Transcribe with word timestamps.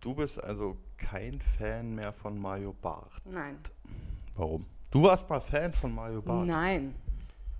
Du 0.00 0.14
bist 0.14 0.42
also 0.42 0.76
kein 0.96 1.40
Fan 1.40 1.94
mehr 1.94 2.12
von 2.12 2.38
Mario 2.38 2.72
Barth. 2.72 3.24
Nein. 3.26 3.58
Warum? 4.34 4.64
Du 4.90 5.02
warst 5.02 5.28
mal 5.28 5.40
Fan 5.40 5.72
von 5.72 5.92
Mario 5.94 6.22
Barth. 6.22 6.46
Nein. 6.46 6.94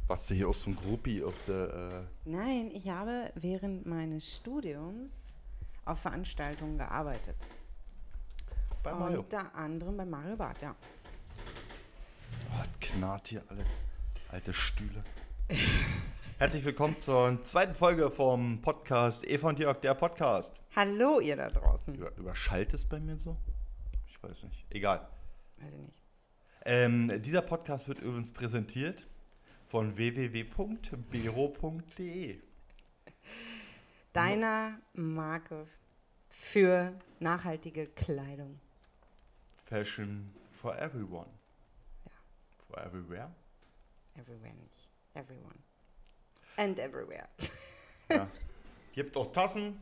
Warst 0.06 0.30
du 0.30 0.34
hier 0.34 0.48
aus 0.48 0.62
so 0.62 0.70
einem 0.70 0.78
Groupie 0.78 1.22
auf 1.22 1.34
der. 1.46 2.06
Äh, 2.24 2.28
Nein, 2.30 2.70
ich 2.72 2.88
habe 2.88 3.30
während 3.34 3.84
meines 3.86 4.36
Studiums 4.36 5.32
auf 5.84 5.98
Veranstaltungen 6.00 6.78
gearbeitet. 6.78 7.36
bei 8.82 8.94
Mario? 8.94 9.20
Unter 9.20 9.54
anderem 9.54 9.96
bei 9.96 10.04
Mario 10.06 10.36
Barth, 10.36 10.62
ja. 10.62 10.74
Oh, 12.50 12.64
knarrt 12.80 13.28
hier 13.28 13.42
alle 13.48 13.64
alte 14.30 14.52
Stühle. 14.52 15.04
Herzlich 16.38 16.64
willkommen 16.64 17.00
zur 17.00 17.42
zweiten 17.42 17.74
Folge 17.74 18.12
vom 18.12 18.62
Podcast 18.62 19.28
Eva 19.28 19.48
und 19.48 19.58
Jörg, 19.58 19.80
der 19.80 19.94
Podcast. 19.94 20.62
Hallo, 20.76 21.18
ihr 21.18 21.34
da 21.34 21.48
draußen. 21.50 21.92
Über, 21.96 22.16
überschallt 22.16 22.72
es 22.72 22.84
bei 22.84 23.00
mir 23.00 23.18
so? 23.18 23.36
Ich 24.06 24.22
weiß 24.22 24.44
nicht. 24.44 24.64
Egal. 24.70 25.08
Weiß 25.56 25.74
ich 25.74 25.80
nicht. 25.80 26.00
Ähm, 26.64 27.20
dieser 27.22 27.42
Podcast 27.42 27.88
wird 27.88 27.98
übrigens 27.98 28.30
präsentiert 28.30 29.08
von 29.64 29.96
www.bero.de. 29.96 30.48
Deiner 34.12 34.78
Marke 34.92 35.66
für 36.30 36.96
nachhaltige 37.18 37.88
Kleidung. 37.88 38.60
Fashion 39.64 40.32
for 40.52 40.78
everyone. 40.78 41.30
Ja. 42.04 42.12
For 42.64 42.78
everywhere? 42.86 43.34
Everywhere 44.14 44.54
nicht. 44.54 44.88
Everyone. 45.14 45.67
And 46.58 46.78
everywhere. 46.80 47.28
Ja. 48.10 48.26
Gibt 48.92 49.16
auch 49.16 49.30
Tassen 49.30 49.78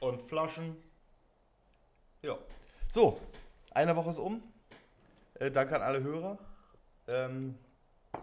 und 0.00 0.22
Flaschen. 0.22 0.74
Ja. 2.22 2.38
So, 2.90 3.20
eine 3.72 3.94
Woche 3.94 4.10
ist 4.10 4.18
um. 4.18 4.42
Äh, 5.34 5.50
danke 5.50 5.76
an 5.76 5.82
alle 5.82 6.02
Hörer. 6.02 6.38
Ähm, 7.08 7.58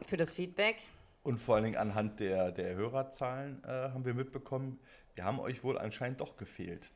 Für 0.02 0.18
das 0.18 0.34
Feedback. 0.34 0.78
und 1.24 1.38
vor 1.38 1.56
allen 1.56 1.66
Dingen 1.66 1.78
anhand 1.78 2.20
der, 2.20 2.52
der 2.52 2.76
Hörerzahlen 2.76 3.62
äh, 3.66 3.70
haben 3.70 4.04
wir 4.04 4.16
mitbekommen, 4.16 4.80
wir 5.14 5.24
haben 5.24 5.40
euch 5.40 5.64
wohl 5.64 5.78
anscheinend 5.78 6.20
doch 6.22 6.38
gefehlt. 6.38 6.92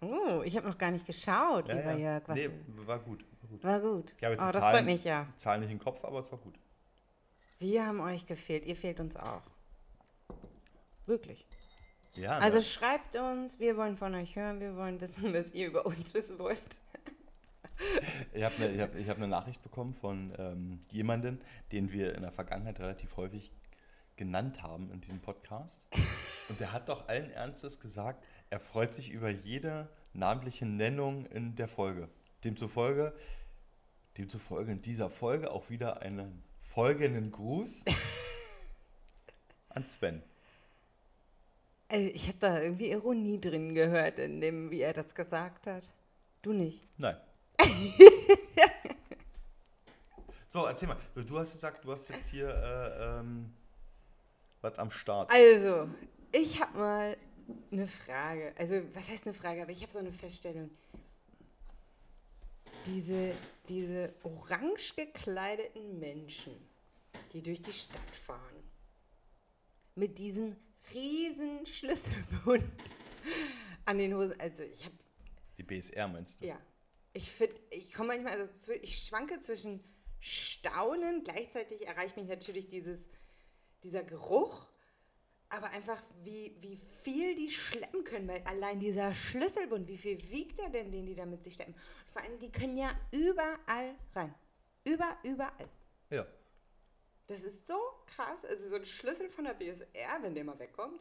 Oh, 0.00 0.42
ich 0.44 0.56
habe 0.56 0.68
noch 0.68 0.78
gar 0.78 0.90
nicht 0.90 1.06
geschaut, 1.06 1.68
lieber 1.68 1.94
Jörg. 1.96 2.22
Was 2.26 2.36
Nee, 2.36 2.50
war 2.86 2.98
gut. 2.98 3.24
War 3.40 3.48
gut. 3.48 3.64
War 3.64 3.80
gut. 3.80 4.14
Ich 4.18 4.24
habe 4.24 4.34
jetzt 4.34 4.44
oh, 4.44 4.52
das 4.52 4.62
Zahlen, 4.62 4.76
freut 4.76 4.84
mich 4.84 5.04
ja. 5.04 5.26
Zahlen 5.36 5.60
nicht 5.62 5.72
im 5.72 5.78
Kopf, 5.80 6.04
aber 6.04 6.20
es 6.20 6.30
war 6.30 6.38
gut. 6.38 6.54
Wir 7.58 7.86
haben 7.86 8.00
euch 8.00 8.26
gefehlt. 8.26 8.66
Ihr 8.66 8.76
fehlt 8.76 9.00
uns 9.00 9.16
auch. 9.16 9.42
Wirklich. 11.08 11.46
Ja, 12.16 12.38
Also 12.38 12.58
ne? 12.58 12.64
schreibt 12.64 13.16
uns, 13.16 13.58
wir 13.58 13.76
wollen 13.76 13.96
von 13.96 14.14
euch 14.14 14.36
hören, 14.36 14.60
wir 14.60 14.76
wollen 14.76 15.00
wissen, 15.00 15.32
was 15.34 15.52
ihr 15.52 15.66
über 15.66 15.86
uns 15.86 16.12
wissen 16.14 16.38
wollt. 16.38 16.80
Ich 18.34 18.42
habe 18.42 18.54
eine 18.56 18.82
hab, 18.82 18.94
ich 18.96 19.08
hab 19.08 19.18
ne 19.18 19.28
Nachricht 19.28 19.62
bekommen 19.62 19.94
von 19.94 20.34
ähm, 20.36 20.80
jemandem, 20.90 21.38
den 21.72 21.92
wir 21.92 22.14
in 22.14 22.22
der 22.22 22.32
Vergangenheit 22.32 22.80
relativ 22.80 23.16
häufig 23.16 23.52
genannt 24.16 24.62
haben 24.62 24.90
in 24.92 25.00
diesem 25.00 25.20
Podcast. 25.20 25.80
Und 26.48 26.60
der 26.60 26.72
hat 26.72 26.88
doch 26.88 27.08
allen 27.08 27.30
Ernstes 27.30 27.78
gesagt, 27.78 28.24
er 28.50 28.60
freut 28.60 28.94
sich 28.94 29.10
über 29.10 29.30
jede 29.30 29.88
namentliche 30.12 30.66
Nennung 30.66 31.24
in 31.26 31.54
der 31.54 31.68
Folge. 31.68 32.08
Demzufolge, 32.44 33.14
demzufolge 34.16 34.72
in 34.72 34.82
dieser 34.82 35.08
Folge 35.08 35.52
auch 35.52 35.70
wieder 35.70 36.02
einen 36.02 36.42
folgenden 36.60 37.30
Gruß 37.30 37.84
an 39.68 39.86
Sven. 39.86 40.22
Also 41.88 42.06
ich 42.06 42.28
habe 42.28 42.38
da 42.38 42.60
irgendwie 42.60 42.90
Ironie 42.90 43.40
drin 43.40 43.74
gehört, 43.74 44.18
in 44.18 44.40
dem, 44.42 44.70
wie 44.70 44.80
er 44.80 44.92
das 44.92 45.14
gesagt 45.14 45.66
hat. 45.66 45.88
Du 46.42 46.52
nicht. 46.52 46.84
Nein. 46.98 47.16
so, 50.46 50.66
erzähl 50.66 50.88
mal. 50.88 50.98
So, 51.14 51.22
du 51.22 51.38
hast 51.38 51.54
gesagt, 51.54 51.84
du 51.84 51.92
hast 51.92 52.08
jetzt 52.10 52.30
hier 52.30 52.48
äh, 52.48 53.20
ähm, 53.20 53.50
was 54.60 54.78
am 54.78 54.90
Start. 54.90 55.32
Also, 55.32 55.88
ich 56.32 56.60
habe 56.60 56.78
mal 56.78 57.16
eine 57.72 57.86
Frage. 57.86 58.52
Also, 58.58 58.82
was 58.92 59.08
heißt 59.08 59.26
eine 59.26 59.34
Frage? 59.34 59.62
Aber 59.62 59.72
ich 59.72 59.80
habe 59.80 59.90
so 59.90 59.98
eine 59.98 60.12
Feststellung. 60.12 60.70
Diese, 62.84 63.34
diese 63.68 64.12
orange 64.22 64.94
gekleideten 64.94 65.98
Menschen, 65.98 66.54
die 67.32 67.42
durch 67.42 67.62
die 67.62 67.72
Stadt 67.72 68.14
fahren, 68.14 68.62
mit 69.94 70.18
diesen 70.18 70.56
riesen 70.92 71.64
Schlüsselbund 71.66 72.64
an 73.84 73.98
den 73.98 74.14
Hosen. 74.14 74.38
Also, 74.40 74.62
ich 74.62 74.84
habe 74.84 74.94
Die 75.56 75.62
BSR 75.62 76.08
meinst 76.08 76.40
du? 76.40 76.46
Ja. 76.46 76.58
Ich 77.12 77.30
finde, 77.30 77.56
ich 77.70 77.92
komme 77.92 78.08
manchmal, 78.08 78.34
also 78.34 78.72
ich 78.72 78.98
schwanke 78.98 79.40
zwischen 79.40 79.82
Staunen, 80.20 81.24
gleichzeitig 81.24 81.86
erreicht 81.86 82.16
mich 82.16 82.28
natürlich 82.28 82.68
dieses, 82.68 83.08
dieser 83.82 84.02
Geruch, 84.02 84.68
aber 85.48 85.70
einfach, 85.70 86.02
wie, 86.22 86.56
wie 86.60 86.76
viel 87.02 87.34
die 87.34 87.50
schleppen 87.50 88.04
können, 88.04 88.28
weil 88.28 88.42
allein 88.42 88.80
dieser 88.80 89.14
Schlüsselbund, 89.14 89.88
wie 89.88 89.96
viel 89.96 90.20
wiegt 90.30 90.58
der 90.58 90.68
denn, 90.68 90.92
den 90.92 91.06
die 91.06 91.14
da 91.14 91.24
mit 91.24 91.42
sich 91.42 91.54
schleppen? 91.54 91.74
Und 91.74 92.12
vor 92.12 92.22
allem, 92.22 92.38
die 92.38 92.52
können 92.52 92.76
ja 92.76 92.90
überall 93.10 93.94
rein. 94.14 94.34
Über, 94.84 95.16
überall. 95.22 95.68
Ja. 96.10 96.26
Das 97.28 97.42
ist 97.44 97.66
so 97.66 97.78
krass. 98.06 98.44
Also 98.44 98.68
so 98.68 98.76
ein 98.76 98.84
Schlüssel 98.84 99.28
von 99.28 99.44
der 99.44 99.54
BSR, 99.54 100.18
wenn 100.22 100.34
der 100.34 100.44
mal 100.44 100.58
wegkommt, 100.58 101.00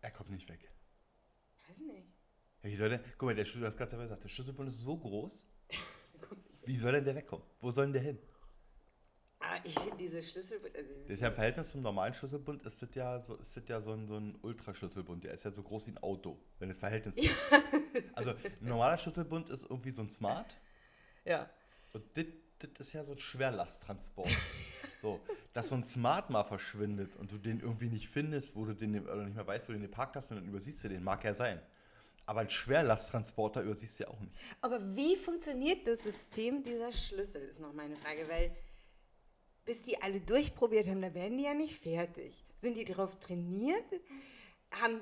Er 0.00 0.10
kommt 0.10 0.30
nicht 0.30 0.48
weg. 0.48 0.68
weiß 1.68 1.78
nicht. 1.78 2.06
Ja, 2.62 2.70
wie 2.70 2.76
soll 2.76 2.88
denn, 2.88 3.00
guck 3.16 3.26
mal, 3.28 3.34
der 3.34 3.44
Schlüssel, 3.44 3.64
das 3.66 3.76
ganz 3.76 3.90
selber 3.90 4.04
gesagt, 4.04 4.24
der 4.24 4.28
Schlüsselbund 4.28 4.68
ist 4.68 4.80
so 4.80 4.96
groß. 4.96 5.44
Wie 6.64 6.76
soll 6.76 6.92
denn 6.92 7.04
der 7.04 7.14
wegkommen? 7.14 7.44
Wo 7.60 7.70
soll 7.70 7.84
denn 7.86 7.92
der 7.92 8.02
hin? 8.02 8.18
Aber 9.40 9.64
ich 9.64 9.78
finde 9.78 9.96
diese 9.96 10.22
Schlüsselbund, 10.22 10.74
also 10.74 10.92
Das 11.04 11.10
ist 11.14 11.20
ja 11.20 11.28
im 11.28 11.34
Verhältnis 11.34 11.70
zum 11.70 11.82
normalen 11.82 12.12
Schlüsselbund, 12.12 12.66
ist 12.66 12.82
das 12.82 12.94
ja 12.94 13.22
so, 13.22 13.36
ist 13.36 13.56
das 13.56 13.62
ja 13.68 13.80
so 13.80 13.92
ein, 13.92 14.06
so 14.08 14.16
ein 14.16 14.36
Ultraschlüsselbund. 14.42 15.22
Der 15.24 15.32
ist 15.32 15.44
ja 15.44 15.52
so 15.52 15.62
groß 15.62 15.86
wie 15.86 15.92
ein 15.92 15.98
Auto, 15.98 16.38
wenn 16.58 16.68
das 16.68 16.78
Verhältnis 16.78 17.16
ist. 17.18 17.30
Also 18.14 18.30
ein 18.32 18.56
normaler 18.68 18.98
Schlüsselbund 18.98 19.48
ist 19.50 19.62
irgendwie 19.64 19.90
so 19.92 20.02
ein 20.02 20.10
Smart. 20.10 20.56
ja. 21.24 21.48
Und 21.92 22.04
das 22.16 22.70
ist 22.88 22.92
ja 22.92 23.04
so 23.04 23.12
ein 23.12 23.18
Schwerlasttransport. 23.18 24.28
so, 25.00 25.20
dass 25.52 25.68
so 25.68 25.76
ein 25.76 25.84
Smart 25.84 26.30
mal 26.30 26.44
verschwindet 26.44 27.16
und 27.16 27.32
du 27.32 27.38
den 27.38 27.60
irgendwie 27.60 27.88
nicht 27.88 28.08
findest, 28.08 28.56
wo 28.56 28.64
du 28.64 28.74
den 28.74 29.00
oder 29.00 29.24
nicht 29.24 29.36
mehr 29.36 29.46
weißt, 29.46 29.68
wo 29.68 29.72
du 29.72 29.78
den 29.78 29.82
geparkt 29.82 30.16
hast 30.16 30.30
und 30.30 30.38
dann 30.38 30.48
übersiehst 30.48 30.82
du 30.84 30.88
den, 30.88 31.02
mag 31.02 31.24
ja 31.24 31.34
sein. 31.34 31.60
Aber 32.26 32.40
ein 32.40 32.50
Schwerlasttransporter 32.50 33.62
übersiehst 33.62 34.00
du 34.00 34.04
ja 34.04 34.10
auch 34.10 34.20
nicht. 34.20 34.34
Aber 34.60 34.80
wie 34.94 35.16
funktioniert 35.16 35.86
das 35.86 36.02
System 36.02 36.62
dieser 36.62 36.92
Schlüssel, 36.92 37.42
ist 37.42 37.60
noch 37.60 37.72
meine 37.72 37.96
Frage, 37.96 38.28
weil 38.28 38.54
bis 39.64 39.82
die 39.82 40.00
alle 40.00 40.20
durchprobiert 40.20 40.88
haben, 40.88 41.02
da 41.02 41.12
werden 41.12 41.36
die 41.36 41.44
ja 41.44 41.54
nicht 41.54 41.78
fertig. 41.78 42.44
Sind 42.62 42.76
die 42.76 42.86
darauf 42.86 43.18
trainiert? 43.20 43.84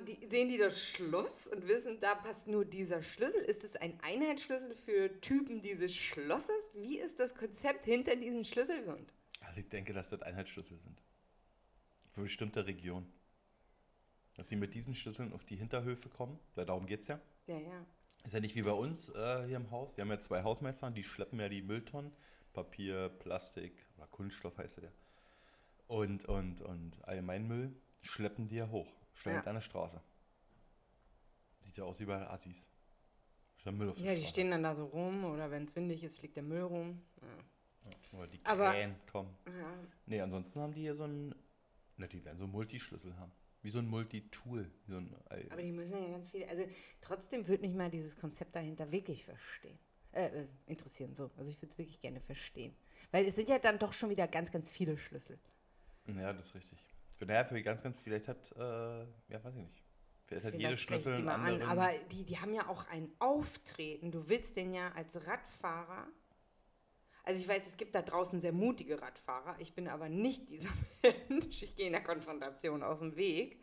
Die, 0.07 0.29
sehen 0.29 0.49
die 0.49 0.59
das 0.59 0.81
Schloss 0.81 1.47
und 1.49 1.67
wissen, 1.69 1.99
da 2.01 2.15
passt 2.15 2.47
nur 2.47 2.65
dieser 2.65 3.03
Schlüssel? 3.03 3.41
Ist 3.41 3.65
es 3.65 3.77
ein 3.77 3.99
Einheitsschlüssel 4.03 4.75
für 4.75 5.21
Typen 5.21 5.61
dieses 5.61 5.95
Schlosses? 5.95 6.71
Wie 6.75 6.99
ist 6.99 7.19
das 7.19 7.35
Konzept 7.35 7.85
hinter 7.85 8.15
diesem 8.15 8.45
Schlüsselbund? 8.45 9.13
Also 9.47 9.61
ich 9.61 9.69
denke, 9.69 9.93
dass 9.93 10.11
das 10.11 10.23
Einheitsschlüssel 10.23 10.79
sind. 10.79 11.03
Für 12.13 12.23
bestimmte 12.23 12.67
Regionen. 12.67 13.13
Dass 14.35 14.49
sie 14.49 14.57
mit 14.57 14.75
diesen 14.75 14.95
Schlüsseln 14.95 15.33
auf 15.33 15.45
die 15.45 15.57
Hinterhöfe 15.57 16.09
kommen, 16.09 16.39
weil 16.55 16.67
darum 16.67 16.87
geht 16.87 17.03
es 17.03 17.09
ja. 17.09 17.21
Ja, 17.47 17.59
ja. 17.59 17.87
Ist 18.25 18.35
ja 18.35 18.41
nicht 18.41 18.55
wie 18.57 18.63
bei 18.63 18.73
uns 18.73 19.09
äh, 19.11 19.47
hier 19.47 19.57
im 19.57 19.71
Haus. 19.71 19.97
Wir 19.97 20.03
haben 20.03 20.11
ja 20.11 20.21
zwei 20.21 20.43
Hausmeister, 20.43 20.91
die 20.91 21.05
schleppen 21.05 21.39
ja 21.41 21.49
die 21.49 21.63
Mülltonnen. 21.63 22.13
Papier, 22.53 23.09
Plastik 23.09 23.73
oder 23.97 24.07
Kunststoff 24.09 24.57
heißt 24.59 24.79
der. 24.79 24.93
Und, 25.87 26.25
und, 26.25 26.63
und 26.63 27.05
Allgemeinmüll 27.07 27.75
schleppen 28.01 28.49
die 28.49 28.57
ja 28.57 28.69
hoch. 28.69 28.89
Stellen 29.15 29.37
Ja. 29.37 29.43
an 29.43 29.55
der 29.55 29.61
Straße. 29.61 30.03
Sieht 31.61 31.77
ja 31.77 31.85
aus 31.85 32.01
wie 32.01 32.07
bei 32.07 32.29
Assis. 32.29 32.67
Müll 33.67 33.91
auf 33.91 33.99
Ja, 33.99 34.13
die 34.13 34.19
Straße. 34.19 34.29
stehen 34.29 34.51
dann 34.51 34.63
da 34.63 34.75
so 34.75 34.85
rum 34.87 35.25
oder 35.25 35.51
wenn 35.51 35.65
es 35.65 35.75
windig 35.75 36.05
ist, 36.05 36.19
fliegt 36.19 36.37
der 36.37 36.45
Müll 36.45 36.63
rum. 36.63 37.03
Ja. 37.21 37.45
Oder 38.13 38.27
die 38.29 38.41
Aber- 38.45 38.71
Krähen 38.73 38.95
kommen. 39.11 39.37
Ja, 39.47 39.53
Nee, 40.07 40.21
ansonsten 40.21 40.61
haben 40.61 40.73
die 40.73 40.81
hier 40.83 40.97
so 40.97 41.05
ein. 41.05 41.35
Na, 41.97 42.07
die 42.07 42.25
werden 42.25 42.39
so 42.39 42.47
Multischlüssel 42.47 43.17
haben. 43.19 43.33
Wie 43.63 43.71
so 43.71 43.79
ein 43.79 43.89
Multitool. 43.89 44.71
So 44.87 44.99
ein, 44.99 45.15
äh, 45.31 45.47
Aber 45.51 45.63
die 45.63 45.73
müssen 45.73 46.01
ja 46.01 46.09
ganz 46.11 46.31
viele. 46.31 46.49
Also 46.49 46.65
trotzdem 47.01 47.49
würde 47.49 47.67
mich 47.67 47.75
mal 47.75 47.91
dieses 47.91 48.17
Konzept 48.17 48.55
dahinter 48.55 48.93
wirklich 48.93 49.25
verstehen. 49.25 49.79
Äh, 50.13 50.27
äh, 50.43 50.47
interessieren 50.67 51.15
so. 51.15 51.31
Also 51.37 51.51
ich 51.51 51.57
würde 51.59 51.69
es 51.73 51.79
wirklich 51.79 52.01
gerne 52.01 52.21
verstehen. 52.21 52.77
Weil 53.11 53.27
es 53.27 53.35
sind 53.35 53.49
ja 53.49 53.59
dann 53.59 53.79
doch 53.79 53.93
schon 53.93 54.11
wieder 54.11 54.29
ganz, 54.29 54.51
ganz 54.53 54.71
viele 54.71 54.97
Schlüssel. 54.99 55.39
ja, 56.07 56.33
das 56.33 56.47
ist 56.49 56.55
richtig. 56.55 56.79
Für 57.17 57.27
daher 57.27 57.47
für 57.47 57.61
ganz, 57.63 57.83
ganz, 57.83 57.97
vielleicht 58.01 58.29
hat, 58.29 58.53
äh, 58.53 58.61
ja, 58.61 59.43
weiß 59.43 59.55
ich 59.57 59.63
nicht. 59.63 59.83
Vielleicht 60.27 60.47
hat 60.47 60.55
jede 60.55 60.77
Schlüssel 60.77 61.15
einen 61.15 61.25
mal 61.25 61.35
an. 61.35 61.47
anderen. 61.47 61.71
Aber 61.71 61.93
die, 62.13 62.25
die 62.25 62.39
haben 62.39 62.53
ja 62.53 62.69
auch 62.69 62.87
ein 62.89 63.11
Auftreten. 63.19 64.11
Du 64.11 64.29
willst 64.29 64.57
den 64.57 64.75
ja 64.75 64.93
als 64.93 65.27
Radfahrer. 65.27 66.07
Also 67.27 67.41
ich 67.41 67.49
weiß, 67.49 67.67
es 67.67 67.77
gibt 67.77 67.95
da 67.97 68.03
draußen 68.03 68.41
sehr 68.41 68.53
mutige 68.53 69.03
Radfahrer. 69.03 69.57
Ich 69.59 69.75
bin 69.75 69.89
aber 69.89 70.09
nicht 70.09 70.49
dieser 70.49 70.69
Mensch. 71.29 71.63
Ich 71.65 71.75
gehe 71.75 71.87
in 71.89 71.93
der 71.93 72.03
Konfrontation 72.05 72.85
aus 72.85 73.01
dem 73.01 73.17
Weg. 73.17 73.61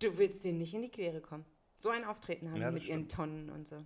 Du 0.00 0.18
willst 0.18 0.44
denen 0.44 0.58
nicht 0.58 0.74
in 0.74 0.82
die 0.82 0.90
Quere 0.90 1.22
kommen. 1.22 1.46
So 1.78 1.88
ein 1.88 2.04
Auftreten 2.04 2.50
haben 2.50 2.60
Ja, 2.60 2.68
die 2.68 2.74
mit 2.74 2.84
ihren 2.84 3.00
stimmt. 3.06 3.12
Tonnen 3.12 3.50
und 3.50 3.66
so. 3.66 3.84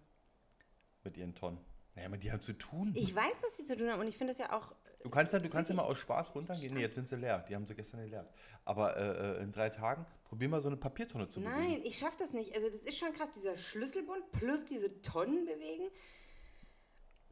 mit 1.04 1.16
ihren 1.16 1.34
Tonnen. 1.34 1.58
Naja, 1.94 2.08
aber 2.08 2.16
die 2.18 2.30
haben 2.32 2.40
zu 2.40 2.52
tun. 2.54 2.92
Ich 2.96 3.14
weiß, 3.14 3.40
dass 3.40 3.56
sie 3.56 3.64
zu 3.64 3.76
tun 3.76 3.88
haben 3.88 4.00
und 4.00 4.08
ich 4.08 4.18
finde 4.18 4.32
das 4.32 4.38
ja 4.38 4.52
auch. 4.52 4.74
Du 5.02 5.10
kannst 5.10 5.32
ja, 5.32 5.38
du 5.38 5.48
kannst 5.48 5.70
ja 5.70 5.76
mal 5.76 5.84
aus 5.84 5.98
Spaß 5.98 6.34
runtergehen. 6.34 6.74
Nee, 6.74 6.80
jetzt 6.80 6.96
sind 6.96 7.08
sie 7.08 7.16
leer. 7.16 7.44
Die 7.48 7.54
haben 7.54 7.66
sie 7.66 7.74
gestern 7.76 8.00
geleert. 8.00 8.28
Aber 8.64 8.96
äh, 8.96 9.38
äh, 9.38 9.42
in 9.44 9.52
drei 9.52 9.70
Tagen, 9.70 10.04
probier 10.24 10.48
mal 10.48 10.60
so 10.60 10.68
eine 10.68 10.76
Papiertonne 10.76 11.28
zu 11.28 11.40
bewegen. 11.40 11.56
Nein, 11.56 11.80
ich 11.84 11.96
schaffe 11.98 12.16
das 12.18 12.32
nicht. 12.32 12.54
Also 12.56 12.68
das 12.68 12.82
ist 12.84 12.98
schon 12.98 13.12
krass, 13.12 13.30
dieser 13.30 13.56
Schlüsselbund 13.56 14.32
plus 14.32 14.64
diese 14.64 15.00
Tonnen 15.02 15.44
bewegen 15.44 15.88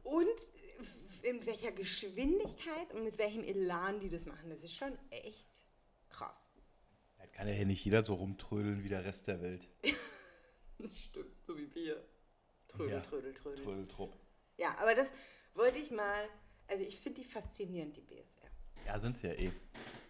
und 0.05 0.27
in 1.23 1.45
welcher 1.45 1.71
Geschwindigkeit 1.71 2.93
und 2.93 3.03
mit 3.03 3.17
welchem 3.17 3.43
Elan 3.43 3.99
die 3.99 4.09
das 4.09 4.25
machen. 4.25 4.49
Das 4.49 4.63
ist 4.63 4.75
schon 4.75 4.97
echt 5.09 5.49
krass. 6.09 6.51
Das 7.17 7.31
kann 7.31 7.47
ja 7.47 7.53
hier 7.53 7.65
nicht 7.65 7.83
jeder 7.83 8.05
so 8.05 8.13
rumtrödeln 8.13 8.83
wie 8.83 8.89
der 8.89 9.03
Rest 9.03 9.27
der 9.27 9.41
Welt. 9.41 9.67
Stimmt, 10.93 11.43
so 11.43 11.57
wie 11.57 11.73
wir. 11.73 12.03
Trödel, 12.67 12.91
Ja. 12.95 13.01
trödel, 13.01 13.33
trödel. 13.33 13.63
Trödeltrupp. 13.63 14.15
Ja, 14.57 14.77
aber 14.79 14.93
das 14.95 15.11
wollte 15.53 15.79
ich 15.79 15.91
mal. 15.91 16.27
Also 16.67 16.83
ich 16.83 16.99
finde 16.99 17.21
die 17.21 17.27
faszinierend, 17.27 17.95
die 17.97 18.01
BSR. 18.01 18.49
Ja, 18.85 18.99
sind 18.99 19.17
sie 19.17 19.27
ja 19.27 19.33
eh. 19.33 19.51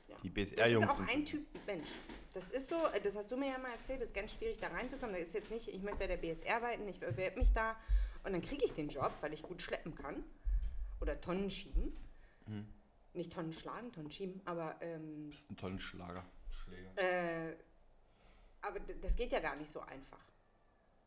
Ja. 0.08 0.16
Die 0.24 0.34
Das 0.34 0.44
ist 0.50 0.56
BSR-Jungs 0.56 0.90
auch 0.90 1.00
ein 1.08 1.26
Typ 1.26 1.46
Mensch. 1.66 1.90
Das 2.34 2.50
ist 2.52 2.68
so, 2.68 2.76
das 3.04 3.16
hast 3.16 3.32
du 3.32 3.38
mir 3.38 3.50
ja 3.50 3.58
mal 3.58 3.72
erzählt, 3.72 4.02
das 4.02 4.10
ist 4.10 4.14
ganz 4.14 4.34
schwierig 4.34 4.60
da 4.60 4.68
reinzukommen. 4.68 5.16
Das 5.16 5.28
ist 5.28 5.34
jetzt 5.34 5.52
nicht, 5.52 5.68
ich 5.70 5.82
möchte 5.82 6.00
bei 6.00 6.08
der 6.08 6.18
BSR 6.18 6.58
arbeiten, 6.58 6.88
ich 6.88 7.00
bewerbe 7.00 7.40
mich 7.40 7.52
da 7.54 7.78
und 8.26 8.34
dann 8.34 8.42
kriege 8.42 8.66
ich 8.66 8.74
den 8.74 8.90
Job, 8.90 9.12
weil 9.22 9.34
ich 9.34 9.44
gut 9.44 9.62
schleppen 9.62 9.96
kann. 9.96 10.24
Oder 11.00 11.20
Tonnen 11.22 11.50
schieben. 11.50 11.96
Mhm. 12.48 12.68
Nicht 13.14 13.32
Tonnen 13.34 13.54
schlagen, 13.54 13.92
Tonnen 13.92 14.12
schieben, 14.12 14.42
aber, 14.46 14.76
ähm, 14.82 15.30
Das 15.30 15.40
ist 15.40 15.52
ein 15.52 15.58
toller 15.58 15.80
Schlager. 15.80 16.26
Schläger. 16.50 16.92
äh, 16.98 17.56
aber 18.62 18.80
das 18.80 19.16
geht 19.16 19.32
ja 19.32 19.40
gar 19.40 19.56
nicht 19.56 19.70
so 19.70 19.80
einfach. 19.82 20.20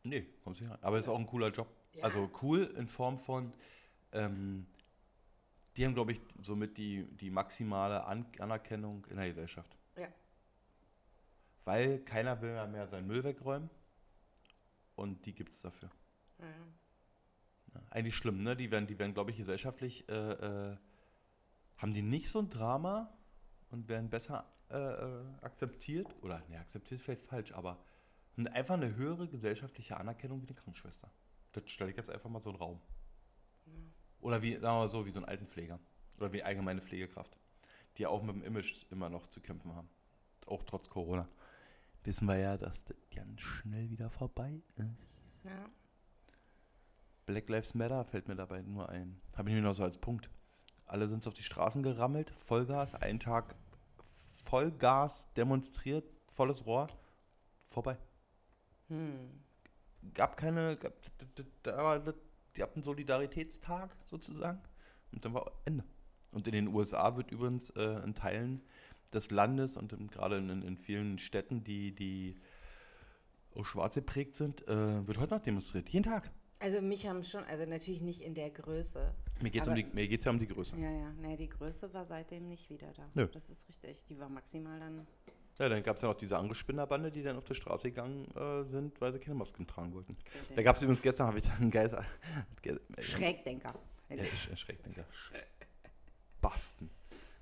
Nee, 0.04 0.26
kommst 0.44 0.60
nicht 0.60 0.70
rein. 0.70 0.78
Aber 0.80 0.98
ist 0.98 1.08
auch 1.08 1.18
ein 1.18 1.26
cooler 1.26 1.48
Job. 1.48 1.66
Ja. 1.92 2.04
Also 2.04 2.30
cool 2.42 2.72
in 2.76 2.88
Form 2.88 3.18
von, 3.18 3.52
ähm, 4.12 4.64
die 5.76 5.84
haben, 5.84 5.94
glaube 5.94 6.12
ich, 6.12 6.20
somit 6.40 6.78
die, 6.78 7.04
die 7.16 7.30
maximale 7.30 8.04
An 8.04 8.26
Anerkennung 8.38 9.04
in 9.10 9.16
der 9.16 9.26
Gesellschaft. 9.26 9.76
Ja. 9.96 10.08
Weil 11.64 11.98
keiner 12.04 12.40
will 12.40 12.50
ja 12.50 12.66
mehr 12.66 12.86
seinen 12.86 13.06
Müll 13.08 13.24
wegräumen. 13.24 13.68
Und 14.94 15.26
die 15.26 15.34
gibt 15.34 15.52
es 15.52 15.62
dafür. 15.62 15.90
Ja. 16.38 16.46
Eigentlich 17.90 18.16
schlimm, 18.16 18.42
ne? 18.42 18.56
Die 18.56 18.70
werden, 18.70 18.86
die 18.86 18.98
werden 18.98 19.14
glaube 19.14 19.30
ich, 19.30 19.36
gesellschaftlich, 19.36 20.08
äh, 20.08 20.12
äh, 20.72 20.76
haben 21.76 21.92
die 21.92 22.02
nicht 22.02 22.28
so 22.28 22.40
ein 22.40 22.50
Drama 22.50 23.12
und 23.70 23.88
werden 23.88 24.10
besser 24.10 24.44
äh, 24.70 24.76
äh, 24.76 25.24
akzeptiert. 25.40 26.14
Oder, 26.22 26.42
ne, 26.48 26.58
akzeptiert 26.58 27.00
vielleicht 27.00 27.22
falsch, 27.22 27.52
aber 27.52 27.78
einfach 28.52 28.74
eine 28.74 28.94
höhere 28.94 29.28
gesellschaftliche 29.28 29.96
Anerkennung 29.96 30.42
wie 30.42 30.46
eine 30.46 30.54
Krankenschwester. 30.54 31.10
Das 31.52 31.68
stelle 31.70 31.90
ich 31.90 31.96
jetzt 31.96 32.10
einfach 32.10 32.30
mal 32.30 32.42
so 32.42 32.50
einen 32.50 32.58
Raum. 32.58 32.80
Oder 34.20 34.42
wie, 34.42 34.52
sagen 34.52 34.62
wir 34.62 34.80
mal 34.80 34.88
so, 34.88 35.06
wie 35.06 35.10
so 35.10 35.20
ein 35.20 35.24
Altenpfleger. 35.24 35.78
Oder 36.18 36.32
wie 36.32 36.42
allgemeine 36.42 36.80
Pflegekraft. 36.80 37.36
Die 37.96 38.06
auch 38.06 38.22
mit 38.22 38.34
dem 38.34 38.42
Image 38.42 38.84
immer 38.90 39.08
noch 39.08 39.26
zu 39.26 39.40
kämpfen 39.40 39.74
haben. 39.74 39.88
Auch 40.46 40.62
trotz 40.64 40.88
Corona. 40.88 41.28
Wissen 42.04 42.26
wir 42.26 42.36
ja, 42.36 42.56
dass 42.56 42.84
das 42.84 42.96
ganz 43.14 43.40
schnell 43.40 43.90
wieder 43.90 44.10
vorbei 44.10 44.62
ist. 44.76 45.44
ja. 45.44 45.70
Black 47.28 47.50
Lives 47.50 47.74
Matter 47.74 48.06
fällt 48.06 48.26
mir 48.26 48.36
dabei 48.36 48.62
nur 48.62 48.88
ein. 48.88 49.20
Habe 49.36 49.50
ich 49.50 49.54
mir 49.54 49.60
noch 49.60 49.74
so 49.74 49.82
als 49.82 49.98
Punkt. 49.98 50.30
Alle 50.86 51.06
sind 51.08 51.26
auf 51.26 51.34
die 51.34 51.42
Straßen 51.42 51.82
gerammelt, 51.82 52.30
Vollgas, 52.30 52.94
einen 52.94 53.20
Tag 53.20 53.54
Vollgas 54.44 55.30
demonstriert, 55.34 56.10
volles 56.26 56.64
Rohr, 56.64 56.86
vorbei. 57.66 57.98
Hm. 58.88 59.44
Gab 60.14 60.38
keine, 60.38 60.78
gab, 60.78 60.94
die 62.56 62.62
hatten 62.62 62.76
einen 62.76 62.82
Solidaritätstag 62.82 63.94
sozusagen 64.04 64.62
und 65.12 65.22
dann 65.22 65.34
war 65.34 65.52
Ende. 65.66 65.84
Und 66.30 66.48
in 66.48 66.54
den 66.54 66.68
USA 66.68 67.14
wird 67.14 67.30
übrigens 67.30 67.68
äh, 67.70 68.02
in 68.04 68.14
Teilen 68.14 68.62
des 69.12 69.30
Landes 69.30 69.76
und 69.76 69.94
gerade 70.10 70.38
in, 70.38 70.62
in 70.62 70.78
vielen 70.78 71.18
Städten, 71.18 71.62
die, 71.62 71.94
die 71.94 72.40
auch 73.54 73.66
schwarz 73.66 73.96
geprägt 73.96 74.34
sind, 74.34 74.66
äh, 74.66 75.06
wird 75.06 75.18
heute 75.18 75.34
noch 75.34 75.42
demonstriert. 75.42 75.90
Jeden 75.90 76.04
Tag. 76.04 76.30
Also 76.60 76.80
mich 76.82 77.06
haben 77.06 77.22
schon, 77.22 77.44
also 77.44 77.64
natürlich 77.66 78.00
nicht 78.00 78.20
in 78.20 78.34
der 78.34 78.50
Größe. 78.50 79.14
Mir 79.40 79.50
geht 79.50 79.62
es 79.62 79.68
um 79.68 79.74
Aber- 79.74 79.82
die, 79.82 79.88
mir 79.94 80.08
geht's 80.08 80.24
ja 80.24 80.32
um 80.32 80.38
die 80.40 80.48
Größe. 80.48 80.76
Ja, 80.76 80.90
ja, 80.90 81.12
nee, 81.20 81.36
die 81.36 81.48
Größe 81.48 81.92
war 81.94 82.04
seitdem 82.04 82.48
nicht 82.48 82.68
wieder 82.68 82.92
da. 82.94 83.08
Nö. 83.14 83.28
Das 83.32 83.48
ist 83.48 83.68
richtig. 83.68 84.04
Die 84.08 84.18
war 84.18 84.28
maximal 84.28 84.78
dann. 84.80 85.06
Ja, 85.60 85.68
dann 85.68 85.82
gab 85.82 85.96
es 85.96 86.02
ja 86.02 86.08
noch 86.08 86.14
diese 86.16 86.36
andere 86.36 86.54
Spinnerbande, 86.54 87.10
die 87.10 87.22
dann 87.22 87.36
auf 87.36 87.44
der 87.44 87.54
Straße 87.54 87.88
gegangen 87.90 88.26
äh, 88.36 88.64
sind, 88.64 89.00
weil 89.00 89.12
sie 89.12 89.18
keine 89.18 89.34
Masken 89.36 89.66
tragen 89.66 89.92
wollten. 89.92 90.16
Da 90.54 90.62
gab 90.62 90.76
es 90.76 90.82
übrigens 90.82 91.02
gestern, 91.02 91.26
habe 91.28 91.38
ich 91.38 91.44
dann 91.44 91.56
einen 91.58 91.70
Geist. 91.70 91.96
Schrägdenker. 93.00 93.74
Ja, 94.08 94.16
sch- 94.22 94.56
Schrägdenker. 94.56 95.04
Basten. 96.40 96.90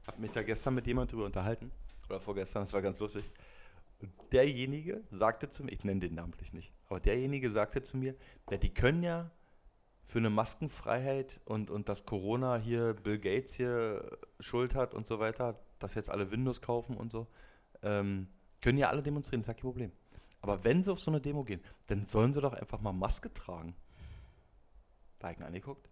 Hab 0.06 0.18
mich 0.18 0.30
da 0.30 0.42
gestern 0.42 0.74
mit 0.74 0.86
jemand 0.86 1.12
drüber 1.12 1.26
unterhalten. 1.26 1.70
Oder 2.08 2.20
vorgestern, 2.20 2.62
das 2.62 2.72
war 2.72 2.82
ganz 2.82 2.98
lustig. 3.00 3.24
Derjenige 4.32 5.04
sagte 5.10 5.48
zu 5.48 5.64
mir, 5.64 5.72
ich 5.72 5.84
nenne 5.84 6.00
den 6.00 6.14
namentlich 6.14 6.52
nicht, 6.52 6.72
aber 6.88 7.00
derjenige 7.00 7.50
sagte 7.50 7.82
zu 7.82 7.96
mir, 7.96 8.14
ja, 8.50 8.56
die 8.56 8.74
können 8.74 9.02
ja 9.02 9.30
für 10.04 10.18
eine 10.18 10.30
Maskenfreiheit 10.30 11.40
und, 11.44 11.70
und 11.70 11.88
dass 11.88 12.06
Corona 12.06 12.56
hier 12.56 12.94
Bill 12.94 13.18
Gates 13.18 13.54
hier 13.54 14.18
Schuld 14.38 14.74
hat 14.74 14.94
und 14.94 15.06
so 15.06 15.18
weiter, 15.18 15.58
dass 15.78 15.94
jetzt 15.94 16.10
alle 16.10 16.30
Windows 16.30 16.60
kaufen 16.60 16.96
und 16.96 17.10
so, 17.10 17.26
ähm, 17.82 18.28
können 18.60 18.78
ja 18.78 18.88
alle 18.88 19.02
demonstrieren, 19.02 19.40
das 19.40 19.48
ist 19.48 19.48
ja 19.48 19.54
kein 19.54 19.70
Problem. 19.70 19.92
Aber 20.40 20.62
wenn 20.62 20.84
sie 20.84 20.92
auf 20.92 21.00
so 21.00 21.10
eine 21.10 21.20
Demo 21.20 21.44
gehen, 21.44 21.60
dann 21.86 22.06
sollen 22.06 22.32
sie 22.32 22.40
doch 22.40 22.52
einfach 22.52 22.80
mal 22.80 22.92
Maske 22.92 23.32
tragen. 23.32 23.74
Da 25.18 25.30
ich 25.30 25.38
ihn 25.38 25.42
angeguckt. 25.42 25.88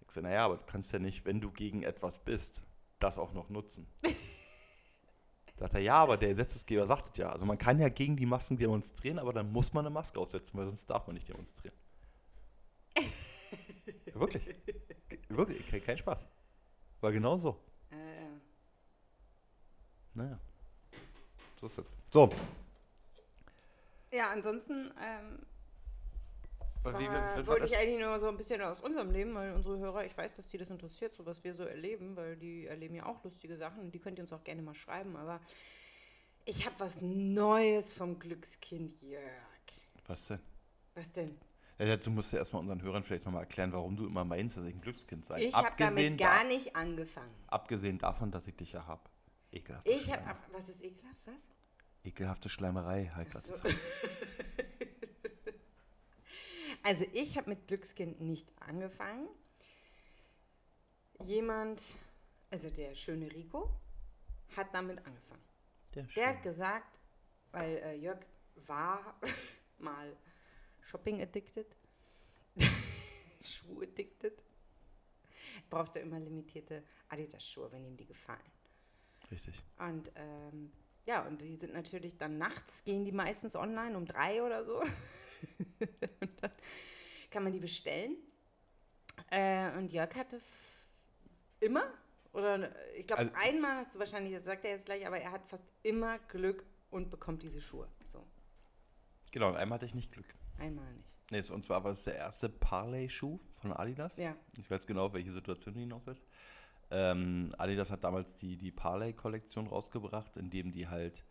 Ich 0.00 0.10
so, 0.12 0.20
naja, 0.20 0.44
aber 0.44 0.56
du 0.56 0.64
kannst 0.66 0.92
ja 0.92 0.98
nicht, 0.98 1.24
wenn 1.24 1.40
du 1.40 1.50
gegen 1.50 1.82
etwas 1.82 2.18
bist, 2.18 2.64
das 2.98 3.18
auch 3.18 3.32
noch 3.32 3.50
nutzen. 3.50 3.86
Sagt 5.56 5.74
er, 5.74 5.80
ja, 5.80 5.94
aber 5.94 6.16
der 6.16 6.30
Gesetzesgeber 6.30 6.86
sagt 6.86 7.10
es 7.12 7.16
ja. 7.16 7.30
Also 7.30 7.46
man 7.46 7.58
kann 7.58 7.78
ja 7.78 7.88
gegen 7.88 8.16
die 8.16 8.26
Masken 8.26 8.58
demonstrieren, 8.58 9.18
aber 9.18 9.32
dann 9.32 9.52
muss 9.52 9.72
man 9.72 9.86
eine 9.86 9.94
Maske 9.94 10.18
aufsetzen, 10.18 10.58
weil 10.58 10.66
sonst 10.66 10.86
darf 10.90 11.06
man 11.06 11.14
nicht 11.14 11.28
demonstrieren. 11.28 11.76
ja, 12.98 14.14
wirklich. 14.14 14.54
Wirklich, 15.28 15.84
kein, 15.84 15.98
Spaß. 15.98 16.26
War 17.00 17.12
genau 17.12 17.36
so. 17.36 17.60
Äh, 17.90 17.96
Naja. 20.14 20.38
So 21.60 21.66
ist 21.66 21.78
das. 21.78 21.86
So. 22.12 22.30
ja, 24.12 24.30
ansonsten 24.32 24.92
ähm, 25.00 25.38
War, 26.84 26.92
was- 26.92 27.46
wollte 27.46 27.62
was- 27.64 27.72
ich 27.72 27.78
eigentlich 27.78 27.98
nur 28.04 28.18
so 28.20 28.28
ein 28.28 28.36
bisschen 28.36 28.60
aus 28.62 28.80
unserem 28.80 29.10
Leben, 29.10 29.34
weil 29.34 29.52
unsere 29.54 29.78
Hörer, 29.78 30.04
ich 30.04 30.16
weiß, 30.16 30.34
dass 30.34 30.48
die 30.48 30.58
das 30.58 30.68
interessiert, 30.70 31.14
so 31.14 31.24
was 31.24 31.42
wir 31.42 31.54
so 31.54 31.64
erleben, 31.64 32.14
weil 32.16 32.36
die 32.36 32.66
erleben 32.66 32.94
ja 32.94 33.06
auch 33.06 33.24
lustige 33.24 33.56
Sachen 33.56 33.80
und 33.80 33.94
die 33.94 33.98
könnt 33.98 34.18
ihr 34.18 34.22
uns 34.22 34.32
auch 34.32 34.44
gerne 34.44 34.60
mal 34.62 34.74
schreiben, 34.74 35.16
aber 35.16 35.40
ich 36.44 36.66
habe 36.66 36.74
was 36.78 37.00
Neues 37.00 37.92
vom 37.92 38.18
Glückskind 38.18 39.00
Jörg. 39.02 39.22
was 40.06 40.26
denn? 40.26 40.40
Was 40.94 41.10
denn? 41.12 41.36
Ja, 41.78 41.86
dazu 41.86 42.10
musst 42.10 42.32
du 42.32 42.36
erstmal 42.36 42.60
unseren 42.60 42.82
Hörern 42.82 43.02
vielleicht 43.02 43.24
nochmal 43.24 43.42
erklären, 43.42 43.72
warum 43.72 43.96
du 43.96 44.06
immer 44.06 44.24
meinst, 44.24 44.56
dass 44.56 44.64
ich 44.66 44.74
ein 44.74 44.80
Glückskind 44.80 45.24
sei. 45.24 45.42
Ich 45.44 45.54
habe 45.54 45.70
damit 45.78 46.18
gar 46.18 46.44
nicht 46.44 46.76
angefangen. 46.76 47.34
Abgesehen 47.48 47.98
davon, 47.98 48.30
dass 48.30 48.46
ich 48.46 48.54
dich 48.54 48.72
ja 48.72 48.86
habe. 48.86 49.02
Ekelhafte, 49.50 49.90
Ich 49.90 50.04
Schleim- 50.04 50.20
was 50.52 50.68
ist 50.68 50.84
ekelhaft, 50.84 51.20
was? 51.24 51.34
ekelhafte 52.04 52.48
Schleimerei. 52.48 53.10
Halt 53.14 53.32
So. 53.38 53.54
Also 56.84 57.06
ich 57.14 57.38
habe 57.38 57.48
mit 57.48 57.66
Glückskind 57.66 58.20
nicht 58.20 58.52
angefangen. 58.60 59.26
Jemand, 61.22 61.82
also 62.50 62.68
der 62.68 62.94
schöne 62.94 63.32
Rico, 63.32 63.70
hat 64.54 64.74
damit 64.74 64.98
angefangen. 64.98 65.42
Der 65.94 66.02
Der 66.14 66.28
hat 66.28 66.42
gesagt, 66.42 67.00
weil 67.52 67.76
äh, 67.78 67.94
Jörg 67.94 68.20
war 68.66 69.18
mal 69.78 70.14
Shopping 70.82 71.22
addicted, 71.22 71.74
Schuh 73.40 73.80
addicted, 73.80 74.44
brauchte 75.70 76.00
immer 76.00 76.20
limitierte 76.20 76.84
Adidas-Schuhe, 77.08 77.72
wenn 77.72 77.86
ihm 77.86 77.96
die 77.96 78.06
gefallen. 78.06 78.52
Richtig. 79.30 79.64
Und 79.78 80.12
ähm, 80.16 80.70
ja, 81.06 81.26
und 81.26 81.40
die 81.40 81.56
sind 81.56 81.72
natürlich 81.72 82.18
dann 82.18 82.36
nachts, 82.36 82.84
gehen 82.84 83.06
die 83.06 83.12
meistens 83.12 83.56
online 83.56 83.96
um 83.96 84.04
drei 84.04 84.42
oder 84.42 84.64
so. 84.66 84.80
und 84.80 86.33
kann 87.30 87.42
man 87.44 87.52
die 87.52 87.60
bestellen. 87.60 88.16
Äh, 89.30 89.76
und 89.78 89.92
Jörg 89.92 90.14
hatte 90.16 90.40
immer, 91.60 91.84
oder 92.32 92.70
ich 92.96 93.06
glaube, 93.06 93.22
Also- 93.22 93.32
einmal 93.46 93.76
hast 93.76 93.94
du 93.94 93.98
wahrscheinlich, 93.98 94.34
das 94.34 94.44
sagt 94.44 94.64
er 94.64 94.72
jetzt 94.72 94.86
gleich, 94.86 95.06
aber 95.06 95.18
er 95.20 95.30
hat 95.32 95.46
fast 95.46 95.64
immer 95.82 96.18
Glück 96.18 96.64
und 96.90 97.10
bekommt 97.10 97.42
diese 97.42 97.60
Schuhe. 97.60 97.88
So, 98.12 98.24
Genau, 99.32 99.52
einmal 99.52 99.76
hatte 99.76 99.86
ich 99.86 99.94
nicht 99.94 100.12
Glück. 100.12 100.26
einmal 100.58 100.92
nicht. 100.94 101.08
Nee, 101.30 101.54
und 101.54 101.64
zwar 101.64 101.82
war 101.82 101.92
es 101.92 102.04
der 102.04 102.16
erste 102.16 102.48
Parley-Schuh 102.48 103.40
von 103.60 103.72
Adidas. 103.72 104.16
Ja, 104.18 104.36
Ich 104.58 104.70
weiß 104.70 104.86
genau, 104.86 105.06
auf 105.06 105.14
welche 105.14 105.32
Situation 105.32 105.74
du 105.74 105.80
hinaussetzt. 105.80 106.24
Ähm, 106.90 107.50
Adidas 107.58 107.90
hat 107.90 108.04
damals 108.04 108.32
die, 108.34 108.56
die 108.56 108.70
Parley-Kollektion 108.70 109.66
rausgebracht, 109.66 110.36
in 110.36 110.50
dem 110.50 110.70
die 110.70 110.86
halt, 110.86 111.24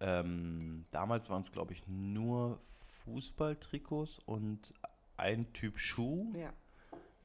ähm, 0.00 0.84
damals 0.90 1.30
waren 1.30 1.42
es 1.42 1.52
glaube 1.52 1.72
ich 1.74 1.86
nur 1.86 2.60
Fußballtrikots 3.06 4.18
und 4.18 4.74
ein 5.16 5.52
Typ 5.52 5.78
Schuh. 5.78 6.32
ja. 6.34 6.52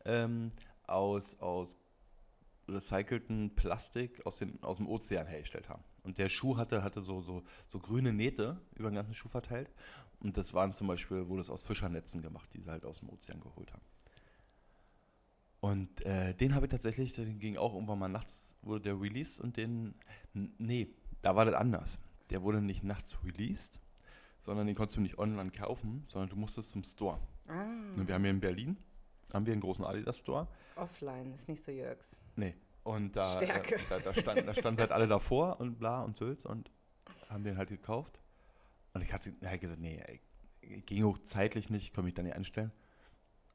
ähm, 0.05 0.51
aus, 0.87 1.39
aus 1.39 1.75
recycelten 2.67 3.53
Plastik 3.55 4.25
aus, 4.25 4.37
den, 4.37 4.61
aus 4.63 4.77
dem 4.77 4.87
Ozean 4.87 5.27
hergestellt 5.27 5.69
haben. 5.69 5.83
Und 6.03 6.17
der 6.17 6.29
Schuh 6.29 6.57
hatte, 6.57 6.83
hatte 6.83 7.01
so, 7.01 7.21
so, 7.21 7.43
so 7.67 7.79
grüne 7.79 8.13
Nähte 8.13 8.61
über 8.75 8.89
den 8.89 8.95
ganzen 8.95 9.13
Schuh 9.13 9.29
verteilt. 9.29 9.69
Und 10.19 10.37
das 10.37 10.53
waren 10.53 10.73
zum 10.73 10.87
Beispiel, 10.87 11.27
wurde 11.27 11.41
es 11.41 11.49
aus 11.49 11.63
Fischernetzen 11.63 12.21
gemacht, 12.21 12.53
die 12.53 12.61
sie 12.61 12.69
halt 12.69 12.85
aus 12.85 12.99
dem 12.99 13.09
Ozean 13.09 13.41
geholt 13.41 13.73
haben. 13.73 13.83
Und 15.59 16.01
äh, 16.05 16.33
den 16.33 16.55
habe 16.55 16.65
ich 16.65 16.71
tatsächlich, 16.71 17.13
den 17.13 17.39
ging 17.39 17.57
auch 17.57 17.73
irgendwann 17.73 17.99
mal 17.99 18.07
nachts, 18.07 18.55
wurde 18.61 18.81
der 18.81 18.99
released 18.99 19.39
und 19.39 19.57
den, 19.57 19.93
nee, 20.33 20.87
da 21.21 21.35
war 21.35 21.45
das 21.45 21.53
anders. 21.53 21.99
Der 22.31 22.41
wurde 22.41 22.61
nicht 22.61 22.83
nachts 22.83 23.23
released, 23.23 23.79
sondern 24.41 24.65
den 24.67 24.75
konntest 24.75 24.97
du 24.97 25.01
nicht 25.01 25.19
online 25.19 25.51
kaufen, 25.51 26.03
sondern 26.07 26.29
du 26.29 26.35
musstest 26.35 26.71
zum 26.71 26.83
Store. 26.83 27.19
Ah, 27.47 27.61
Und 27.95 28.07
wir 28.07 28.15
haben 28.15 28.23
hier 28.23 28.31
in 28.31 28.39
Berlin, 28.39 28.77
haben 29.31 29.45
wir 29.45 29.53
einen 29.53 29.61
großen 29.61 29.85
Adidas-Store. 29.85 30.47
offline, 30.75 31.31
ist 31.33 31.47
nicht 31.47 31.63
so 31.63 31.71
Jörgs. 31.71 32.19
Nee. 32.35 32.55
Und 32.83 33.15
da, 33.15 33.29
Stärke. 33.29 33.79
Da, 33.89 33.99
da, 33.99 34.13
stand, 34.13 34.47
da 34.47 34.53
standen 34.55 34.81
halt 34.81 34.91
alle 34.91 35.05
davor 35.07 35.59
und 35.59 35.77
bla 35.77 36.01
und 36.01 36.17
Sülz 36.17 36.45
und 36.45 36.71
haben 37.29 37.43
den 37.43 37.55
halt 37.55 37.69
gekauft. 37.69 38.19
Und 38.93 39.03
ich 39.03 39.13
hatte 39.13 39.31
ja, 39.41 39.55
gesagt, 39.55 39.79
nee, 39.79 40.01
ging 40.61 41.05
auch 41.05 41.19
zeitlich 41.19 41.69
nicht, 41.69 41.93
konnte 41.93 42.05
mich 42.05 42.15
dann 42.15 42.25
nicht 42.25 42.35
einstellen. 42.35 42.71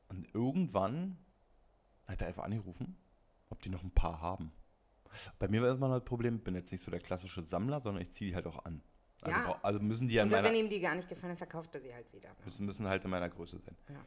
Und 0.08 0.32
irgendwann 0.32 1.18
hat 2.06 2.20
er 2.20 2.28
einfach 2.28 2.44
angerufen, 2.44 2.96
ob 3.50 3.60
die 3.60 3.70
noch 3.70 3.82
ein 3.82 3.90
paar 3.90 4.20
haben. 4.20 4.52
Bei 5.40 5.48
mir 5.48 5.60
war 5.62 5.70
immer 5.70 5.88
noch 5.88 5.96
das 5.96 6.04
Problem, 6.04 6.36
ich 6.36 6.44
bin 6.44 6.54
jetzt 6.54 6.70
nicht 6.70 6.82
so 6.82 6.92
der 6.92 7.00
klassische 7.00 7.44
Sammler, 7.44 7.80
sondern 7.80 8.02
ich 8.02 8.12
ziehe 8.12 8.30
die 8.30 8.36
halt 8.36 8.46
auch 8.46 8.64
an. 8.64 8.80
Also, 9.22 9.38
Ja. 9.40 9.58
also 9.62 9.80
müssen 9.80 10.08
die 10.08 10.14
ja 10.14 10.22
in 10.24 10.30
meiner, 10.30 10.48
wenn 10.48 10.54
ihm 10.54 10.68
die 10.68 10.80
gar 10.80 10.94
nicht 10.94 11.08
gefallen, 11.08 11.30
dann 11.30 11.36
verkauft 11.38 11.74
er 11.74 11.80
sie 11.80 11.92
halt 11.94 12.12
wieder. 12.12 12.28
müssen, 12.44 12.66
müssen 12.66 12.86
halt 12.86 13.04
in 13.04 13.10
meiner 13.10 13.30
Größe 13.30 13.58
sein. 13.58 13.76
Ja. 13.88 14.04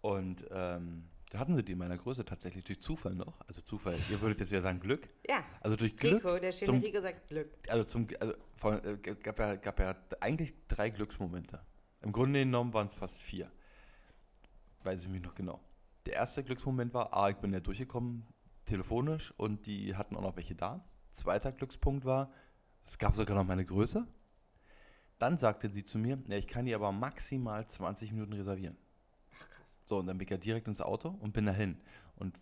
Und 0.00 0.44
ähm, 0.50 1.04
da 1.30 1.38
hatten 1.40 1.54
sie 1.54 1.62
die 1.62 1.72
in 1.72 1.78
meiner 1.78 1.98
Größe 1.98 2.24
tatsächlich 2.24 2.64
durch 2.64 2.80
Zufall 2.80 3.14
noch. 3.14 3.40
Also 3.46 3.60
Zufall, 3.60 3.98
ihr 4.10 4.20
würdet 4.22 4.40
jetzt 4.40 4.50
wieder 4.50 4.62
sagen 4.62 4.80
Glück. 4.80 5.08
Ja, 5.28 5.44
Also 5.60 5.76
durch 5.76 5.96
Glück. 5.96 6.24
Rico, 6.24 6.38
der 6.38 6.52
schöne 6.52 6.66
zum- 6.66 6.80
Rico 6.80 7.00
sagt 7.02 7.28
Glück. 7.28 7.50
also 7.68 7.84
zum 7.84 8.06
also 8.20 8.34
von, 8.54 8.82
äh, 8.84 8.96
gab, 8.96 9.38
ja, 9.38 9.56
gab 9.56 9.78
ja 9.80 9.94
eigentlich 10.20 10.54
drei 10.68 10.88
Glücksmomente. 10.90 11.60
Im 12.00 12.12
Grunde 12.12 12.38
genommen 12.40 12.72
waren 12.72 12.86
es 12.86 12.94
fast 12.94 13.20
vier. 13.20 13.50
Weiß 14.84 15.02
ich 15.02 15.08
mich 15.08 15.22
noch 15.22 15.34
genau. 15.34 15.60
Der 16.06 16.14
erste 16.14 16.42
Glücksmoment 16.44 16.94
war, 16.94 17.12
ah, 17.12 17.28
ich 17.28 17.36
bin 17.36 17.52
ja 17.52 17.60
durchgekommen, 17.60 18.24
telefonisch 18.64 19.34
und 19.36 19.66
die 19.66 19.94
hatten 19.96 20.16
auch 20.16 20.22
noch 20.22 20.36
welche 20.36 20.54
da. 20.54 20.82
Zweiter 21.10 21.50
Glückspunkt 21.52 22.04
war, 22.04 22.30
es 22.84 22.96
gab 22.96 23.14
sogar 23.16 23.36
noch 23.36 23.44
meine 23.44 23.64
Größe. 23.66 24.06
Dann 25.18 25.36
sagte 25.36 25.70
sie 25.70 25.84
zu 25.84 25.98
mir, 25.98 26.18
ja, 26.28 26.36
ich 26.36 26.46
kann 26.46 26.66
die 26.66 26.74
aber 26.74 26.92
maximal 26.92 27.66
20 27.66 28.12
Minuten 28.12 28.34
reservieren. 28.34 28.76
Ach 29.32 29.50
krass. 29.50 29.78
So, 29.84 29.98
und 29.98 30.06
dann 30.06 30.18
bin 30.18 30.26
ich 30.26 30.30
ja 30.30 30.36
direkt 30.36 30.68
ins 30.68 30.80
Auto 30.80 31.08
und 31.08 31.32
bin 31.32 31.46
dahin. 31.46 31.76
Und 32.16 32.40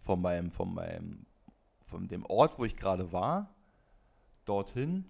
von 0.00 0.20
meinem, 0.20 0.50
von 0.50 0.72
meinem, 0.72 1.26
von 1.84 2.06
dem 2.06 2.24
Ort, 2.26 2.58
wo 2.58 2.64
ich 2.64 2.76
gerade 2.76 3.12
war, 3.12 3.54
dorthin, 4.44 5.04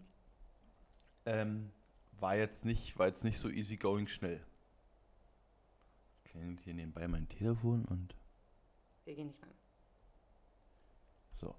ähm, 1.26 1.70
war 2.20 2.36
jetzt 2.36 2.64
nicht, 2.64 2.98
war 2.98 3.06
jetzt 3.06 3.24
nicht 3.24 3.38
so 3.38 3.48
easy 3.50 3.76
going 3.76 4.08
schnell. 4.08 4.44
Klingelt 6.24 6.60
hier 6.60 6.74
nebenbei 6.74 7.06
mein 7.06 7.28
Telefon 7.28 7.84
und 7.84 8.14
Wir 9.04 9.14
gehen 9.14 9.28
nicht 9.28 9.42
ran. 9.42 9.50
so. 11.36 11.54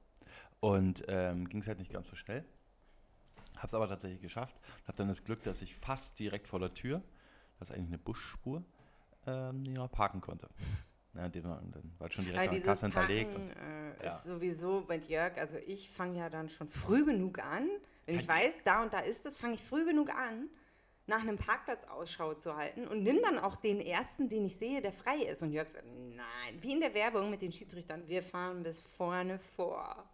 Und 0.60 1.04
ähm, 1.08 1.48
ging 1.48 1.62
es 1.62 1.68
halt 1.68 1.80
nicht 1.80 1.92
ganz 1.92 2.08
so 2.08 2.16
schnell. 2.16 2.46
Hab's 3.60 3.74
aber 3.74 3.88
tatsächlich 3.88 4.22
geschafft. 4.22 4.56
Hab 4.88 4.96
dann 4.96 5.08
das 5.08 5.24
Glück, 5.24 5.44
dass 5.44 5.62
ich 5.62 5.76
fast 5.76 6.18
direkt 6.20 6.48
vor 6.48 6.60
der 6.60 6.74
Tür, 6.74 7.02
das 7.60 7.70
ist 7.70 7.76
eigentlich 7.76 7.90
eine 7.90 7.98
Buschspur, 7.98 8.64
ähm, 9.28 9.64
noch 9.64 9.92
parken 9.92 10.22
konnte. 10.22 10.50
Ja, 11.16 11.28
den 11.28 11.44
war, 11.44 11.60
dann 11.60 11.92
war 11.98 12.12
schon 12.12 12.24
direkt 12.26 12.48
an 12.48 12.54
der 12.54 12.64
Kasse 12.64 12.86
hinterlegt. 12.86 13.34
Und, 13.34 13.50
äh, 13.50 14.04
ja. 14.04 14.16
ist 14.16 14.26
sowieso 14.26 14.82
bei 14.82 14.98
Jörg, 14.98 15.38
also 15.40 15.58
ich 15.66 15.90
fange 15.90 16.20
ja 16.20 16.30
dann 16.30 16.50
schon 16.50 16.70
früh 16.70 17.04
genug 17.04 17.40
an. 17.40 17.68
Wenn 18.06 18.20
ich 18.20 18.28
Kann- 18.28 18.38
weiß, 18.38 18.54
da 18.64 18.84
und 18.84 18.94
da 18.94 19.00
ist 19.00 19.26
es, 19.26 19.36
fange 19.36 19.56
ich 19.56 19.64
früh 19.64 19.86
genug 19.86 20.14
an, 20.14 20.50
nach 21.08 21.22
einem 21.22 21.38
Parkplatz 21.38 21.84
Ausschau 21.86 22.36
zu 22.36 22.56
halten 22.56 22.88
und 22.88 23.02
nimm 23.02 23.20
dann 23.24 23.40
auch 23.40 23.56
den 23.56 23.82
ersten, 23.82 24.30
den 24.30 24.46
ich 24.46 24.58
sehe, 24.58 24.82
der 24.84 24.94
frei 24.94 25.18
ist. 25.24 25.42
Und 25.42 25.52
Jörg 25.52 25.70
sagt, 25.70 25.86
nein, 25.88 26.62
wie 26.62 26.74
in 26.74 26.80
der 26.80 26.94
Werbung 26.94 27.32
mit 27.32 27.42
den 27.42 27.52
Schiedsrichtern, 27.52 28.08
wir 28.08 28.22
fahren 28.22 28.62
bis 28.62 28.80
vorne 28.80 29.40
vor. 29.40 30.08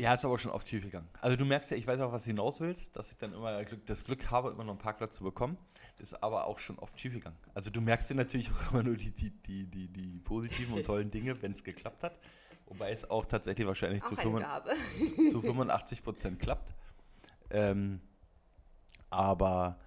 Ja, 0.00 0.14
ist 0.14 0.24
aber 0.24 0.38
schon 0.38 0.50
oft 0.50 0.66
schief 0.66 0.82
gegangen. 0.82 1.08
Also 1.20 1.36
du 1.36 1.44
merkst 1.44 1.70
ja, 1.70 1.76
ich 1.76 1.86
weiß 1.86 2.00
auch, 2.00 2.10
was 2.10 2.24
du 2.24 2.28
hinaus 2.28 2.60
willst, 2.60 2.96
dass 2.96 3.12
ich 3.12 3.18
dann 3.18 3.34
immer 3.34 3.62
Glück, 3.64 3.84
das 3.84 4.04
Glück 4.04 4.30
habe, 4.30 4.50
immer 4.50 4.64
noch 4.64 4.72
einen 4.72 4.78
Parkplatz 4.78 5.16
zu 5.16 5.24
bekommen. 5.24 5.58
Das 5.98 6.12
ist 6.12 6.22
aber 6.22 6.46
auch 6.46 6.58
schon 6.58 6.78
oft 6.78 6.98
schief 6.98 7.12
gegangen. 7.12 7.36
Also 7.52 7.68
du 7.68 7.82
merkst 7.82 8.08
dir 8.08 8.14
natürlich 8.14 8.50
auch 8.50 8.72
immer 8.72 8.82
nur 8.82 8.96
die, 8.96 9.10
die, 9.10 9.30
die, 9.30 9.66
die, 9.66 9.88
die 9.88 10.18
positiven 10.20 10.74
und 10.74 10.86
tollen 10.86 11.10
Dinge, 11.10 11.40
wenn 11.42 11.52
es 11.52 11.62
geklappt 11.62 12.02
hat. 12.02 12.18
Wobei 12.64 12.90
es 12.90 13.10
auch 13.10 13.26
tatsächlich 13.26 13.66
wahrscheinlich 13.66 14.02
Auch 14.02 14.08
zu 14.08 14.14
eine 14.14 14.22
85 14.22 15.16
Gabe. 15.16 15.30
zu 15.30 15.40
85 15.42 16.02
Prozent 16.02 16.38
klappt. 16.38 16.74
Ähm, 17.50 18.00
aber 19.10 19.78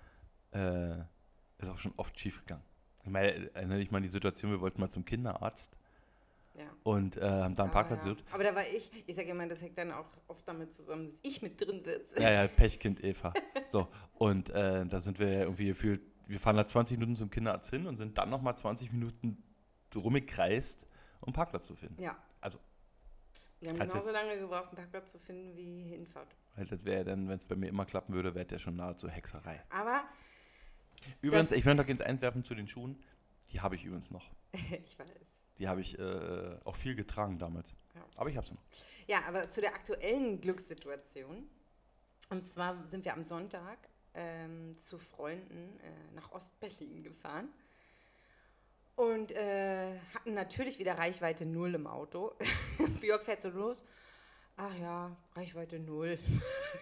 äh, 0.52 1.00
ist 1.58 1.70
auch 1.70 1.78
schon 1.78 1.94
oft 1.98 2.20
schief 2.20 2.42
gegangen. 2.42 2.64
Ich 3.04 3.10
meine, 3.10 3.56
erinnere 3.56 3.80
dich 3.80 3.90
mal 3.90 3.98
an 3.98 4.04
die 4.04 4.10
Situation, 4.10 4.52
wir 4.52 4.62
wollten 4.62 4.80
mal 4.80 4.90
zum 4.90 5.06
Kinderarzt 5.06 5.76
Ja. 6.56 6.66
und 6.84 7.18
äh, 7.18 7.22
haben 7.22 7.56
da 7.56 7.64
einen 7.64 7.72
Ah, 7.72 7.74
Parkplatz 7.74 8.04
ja. 8.06 8.12
gesucht. 8.12 8.24
Aber 8.32 8.44
da 8.44 8.54
war 8.54 8.62
ich, 8.62 8.92
ich 9.08 9.16
sage 9.16 9.30
immer, 9.30 9.48
das 9.48 9.62
hängt 9.62 9.78
dann 9.78 9.92
auch 9.92 10.06
oft 10.28 10.48
damit 10.48 10.72
zusammen, 10.72 11.08
dass 11.08 11.20
ich 11.24 11.42
mit 11.42 11.60
drin 11.60 11.84
sitze. 11.84 12.22
Ja, 12.22 12.30
ja, 12.32 12.48
Pechkind 12.48 13.04
Eva. 13.04 13.34
So, 13.70 13.88
und 14.14 14.50
äh, 14.52 14.86
da 14.86 15.00
sind 15.02 15.18
wir 15.18 15.28
irgendwie 15.42 15.66
gefühlt, 15.66 16.02
wir 16.28 16.40
fahren 16.40 16.56
da 16.58 16.68
20 16.68 16.98
Minuten 17.00 17.16
zum 17.16 17.30
Kinderarzt 17.32 17.72
hin 17.72 17.88
und 17.88 17.98
sind 17.98 18.18
dann 18.18 18.30
nochmal 18.30 18.56
20 18.56 18.92
Minuten 18.92 19.42
rumgekreist, 19.96 20.86
um 21.22 21.28
einen 21.30 21.34
Parkplatz 21.34 21.68
zu 21.68 21.76
finden. 21.76 22.02
Ja. 22.02 22.18
Also, 22.42 22.60
Wir 23.60 23.70
haben 23.70 23.80
genauso 23.80 24.12
lange 24.12 24.38
gebraucht, 24.38 24.68
einen 24.70 24.76
Parkplatz 24.78 25.12
zu 25.12 25.20
finden 25.20 25.56
wie 25.58 25.84
Hinfahrt. 25.90 26.36
weil 26.56 26.66
das 26.66 26.86
wäre 26.86 26.98
ja 27.00 27.04
dann, 27.04 27.28
wenn 27.30 27.38
es 27.40 27.46
bei 27.46 27.56
mir 27.56 27.68
immer 27.70 27.86
klappen 27.86 28.14
würde, 28.14 28.36
wäre 28.36 28.46
das 28.46 28.52
ja 28.54 28.60
schon 28.60 28.76
nahezu 28.76 29.10
Hexerei. 29.10 29.64
Aber 29.70 30.04
Übrigens, 31.22 31.52
ich 31.52 31.66
möchte 31.66 31.82
noch 31.82 31.88
ganz 31.88 32.02
einwerfen 32.02 32.44
zu 32.44 32.54
den 32.56 32.68
Schuhen. 32.68 32.98
Die 33.52 33.60
habe 33.60 33.76
ich 33.76 33.84
übrigens 33.84 34.10
noch. 34.12 34.32
ich 34.54 34.98
weiß. 34.98 35.10
Die 35.64 35.70
habe 35.70 35.80
ich 35.80 35.98
äh, 35.98 36.58
auch 36.66 36.76
viel 36.76 36.94
getragen 36.94 37.40
damals. 37.40 37.74
Ja. 37.96 38.02
Aber 38.18 38.30
ich 38.30 38.36
habe 38.36 38.46
sie 38.46 38.54
noch. 38.54 38.62
Ja, 39.08 39.24
aber 39.26 39.48
zu 39.48 39.62
der 39.62 39.74
aktuellen 39.74 40.42
Glückssituation. 40.42 41.48
Und 42.30 42.46
zwar 42.46 42.84
sind 42.90 43.06
wir 43.06 43.14
am 43.14 43.24
Sonntag 43.24 43.78
ähm, 44.14 44.78
zu 44.78 44.98
Freunden 44.98 45.80
äh, 45.80 46.16
nach 46.16 46.34
Ostberlin 46.34 47.02
gefahren 47.02 47.48
und 48.98 49.32
äh, 49.32 49.98
hatten 50.14 50.34
natürlich 50.34 50.80
wieder 50.80 50.98
Reichweite 50.98 51.46
null 51.46 51.76
im 51.76 51.88
Auto. 51.88 52.34
Jörg 53.02 53.24
fährt 53.24 53.40
so 53.40 53.50
los. 53.50 53.86
Ach 54.58 54.78
ja, 54.82 55.16
Reichweite 55.34 55.80
null. 55.80 56.20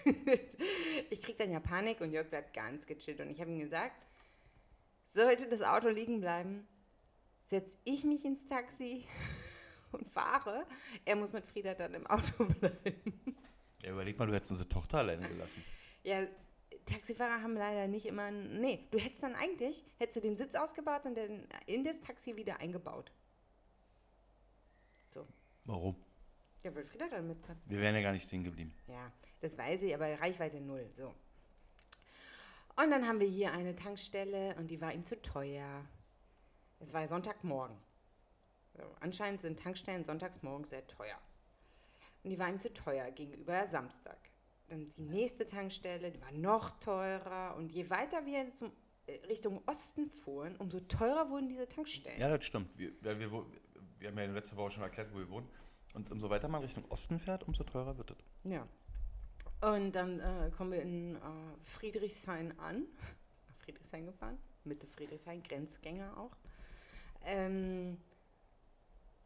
ich 1.12 1.22
krieg 1.22 1.38
dann 1.38 1.52
ja 1.52 1.60
Panik 1.60 2.02
und 2.02 2.12
Jörg 2.12 2.32
bleibt 2.32 2.56
ganz 2.56 2.88
gechillt. 2.88 3.20
Und 3.20 3.30
ich 3.30 3.40
habe 3.42 3.52
ihm 3.52 3.60
gesagt, 3.60 4.08
sollte 5.04 5.48
das 5.48 5.62
Auto 5.62 5.90
liegen 5.90 6.20
bleiben, 6.20 6.68
setze 7.52 7.78
ich 7.84 8.04
mich 8.04 8.26
ins 8.26 8.46
Taxi 8.48 9.06
und 9.92 10.10
fahre. 10.10 10.66
Er 11.06 11.16
muss 11.18 11.34
mit 11.34 11.46
Frieda 11.46 11.74
dann 11.76 11.94
im 11.94 12.08
Auto 12.08 12.46
bleiben. 12.60 13.38
Ja, 13.84 13.92
überleg 13.92 14.18
mal, 14.18 14.26
du 14.28 14.34
hättest 14.34 14.52
unsere 14.52 14.70
Tochter 14.70 15.00
alleine 15.00 15.28
gelassen. 15.28 15.64
Ja, 16.04 16.26
Taxifahrer 16.86 17.42
haben 17.44 17.56
leider 17.56 17.88
nicht 17.88 18.06
immer. 18.06 18.24
einen- 18.24 18.60
Nee, 18.62 18.88
du 18.92 18.98
hättest 18.98 19.24
dann 19.24 19.36
eigentlich, 19.36 19.84
hättest 20.00 20.18
du 20.18 20.22
den 20.22 20.36
Sitz 20.38 20.56
ausgebaut 20.56 21.06
und 21.06 21.16
dann 21.18 21.46
in 21.68 21.84
das 21.84 22.00
Taxi 22.02 22.36
wieder 22.36 22.60
eingebaut. 22.60 23.12
Warum? 25.66 25.96
Ja, 26.64 26.74
weil 26.74 26.84
Frieda 26.84 27.08
dann 27.08 27.28
mit 27.28 27.44
kann. 27.44 27.56
Wir 27.66 27.80
wären 27.80 27.94
ja 27.96 28.02
gar 28.02 28.14
nicht 28.14 28.24
stehen 28.24 28.44
geblieben. 28.44 28.74
Ja, 28.88 29.12
das 29.42 29.56
weiß 29.58 29.84
ich, 29.84 29.94
aber 29.94 30.08
Reichweite 30.20 30.60
null. 30.60 30.90
So. 30.94 31.14
Und 32.82 32.90
dann 32.92 33.08
haben 33.08 33.20
wir 33.20 33.28
hier 33.28 33.52
eine 33.52 33.76
Tankstelle 33.76 34.56
und 34.56 34.68
die 34.72 34.82
war 34.82 34.92
ihm 34.92 35.06
zu 35.06 35.22
teuer. 35.22 35.86
Es 36.82 36.94
war 36.94 37.08
Sonntagmorgen. 37.08 37.78
So, 38.76 38.84
anscheinend 39.00 39.40
sind 39.40 39.60
Tankstellen 39.60 40.04
sonntags 40.04 40.42
morgens 40.42 40.70
sehr 40.70 40.86
teuer. 40.88 41.18
Und 42.24 42.32
die 42.32 42.40
war 42.40 42.50
ihm 42.50 42.60
zu 42.60 42.74
teuer 42.74 43.12
gegenüber 43.12 43.68
Samstag. 43.68 44.18
Dann 44.68 44.92
die 44.98 45.04
nächste 45.04 45.46
Tankstelle, 45.46 46.12
die 46.12 46.22
war 46.22 46.32
noch 46.32 46.72
teurer. 46.80 47.56
Und 47.56 47.72
je 47.72 47.90
weiter 47.90 48.26
wir 48.26 48.52
zum, 48.52 48.72
äh, 49.06 49.14
Richtung 49.28 49.62
Osten 49.68 50.10
fuhren, 50.10 50.56
umso 50.58 50.80
teurer 50.80 51.30
wurden 51.30 51.50
diese 51.50 51.68
Tankstellen. 51.68 52.20
Ja, 52.20 52.36
das 52.36 52.46
stimmt. 52.46 52.78
Wir, 52.80 52.92
wir, 53.02 53.20
wir, 53.20 53.46
wir 54.00 54.08
haben 54.08 54.18
ja 54.18 54.26
letzte 54.26 54.58
Woche 54.58 54.72
schon 54.72 54.84
erklärt, 54.84 55.14
wo 55.14 55.20
wir 55.20 55.30
wohnen. 55.30 55.48
Und 55.94 56.10
umso 56.10 56.30
weiter 56.30 56.48
man 56.48 56.62
Richtung 56.62 56.86
Osten 56.90 57.20
fährt, 57.20 57.44
umso 57.48 57.64
teurer 57.64 57.98
wird 57.98 58.12
es. 58.12 58.18
Ja. 58.44 58.68
Und 59.62 59.92
dann 59.92 60.20
äh, 60.20 60.50
kommen 60.56 60.72
wir 60.72 60.82
in 60.82 61.16
äh, 61.16 61.20
Friedrichshain 61.64 62.58
an. 62.60 62.86
Nach 63.48 63.56
Friedrichshain 63.66 64.06
gefahren. 64.06 64.38
Mitte 64.64 64.88
Friedrichshain, 64.88 65.44
Grenzgänger 65.44 66.18
auch. 66.18 66.32
Ähm, 67.26 67.98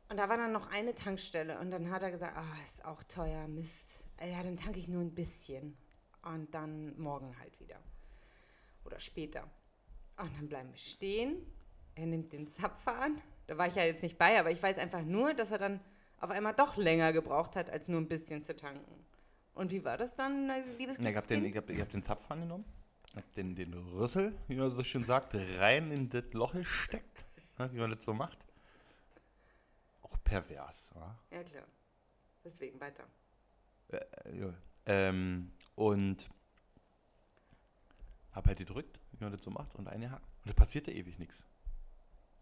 und 0.09 0.17
da 0.17 0.29
war 0.29 0.37
dann 0.37 0.51
noch 0.51 0.71
eine 0.71 0.93
Tankstelle 0.93 1.59
und 1.59 1.71
dann 1.71 1.89
hat 1.89 2.03
er 2.03 2.11
gesagt, 2.11 2.37
ah, 2.37 2.45
ist 2.63 2.85
auch 2.85 3.01
teuer, 3.03 3.47
Mist. 3.47 4.07
Äh, 4.19 4.31
Ja, 4.31 4.43
dann 4.43 4.57
tanke 4.57 4.79
ich 4.79 4.87
nur 4.87 5.01
ein 5.01 5.13
bisschen. 5.13 5.75
Und 6.21 6.53
dann 6.53 6.97
morgen 6.99 7.37
halt 7.39 7.59
wieder. 7.59 7.79
Oder 8.83 8.99
später. 8.99 9.43
Und 10.17 10.35
dann 10.37 10.47
bleiben 10.47 10.71
wir 10.71 10.77
stehen. 10.77 11.35
Er 11.95 12.05
nimmt 12.05 12.31
den 12.33 12.47
Zapfer 12.47 12.99
an, 12.99 13.21
Da 13.47 13.57
war 13.57 13.67
ich 13.67 13.75
ja 13.75 13.83
jetzt 13.83 14.01
nicht 14.03 14.17
bei, 14.17 14.39
aber 14.39 14.51
ich 14.51 14.61
weiß 14.61 14.77
einfach 14.79 15.03
nur, 15.03 15.33
dass 15.33 15.51
er 15.51 15.59
dann 15.59 15.79
auf 16.19 16.29
einmal 16.31 16.53
doch 16.53 16.77
länger 16.77 17.13
gebraucht 17.13 17.55
hat, 17.55 17.69
als 17.69 17.87
nur 17.87 18.01
ein 18.01 18.07
bisschen 18.07 18.41
zu 18.41 18.55
tanken. 18.55 19.05
Und 19.53 19.71
wie 19.71 19.83
war 19.85 19.97
das 19.97 20.15
dann, 20.15 20.47
liebes 20.77 20.97
Ja, 20.97 21.09
ich 21.09 21.15
habe 21.15 21.27
den, 21.27 21.45
ich 21.45 21.55
hab, 21.55 21.69
ich 21.69 21.79
hab 21.79 21.89
den 21.89 22.03
Zapf 22.03 22.29
angenommen, 22.29 22.65
hab 23.15 23.31
den, 23.35 23.55
den 23.55 23.73
Rüssel, 23.73 24.35
wie 24.47 24.55
man 24.55 24.71
so 24.71 24.83
schön 24.83 25.03
sagt, 25.03 25.35
rein 25.59 25.91
in 25.91 26.09
das 26.09 26.33
Loch 26.33 26.53
gesteckt, 26.53 27.25
ne, 27.57 27.71
wie 27.73 27.77
man 27.77 27.91
das 27.91 28.03
so 28.03 28.13
macht. 28.13 28.45
Auch 30.01 30.17
pervers. 30.23 30.91
Ja? 30.95 31.19
Ja, 31.31 31.43
klar. 31.43 31.65
Deswegen 32.43 32.79
weiter. 32.79 33.05
Äh, 33.89 34.37
ja. 34.37 34.53
Ähm, 34.85 35.51
und 35.75 36.29
hab 38.31 38.47
halt 38.47 38.57
gedrückt, 38.57 38.99
wie 39.11 39.23
man 39.23 39.31
das 39.31 39.43
so 39.43 39.51
macht, 39.51 39.75
und 39.75 39.87
eingehakt. 39.87 40.27
Und 40.43 40.49
es 40.49 40.53
passierte 40.53 40.91
ewig 40.91 41.17
nichts. 41.17 41.45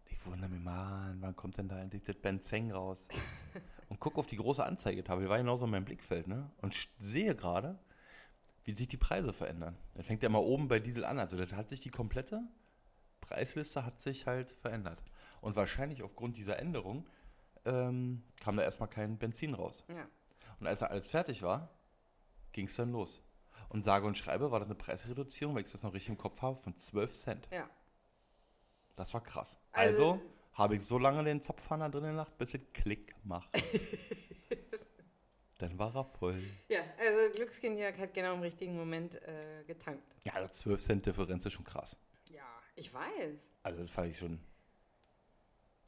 Ich 0.05 0.25
wundere 0.25 0.50
mich, 0.50 0.62
Mann, 0.62 1.22
wann 1.22 1.36
kommt 1.36 1.58
denn 1.58 1.70
da 1.70 1.79
endlich 1.79 2.03
das 2.03 2.15
Benzeng 2.15 2.72
raus? 2.72 3.08
und 3.89 4.00
guck 4.00 4.17
auf 4.17 4.27
die 4.27 4.38
große 4.38 4.65
Anzeigetafel, 4.65 5.24
die 5.24 5.29
war 5.29 5.38
genauso 5.38 5.65
in 5.65 5.72
meinem 5.72 5.86
Blickfeld, 5.86 6.27
ne? 6.27 6.50
Und 6.62 6.89
sehe 7.00 7.36
gerade, 7.36 7.79
wie 8.65 8.75
sich 8.75 8.88
die 8.88 8.98
Preise 8.98 9.34
verändern. 9.34 9.77
Dann 9.93 10.03
fängt 10.03 10.24
ja 10.24 10.29
mal 10.29 10.39
oben 10.39 10.67
bei 10.67 10.79
Diesel 10.79 11.05
an. 11.05 11.20
Also 11.20 11.38
das 11.38 11.53
hat 11.53 11.70
sich 11.70 11.79
die 11.79 11.89
komplette 11.89 12.41
Preisliste 13.27 13.86
hat 13.86 14.01
sich 14.01 14.25
halt 14.27 14.51
verändert. 14.51 15.01
Und 15.42 15.56
wahrscheinlich 15.56 16.03
aufgrund 16.03 16.38
dieser 16.38 16.60
Änderung 16.60 17.08
ähm, 17.65 18.24
kam 18.42 18.58
da 18.58 18.63
erstmal 18.63 18.89
kein 18.89 19.18
Benzin 19.18 19.53
raus. 19.53 19.84
Ja. 19.88 20.08
Und 20.60 20.68
als 20.68 20.82
er 20.82 20.92
alles 20.92 21.08
fertig 21.08 21.42
war, 21.42 21.70
ging 22.51 22.65
es 22.68 22.75
dann 22.75 22.92
los. 22.92 23.22
Und 23.70 23.84
sage 23.84 24.06
und 24.06 24.18
schreibe 24.18 24.51
war 24.51 24.60
das 24.60 24.70
eine 24.70 24.75
Preisreduzierung, 24.77 25.56
weil 25.56 25.63
ich 25.63 25.72
das 25.72 25.84
noch 25.84 25.94
richtig 25.94 26.10
im 26.10 26.18
Kopf 26.18 26.42
habe, 26.42 26.58
von 26.58 26.75
12 26.75 27.13
Cent. 27.13 27.48
Ja. 27.51 27.70
Das 28.96 29.13
war 29.13 29.24
krass. 29.24 29.58
Also- 29.72 30.13
Also, 30.13 30.22
habe 30.53 30.75
ich 30.75 30.84
so 30.84 31.00
lange 31.00 31.24
den 31.24 31.42
Zapfhahn 31.42 31.92
drin 31.92 32.03
gelacht, 32.03 32.38
bis 32.38 32.53
es 32.53 32.62
Klick 32.74 33.15
macht. 33.24 33.50
dann 35.58 35.80
war 35.80 35.96
er 35.96 36.06
voll. 36.06 36.42
Ja, 36.70 36.82
also 37.00 37.34
Glückskindjörg 37.36 37.98
hat 37.98 38.13
genau 38.13 38.34
im 38.36 38.42
richtigen 38.42 38.75
Moment 38.75 39.15
äh, 39.24 39.63
getankt. 39.65 40.03
Ja, 40.25 40.34
also 40.34 40.50
12 40.50 40.82
Cent 40.82 41.06
Differenz 41.06 41.46
ist 41.46 41.53
schon 41.53 41.65
krass. 41.65 41.98
Ich 42.75 42.94
weiß. 42.94 43.39
Also 43.63 43.82
das 43.82 43.92
fand 43.92 44.10
ich 44.10 44.18
schon. 44.18 44.39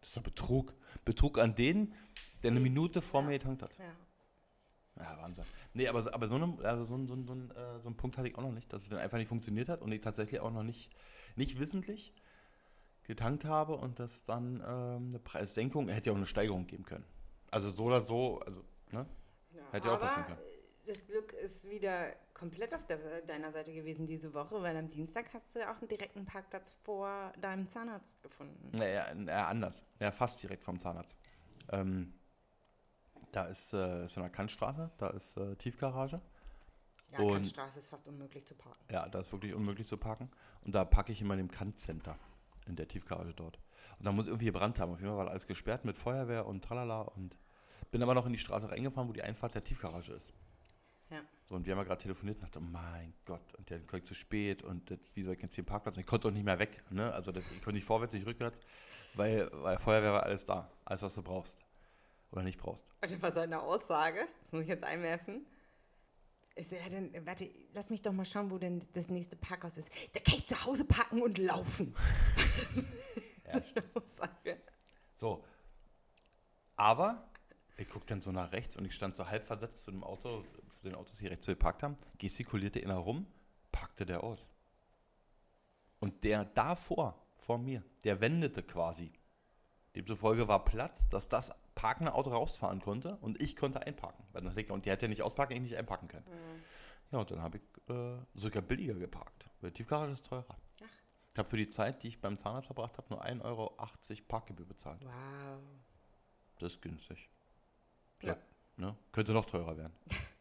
Das 0.02 0.10
ist 0.10 0.18
doch 0.18 0.24
Betrug. 0.24 0.74
Betrug 1.04 1.40
an 1.40 1.56
den, 1.56 1.94
der 2.44 2.52
eine 2.52 2.60
Minute 2.60 3.02
vor 3.02 3.22
Ja. 3.22 3.28
mir 3.28 3.34
getankt 3.40 3.64
hat. 3.64 3.78
Ja. 3.78 3.86
Ja, 4.98 5.18
Wahnsinn. 5.22 5.44
Nee, 5.74 5.88
aber, 5.90 6.14
aber 6.14 6.28
so, 6.28 6.36
eine, 6.36 6.58
also 6.64 6.86
so, 6.86 6.96
ein- 6.96 7.08
so, 7.08 7.16
ein- 7.16 7.26
so, 7.26 7.34
ein, 7.34 7.52
äh, 7.52 7.80
so 7.82 7.88
einen 7.90 7.98
Punkt 7.98 8.18
hatte 8.18 8.30
ich 8.30 8.38
auch 8.38 8.44
noch 8.44 8.52
nicht, 8.54 8.72
dass 8.72 8.84
es 8.84 8.90
dann 8.90 9.00
einfach 9.00 9.18
nicht 9.18 9.28
funktioniert 9.28 9.68
hat 9.68 9.82
und 9.82 9.92
ich 9.92 10.00
tatsächlich 10.00 10.40
auch 10.40 10.52
noch 10.52 10.64
nicht, 10.64 10.90
nicht 11.36 11.60
wissentlich 11.60 12.14
getankt 13.04 13.44
habe 13.46 13.76
und 13.76 14.00
das 14.00 14.24
dann 14.24 14.62
ähm, 14.66 15.08
eine 15.10 15.20
Preissenkung, 15.20 15.90
hätte 15.90 16.08
ja 16.10 16.14
auch 16.14 16.18
eine 16.18 16.26
Steigerung 16.26 16.66
geben 16.66 16.86
können. 16.86 17.04
Also 17.52 17.72
so 17.72 17.84
oder 17.86 18.00
so, 18.02 18.40
also, 18.40 18.64
ne? 18.92 19.06
Ja, 19.54 19.64
Hätte 19.72 19.88
ja 19.90 19.96
auch 19.96 20.00
passieren 20.00 20.26
können. 20.28 20.40
Das 20.86 21.06
Glück 21.08 21.34
ist 21.34 21.70
wieder 21.70 22.14
komplett 22.34 22.74
auf 22.74 22.86
der, 22.86 23.22
deiner 23.22 23.52
Seite 23.52 23.74
gewesen 23.74 24.06
diese 24.06 24.34
Woche, 24.34 24.62
weil 24.62 24.76
am 24.78 24.90
Dienstag 24.90 25.34
hast 25.34 25.56
du 25.56 25.62
auch 25.70 25.78
einen 25.80 25.88
direkten 25.88 26.26
Parkplatz 26.26 26.78
vor 26.84 27.32
deinem 27.42 27.70
Zahnarzt 27.70 28.22
gefunden. 28.24 28.72
Naja, 28.78 29.06
eher 29.26 29.48
anders. 29.48 29.84
Ja, 30.00 30.12
fast 30.12 30.42
direkt 30.44 30.64
vom 30.64 30.80
Zahnarzt. 30.80 31.16
Ähm, 31.72 32.14
da 33.32 33.46
ist, 33.46 33.74
äh, 33.74 34.06
ist 34.06 34.16
in 34.16 34.24
der 34.24 34.32
Kantstraße, 34.32 34.92
da 34.98 35.10
ist 35.10 35.38
äh, 35.38 35.56
Tiefgarage. 35.56 36.22
Ja, 37.12 37.20
Und- 37.20 37.34
Kantstraße 37.34 37.80
ist 37.80 37.88
fast 37.88 38.08
unmöglich 38.08 38.46
zu 38.46 38.56
parken. 38.56 38.84
Ja, 38.92 39.08
da 39.08 39.20
ist 39.20 39.32
wirklich 39.32 39.54
unmöglich 39.54 39.88
zu 39.88 39.98
parken. 39.98 40.30
Und 40.64 40.74
da 40.74 40.86
packe 40.86 41.12
ich 41.12 41.22
immer 41.22 41.34
in 41.34 41.40
dem 41.40 41.52
Kant-Center, 41.52 42.18
in 42.68 42.76
der 42.76 42.88
Tiefgarage 42.88 43.34
dort. 43.34 43.60
Und 44.00 44.06
da 44.06 44.12
muss 44.12 44.28
irgendwie 44.28 44.46
gebrannt 44.46 44.80
haben. 44.80 44.92
Auf 44.92 45.00
jeden 45.00 45.10
Fall 45.10 45.26
war 45.26 45.30
alles 45.30 45.48
gesperrt 45.48 45.86
mit 45.86 45.98
Feuerwehr 45.98 46.46
und 46.46 46.64
tralala. 46.64 47.02
Und 47.02 47.38
bin 47.92 48.02
aber 48.04 48.14
noch 48.14 48.26
in 48.26 48.34
die 48.34 48.40
Straße 48.40 48.70
reingefahren, 48.70 49.08
wo 49.08 49.14
die 49.14 49.22
Einfahrt 49.22 49.56
der 49.56 49.64
Tiefgarage 49.64 50.14
ist. 50.14 50.34
Ja. 51.10 51.22
So, 51.46 51.56
und 51.56 51.66
wir 51.66 51.74
haben 51.74 51.80
ja 51.80 51.84
gerade 51.84 52.02
telefoniert 52.02 52.38
und 52.38 52.44
dachte, 52.44 52.60
oh 52.60 52.62
mein 52.62 53.14
Gott, 53.26 53.54
und 53.56 53.70
der 53.70 53.80
kommt 53.82 54.06
zu 54.06 54.16
spät 54.16 54.64
und 54.64 54.90
das, 54.90 54.98
wie 55.14 55.24
soll 55.24 55.36
ich 55.36 55.42
jetzt 55.42 55.56
hier 55.56 55.64
Parkplatz? 55.64 55.96
Und 55.98 56.02
ich 56.02 56.08
konnte 56.08 56.28
auch 56.28 56.32
nicht 56.32 56.46
mehr 56.46 56.58
weg. 56.58 56.84
Ne? 56.90 57.12
Also 57.14 57.32
das, 57.32 57.44
ich 57.52 57.62
konnte 57.62 57.74
nicht 57.74 57.86
vorwärts, 57.86 58.14
nicht 58.14 58.26
rückwärts, 58.26 58.60
weil, 59.14 59.50
weil 59.54 59.78
Feuerwehr 59.78 60.14
war 60.14 60.24
alles 60.24 60.46
da. 60.46 60.70
Alles, 60.84 61.02
was 61.02 61.16
du 61.16 61.22
brauchst. 61.22 61.62
Oder 62.32 62.44
nicht 62.44 62.58
brauchst. 62.58 62.86
Warte, 63.02 63.22
was 63.22 63.36
seine 63.36 63.62
Aussage? 63.62 64.28
Das 64.44 64.52
muss 64.52 64.62
ich 64.64 64.70
jetzt 64.70 64.84
einwerfen. 64.84 65.46
Ich 66.56 66.68
so, 66.70 66.76
ja, 66.76 66.90
dann, 66.90 67.14
warte, 67.26 67.50
lass 67.74 67.90
mich 67.90 68.02
doch 68.02 68.14
mal 68.14 68.26
schauen, 68.26 68.50
wo 68.50 68.58
denn 68.58 68.84
das 68.94 69.10
nächste 69.10 69.36
Parkhaus 69.36 69.78
ist. 69.78 69.90
Da 70.14 70.20
kann 70.22 70.36
ich 70.36 70.48
zu 70.48 70.66
Hause 70.66 70.86
parken 70.86 71.22
und 71.22 71.38
laufen. 71.38 71.94
Ja, 73.48 73.62
Aussage. 73.94 74.60
So. 75.14 75.44
Aber 76.76 77.30
ich 77.78 77.90
gucke 77.90 78.06
dann 78.06 78.22
so 78.22 78.32
nach 78.32 78.52
rechts 78.52 78.78
und 78.78 78.86
ich 78.86 78.94
stand 78.94 79.16
so 79.16 79.28
halb 79.28 79.46
versetzt 79.46 79.84
zu 79.84 79.92
dem 79.92 80.04
Auto, 80.04 80.44
zu 80.82 80.90
den 80.90 80.96
Autos, 80.96 81.18
die 81.18 81.28
rechts 81.28 81.46
geparkt 81.46 81.84
haben, 81.84 81.98
gestikulierte 82.18 82.82
einer 82.82 82.96
rum, 82.96 83.28
packte 83.72 84.06
der 84.06 84.24
aus. 84.24 84.46
Und 86.00 86.24
der 86.24 86.46
davor, 86.46 87.22
vor 87.38 87.58
mir, 87.58 87.84
der 88.04 88.22
wendete 88.22 88.64
quasi. 88.64 89.12
Demzufolge 89.96 90.48
war 90.48 90.66
Platz, 90.66 91.08
dass 91.10 91.28
das 91.28 91.52
parkende 91.74 92.14
Auto 92.14 92.32
rausfahren 92.32 92.82
konnte 92.82 93.18
und 93.18 93.42
ich 93.42 93.56
konnte 93.56 93.86
einparken. 93.86 94.26
Und 94.34 94.86
der 94.86 94.94
hätte 94.94 95.06
ja 95.06 95.10
nicht 95.10 95.22
ausparken, 95.22 95.56
ich 95.56 95.62
nicht 95.62 95.78
einparken 95.78 96.08
können. 96.08 96.26
Ja, 97.12 97.20
und 97.20 97.32
dann 97.32 97.42
habe 97.42 97.58
ich 97.58 97.94
äh, 97.94 98.18
sogar 98.34 98.62
billiger 98.62 98.96
geparkt. 98.96 99.50
Weil 99.62 99.72
Tiefgarage 99.72 100.14
ist 100.14 100.26
teurer. 100.26 100.46
Ach. 100.50 100.88
Ich 101.32 101.38
habe 101.38 101.50
für 101.50 101.58
die 101.58 101.70
Zeit, 101.70 102.02
die 102.04 102.08
ich 102.08 102.22
beim 102.22 102.38
Zahnarzt 102.38 102.68
verbracht 102.68 102.98
habe, 102.98 103.08
nur 103.10 103.24
1,80 103.24 103.44
Euro 103.44 103.76
Parkgebühr 104.28 104.66
bezahlt. 104.66 105.04
Wow. 105.04 105.60
Das 106.60 106.74
ist 106.74 106.82
günstig. 106.82 107.30
Ja. 108.28 108.38
Ne? 108.78 108.96
Könnte 109.12 109.34
noch 109.34 109.46
teurer 109.46 109.78
werden. 109.78 109.94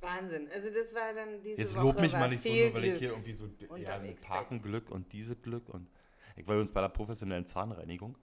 Wahnsinn. 0.00 0.48
Also 0.54 0.68
das 0.70 0.94
war 0.94 1.12
dann 1.12 1.42
diese 1.42 1.60
Jetzt 1.60 1.76
Woche 1.76 1.82
lob 1.84 2.00
mich 2.00 2.12
war 2.12 2.20
mal 2.20 2.30
nicht 2.30 2.42
so, 2.42 2.48
nur 2.48 2.74
weil 2.74 2.84
ich 2.84 2.90
Glück. 2.90 2.98
hier 2.98 3.10
irgendwie 3.10 3.32
so 3.32 3.44
ja, 3.44 3.50
mit 3.58 3.70
unterwegs 3.70 4.24
Parkenglück 4.24 4.90
und 4.90 5.12
diese 5.12 5.36
Glück 5.36 5.68
und 5.68 5.90
ich 6.36 6.48
war 6.48 6.54
übrigens 6.54 6.72
bei 6.72 6.80
der 6.80 6.88
professionellen 6.88 7.44
Zahnreinigung 7.46 8.16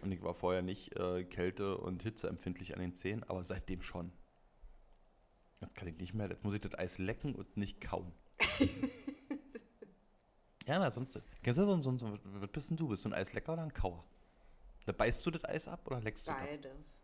und 0.00 0.12
ich 0.12 0.22
war 0.22 0.34
vorher 0.34 0.62
nicht 0.62 0.94
äh, 0.96 1.24
kälte- 1.24 1.76
und 1.78 2.02
hitzeempfindlich 2.02 2.74
an 2.74 2.80
den 2.80 2.94
Zähnen, 2.94 3.24
aber 3.24 3.42
seitdem 3.42 3.82
schon. 3.82 4.12
Jetzt 5.60 5.74
kann 5.74 5.88
ich 5.88 5.98
nicht 5.98 6.14
mehr, 6.14 6.28
jetzt 6.28 6.44
muss 6.44 6.54
ich 6.54 6.60
das 6.60 6.78
Eis 6.78 6.98
lecken 6.98 7.34
und 7.34 7.56
nicht 7.56 7.80
kauen. 7.80 8.12
ja, 10.66 10.78
na, 10.78 10.88
sonst. 10.92 11.20
Kennst 11.42 11.58
du 11.60 11.64
so, 11.64 11.80
so, 11.80 11.96
so 11.96 12.18
was 12.22 12.50
bist 12.52 12.70
denn 12.70 12.76
du? 12.76 12.86
Bist 12.86 13.04
du 13.04 13.08
ein 13.08 13.14
Eislecker 13.14 13.54
oder 13.54 13.62
ein 13.62 13.72
Kauer? 13.72 14.04
Da 14.86 14.92
beißt 14.92 15.26
du 15.26 15.32
das 15.32 15.44
Eis 15.44 15.66
ab 15.66 15.84
oder 15.86 16.00
leckst 16.00 16.28
du 16.28 16.32
das? 16.32 16.40
Beides. 16.40 17.00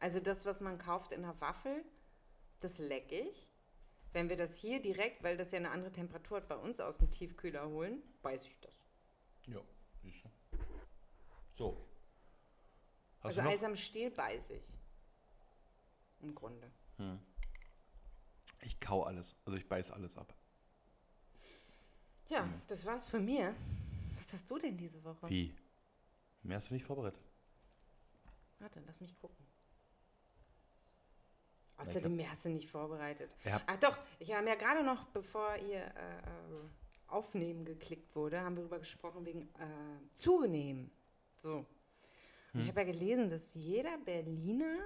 Also 0.00 0.20
das, 0.20 0.46
was 0.46 0.60
man 0.60 0.78
kauft 0.78 1.12
in 1.12 1.22
der 1.22 1.40
Waffel, 1.40 1.84
das 2.60 2.78
leck 2.78 3.10
ich. 3.10 3.48
Wenn 4.12 4.28
wir 4.28 4.36
das 4.36 4.56
hier 4.56 4.80
direkt, 4.80 5.22
weil 5.22 5.36
das 5.36 5.50
ja 5.50 5.58
eine 5.58 5.70
andere 5.70 5.92
Temperatur 5.92 6.38
hat, 6.38 6.48
bei 6.48 6.56
uns 6.56 6.80
aus 6.80 6.98
dem 6.98 7.10
Tiefkühler 7.10 7.68
holen, 7.68 8.02
beiß 8.22 8.44
ich 8.44 8.58
das. 8.60 8.72
Ja, 9.46 9.60
siehst 10.02 10.24
du. 10.24 10.28
So. 11.54 11.86
Hast 13.20 13.38
also? 13.38 13.50
Eis 13.50 13.64
am 13.64 13.76
Stiel 13.76 14.10
beiß 14.10 14.50
ich. 14.50 14.64
Im 16.20 16.34
Grunde. 16.34 16.70
Ich 18.62 18.80
kau 18.80 19.02
alles. 19.02 19.36
Also 19.44 19.58
ich 19.58 19.68
beiß 19.68 19.90
alles 19.90 20.16
ab. 20.16 20.34
Ja, 22.28 22.48
das 22.66 22.84
war's 22.86 23.06
für 23.06 23.20
mir. 23.20 23.54
Was 24.16 24.32
hast 24.32 24.50
du 24.50 24.58
denn 24.58 24.76
diese 24.76 25.02
Woche? 25.04 25.28
Wie? 25.28 25.54
Mehr 26.42 26.56
hast 26.56 26.70
du 26.70 26.74
nicht 26.74 26.84
vorbereitet. 26.84 27.22
Warte, 28.58 28.80
lass 28.86 29.00
mich 29.00 29.16
gucken. 29.18 29.46
Außerdem 31.78 32.16
mehr 32.16 32.30
hast 32.30 32.44
du 32.44 32.48
nicht 32.50 32.68
vorbereitet. 32.68 33.34
Hab- 33.44 33.62
Ach 33.66 33.76
doch, 33.76 33.98
ich 34.18 34.34
habe 34.34 34.46
ja 34.48 34.54
gerade 34.56 34.84
noch, 34.84 35.04
bevor 35.06 35.56
ihr 35.56 35.78
äh, 35.80 36.18
äh, 36.18 36.68
Aufnehmen 37.06 37.64
geklickt 37.64 38.14
wurde, 38.16 38.40
haben 38.40 38.56
wir 38.56 38.62
darüber 38.62 38.78
gesprochen 38.80 39.24
wegen 39.24 39.42
äh, 39.42 40.14
Zunehmen. 40.14 40.90
So. 41.36 41.64
Und 42.52 42.60
Ich 42.62 42.68
habe 42.68 42.80
ja 42.80 42.86
gelesen, 42.86 43.30
dass 43.30 43.54
jeder 43.54 43.96
Berliner 43.98 44.78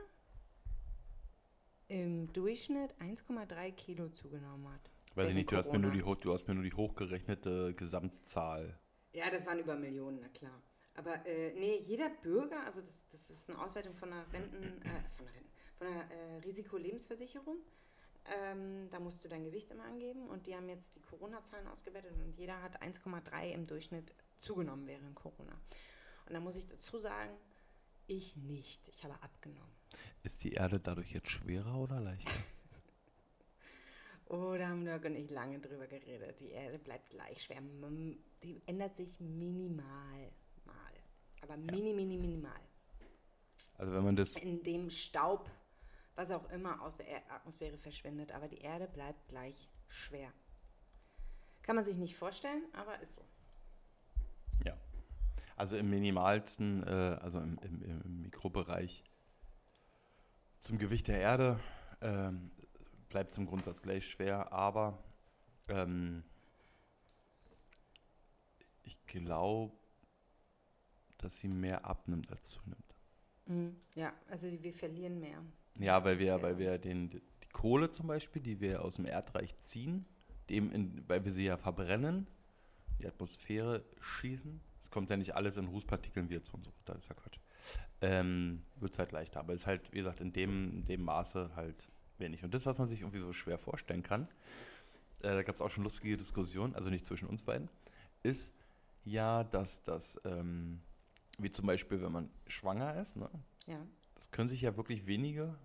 im 1.89 2.33
Durchschnitt 2.33 2.95
1,3 3.01 3.73
Kilo 3.73 4.09
zugenommen 4.11 4.69
hat. 4.73 4.91
Weiß 5.15 5.29
ich 5.29 5.35
nicht, 5.35 5.53
du 5.53 5.57
hast, 5.57 5.71
mir 5.73 5.79
nur 5.79 5.91
die, 5.91 6.01
du 6.03 6.33
hast 6.33 6.49
mir 6.49 6.55
nur 6.55 6.65
die 6.65 6.73
hochgerechnete 6.73 7.75
Gesamtzahl. 7.75 8.79
Ja, 9.13 9.31
das 9.31 9.47
waren 9.47 9.59
über 9.59 9.77
Millionen, 9.77 10.19
na 10.23 10.29
klar. 10.29 10.61
Aber 10.95 11.25
äh, 11.27 11.53
nee, 11.55 11.77
jeder 11.79 12.09
Bürger, 12.09 12.65
also 12.67 12.81
das, 12.81 13.07
das 13.09 13.31
ist 13.31 13.51
eine 13.51 13.59
Auswertung 13.63 13.95
von 13.95 14.11
der 14.11 14.25
Renten, 14.33 14.63
äh, 14.83 14.89
von 15.17 15.27
der, 15.27 15.35
Renten, 15.35 15.51
von 15.83 15.93
der 15.93 16.11
äh, 16.11 16.37
Risikolebensversicherung. 16.45 17.57
Ähm, 18.25 18.89
da 18.91 19.01
musst 19.01 19.25
du 19.25 19.29
dein 19.29 19.45
Gewicht 19.45 19.71
immer 19.73 19.85
angeben 19.85 20.29
und 20.29 20.47
die 20.47 20.55
haben 20.55 20.69
jetzt 20.69 20.95
die 20.95 21.01
Corona-Zahlen 21.01 21.67
ausgewertet 21.67 22.13
und 22.25 22.37
jeder 22.39 22.63
hat 22.63 22.81
1,3 22.81 23.51
im 23.51 23.67
Durchschnitt 23.67 24.15
zugenommen 24.37 24.87
während 24.87 25.17
Corona. 25.17 25.53
Und 26.27 26.35
da 26.35 26.41
muss 26.41 26.57
ich 26.57 26.69
dazu 26.69 26.99
sagen, 26.99 27.33
ich 28.07 28.37
nicht. 28.37 28.87
Ich 28.89 29.03
habe 29.03 29.15
abgenommen. 29.23 29.73
Ist 30.23 30.45
die 30.45 30.53
Erde 30.53 30.79
dadurch 30.79 31.11
jetzt 31.13 31.31
schwerer 31.31 31.79
oder 31.79 32.01
leichter? 32.01 32.33
Oh, 34.29 34.55
da 34.57 34.69
haben 34.69 34.83
Dirk 34.87 35.05
und 35.05 35.15
ich 35.15 35.29
lange 35.29 35.59
drüber 35.59 35.87
geredet. 35.87 36.41
Die 36.41 36.53
Erde 36.53 36.79
bleibt 36.79 37.11
gleich 37.11 37.43
schwer. 37.43 37.61
Die 38.43 38.63
ändert 38.65 38.97
sich 38.97 39.21
minimal 39.21 40.33
mal. 40.65 40.93
Aber 41.43 41.59
mini, 41.59 41.93
mini, 41.93 42.17
minimal. 42.17 42.59
Also 43.77 43.93
wenn 43.93 44.05
man 44.05 44.17
das. 44.17 44.37
In 44.37 44.63
dem 44.63 44.89
Staub, 44.89 45.51
was 46.15 46.31
auch 46.31 46.49
immer 46.51 46.81
aus 46.83 46.97
der 46.97 47.09
Er- 47.09 47.31
Atmosphäre 47.31 47.79
verschwindet, 47.79 48.33
aber 48.33 48.49
die 48.49 48.59
Erde 48.59 48.87
bleibt 48.89 49.29
gleich 49.29 49.69
schwer. 49.89 50.33
Kann 51.63 51.77
man 51.77 51.85
sich 51.85 51.97
nicht 51.97 52.17
vorstellen, 52.17 52.65
aber 52.73 52.99
ist 53.01 53.17
so. 53.17 53.25
Ja. 54.65 54.77
Also 55.57 55.77
im 55.77 55.91
minimalsten, 55.91 56.83
äh, 56.87 57.19
also 57.21 57.39
im, 57.39 57.59
im, 57.63 57.83
im 57.83 58.23
Mikrobereich 58.23 59.05
zum 60.59 60.79
Gewicht 60.79 61.09
der 61.09 61.21
Erde 61.21 61.61
ähm, 62.01 62.51
bleibt 63.09 63.37
im 63.39 63.47
Grundsatz 63.47 63.83
gleich 63.83 64.07
schwer, 64.07 64.53
aber 64.53 65.03
ähm, 65.69 66.25
ich 68.85 69.05
glaube, 69.07 69.73
dass 71.19 71.39
sie 71.39 71.49
mehr 71.49 71.85
abnimmt 71.85 72.31
als 72.31 72.43
zunimmt. 72.45 72.95
Mhm. 73.47 73.81
Ja, 73.95 74.13
also 74.29 74.51
wir 74.63 74.73
verlieren 74.73 75.21
mehr. 75.21 75.43
Ja, 75.79 76.05
weil 76.05 76.19
wir, 76.19 76.43
weil 76.43 76.59
wir 76.59 76.79
den, 76.79 77.11
die 77.11 77.49
Kohle 77.53 77.91
zum 77.91 78.07
Beispiel, 78.07 78.43
die 78.43 78.61
wir 78.61 78.85
aus 78.85 78.97
dem 78.97 79.07
Erdreich 79.07 79.59
ziehen, 79.61 80.07
dem 80.51 80.71
in, 80.71 81.03
weil 81.09 81.25
wir 81.25 81.33
sie 81.33 81.45
ja 81.45 81.57
verbrennen, 81.57 82.27
die 82.99 83.07
Atmosphäre 83.07 83.85
schießen. 84.01 84.61
Es 84.83 84.91
kommt 84.91 85.11
ja 85.11 85.17
nicht 85.17 85.35
alles 85.35 85.57
in 85.57 85.67
Rußpartikeln 85.67 86.29
wieder 86.29 86.45
zu 86.45 86.55
uns 86.55 86.69
das 86.85 86.99
ist 86.99 87.09
ja 87.09 87.15
Quatsch. 87.15 87.39
Ähm, 88.01 88.63
Wird 88.77 88.93
es 88.93 88.99
halt 88.99 89.13
leichter, 89.13 89.41
aber 89.41 89.55
es 89.55 89.63
ist 89.63 89.67
halt, 89.67 89.93
wie 89.93 89.99
gesagt, 89.99 90.21
in 90.21 90.33
dem, 90.33 90.71
in 90.73 90.85
dem 90.85 91.03
Maße 91.03 91.51
halt 91.55 91.91
wenig. 92.19 92.45
Und 92.45 92.53
das, 92.55 92.67
was 92.67 92.77
man 92.79 92.89
sich 92.89 93.01
irgendwie 93.01 93.19
so 93.19 93.33
schwer 93.33 93.59
vorstellen 93.59 94.03
kann, 94.03 94.29
äh, 95.23 95.35
da 95.35 95.43
gab 95.43 95.55
es 95.55 95.63
auch 95.63 95.71
schon 95.71 95.85
lustige 95.85 96.17
Diskussionen, 96.17 96.75
also 96.75 96.91
nicht 96.91 97.07
zwischen 97.07 97.29
uns 97.29 97.43
beiden, 97.45 97.69
ist 98.23 98.55
ja, 99.05 99.45
dass 99.45 99.83
das, 99.83 100.21
ähm, 100.25 100.81
wie 101.39 101.51
zum 101.51 101.67
Beispiel, 101.67 102.03
wenn 102.03 102.13
man 102.13 102.31
schwanger 102.47 103.01
ist, 103.01 103.17
ne? 103.17 103.31
Ja. 103.67 103.85
Das 104.23 104.31
können 104.31 104.49
sich 104.49 104.61
ja 104.61 104.77
wirklich 104.77 105.09
wenige 105.09 105.59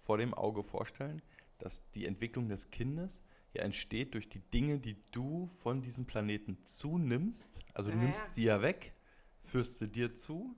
vor 0.00 0.16
dem 0.16 0.32
Auge 0.32 0.62
vorstellen, 0.62 1.20
dass 1.58 1.86
die 1.90 2.06
Entwicklung 2.06 2.48
des 2.48 2.70
Kindes 2.70 3.20
ja 3.52 3.60
entsteht 3.62 4.14
durch 4.14 4.26
die 4.30 4.38
Dinge, 4.38 4.78
die 4.78 4.96
du 5.10 5.48
von 5.48 5.82
diesem 5.82 6.06
Planeten 6.06 6.56
zunimmst. 6.64 7.60
Also 7.74 7.90
du 7.90 7.98
Ja, 7.98 8.04
nimmst 8.04 8.34
sie 8.34 8.44
ja 8.44 8.62
weg, 8.62 8.94
führst 9.42 9.76
sie 9.80 9.88
dir 9.88 10.16
zu 10.16 10.56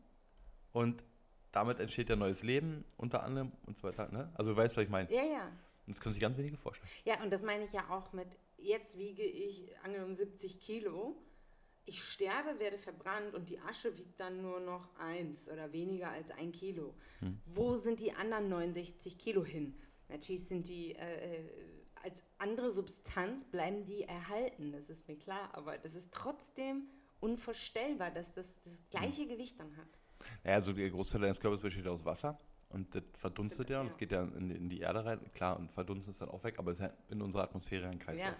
und 0.71 1.03
damit 1.51 1.81
entsteht 1.81 2.11
ja 2.11 2.15
neues 2.15 2.45
Leben 2.45 2.85
unter 2.97 3.25
anderem 3.25 3.51
und 3.67 3.77
so 3.77 3.89
weiter. 3.89 4.09
Ne? 4.13 4.31
Also 4.35 4.53
du 4.53 4.57
weißt, 4.57 4.77
was 4.77 4.85
ich 4.85 4.91
meine. 4.91 5.11
Ja, 5.13 5.25
ja. 5.25 5.47
Und 5.49 5.89
Das 5.89 6.01
können 6.01 6.13
sich 6.13 6.23
ganz 6.23 6.37
wenige 6.39 6.57
vorstellen. 6.59 6.93
Ja, 7.05 7.21
und 7.25 7.33
das 7.33 7.43
meine 7.43 7.65
ich 7.65 7.73
ja 7.73 7.91
auch 7.91 8.13
mit, 8.13 8.29
jetzt 8.57 8.97
wiege 8.97 9.25
ich 9.25 9.77
angenommen 9.83 10.15
70 10.15 10.61
Kilo, 10.61 11.17
ich 11.87 12.03
sterbe, 12.03 12.59
werde 12.59 12.79
verbrannt 12.79 13.35
und 13.35 13.49
die 13.49 13.59
Asche 13.61 13.97
wiegt 13.99 14.21
dann 14.21 14.43
nur 14.43 14.61
noch 14.61 14.89
eins 14.99 15.49
oder 15.49 15.73
weniger 15.73 16.11
als 16.11 16.31
ein 16.31 16.53
Kilo. 16.53 16.95
Wo 17.47 17.75
sind 17.75 18.01
die 18.01 18.13
anderen 18.13 18.49
69 18.49 19.19
Kilo 19.19 19.45
hin? 19.45 19.75
Natürlich 20.09 20.47
sind 20.47 20.69
die 20.69 20.93
äh, 20.95 21.45
als 22.03 22.23
andere 22.39 22.71
Substanz, 22.71 23.45
bleiben 23.45 23.85
die 23.85 24.03
erhalten, 24.03 24.73
das 24.73 24.89
ist 24.89 25.07
mir 25.09 25.17
klar, 25.17 25.51
aber 25.53 25.79
das 25.79 25.95
ist 25.95 26.11
trotzdem 26.13 26.87
unvorstellbar, 27.21 28.11
dass 28.11 28.33
das 28.33 28.47
das 28.65 28.73
gleiche 28.91 29.27
Gewicht 29.27 29.59
dann 29.61 29.77
hat. 29.77 29.99
Naja, 30.45 30.57
also 30.57 30.73
der 30.73 30.91
Großteil 30.91 31.21
deines 31.23 31.41
Körpers 31.41 31.61
besteht 31.61 31.87
aus 31.87 32.05
Wasser 32.05 32.39
und 32.71 32.95
das 32.95 33.03
verdunstet 33.15 33.71
ja 33.71 33.81
und 33.81 33.87
es 33.89 33.95
Ja. 33.95 33.99
geht 33.99 34.13
ja 34.13 34.23
in, 34.23 34.51
in 34.51 34.69
die 34.69 34.81
Erde 34.81 35.05
rein. 35.05 35.21
Klar, 35.33 35.59
und 35.59 35.71
verdunstet 35.71 36.13
ist 36.13 36.21
dann 36.23 36.29
auch 36.31 36.43
weg, 36.45 36.59
aber 36.59 36.73
es 36.73 36.79
ist 36.79 36.85
ja 36.85 36.93
in 37.09 37.21
unserer 37.23 37.43
Atmosphäre 37.45 37.89
ein 37.89 37.99
Kreislauf. 37.99 38.29
Ja. 38.29 38.37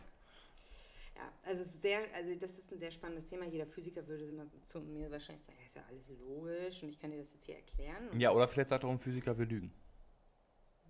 Ja, 1.21 1.33
also, 1.43 1.65
sehr, 1.65 2.01
also 2.15 2.35
das 2.39 2.57
ist 2.59 2.73
ein 2.73 2.79
sehr 2.79 2.91
spannendes 2.91 3.27
Thema. 3.27 3.45
Jeder 3.45 3.67
Physiker 3.67 4.07
würde 4.07 4.25
immer 4.25 4.47
zu 4.65 4.81
mir 4.81 5.11
wahrscheinlich 5.11 5.45
sagen, 5.45 5.59
ja, 5.61 5.67
ist 5.67 5.77
ja 5.77 5.85
alles 5.89 6.09
logisch 6.09 6.83
und 6.83 6.89
ich 6.89 6.99
kann 6.99 7.11
dir 7.11 7.19
das 7.19 7.33
jetzt 7.35 7.45
hier 7.45 7.57
erklären. 7.57 8.09
Und 8.09 8.21
Ja, 8.21 8.31
oder 8.33 8.49
vielleicht 8.49 8.71
sagt 8.71 8.85
auch 8.85 8.91
ein 8.91 8.99
Physiker, 8.99 9.37
wir 9.39 9.45
lügen. 9.45 9.71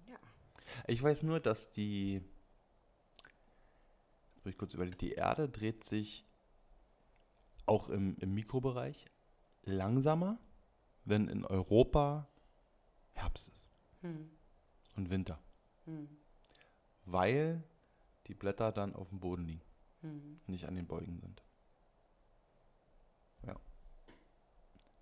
Ja. 0.09 0.19
Ich 0.87 1.03
weiß 1.03 1.25
nur, 1.25 1.41
dass 1.41 1.73
die. 1.73 2.23
Jetzt 4.35 4.45
muss 4.45 4.53
ich 4.53 4.59
kurz 4.59 4.75
überlegen. 4.75 4.99
Die 4.99 5.13
Erde 5.13 5.49
dreht 5.49 5.83
sich 5.85 6.25
auch 7.67 7.89
im, 7.89 8.17
im 8.21 8.33
Mikrobereich 8.33 9.11
langsamer, 9.65 10.39
wenn 11.05 11.27
in 11.29 11.45
Europa 11.45 12.29
Herbst 13.15 13.49
ist 13.49 13.69
Hm, 14.03 14.31
und 14.97 15.11
Winter. 15.11 15.43
hm, 15.87 16.09
Weil 17.05 17.65
die 18.29 18.35
Blätter 18.35 18.71
dann 18.73 18.95
auf 18.95 19.09
dem 19.09 19.19
Boden 19.21 19.45
liegen, 19.45 19.63
hm. 20.01 20.41
nicht 20.47 20.67
an 20.67 20.77
den 20.77 20.87
Beugen 20.87 21.19
sind. 21.21 21.43
Ja. 23.47 23.57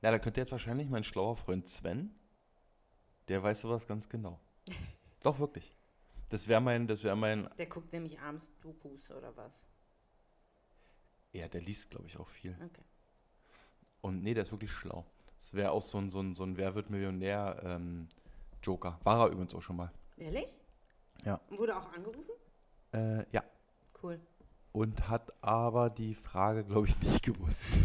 Ja, 0.02 0.10
da 0.10 0.18
könnte 0.18 0.40
jetzt 0.40 0.52
wahrscheinlich 0.52 0.88
mein 0.88 1.04
schlauer 1.04 1.36
Freund 1.36 1.68
Sven, 1.68 2.14
der 3.28 3.42
weiß 3.42 3.60
sowas 3.60 3.86
ganz 3.86 4.08
genau. 4.08 4.40
Doch, 5.22 5.38
wirklich. 5.38 5.74
Das 6.28 6.46
wäre 6.46 6.60
mein, 6.60 6.86
das 6.86 7.04
wäre 7.04 7.16
mein 7.16 7.48
Der 7.56 7.66
guckt 7.66 7.92
nämlich 7.92 8.20
abends 8.20 8.52
Dokus 8.60 9.10
oder 9.10 9.36
was. 9.36 9.64
Ja, 11.32 11.48
der 11.48 11.60
liest, 11.60 11.90
glaube 11.90 12.06
ich, 12.06 12.18
auch 12.18 12.28
viel. 12.28 12.54
Okay. 12.54 12.84
Und 14.00 14.22
nee, 14.22 14.34
der 14.34 14.44
ist 14.44 14.52
wirklich 14.52 14.70
schlau. 14.70 15.04
Das 15.38 15.54
wäre 15.54 15.70
auch 15.70 15.82
so 15.82 15.98
ein, 15.98 16.10
so 16.10 16.20
ein, 16.20 16.34
so 16.34 16.44
ein 16.44 16.56
Wer 16.56 16.74
wird 16.74 16.90
Millionär 16.90 17.60
ähm, 17.64 18.08
Joker. 18.62 18.98
War 19.02 19.20
er 19.20 19.30
übrigens 19.30 19.54
auch 19.54 19.62
schon 19.62 19.76
mal. 19.76 19.92
Ehrlich? 20.16 20.48
Ja. 21.24 21.40
Und 21.48 21.58
wurde 21.58 21.76
auch 21.76 21.92
angerufen? 21.94 22.32
Äh, 22.92 23.24
ja. 23.30 23.42
Cool. 24.02 24.20
Und 24.72 25.08
hat 25.08 25.32
aber 25.42 25.90
die 25.90 26.14
Frage, 26.14 26.64
glaube 26.64 26.88
ich, 26.88 26.98
nicht 27.00 27.22
gewusst. 27.22 27.66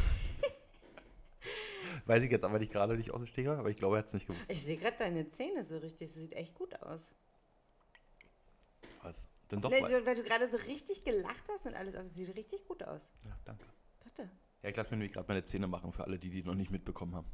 Weiß 2.06 2.24
ich 2.24 2.32
jetzt 2.32 2.44
aber 2.44 2.60
nicht 2.60 2.72
gerade 2.72 2.98
nicht 2.98 3.12
aus 3.12 3.22
dem 3.22 3.28
Stegreif, 3.28 3.60
aber 3.60 3.70
ich 3.70 3.78
glaube, 3.78 3.96
er 3.96 4.00
hat 4.00 4.08
es 4.08 4.14
nicht 4.14 4.28
gewusst. 4.28 4.44
Ich 4.50 4.62
sehe 4.64 4.78
gerade 4.78 4.98
deine 4.98 5.30
Zähne 5.30 5.64
so 5.64 5.78
richtig. 5.78 6.10
Das 6.10 6.16
sieht 6.16 6.34
echt 6.34 6.54
gut 6.54 6.76
aus. 6.82 7.14
Was? 9.02 9.26
Denn 9.52 9.62
doch, 9.62 9.72
weil, 9.72 9.88
du- 10.02 10.06
weil 10.06 10.16
du 10.16 10.24
gerade 10.24 10.50
so 10.50 10.58
richtig 10.58 11.04
gelacht 11.06 11.44
hast 11.54 11.66
und 11.66 11.76
alles. 11.76 11.96
Aber 11.96 12.04
es 12.06 12.14
sieht 12.14 12.36
richtig 12.36 12.66
gut 12.68 12.84
aus. 12.84 13.10
ja, 13.26 13.34
danke. 13.46 13.66
Bitte. 14.04 14.30
Ja, 14.62 14.70
ich 14.70 14.76
lasse 14.76 14.90
mir 14.92 14.98
nämlich 14.98 15.14
gerade 15.14 15.28
meine 15.28 15.46
Zähne 15.46 15.68
machen 15.68 15.92
für 15.94 16.04
alle, 16.04 16.20
die 16.20 16.30
die 16.30 16.44
noch 16.44 16.56
nicht 16.56 16.72
mitbekommen 16.72 17.16
haben. 17.16 17.28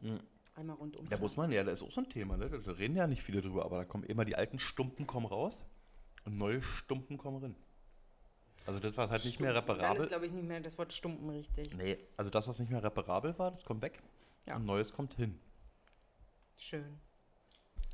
Mhm. 0.00 0.20
Einmal 0.56 0.76
rundum. 0.76 1.08
Da 1.08 1.18
muss 1.18 1.36
man, 1.36 1.50
ja, 1.52 1.62
das 1.64 1.74
ist 1.74 1.82
auch 1.82 1.90
so 1.92 2.00
ein 2.00 2.08
Thema, 2.08 2.36
ne? 2.36 2.48
Da 2.48 2.72
reden 2.72 2.96
ja 2.96 3.06
nicht 3.06 3.22
viele 3.22 3.40
drüber, 3.40 3.64
aber 3.64 3.78
da 3.78 3.84
kommen 3.84 4.04
immer 4.04 4.24
die 4.24 4.36
alten 4.36 4.58
Stumpen 4.58 5.06
kommen 5.06 5.26
raus 5.26 5.64
und 6.24 6.36
neue 6.38 6.62
Stumpen 6.62 7.18
kommen 7.18 7.42
rein. 7.42 7.56
Also 8.66 8.80
das, 8.80 8.96
was 8.96 9.10
halt 9.10 9.24
nicht 9.24 9.40
mehr 9.40 9.52
Dann 9.52 9.62
ist, 9.62 9.70
reparabel. 9.70 10.06
glaube 10.06 10.26
ich, 10.26 10.32
nicht 10.32 10.46
mehr 10.48 10.60
das 10.60 10.78
Wort 10.78 10.92
Stumpen 10.92 11.28
richtig. 11.28 11.76
Nee, 11.76 11.98
also 12.16 12.30
das, 12.30 12.48
was 12.48 12.58
nicht 12.58 12.70
mehr 12.70 12.82
reparabel 12.82 13.38
war, 13.38 13.50
das 13.50 13.64
kommt 13.64 13.82
weg. 13.82 14.02
Ja. 14.46 14.56
Und 14.56 14.64
Neues 14.64 14.92
kommt 14.92 15.14
hin. 15.14 15.38
Schön. 16.56 16.98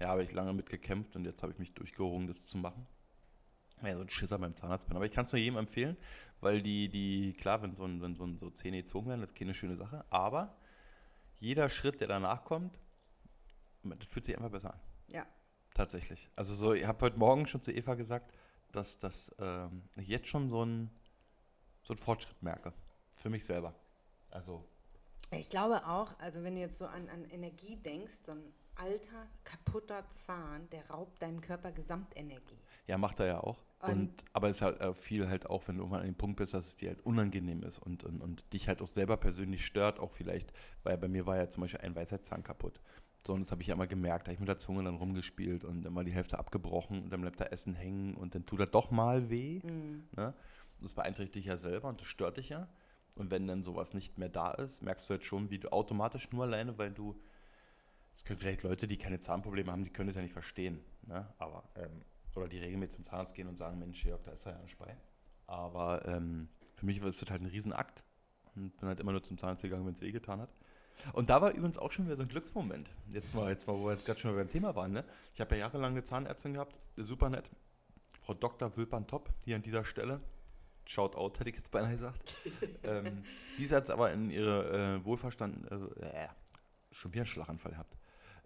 Ja, 0.01 0.09
habe 0.09 0.23
ich 0.23 0.33
lange 0.33 0.53
mit 0.53 0.71
gekämpft 0.71 1.17
und 1.17 1.25
jetzt 1.25 1.43
habe 1.43 1.53
ich 1.53 1.59
mich 1.59 1.75
durchgerungen, 1.75 2.29
das 2.29 2.47
zu 2.47 2.59
machen. 2.59 2.87
Ja, 3.83 3.95
so 3.97 4.03
ein 4.03 4.11
Schisser 4.11 4.39
beim 4.39 4.55
Zahnarzt 4.55 4.87
bin. 4.87 4.97
Aber 4.97 5.07
ich 5.07 5.13
kann 5.13 5.25
es 5.25 5.33
nur 5.33 5.41
jedem 5.41 5.59
empfehlen, 5.59 5.97
weil 6.41 6.63
die, 6.63 6.89
die, 6.89 7.33
klar, 7.35 7.63
wenn 7.63 7.75
so, 7.75 7.85
ein, 7.85 8.01
wenn 8.01 8.15
so, 8.15 8.25
ein, 8.25 8.39
so 8.39 8.51
Zähne 8.51 8.79
gezogen 8.79 9.09
werden, 9.09 9.21
das 9.21 9.31
ist 9.31 9.39
keine 9.39 9.55
schöne 9.55 9.77
Sache. 9.77 10.05
Aber 10.11 10.57
jeder 11.39 11.69
Schritt, 11.69 12.01
der 12.01 12.09
danach 12.09 12.45
kommt, 12.45 12.79
das 13.83 14.07
fühlt 14.07 14.25
sich 14.25 14.37
einfach 14.37 14.51
besser 14.51 14.75
an. 14.75 14.81
Ja. 15.09 15.27
Tatsächlich. 15.75 16.29
Also 16.37 16.55
so, 16.55 16.73
ich 16.75 16.85
habe 16.87 17.05
heute 17.05 17.19
Morgen 17.19 17.47
schon 17.47 17.63
zu 17.63 17.73
Eva 17.73 17.95
gesagt, 17.95 18.33
dass, 18.73 18.99
dass 18.99 19.35
ähm, 19.39 19.83
ich 19.97 20.09
jetzt 20.09 20.27
schon 20.29 20.51
so 20.51 20.63
einen 20.63 20.91
so 21.83 21.95
einen 21.95 21.99
Fortschritt 21.99 22.43
merke. 22.43 22.73
Für 23.17 23.31
mich 23.31 23.45
selber. 23.45 23.75
Also, 24.31 24.65
Ich 25.33 25.49
glaube 25.49 25.87
auch, 25.87 26.19
also 26.19 26.43
wenn 26.43 26.55
du 26.55 26.61
jetzt 26.61 26.79
so 26.79 26.87
an, 26.87 27.09
an 27.09 27.25
Energie 27.31 27.77
denkst, 27.77 28.15
so 28.25 28.33
ein 28.33 28.53
alter, 28.77 29.29
kaputter 29.45 30.09
Zahn, 30.11 30.69
der 30.71 30.89
raubt 30.91 31.21
deinem 31.23 31.41
Körper 31.41 31.73
Gesamtenergie. 31.73 32.59
ja, 32.87 32.99
macht 32.99 33.21
er 33.21 33.27
ja 33.27 33.41
auch. 33.41 33.65
Und, 33.81 33.91
Und- 33.93 34.25
aber 34.33 34.49
es 34.51 34.59
ist 34.59 34.63
halt 34.63 34.81
äh, 34.81 34.93
viel 34.95 35.29
halt 35.29 35.49
auch, 35.49 35.67
wenn 35.69 35.77
du 35.77 35.83
irgendwann 35.83 36.01
an 36.01 36.07
dem 36.07 36.17
Punkt 36.17 36.37
bist, 36.37 36.53
dass 36.55 36.67
es 36.67 36.77
dir 36.77 36.91
halt 36.91 37.05
unangenehm 37.07 37.63
ist 37.63 37.79
und, 37.79 38.05
und, 38.05 38.21
und 38.21 38.45
dich 38.53 38.69
halt 38.69 38.83
auch 38.83 38.89
selber 38.89 39.17
persönlich 39.17 39.65
stört, 39.65 39.99
auch 40.01 40.11
vielleicht, 40.13 40.53
weil 40.83 40.99
bei 40.99 41.09
mir 41.09 41.27
war 41.27 41.37
ja 41.37 41.49
zum 41.49 41.63
Beispiel 41.63 41.81
ein 41.81 41.95
Weisheitszahn 41.95 42.43
kaputt. 42.43 42.81
So, 43.27 43.35
und 43.35 43.41
das 43.41 43.51
habe 43.51 43.61
ich 43.61 43.69
ja 43.69 43.75
immer 43.75 43.87
gemerkt, 43.87 44.27
da 44.27 44.29
habe 44.29 44.35
ich 44.35 44.41
mit 44.41 44.49
der 44.49 44.59
Zunge 44.59 44.83
dann 44.83 44.97
rumgespielt 44.97 45.65
und 45.65 45.85
immer 45.85 46.05
die 46.05 46.13
Hälfte 46.13 46.39
abgebrochen 46.39 47.03
und 47.03 47.13
dann 47.13 47.21
bleibt 47.21 47.39
da 47.41 47.45
Essen 47.45 47.75
hängen 47.75 48.15
und 48.15 48.35
dann 48.35 48.47
tut 48.47 48.61
er 48.61 48.67
doch 48.67 48.91
mal 48.91 49.29
weh. 49.29 49.61
Mhm. 49.63 50.05
Ne? 50.17 50.35
Das 50.81 50.95
beeinträchtigt 50.95 51.35
dich 51.35 51.45
ja 51.45 51.59
selber 51.59 51.89
und 51.89 52.01
das 52.01 52.09
stört 52.09 52.39
dich 52.39 52.49
ja. 52.49 52.69
Und 53.17 53.31
wenn 53.31 53.47
dann 53.47 53.63
sowas 53.63 53.93
nicht 53.93 54.17
mehr 54.19 54.31
da 54.31 54.53
ist, 54.53 54.83
merkst 54.83 55.11
du 55.11 55.15
jetzt 55.15 55.27
schon, 55.27 55.51
wie 55.51 55.59
du 55.59 55.71
automatisch 55.73 56.31
nur 56.31 56.45
alleine, 56.45 56.79
weil 56.79 56.93
du, 56.93 57.21
es 58.15 58.25
können 58.25 58.39
vielleicht 58.39 58.63
Leute, 58.63 58.89
die 58.89 58.97
keine 58.97 59.21
Zahnprobleme 59.21 59.71
haben, 59.71 59.85
die 59.85 59.91
können 59.91 60.07
das 60.07 60.17
ja 60.17 60.23
nicht 60.23 60.33
verstehen. 60.33 60.83
Ne? 61.03 61.29
Aber, 61.39 61.65
ähm, 61.77 62.03
oder 62.35 62.49
die 62.49 62.59
regelmäßig 62.59 62.97
zum 62.97 63.05
Zahnarzt 63.05 63.35
gehen 63.35 63.49
und 63.49 63.57
sagen, 63.57 63.79
Mensch, 63.79 64.05
Jörg, 64.05 64.23
da 64.23 64.31
ist 64.31 64.47
er 64.47 64.53
ja 64.53 64.63
nicht 64.63 64.79
bei. 64.79 64.97
Aber 65.47 66.07
ähm, 66.07 66.49
für 66.77 66.87
mich 66.87 67.03
war 67.03 67.09
es 67.09 67.21
halt 67.29 67.43
ein 67.43 67.47
Riesenakt 67.47 68.05
und 68.55 68.77
bin 68.79 68.89
halt 68.89 69.01
immer 69.01 69.13
nur 69.13 69.23
zum 69.23 69.37
Zahnarzt 69.37 69.63
gegangen, 69.63 69.85
wenn 69.85 69.95
es 69.95 70.01
wehgetan 70.01 70.41
hat. 70.41 70.55
Und 71.13 71.31
da 71.31 71.41
war 71.41 71.51
übrigens 71.51 71.79
auch 71.79 71.93
schon 71.93 72.07
wieder 72.07 72.17
so 72.17 72.23
ein 72.23 72.29
Glücksmoment. 72.29 72.91
Jetzt 73.13 73.35
mal, 73.35 73.51
jetzt 73.51 73.67
mal 73.67 73.79
wo 73.79 73.87
wir 73.87 73.93
jetzt 73.93 74.07
gerade 74.07 74.19
schon 74.19 74.35
beim 74.35 74.49
Thema 74.49 74.75
waren. 74.75 74.93
Ne? 74.93 75.05
Ich 75.35 75.41
habe 75.41 75.55
ja 75.55 75.63
jahrelang 75.63 75.93
eine 75.93 76.05
Zahnärztin 76.05 76.55
gehabt, 76.55 76.77
super 76.97 77.31
nett. 77.31 77.49
Frau 78.21 78.35
Dr. 78.35 78.77
Wülpern 78.77 79.07
Top, 79.07 79.31
hier 79.45 79.57
an 79.57 79.63
dieser 79.63 79.85
Stelle. 79.85 80.21
Shout 80.85 81.15
out, 81.15 81.39
hätte 81.39 81.51
ich 81.51 81.57
jetzt 81.57 81.71
beinahe 81.71 81.93
gesagt. 81.93 82.37
ähm, 82.83 83.23
die 83.59 83.65
ist 83.65 83.71
jetzt 83.71 83.91
aber 83.91 84.13
in 84.13 84.31
ihre 84.31 84.99
äh, 84.99 85.05
wohlverstanden, 85.05 85.67
äh, 86.01 86.29
schon 86.91 87.13
wieder 87.13 87.23
einen 87.23 87.27
Schlaganfall 87.27 87.73
gehabt, 87.73 87.97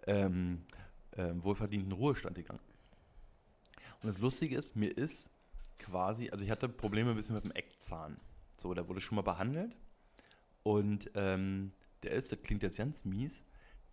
ähm, 0.07 0.63
äh, 1.11 1.31
wohlverdienten 1.35 1.91
Ruhestand 1.91 2.35
gegangen. 2.35 2.59
Und 4.01 4.09
das 4.09 4.19
Lustige 4.19 4.55
ist, 4.55 4.75
mir 4.75 4.95
ist 4.95 5.29
quasi, 5.79 6.29
also 6.29 6.45
ich 6.45 6.51
hatte 6.51 6.69
Probleme 6.69 7.11
ein 7.11 7.15
bisschen 7.15 7.35
mit 7.35 7.43
dem 7.43 7.51
Eckzahn. 7.51 8.19
So, 8.57 8.73
der 8.73 8.87
wurde 8.87 9.01
schon 9.01 9.15
mal 9.15 9.23
behandelt. 9.23 9.75
Und 10.63 11.11
ähm, 11.15 11.71
der 12.05 12.13
ist, 12.13 12.31
das 12.31 12.41
klingt 12.41 12.63
jetzt 12.63 12.77
ganz 12.77 13.03
mies, 13.05 13.43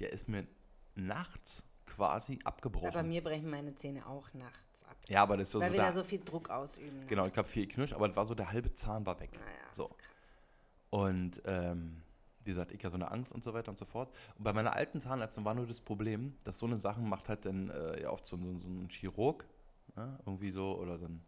der 0.01 0.12
ist 0.12 0.29
mir 0.29 0.46
nachts 0.94 1.64
quasi 1.87 2.38
abgebrochen. 2.44 2.88
Aber 2.88 3.03
mir 3.03 3.22
brechen 3.22 3.51
meine 3.51 3.75
Zähne 3.75 4.07
auch 4.07 4.33
nachts 4.35 4.83
ab. 4.85 4.96
Ja, 5.09 5.22
aber 5.22 5.37
das 5.37 5.48
ist 5.48 5.53
so. 5.53 5.61
Weil 5.61 5.70
so 5.70 5.75
wir 5.75 5.81
da 5.83 5.92
so 5.92 6.05
viel 6.05 6.20
Druck 6.20 6.51
ausüben. 6.51 7.01
Ne? 7.01 7.07
Genau, 7.07 7.27
ich 7.27 7.37
habe 7.37 7.48
viel 7.48 7.66
geknirscht, 7.66 7.92
aber 7.92 8.09
das 8.09 8.16
war 8.16 8.27
so, 8.27 8.35
der 8.35 8.51
halbe 8.51 8.72
Zahn 8.72 9.05
war 9.05 9.18
weg. 9.20 9.31
Naja, 9.33 9.72
So. 9.72 9.88
krass. 9.88 10.09
Und 10.90 11.42
ähm, 11.46 12.03
wie 12.44 12.51
gesagt, 12.51 12.72
ich 12.72 12.83
ja 12.83 12.90
so 12.90 12.96
eine 12.96 13.11
Angst 13.11 13.33
und 13.33 13.44
so 13.44 13.55
weiter 13.55 13.70
und 13.70 13.79
so 13.79 13.85
fort. 13.85 14.14
Und 14.37 14.44
bei 14.44 14.53
meiner 14.53 14.75
alten 14.75 15.01
Zahnärztin 15.01 15.44
war 15.44 15.55
nur 15.55 15.66
das 15.66 15.81
Problem, 15.81 16.35
dass 16.44 16.59
so 16.59 16.66
eine 16.66 16.79
Sachen 16.79 17.09
macht 17.09 17.29
halt 17.29 17.46
dann 17.46 17.70
äh, 17.70 18.03
ja 18.03 18.11
oft 18.11 18.27
so, 18.27 18.37
so, 18.37 18.59
so 18.59 18.68
ein 18.68 18.88
Chirurg, 18.88 19.46
ne? 19.96 20.18
irgendwie 20.27 20.51
so, 20.51 20.79
oder 20.79 20.98
so 20.98 21.07
ein. 21.07 21.22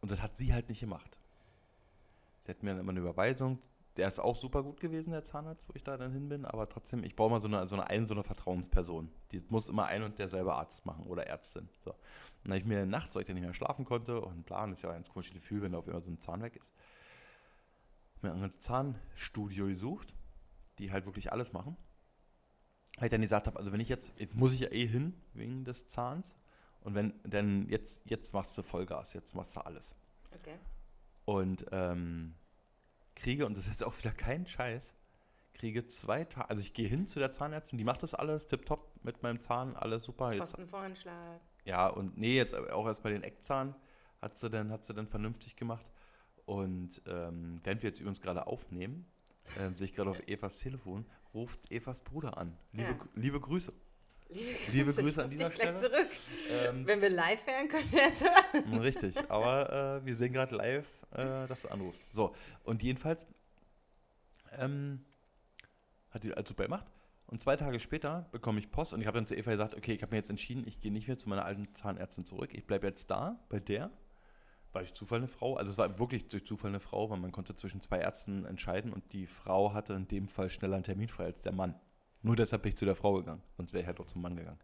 Und 0.00 0.10
das 0.10 0.20
hat 0.20 0.36
sie 0.36 0.52
halt 0.52 0.68
nicht 0.68 0.80
gemacht. 0.80 1.18
Sie 2.40 2.50
hat 2.50 2.62
mir 2.62 2.70
dann 2.70 2.80
immer 2.80 2.90
eine 2.90 3.00
Überweisung. 3.00 3.58
Der 3.96 4.08
ist 4.08 4.18
auch 4.18 4.36
super 4.36 4.62
gut 4.62 4.80
gewesen, 4.80 5.10
der 5.10 5.22
Zahnarzt, 5.22 5.68
wo 5.68 5.72
ich 5.74 5.84
da 5.84 5.98
dann 5.98 6.12
hin 6.12 6.28
bin, 6.28 6.46
aber 6.46 6.66
trotzdem, 6.68 7.04
ich 7.04 7.14
brauche 7.14 7.30
mal 7.30 7.40
so 7.40 7.48
eine, 7.48 7.66
so 7.66 7.74
eine, 7.74 7.88
ein, 7.88 8.06
so 8.06 8.14
eine 8.14 8.22
Vertrauensperson. 8.22 9.10
Die 9.32 9.42
muss 9.50 9.68
immer 9.68 9.84
ein 9.86 10.02
und 10.02 10.18
derselbe 10.18 10.54
Arzt 10.54 10.86
machen 10.86 11.06
oder 11.06 11.26
Ärztin. 11.26 11.68
So. 11.84 11.90
Und 11.90 11.98
dann 12.44 12.52
habe 12.52 12.60
ich 12.60 12.64
mir 12.64 12.86
nachts, 12.86 13.14
weil 13.14 13.22
ich 13.22 13.26
dann 13.26 13.34
nicht 13.34 13.44
mehr 13.44 13.54
schlafen 13.54 13.84
konnte, 13.84 14.20
und 14.22 14.44
plan 14.44 14.72
ist 14.72 14.82
ja 14.82 14.88
ein 14.90 14.96
ganz 14.96 15.10
komisches 15.10 15.34
Gefühl, 15.34 15.60
wenn 15.62 15.72
da 15.72 15.78
auf 15.78 15.86
einmal 15.86 16.02
so 16.02 16.10
ein 16.10 16.20
Zahn 16.20 16.42
weg 16.42 16.56
ist, 16.56 16.70
mir 18.22 18.32
ein 18.32 18.60
Zahnstudio 18.60 19.66
gesucht, 19.66 20.14
die 20.78 20.90
halt 20.92 21.06
wirklich 21.06 21.32
alles 21.32 21.52
machen. 21.52 21.76
Weil 22.96 23.06
ich 23.06 23.10
dann 23.10 23.22
gesagt 23.22 23.46
habe, 23.46 23.58
also 23.58 23.72
wenn 23.72 23.80
ich 23.80 23.88
jetzt, 23.88 24.12
jetzt 24.18 24.34
muss 24.34 24.52
ich 24.52 24.60
ja 24.60 24.70
eh 24.70 24.86
hin 24.86 25.14
wegen 25.34 25.64
des 25.64 25.86
Zahns. 25.86 26.36
Und 26.80 26.94
wenn, 26.94 27.14
dann 27.24 27.68
jetzt, 27.68 28.02
jetzt 28.06 28.32
machst 28.32 28.56
du 28.56 28.62
Vollgas, 28.62 29.12
jetzt 29.12 29.34
machst 29.34 29.56
du 29.56 29.60
alles. 29.60 29.94
Okay. 30.34 30.58
Und 31.24 31.66
ähm, 31.72 32.34
kriege, 33.14 33.46
und 33.46 33.56
das 33.56 33.64
ist 33.64 33.70
jetzt 33.72 33.84
auch 33.84 33.96
wieder 33.98 34.10
kein 34.12 34.46
Scheiß, 34.46 34.94
kriege 35.54 35.86
zwei 35.86 36.24
Tage, 36.24 36.50
also 36.50 36.60
ich 36.62 36.72
gehe 36.74 36.88
hin 36.88 37.06
zu 37.06 37.18
der 37.18 37.30
Zahnärztin, 37.32 37.78
die 37.78 37.84
macht 37.84 38.02
das 38.02 38.14
alles 38.14 38.46
tipptopp 38.46 38.90
mit 39.04 39.22
meinem 39.22 39.40
Zahn, 39.40 39.76
alles 39.76 40.04
super. 40.04 40.36
Kostenvoranschlag. 40.36 41.40
ja, 41.64 41.88
und 41.88 42.16
nee, 42.18 42.36
jetzt 42.36 42.54
auch 42.54 42.86
erst 42.86 43.02
bei 43.02 43.10
den 43.10 43.22
Eckzahn 43.22 43.74
hat 44.20 44.38
sie 44.38 44.50
dann, 44.50 44.70
hat 44.72 44.84
sie 44.84 44.94
dann 44.94 45.08
vernünftig 45.08 45.56
gemacht. 45.56 45.90
Und 46.44 47.00
ähm, 47.06 47.60
während 47.62 47.82
wir 47.82 47.90
jetzt 47.90 48.00
übrigens 48.00 48.20
gerade 48.20 48.46
aufnehmen, 48.46 49.06
ähm, 49.60 49.74
sehe 49.76 49.86
ich 49.86 49.94
gerade 49.94 50.10
auf 50.10 50.20
Evas 50.28 50.58
Telefon, 50.58 51.06
ruft 51.34 51.70
Evas 51.70 52.00
Bruder 52.00 52.36
an. 52.38 52.56
Liebe, 52.72 52.90
Ja. 52.90 52.98
liebe 53.14 53.40
Grüße. 53.40 53.72
Liebe, 54.30 54.48
Liebe 54.72 54.94
Grüße 54.94 55.22
an 55.22 55.30
dieser 55.30 55.50
Stelle. 55.52 55.78
zurück. 55.78 56.08
Ähm, 56.48 56.86
Wenn 56.86 57.00
wir 57.00 57.10
live 57.10 57.46
wären, 57.46 57.68
könnte 57.68 58.00
er 58.00 58.08
es 58.08 58.20
hören. 58.22 58.78
Richtig, 58.80 59.30
aber 59.30 60.00
äh, 60.00 60.06
wir 60.06 60.16
sehen 60.16 60.32
gerade 60.32 60.54
live, 60.56 60.86
äh, 61.14 61.46
dass 61.46 61.62
du 61.62 61.68
anrufst. 61.68 62.06
So, 62.10 62.34
und 62.64 62.82
jedenfalls 62.82 63.26
ähm, 64.58 65.04
hat 66.10 66.24
die 66.24 66.32
alles 66.32 66.48
super 66.48 66.64
gemacht. 66.64 66.90
Und 67.26 67.40
zwei 67.40 67.56
Tage 67.56 67.78
später 67.78 68.28
bekomme 68.30 68.60
ich 68.60 68.70
Post 68.70 68.92
und 68.92 69.00
ich 69.00 69.06
habe 69.06 69.16
dann 69.16 69.26
zu 69.26 69.34
Eva 69.34 69.50
gesagt, 69.52 69.74
okay, 69.74 69.94
ich 69.94 70.02
habe 70.02 70.12
mir 70.12 70.18
jetzt 70.18 70.28
entschieden, 70.28 70.64
ich 70.66 70.80
gehe 70.80 70.92
nicht 70.92 71.08
mehr 71.08 71.16
zu 71.16 71.28
meiner 71.28 71.46
alten 71.46 71.72
Zahnärztin 71.72 72.26
zurück. 72.26 72.50
Ich 72.52 72.66
bleibe 72.66 72.86
jetzt 72.86 73.10
da, 73.10 73.40
bei 73.48 73.58
der. 73.58 73.90
War 74.72 74.82
durch 74.82 74.94
Zufall 74.94 75.18
eine 75.18 75.28
Frau, 75.28 75.56
also 75.56 75.70
es 75.70 75.76
war 75.76 75.98
wirklich 75.98 76.28
durch 76.28 76.46
Zufall 76.46 76.70
eine 76.70 76.80
Frau, 76.80 77.10
weil 77.10 77.18
man 77.18 77.30
konnte 77.30 77.54
zwischen 77.54 77.82
zwei 77.82 77.98
Ärzten 77.98 78.46
entscheiden 78.46 78.92
und 78.92 79.12
die 79.12 79.26
Frau 79.26 79.74
hatte 79.74 79.92
in 79.92 80.08
dem 80.08 80.28
Fall 80.28 80.48
schneller 80.48 80.76
einen 80.76 80.84
Termin 80.84 81.08
frei 81.08 81.24
als 81.24 81.42
der 81.42 81.52
Mann. 81.52 81.74
Nur 82.22 82.36
deshalb 82.36 82.62
bin 82.62 82.70
ich 82.70 82.78
zu 82.78 82.86
der 82.86 82.96
Frau 82.96 83.14
gegangen, 83.14 83.42
sonst 83.56 83.74
wäre 83.74 83.82
ich 83.82 83.86
halt 83.86 84.00
auch 84.00 84.06
zum 84.06 84.22
Mann 84.22 84.36
gegangen. 84.36 84.58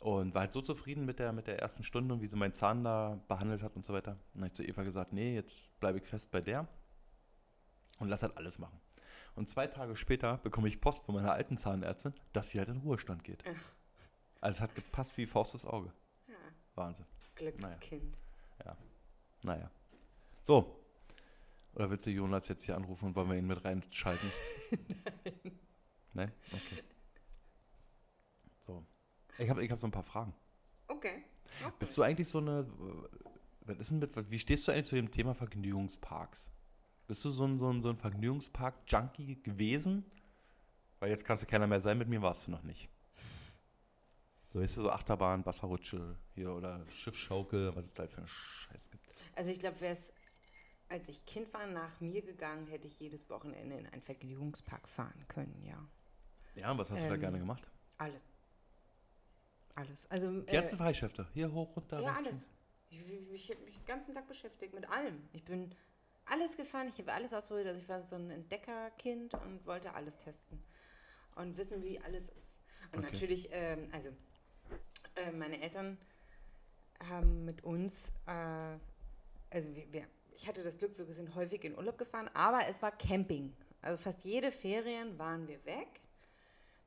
Und 0.00 0.34
war 0.34 0.42
halt 0.42 0.52
so 0.52 0.60
zufrieden 0.60 1.06
mit 1.06 1.18
der, 1.18 1.32
mit 1.32 1.46
der 1.46 1.58
ersten 1.58 1.82
Stunde 1.82 2.14
und 2.14 2.20
wie 2.20 2.28
sie 2.28 2.36
meinen 2.36 2.54
Zahn 2.54 2.84
da 2.84 3.20
behandelt 3.28 3.62
hat 3.62 3.76
und 3.76 3.84
so 3.84 3.92
weiter. 3.92 4.12
Und 4.12 4.34
dann 4.34 4.42
habe 4.42 4.46
ich 4.48 4.54
zu 4.54 4.62
Eva 4.62 4.82
gesagt, 4.82 5.12
nee, 5.12 5.34
jetzt 5.34 5.68
bleibe 5.80 5.98
ich 5.98 6.04
fest 6.04 6.30
bei 6.30 6.40
der 6.40 6.68
und 7.98 8.08
lass 8.08 8.22
halt 8.22 8.36
alles 8.36 8.58
machen. 8.58 8.78
Und 9.34 9.48
zwei 9.48 9.66
Tage 9.66 9.96
später 9.96 10.38
bekomme 10.38 10.68
ich 10.68 10.80
Post 10.80 11.04
von 11.04 11.14
meiner 11.14 11.32
alten 11.32 11.56
Zahnärztin, 11.56 12.14
dass 12.32 12.50
sie 12.50 12.58
halt 12.58 12.68
in 12.68 12.78
Ruhestand 12.78 13.24
geht. 13.24 13.42
Ach. 13.46 13.74
Also 14.40 14.56
es 14.56 14.60
hat 14.60 14.74
gepasst 14.74 15.16
wie 15.16 15.26
Faust 15.26 15.54
ins 15.54 15.66
Auge. 15.66 15.92
Ja, 16.28 16.34
Wahnsinn. 16.74 17.06
Glückskind. 17.34 18.16
Naja. 19.42 19.70
So. 20.42 20.80
Oder 21.74 21.90
willst 21.90 22.06
du 22.06 22.10
Jonas 22.10 22.48
jetzt 22.48 22.64
hier 22.64 22.76
anrufen 22.76 23.06
und 23.06 23.16
wollen 23.16 23.30
wir 23.30 23.36
ihn 23.36 23.46
mit 23.46 23.64
reinschalten? 23.64 24.30
Nein. 25.04 25.52
Nein? 26.14 26.32
Okay. 26.52 26.82
Ich 29.38 29.50
habe 29.50 29.64
ich 29.64 29.70
hab 29.70 29.78
so 29.78 29.86
ein 29.86 29.92
paar 29.92 30.02
Fragen. 30.02 30.34
Okay. 30.88 31.24
machst 31.62 31.78
Bist 31.78 31.96
du 31.96 32.02
eigentlich 32.02 32.28
so 32.28 32.38
eine. 32.38 32.66
Was 33.62 33.78
ist 33.78 33.90
denn 33.90 33.98
mit, 33.98 34.30
wie 34.30 34.38
stehst 34.38 34.68
du 34.68 34.72
eigentlich 34.72 34.86
zu 34.86 34.94
dem 34.94 35.10
Thema 35.10 35.34
Vergnügungsparks? 35.34 36.52
Bist 37.08 37.24
du 37.24 37.30
so 37.30 37.44
ein, 37.44 37.58
so 37.58 37.68
ein, 37.68 37.82
so 37.82 37.88
ein 37.88 37.96
Vergnügungspark-Junkie 37.96 39.42
gewesen? 39.42 40.04
Weil 41.00 41.10
jetzt 41.10 41.24
kannst 41.24 41.42
du 41.42 41.46
keiner 41.46 41.66
mehr 41.66 41.80
sein, 41.80 41.98
mit 41.98 42.08
mir 42.08 42.22
warst 42.22 42.46
du 42.46 42.50
noch 42.50 42.62
nicht. 42.62 42.88
So, 44.52 44.60
weißt 44.60 44.76
du, 44.76 44.80
so 44.82 44.90
Achterbahn, 44.90 45.44
Wasserrutsche 45.44 46.16
hier 46.34 46.52
oder 46.52 46.84
Schiffschaukel, 46.90 47.74
was 47.76 47.84
es 47.84 47.92
da 47.94 48.02
halt 48.02 48.12
für 48.12 48.18
einen 48.18 48.28
Scheiß 48.28 48.90
gibt. 48.90 49.04
Also 49.34 49.50
ich 49.50 49.58
glaube, 49.58 49.80
wäre 49.80 49.92
es, 49.92 50.12
als 50.88 51.08
ich 51.08 51.24
Kind 51.26 51.52
war, 51.52 51.66
nach 51.66 52.00
mir 52.00 52.22
gegangen, 52.22 52.66
hätte 52.68 52.86
ich 52.86 52.98
jedes 52.98 53.28
Wochenende 53.28 53.76
in 53.76 53.86
einen 53.86 54.02
Vergnügungspark 54.02 54.88
fahren 54.88 55.24
können, 55.28 55.62
ja. 55.64 55.84
Ja, 56.54 56.70
und 56.70 56.78
was 56.78 56.90
hast 56.90 57.04
du 57.04 57.08
da 57.08 57.14
Ähm, 57.14 57.20
gerne 57.20 57.38
gemacht? 57.38 57.68
Alles. 57.98 58.24
Alles. 59.76 60.10
Also, 60.10 60.40
Die 60.40 60.52
ganze 60.52 60.76
Freishäfte. 60.76 61.26
Hier 61.34 61.52
hoch, 61.52 61.76
runter, 61.76 62.00
ja, 62.00 62.12
rechts. 62.12 62.26
alles. 62.26 62.46
Ich, 62.90 63.00
ich, 63.00 63.32
ich 63.32 63.50
habe 63.50 63.60
mich 63.64 63.74
den 63.76 63.84
ganzen 63.86 64.14
Tag 64.14 64.26
beschäftigt 64.26 64.74
mit 64.74 64.88
allem. 64.90 65.22
Ich 65.32 65.44
bin 65.44 65.72
alles 66.24 66.56
gefahren, 66.56 66.88
ich 66.88 66.98
habe 66.98 67.12
alles 67.12 67.32
ausprobiert. 67.32 67.68
Also 67.68 67.80
ich 67.80 67.88
war 67.88 68.02
so 68.04 68.16
ein 68.16 68.30
Entdeckerkind 68.30 69.34
und 69.34 69.64
wollte 69.66 69.94
alles 69.94 70.18
testen 70.18 70.58
und 71.36 71.56
wissen, 71.56 71.82
wie 71.82 72.00
alles 72.00 72.30
ist. 72.30 72.58
Und 72.92 73.00
Okay. 73.00 73.12
natürlich, 73.12 73.48
ähm, 73.52 73.88
also 73.92 74.10
äh, 75.16 75.30
meine 75.32 75.60
Eltern 75.60 75.98
haben 77.08 77.44
mit 77.44 77.62
uns, 77.62 78.10
äh, 78.26 78.30
also 79.50 79.74
wir, 79.74 79.92
wir, 79.92 80.06
ich 80.36 80.48
hatte 80.48 80.62
das 80.64 80.78
Glück, 80.78 80.96
wir 80.96 81.12
sind 81.14 81.34
häufig 81.34 81.64
in 81.64 81.76
Urlaub 81.76 81.98
gefahren, 81.98 82.30
aber 82.34 82.66
es 82.68 82.80
war 82.82 82.92
Camping. 82.92 83.52
Also 83.82 83.98
fast 83.98 84.24
jede 84.24 84.50
Ferien 84.50 85.18
waren 85.18 85.46
wir 85.46 85.62
weg 85.66 86.00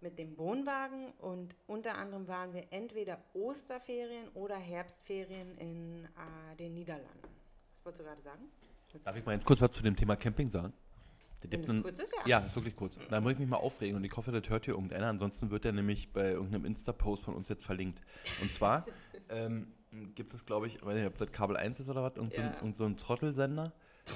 mit 0.02 0.18
dem 0.18 0.38
Wohnwagen 0.38 1.12
und 1.20 1.56
unter 1.68 1.98
anderem 1.98 2.28
waren 2.28 2.54
wir 2.54 2.64
entweder 2.72 3.22
Osterferien 3.34 4.28
oder 4.34 4.56
Herbstferien 4.56 5.58
in 5.58 6.06
äh, 6.06 6.56
den 6.58 6.74
Niederlanden. 6.74 7.20
Was 7.74 7.84
wolltest 7.86 8.02
du 8.02 8.06
gerade 8.08 8.22
sagen? 8.22 8.44
Darf 9.04 9.16
ich 9.16 9.26
mal 9.26 9.34
jetzt 9.34 9.46
kurz 9.46 9.62
was 9.62 9.72
zu 9.72 9.84
dem 9.84 9.96
Thema 9.96 10.16
Camping 10.16 10.50
sagen? 10.50 10.74
Da 11.42 11.52
Wenn 11.52 11.70
einen- 11.70 11.84
kurz 11.84 12.00
ist, 12.00 12.14
ja. 12.14 12.28
Ja, 12.28 12.40
ist 12.46 12.56
wirklich 12.56 12.76
kurz. 12.76 12.98
Da 13.10 13.22
muss 13.22 13.34
ich 13.34 13.40
mich 13.40 13.48
mal 13.48 13.58
aufregen 13.58 13.96
und 13.96 14.04
ich 14.04 14.16
hoffe, 14.16 14.32
das 14.32 14.50
hört 14.50 14.66
hier 14.66 14.74
irgendeiner. 14.74 15.08
Ansonsten 15.08 15.52
wird 15.52 15.64
er 15.66 15.72
nämlich 15.72 16.12
bei 16.12 16.32
irgendeinem 16.32 16.66
Insta-Post 16.66 17.24
von 17.24 17.36
uns 17.36 17.48
jetzt 17.50 17.66
verlinkt. 17.66 18.02
Und 18.42 18.54
zwar 18.54 18.86
ähm, 19.30 19.72
gibt 20.16 20.34
es, 20.34 20.46
glaube 20.46 20.68
ich, 20.68 20.76
ich 20.76 20.86
weiß 20.86 20.96
nicht, 20.96 21.06
ob 21.08 21.18
das 21.18 21.32
Kabel 21.32 21.56
1 21.58 21.80
ist 21.80 21.90
oder 21.90 22.04
was, 22.04 22.16
irgend 22.16 22.34
so, 22.34 22.42
ein, 22.42 22.48
Ja. 22.48 22.56
irgend 22.56 22.78
so 22.78 22.86
ein 22.86 22.96
Trottelsender. 22.98 23.74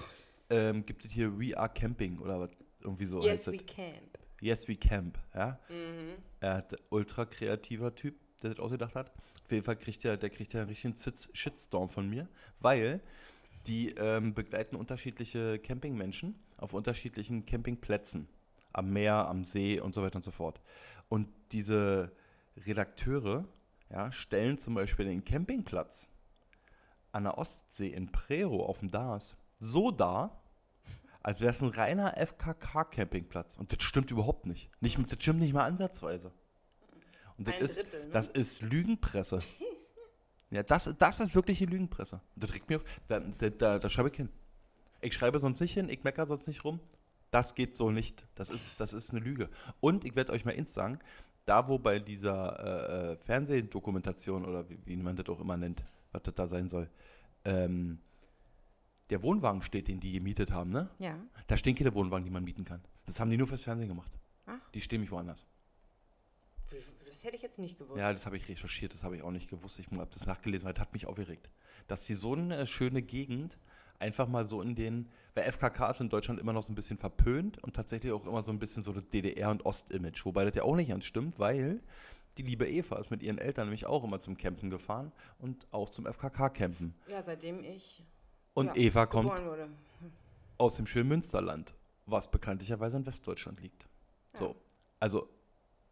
Ähm, 0.50 0.86
gibt 0.86 1.04
es 1.06 1.12
hier 1.12 1.39
We 1.39 1.58
Are 1.58 1.69
Camping 1.69 2.19
oder 2.19 2.39
was? 2.39 2.50
Irgendwie 2.82 3.06
so 3.06 3.24
yes, 3.24 3.48
heißt 3.48 3.52
we 3.54 3.56
es. 3.56 3.65
camp. 3.65 4.19
Yes, 4.43 4.67
We 4.67 4.75
Camp. 4.75 5.17
Ja? 5.34 5.58
Mhm. 5.69 6.15
Er 6.41 6.56
hat 6.56 6.75
ultra 6.89 7.25
kreativer 7.25 7.95
Typ, 7.95 8.15
der 8.41 8.51
das 8.51 8.60
ausgedacht 8.60 8.95
hat. 8.95 9.12
Auf 9.41 9.51
jeden 9.51 9.63
Fall 9.63 9.77
kriegt 9.77 10.03
er, 10.03 10.17
der 10.17 10.29
kriegt 10.29 10.53
ja 10.53 10.60
einen 10.60 10.69
richtigen 10.69 10.95
Shitstorm 10.97 11.89
von 11.89 12.10
mir, 12.10 12.27
weil 12.60 13.01
die 13.67 13.91
ähm, 13.91 14.34
begleiten 14.34 14.75
unterschiedliche 14.75 15.60
Campingmenschen 15.60 16.36
auf 16.58 16.73
unterschiedlichen 16.73 17.45
Campingplätzen. 17.45 18.27
Am 18.73 18.91
Meer, 18.91 19.29
am 19.29 19.45
See 19.45 19.79
und 19.79 19.95
so 19.95 20.01
weiter 20.01 20.17
und 20.17 20.25
so 20.25 20.32
fort. 20.32 20.60
Und 21.08 21.29
diese 21.51 22.12
Redakteure 22.58 23.45
ja, 23.89 24.12
stellen 24.12 24.58
zum 24.58 24.73
Beispiel 24.73 25.06
den 25.06 25.23
Campingplatz 25.23 26.10
an 27.13 27.23
der 27.23 27.38
Ostsee 27.38 27.89
in 27.89 28.12
Prero 28.12 28.65
auf 28.65 28.79
dem 28.79 28.91
Dars 28.91 29.38
so 29.60 29.91
dar, 29.91 30.42
als 31.23 31.39
wäre 31.39 31.51
es 31.51 31.62
ein 31.62 31.69
reiner 31.69 32.15
FKK-Campingplatz. 32.17 33.55
Und 33.55 33.71
das 33.71 33.81
stimmt 33.81 34.12
überhaupt 34.12 34.45
nicht. 34.45 34.69
nicht. 34.81 34.99
Das 35.12 35.21
stimmt 35.21 35.39
nicht 35.39 35.53
mal 35.53 35.65
ansatzweise. 35.65 36.31
Und 37.38 37.47
das 37.47 37.55
Ein 37.55 37.62
ist, 37.62 37.77
Drittel, 37.77 38.01
ne? 38.01 38.09
das 38.12 38.27
ist 38.27 38.62
Lügenpresse. 38.62 39.39
ja, 40.51 40.63
das, 40.63 40.93
das 40.97 41.19
ist 41.21 41.33
wirkliche 41.33 41.65
Lügenpresse. 41.65 42.19
Das 42.36 42.53
regt 42.53 42.69
mir 42.69 42.77
auf. 42.77 42.83
Da, 43.07 43.21
da, 43.21 43.49
da, 43.49 43.79
da 43.79 43.89
schreibe 43.89 44.09
ich 44.09 44.15
hin. 44.15 44.29
Ich 45.01 45.13
schreibe 45.13 45.39
sonst 45.39 45.59
nicht 45.59 45.73
hin, 45.73 45.89
ich 45.89 46.03
meckere 46.03 46.27
sonst 46.27 46.47
nicht 46.47 46.63
rum. 46.63 46.79
Das 47.31 47.55
geht 47.55 47.75
so 47.75 47.89
nicht. 47.89 48.27
Das 48.36 48.49
ist, 48.49 48.73
das 48.77 48.93
ist 48.93 49.12
eine 49.12 49.19
Lüge. 49.19 49.49
Und 49.79 50.05
ich 50.05 50.15
werde 50.15 50.33
euch 50.33 50.45
mal 50.45 50.53
eins 50.53 50.73
sagen, 50.73 50.99
da 51.45 51.67
wo 51.67 51.79
bei 51.79 51.99
dieser 51.99 52.59
äh, 52.59 53.13
äh, 53.13 53.17
Fernsehdokumentation 53.17 54.45
oder 54.45 54.69
wie, 54.69 54.77
wie 54.86 54.95
man 54.97 55.15
das 55.15 55.27
auch 55.27 55.39
immer 55.39 55.57
nennt, 55.57 55.83
was 56.12 56.21
das 56.23 56.36
da 56.36 56.47
sein 56.47 56.69
soll, 56.69 56.89
ähm, 57.43 57.99
der 59.13 59.21
Wohnwagen 59.21 59.62
steht, 59.62 59.89
den 59.89 59.99
die 59.99 60.12
gemietet 60.12 60.52
haben, 60.52 60.71
ne? 60.71 60.89
Ja. 60.97 61.15
Da 61.45 61.56
stehen 61.56 61.76
keine 61.76 61.93
Wohnwagen, 61.93 62.26
die 62.26 62.32
man 62.32 62.43
mieten 62.43 62.65
kann. 62.65 62.82
Das 63.06 63.19
haben 63.19 63.30
die 63.30 63.38
nur 63.38 63.45
fürs 63.45 63.62
Fernsehen 63.62 63.88
gemacht. 63.88 64.12
Ach. 64.47 64.58
Die 64.73 64.82
stehen 64.82 65.02
nicht 65.02 65.12
woanders. 65.12 65.45
Das 66.71 67.23
hätte 67.23 67.36
ich 67.36 67.43
jetzt 67.43 67.60
nicht 67.60 67.78
gewusst. 67.78 67.99
Ja, 67.99 68.12
das 68.12 68.26
habe 68.26 68.38
ich 68.38 68.49
recherchiert, 68.49 68.91
das 68.95 69.04
habe 69.04 69.15
ich 69.15 69.21
auch 69.21 69.30
nicht 69.30 69.52
gewusst. 69.52 69.78
Ich 69.78 69.86
habe 69.91 70.08
das 70.12 70.26
nachgelesen, 70.26 70.65
weil 70.65 70.73
das 70.73 70.82
hat 70.82 70.93
mich 70.93 71.06
aufgeregt. 71.06 71.52
Dass 71.88 72.02
die 72.08 72.15
so 72.15 72.34
eine 72.34 72.65
schöne 72.65 73.04
Gegend 73.04 73.60
einfach 73.99 74.28
mal 74.28 74.47
so 74.47 74.63
in 74.63 74.73
den, 74.73 75.08
weil 75.36 75.43
FKK 75.43 75.91
ist 75.91 76.02
in 76.02 76.10
Deutschland 76.10 76.39
immer 76.39 76.54
noch 76.54 76.63
so 76.63 76.71
ein 76.71 76.76
bisschen 76.76 76.97
verpönt 76.97 77.63
und 77.63 77.76
tatsächlich 77.76 78.12
auch 78.13 78.26
immer 78.26 78.41
so 78.41 78.52
ein 78.52 78.58
bisschen 78.58 78.82
so 78.82 78.93
das 78.93 79.04
DDR- 79.04 79.52
und 79.52 79.63
Ost-Image. 79.63 80.26
Wobei 80.26 80.43
das 80.43 80.56
ja 80.56 80.63
auch 80.63 80.76
nicht 80.76 80.89
ganz 80.89 81.06
stimmt, 81.06 81.38
weil 81.38 81.84
die 82.39 82.41
liebe 82.41 82.67
Eva 82.67 82.97
ist 82.97 83.12
mit 83.12 83.21
ihren 83.21 83.38
Eltern 83.38 83.67
nämlich 83.67 83.86
auch 83.86 84.04
immer 84.04 84.19
zum 84.19 84.38
Campen 84.38 84.71
gefahren 84.71 85.12
und 85.38 85.67
auch 85.71 85.89
zum 85.89 86.08
FKK-Campen. 86.08 86.95
Ja, 87.08 87.21
seitdem 87.21 87.63
ich 87.63 88.04
Und 88.53 88.67
ja, 88.67 88.75
Eva 88.75 89.05
kommt 89.05 89.41
aus 90.57 90.75
dem 90.75 90.87
schönen 90.87 91.09
Münsterland, 91.09 91.73
was 92.05 92.29
bekanntlicherweise 92.29 92.97
in 92.97 93.05
Westdeutschland 93.05 93.61
liegt. 93.61 93.87
So, 94.35 94.55
also 94.99 95.29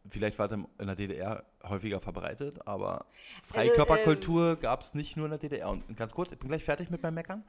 vielleicht 0.09 0.39
war 0.39 0.47
das 0.47 0.59
in 0.79 0.87
der 0.87 0.95
DDR 0.95 1.45
häufiger 1.63 1.99
verbreitet, 1.99 2.65
aber 2.67 3.05
Freikörperkultur 3.43 4.55
gab 4.55 4.81
es 4.81 4.93
nicht 4.93 5.17
nur 5.17 5.25
in 5.25 5.31
der 5.31 5.39
DDR. 5.39 5.69
Und 5.69 5.95
ganz 5.95 6.13
kurz, 6.13 6.31
ich 6.31 6.39
bin 6.39 6.49
gleich 6.49 6.63
fertig 6.63 6.89
mit 6.89 7.03
meinem 7.03 7.15
Meckern. 7.15 7.43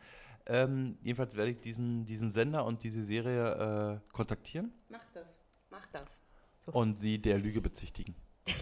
Ähm, 0.46 0.98
jedenfalls 1.02 1.36
werde 1.36 1.52
ich 1.52 1.60
diesen, 1.60 2.04
diesen 2.04 2.30
Sender 2.30 2.64
und 2.64 2.82
diese 2.82 3.04
Serie 3.04 4.00
äh, 4.02 4.12
kontaktieren 4.12 4.72
Mach 4.88 5.04
das. 5.14 5.26
Mach 5.70 5.86
das. 5.88 6.20
So. 6.66 6.72
und 6.72 6.98
sie 6.98 7.18
der 7.18 7.38
Lüge 7.38 7.60
bezichtigen. 7.60 8.14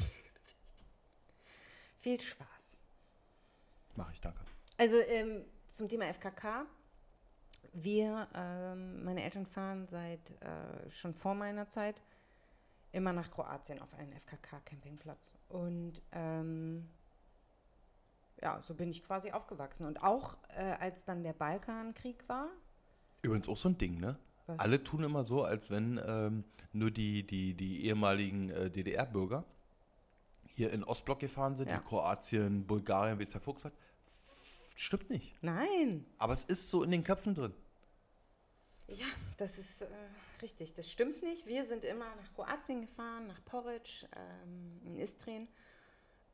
Viel 2.00 2.20
Spaß. 2.20 2.46
Mache 3.96 4.12
ich, 4.12 4.20
danke. 4.20 4.40
Also 4.76 4.96
ähm, 5.08 5.44
zum 5.70 5.88
Thema 5.88 6.06
FKK. 6.12 6.66
Wir, 7.72 8.26
ähm, 8.34 9.04
meine 9.04 9.22
Eltern 9.22 9.46
fahren 9.46 9.86
seit 9.88 10.30
äh, 10.42 10.90
schon 10.90 11.14
vor 11.14 11.34
meiner 11.34 11.68
Zeit 11.68 12.02
immer 12.92 13.12
nach 13.12 13.30
Kroatien 13.30 13.80
auf 13.80 13.94
einen 13.94 14.12
FKK-Campingplatz. 14.12 15.34
Und 15.48 16.02
ähm, 16.12 16.88
ja, 18.42 18.60
so 18.62 18.74
bin 18.74 18.90
ich 18.90 19.04
quasi 19.04 19.30
aufgewachsen. 19.30 19.86
Und 19.86 20.02
auch 20.02 20.36
äh, 20.56 20.62
als 20.80 21.04
dann 21.04 21.22
der 21.22 21.32
Balkankrieg 21.32 22.28
war, 22.28 22.48
Übrigens 23.22 23.48
auch 23.50 23.56
so 23.58 23.68
ein 23.68 23.76
Ding, 23.76 24.00
ne? 24.00 24.18
Was? 24.46 24.58
Alle 24.58 24.82
tun 24.82 25.04
immer 25.04 25.24
so, 25.24 25.44
als 25.44 25.70
wenn 25.70 26.00
ähm, 26.04 26.42
nur 26.72 26.90
die, 26.90 27.24
die, 27.26 27.52
die 27.52 27.84
ehemaligen 27.84 28.48
äh, 28.48 28.70
DDR-Bürger 28.70 29.44
hier 30.46 30.72
in 30.72 30.82
Ostblock 30.82 31.20
gefahren 31.20 31.54
sind, 31.54 31.68
Ja. 31.70 31.78
wie 31.78 31.84
Kroatien, 31.84 32.66
Bulgarien, 32.66 33.18
wie 33.18 33.24
es 33.24 33.30
der 33.32 33.42
Fuchs 33.42 33.66
hat. 33.66 33.74
Stimmt 34.80 35.10
nicht. 35.10 35.36
nein, 35.42 36.06
Aber 36.16 36.32
es 36.32 36.44
ist 36.44 36.70
so 36.70 36.82
in 36.82 36.90
den 36.90 37.04
Köpfen 37.04 37.34
drin. 37.34 37.52
Ja, 38.88 39.04
das 39.36 39.58
ist 39.58 39.82
äh, 39.82 39.86
richtig. 40.40 40.72
Das 40.72 40.90
stimmt 40.90 41.22
nicht. 41.22 41.46
Wir 41.46 41.66
sind 41.66 41.84
immer 41.84 42.06
nach 42.16 42.32
Kroatien 42.32 42.80
gefahren, 42.80 43.26
nach 43.26 43.44
Porridge, 43.44 44.08
ähm, 44.16 44.80
in 44.86 44.98
Istrien. 44.98 45.48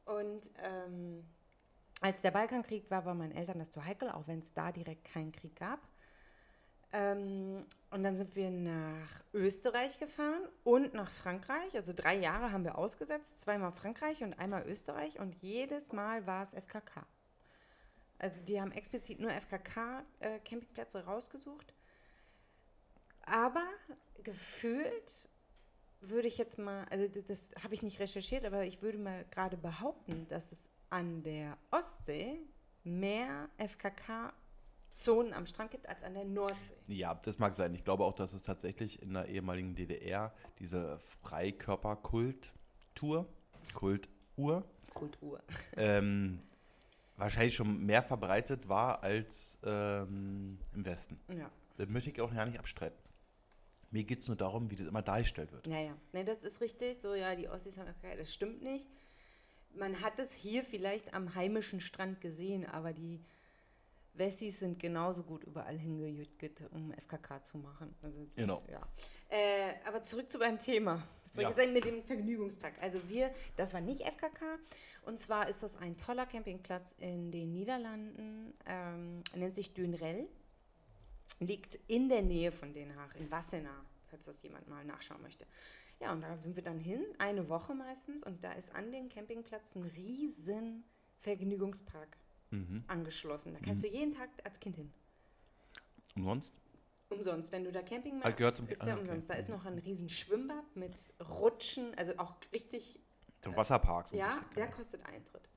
Und 0.05 0.49
ähm, 0.63 1.25
als 2.01 2.23
der 2.23 2.31
Balkankrieg 2.31 2.89
war, 2.89 3.05
war 3.05 3.15
meinen 3.15 3.33
Eltern 3.33 3.59
das 3.59 3.71
zu 3.71 3.85
heikel, 3.85 4.11
auch 4.11 4.29
wenn 4.29 4.39
es 4.39 4.53
da 4.53 4.71
direkt 4.71 5.05
keinen 5.05 5.33
Krieg 5.33 5.57
gab. 5.57 5.81
Ähm, 6.93 7.67
und 7.91 8.05
dann 8.05 8.17
sind 8.17 8.37
wir 8.37 8.53
nach 8.53 9.25
Österreich 9.35 9.99
gefahren 9.99 10.47
und 10.63 10.95
nach 10.95 11.11
Frankreich. 11.11 11.75
Also 11.75 11.93
drei 11.93 12.15
Jahre 12.15 12.53
haben 12.53 12.63
wir 12.63 12.79
ausgesetzt, 12.79 13.41
zweimal 13.41 13.73
Frankreich 13.73 14.23
und 14.23 14.39
einmal 14.39 14.65
Österreich. 14.69 15.19
Und 15.19 15.35
jedes 15.43 15.91
Mal 15.91 16.29
war 16.29 16.45
es 16.45 16.55
FKK. 16.55 17.05
Also 18.19 18.41
die 18.43 18.61
haben 18.61 18.73
explizit 18.73 19.21
nur 19.21 19.31
FKK-Campingplätze 19.31 21.05
rausgesucht. 21.05 21.75
Aber 23.23 23.65
gefühlt 24.23 25.29
würde 26.01 26.29
ich 26.29 26.39
jetzt 26.39 26.59
mal, 26.59 26.87
also 26.91 27.09
das, 27.09 27.51
habe 27.63 27.75
ich 27.75 27.83
nicht 27.83 28.01
recherchiert, 28.01 28.45
aber 28.45 28.65
ich 28.65 28.83
würde 28.83 28.99
mal 28.99 29.25
gerade 29.31 29.57
behaupten, 29.57 30.27
dass 30.29 30.53
es 30.53 30.69
an 30.91 31.23
der 31.23 31.57
Ostsee 31.71 32.39
mehr 32.85 33.49
FKK-Zonen 33.59 35.33
am 35.33 35.47
Strand 35.47 35.71
gibt 35.73 35.89
als 35.89 36.05
an 36.05 36.15
der 36.15 36.25
Nordsee. 36.25 36.57
Ja, 36.87 37.15
das 37.15 37.39
mag 37.39 37.55
sein. 37.55 37.75
Ich 37.75 37.85
glaube 37.85 38.05
auch, 38.05 38.15
dass 38.15 38.33
es 38.33 38.43
tatsächlich 38.43 39.03
in 39.03 39.15
der 39.15 39.27
ehemaligen 39.27 39.75
DDR 39.75 40.33
diese 40.59 40.99
Freikörperkultur, 41.23 43.27
Kultur, 43.75 44.65
Kultur. 44.95 45.43
ähm, 45.77 46.41
wahrscheinlich 47.17 47.55
schon 47.55 47.85
mehr 47.85 48.03
verbreitet 48.03 48.69
war 48.69 49.03
als 49.03 49.59
ähm, 49.65 50.59
im 50.75 50.85
Westen. 50.85 51.19
Ja, 51.29 51.51
Das 51.77 51.89
möchte 51.89 52.11
ich 52.11 52.21
auch 52.21 52.33
gar 52.35 52.47
nicht 52.47 52.59
abstreiten. 52.59 52.99
Mir 53.91 54.05
geht 54.05 54.21
es 54.21 54.29
nur 54.29 54.37
darum, 54.37 54.71
wie 54.71 54.77
das 54.77 54.87
immer 54.87 55.03
dargestellt 55.03 55.53
wird. 55.53 55.67
ja, 55.69 55.81
ja. 55.81 55.97
Nee, 56.13 56.25
das 56.25 56.39
ist 56.39 56.61
richtig. 56.61 57.01
So, 57.01 57.15
ja, 57.15 57.35
die 57.35 57.49
Ossis 57.49 57.79
haben 57.79 57.89
FKK, 57.89 58.17
das 58.17 58.33
stimmt 58.33 58.63
nicht. 58.63 58.89
Man 59.75 60.01
hat 60.01 60.19
es 60.19 60.33
hier 60.33 60.65
vielleicht 60.65 61.15
am 61.15 61.35
heimischen 61.35 61.81
Strand 61.81 62.21
gesehen, 62.21 62.67
aber 62.67 62.93
die 62.93 63.21
Wessis 64.15 64.59
sind 64.61 64.79
genauso 64.79 65.23
gut 65.23 65.45
überall 65.45 65.79
hingejüttet, 65.79 66.63
um 66.73 66.93
FKK 66.93 67.43
zu 67.43 67.59
machen. 67.59 67.95
Also, 68.03 68.27
Genau. 68.35 68.63
Ja. 68.71 68.81
Äh, 69.29 69.75
aber 69.87 70.03
zurück 70.03 70.31
zu 70.31 70.39
meinem 70.39 70.59
Thema. 70.59 71.03
Das 71.27 71.37
wollte 71.37 71.43
Ja. 71.43 71.51
ich 71.51 71.57
sagen 71.57 71.73
mit 71.73 71.85
dem 71.85 72.03
Vergnügungspark. 72.05 72.75
Also 72.81 73.01
wir, 73.09 73.33
das 73.57 73.75
war 73.75 73.81
nicht 73.81 74.03
FKK. 74.03 74.59
Und 75.03 75.19
zwar 75.21 75.49
ist 75.49 75.63
das 75.63 75.77
ein 75.77 75.97
toller 75.97 76.25
Campingplatz 76.27 76.95
in 76.99 77.31
den 77.33 77.53
Niederlanden, 77.53 78.55
ähm, 78.67 79.23
nennt 79.35 79.55
sich 79.55 79.75
Dönrell. 79.75 80.29
Liegt 81.41 81.79
in 81.89 82.09
der 82.09 82.23
Nähe 82.23 82.53
von 82.53 82.73
Den 82.73 82.95
Haag, 82.97 83.17
in 83.17 83.31
Wassenaar, 83.31 83.85
falls 84.09 84.25
das 84.25 84.43
jemand 84.43 84.69
mal 84.69 84.85
nachschauen 84.85 85.21
möchte. 85.23 85.45
Ja, 86.01 86.13
und 86.13 86.21
da 86.21 86.37
sind 86.39 86.55
wir 86.57 86.63
dann 86.63 86.79
hin, 86.79 87.05
eine 87.19 87.49
Woche 87.49 87.75
meistens. 87.75 88.23
Und 88.23 88.43
da 88.45 88.53
ist 88.53 88.75
an 88.75 88.93
den 88.93 89.09
Campingplatz 89.09 89.75
ein 89.75 89.83
riesen 89.83 90.85
Vergnügungspark 91.21 92.17
Mhm. 92.53 92.85
angeschlossen. 92.87 93.53
Da 93.55 93.59
kannst 93.61 93.83
du 93.83 93.89
jeden 93.89 94.13
Tag 94.15 94.29
als 94.45 94.61
Kind 94.61 94.77
hin. 94.77 94.93
Und 96.15 96.23
sonst? 96.25 96.55
Umsonst. 97.09 97.53
Wenn 97.53 97.65
du 97.65 97.71
da 97.73 97.83
Camping 97.83 98.15
Ah, 98.21 98.25
machst, 98.25 98.37
gehört 98.37 98.57
zum- 98.57 98.69
ist 98.69 98.83
ah, 98.83 98.85
der 98.85 98.95
okay. 98.95 99.03
umsonst. 99.03 99.31
Da 99.31 99.35
ist 99.35 99.49
noch 99.49 99.65
ein 99.65 99.79
riesen 99.79 100.09
Schwimmbad 100.09 100.65
mit 100.75 100.95
Rutschen, 101.29 101.95
also 101.97 102.13
auch 102.19 102.35
richtig, 102.53 102.99
Zum 103.43 103.55
Wasserpark. 103.57 104.09
So 104.09 104.17
ja, 104.17 104.41
der 104.57 104.69
kostet 104.71 105.05
Eintritt. 105.07 105.49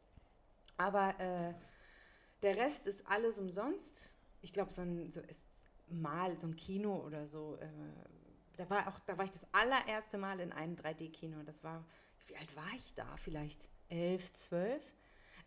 Aber 0.77 1.19
äh, 1.19 1.53
der 2.43 2.55
Rest 2.55 2.85
ist 2.88 3.05
alles 3.07 3.39
umsonst. 3.39 4.17
Ich 4.41 4.53
glaube, 4.53 4.71
so 4.71 4.81
ein 4.81 5.09
so 5.12 5.21
ist 5.21 5.43
mal 5.89 6.38
so 6.38 6.47
ein 6.47 6.55
Kino 6.55 6.97
oder 7.03 7.25
so. 7.25 7.57
Äh, 7.59 7.67
da 8.57 8.69
war 8.69 8.88
auch, 8.88 8.99
da 9.07 9.17
war 9.17 9.25
ich 9.25 9.31
das 9.31 9.47
allererste 9.53 10.17
Mal 10.17 10.39
in 10.39 10.51
einem 10.51 10.75
3D-Kino. 10.75 11.41
Das 11.43 11.63
war, 11.63 11.83
wie 12.27 12.38
alt 12.38 12.55
war 12.55 12.69
ich 12.75 12.93
da? 12.93 13.17
Vielleicht 13.17 13.69
elf, 13.89 14.31
zwölf. 14.33 14.83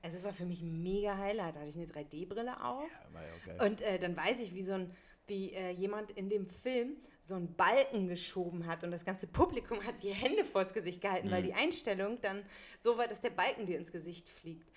Also 0.03 0.17
es 0.19 0.25
war 0.25 0.33
für 0.33 0.45
mich 0.47 0.61
ein 0.63 0.83
mega 0.83 1.17
Highlight. 1.17 1.55
Da 1.55 1.61
hatte 1.61 1.69
ich 1.71 1.77
eine 1.77 1.87
3D-Brille 1.87 2.61
auf. 2.65 2.91
Ja, 2.91 3.15
war 3.15 3.23
ja 3.25 3.33
auch 3.35 3.47
geil. 3.47 3.71
Und 3.71 3.83
äh, 3.83 3.99
dann 4.01 4.17
weiß 4.17 4.41
ich, 4.41 4.53
wie 4.53 4.63
so 4.65 4.73
ein, 4.73 4.95
wie 5.33 5.53
äh, 5.55 5.71
jemand 5.71 6.11
in 6.11 6.29
dem 6.29 6.47
Film 6.47 6.97
so 7.21 7.35
einen 7.35 7.55
Balken 7.55 8.07
geschoben 8.07 8.67
hat 8.67 8.85
und 8.85 8.91
das 8.91 9.05
ganze 9.05 9.27
Publikum 9.27 9.83
hat 9.85 10.03
die 10.03 10.13
Hände 10.13 10.45
vors 10.45 10.75
Gesicht 10.75 11.01
gehalten, 11.01 11.31
weil 11.31 11.43
die 11.43 11.55
Einstellung 11.55 12.21
dann 12.21 12.45
so 12.79 12.99
war, 12.99 13.09
dass 13.09 13.23
der 13.23 13.31
Balken 13.31 13.65
dir 13.65 13.79
ins 13.79 13.93
Gesicht 13.93 14.29
fliegt. 14.29 14.71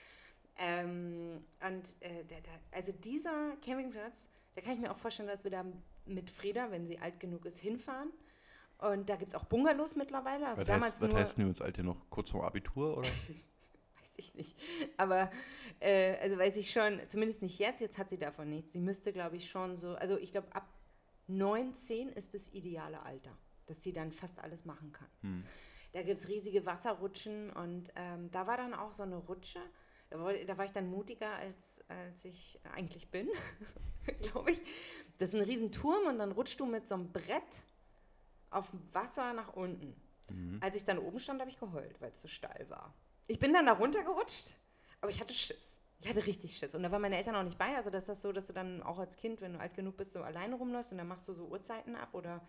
Ähm, 0.57 1.43
und 1.67 1.89
äh, 1.99 2.23
der, 2.23 2.39
der, 2.39 2.53
also 2.71 2.93
dieser 2.93 3.57
Campingplatz, 3.65 4.29
da 4.53 4.61
kann 4.61 4.73
ich 4.73 4.79
mir 4.79 4.91
auch 4.91 4.97
vorstellen, 4.97 5.27
dass 5.27 5.43
wir 5.43 5.51
da 5.51 5.65
mit 6.05 6.29
Frieda, 6.29 6.71
wenn 6.71 6.85
sie 6.85 6.99
alt 6.99 7.19
genug 7.19 7.45
ist, 7.45 7.59
hinfahren. 7.59 8.11
Und 8.77 9.09
da 9.09 9.17
gibt 9.17 9.29
es 9.29 9.35
auch 9.35 9.45
Bungalows 9.45 9.95
mittlerweile. 9.95 10.47
Also 10.47 10.61
was 10.61 10.67
damals 10.67 10.93
heißt, 10.93 11.01
was 11.01 11.13
heißt 11.13 11.37
denn 11.37 11.47
uns 11.47 11.61
Alte 11.61 11.83
noch? 11.83 12.09
Kurz 12.09 12.29
vorm 12.29 12.45
Abitur, 12.45 12.97
oder? 12.97 13.09
weiß 14.15 14.19
ich 14.19 14.36
nicht. 14.36 14.58
Aber 14.97 15.30
äh, 15.80 16.17
also 16.17 16.38
weiß 16.38 16.58
ich 16.58 16.71
schon, 16.71 17.01
zumindest 17.08 17.41
nicht 17.41 17.60
jetzt, 17.60 17.82
jetzt 17.82 17.97
hat 17.97 18.10
sie 18.10 18.17
davon 18.17 18.49
nichts. 18.49 18.74
Sie 18.74 18.80
müsste, 18.80 19.13
glaube 19.13 19.38
ich, 19.38 19.49
schon 19.49 19.76
so, 19.76 19.95
also 19.95 20.18
ich 20.18 20.32
glaube, 20.32 20.53
ab 20.53 20.68
19 21.28 22.09
ist 22.09 22.34
das 22.34 22.49
ideale 22.53 23.01
Alter, 23.03 23.36
dass 23.66 23.84
sie 23.84 23.93
dann 23.93 24.11
fast 24.11 24.39
alles 24.39 24.66
machen 24.66 24.91
kann. 24.91 25.09
Hm. 25.22 25.43
Da 25.93 26.03
gibt 26.03 26.20
es 26.20 26.28
riesige 26.28 26.66
Wasserrutschen 26.66 27.51
und 27.51 27.91
ähm, 27.95 28.30
da 28.32 28.47
war 28.47 28.57
dann 28.57 28.74
auch 28.74 28.93
so 28.93 29.03
eine 29.03 29.16
Rutsche. 29.16 29.59
Da 30.09 30.20
war, 30.20 30.34
da 30.34 30.57
war 30.57 30.66
ich 30.66 30.72
dann 30.72 30.88
mutiger, 30.89 31.32
als, 31.32 31.84
als 31.88 32.26
ich 32.26 32.59
eigentlich 32.76 33.09
bin, 33.09 33.30
glaube 34.22 34.51
ich. 34.51 34.61
Das 35.18 35.30
ist 35.30 35.36
ein 35.36 35.41
Riesenturm 35.41 36.07
und 36.07 36.20
dann 36.20 36.34
rutschst 36.34 36.59
du 36.59 36.66
mit 36.66 36.88
so 36.88 36.95
einem 36.95 37.11
Brett 37.11 37.43
auf 38.49 38.70
dem 38.72 38.82
Wasser 38.93 39.34
nach 39.34 39.53
unten. 39.53 39.95
Mhm. 40.30 40.59
Als 40.61 40.76
ich 40.76 40.84
dann 40.84 40.99
oben 40.99 41.18
stand, 41.20 41.39
habe 41.39 41.49
ich 41.49 41.57
geheult, 41.57 41.99
weil 42.01 42.11
es 42.11 42.22
so 42.22 42.28
steil 42.28 42.70
war. 42.70 42.93
Ich 43.28 43.39
bin 43.39 43.53
dann 43.53 43.65
da 43.65 43.73
runtergerutscht, 43.73 44.55
aber 45.01 45.09
ich 45.11 45.19
hatte 45.19 45.34
Schiss. 45.34 45.57
Ich 46.01 46.09
hatte 46.09 46.26
richtig 46.26 46.55
Schiss. 46.55 46.76
Und 46.76 46.84
da 46.84 46.91
waren 46.91 47.01
meine 47.01 47.17
Eltern 47.17 47.36
auch 47.36 47.43
nicht 47.43 47.57
bei. 47.57 47.76
Also 47.76 47.89
das 47.89 48.03
ist 48.03 48.09
das 48.09 48.21
so, 48.21 48.32
dass 48.32 48.47
du 48.47 48.53
dann 48.53 48.84
auch 48.84 48.99
als 48.99 49.17
Kind, 49.17 49.41
wenn 49.41 49.53
du 49.53 49.59
alt 49.59 49.73
genug 49.73 49.97
bist, 49.97 50.11
so 50.13 50.21
alleine 50.21 50.55
rumläufst 50.55 50.91
und 50.91 50.97
dann 50.99 51.07
machst 51.07 51.28
du 51.28 51.34
so 51.34 51.45
Uhrzeiten 51.47 51.95
ab 51.95 52.09
oder 52.13 52.47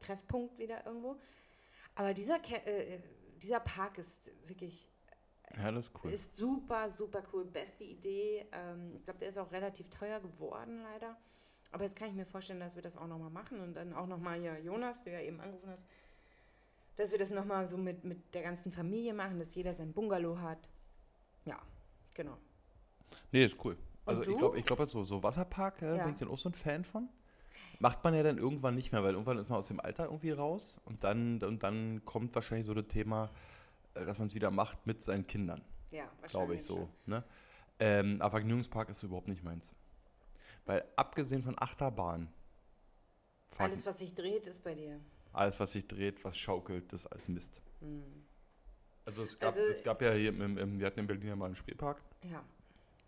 Treffpunkt 0.00 0.58
wieder 0.58 0.84
irgendwo. 0.84 1.16
Aber 1.94 2.12
dieser, 2.12 2.38
Ke 2.38 2.56
äh, 2.66 3.00
dieser 3.40 3.60
Park 3.60 3.98
ist 3.98 4.30
wirklich 4.46 4.86
Ja, 5.56 5.72
das 5.72 5.86
ist 5.86 6.04
cool. 6.04 6.10
ist 6.12 6.36
super, 6.36 6.90
super 6.90 7.22
cool. 7.32 7.44
Beste 7.44 7.84
Idee. 7.84 8.46
Ähm, 8.52 8.96
ich 8.96 9.04
glaube, 9.04 9.20
der 9.20 9.28
ist 9.28 9.38
auch 9.38 9.50
relativ 9.52 9.88
teuer 9.88 10.20
geworden, 10.20 10.82
leider. 10.82 11.16
Aber 11.70 11.84
jetzt 11.84 11.96
kann 11.96 12.08
ich 12.08 12.14
mir 12.14 12.26
vorstellen, 12.26 12.60
dass 12.60 12.76
wir 12.76 12.82
das 12.82 12.96
auch 12.96 13.06
nochmal 13.06 13.30
machen 13.30 13.60
und 13.60 13.74
dann 13.74 13.92
auch 13.94 14.06
nochmal 14.06 14.40
hier, 14.40 14.58
Jonas, 14.60 15.04
du 15.04 15.10
ja 15.12 15.20
eben 15.20 15.40
angerufen 15.40 15.70
hast, 15.70 15.84
dass 16.98 17.12
wir 17.12 17.18
das 17.18 17.30
nochmal 17.30 17.66
so 17.68 17.76
mit, 17.78 18.04
mit 18.04 18.34
der 18.34 18.42
ganzen 18.42 18.72
Familie 18.72 19.14
machen, 19.14 19.38
dass 19.38 19.54
jeder 19.54 19.72
sein 19.72 19.92
Bungalow 19.92 20.38
hat. 20.38 20.68
Ja, 21.44 21.56
genau. 22.12 22.36
Nee, 23.32 23.44
ist 23.44 23.56
cool. 23.64 23.74
Und 23.74 23.80
Also 24.06 24.24
du? 24.24 24.32
ich 24.32 24.36
glaube, 24.36 24.58
ich 24.58 24.64
glaub, 24.64 24.84
so, 24.86 25.04
so 25.04 25.22
Wasserpark, 25.22 25.80
äh, 25.80 25.96
Ja. 25.96 26.04
bin 26.04 26.14
ich 26.14 26.18
dann 26.18 26.28
auch 26.28 26.38
so 26.38 26.48
ein 26.48 26.54
Fan 26.54 26.84
von. 26.84 27.08
Macht 27.78 28.02
man 28.02 28.14
ja 28.14 28.24
dann 28.24 28.38
irgendwann 28.38 28.74
nicht 28.74 28.90
mehr, 28.90 29.04
weil 29.04 29.12
irgendwann 29.12 29.38
ist 29.38 29.48
man 29.48 29.60
aus 29.60 29.68
dem 29.68 29.78
Alter 29.78 30.06
irgendwie 30.06 30.32
raus 30.32 30.80
und 30.84 31.04
dann, 31.04 31.40
und 31.44 31.62
dann 31.62 32.04
kommt 32.04 32.34
wahrscheinlich 32.34 32.66
so 32.66 32.74
das 32.74 32.88
Thema, 32.88 33.30
äh, 33.94 34.04
dass 34.04 34.18
man 34.18 34.26
es 34.26 34.34
wieder 34.34 34.50
macht 34.50 34.84
mit 34.86 35.04
seinen 35.04 35.26
Kindern, 35.26 35.62
Ja, 35.92 36.10
wahrscheinlich. 36.20 36.30
glaube 36.30 36.54
ich 36.56 36.64
so. 36.64 36.88
Ne? 37.06 37.22
Ähm, 37.78 38.20
aber 38.20 38.32
Vergnügungspark 38.32 38.88
ist 38.88 39.04
überhaupt 39.04 39.28
nicht 39.28 39.44
meins. 39.44 39.72
Weil 40.66 40.84
abgesehen 40.96 41.44
von 41.44 41.54
Achterbahn, 41.58 42.28
Alles, 43.58 43.86
was 43.86 44.00
sich 44.00 44.14
dreht, 44.14 44.46
ist 44.48 44.64
bei 44.64 44.74
dir. 44.74 45.00
Alles, 45.32 45.58
was 45.60 45.72
sich 45.72 45.86
dreht, 45.86 46.24
was 46.24 46.36
schaukelt, 46.36 46.92
das 46.92 47.00
ist 47.00 47.06
alles 47.06 47.28
Mist. 47.28 47.62
Hm. 47.80 48.02
Also 49.04 49.22
es 49.22 49.38
gab, 49.38 49.54
Also- 49.54 49.66
es 49.68 49.82
gab 49.82 50.02
ja 50.02 50.12
hier, 50.12 50.30
im, 50.30 50.58
im, 50.58 50.78
wir 50.78 50.86
hatten 50.86 51.00
in 51.00 51.06
Berlin 51.06 51.28
ja 51.28 51.36
mal 51.36 51.46
einen 51.46 51.56
Spielpark 51.56 52.02
Ja. 52.24 52.42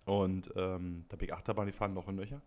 und 0.06 0.50
ähm, 0.56 1.04
da 1.08 1.16
bin 1.16 1.28
ich 1.28 1.34
Achterbahn 1.34 1.66
gefahren, 1.66 1.92
noch 1.94 2.06
und 2.06 2.16
nöcher. 2.16 2.40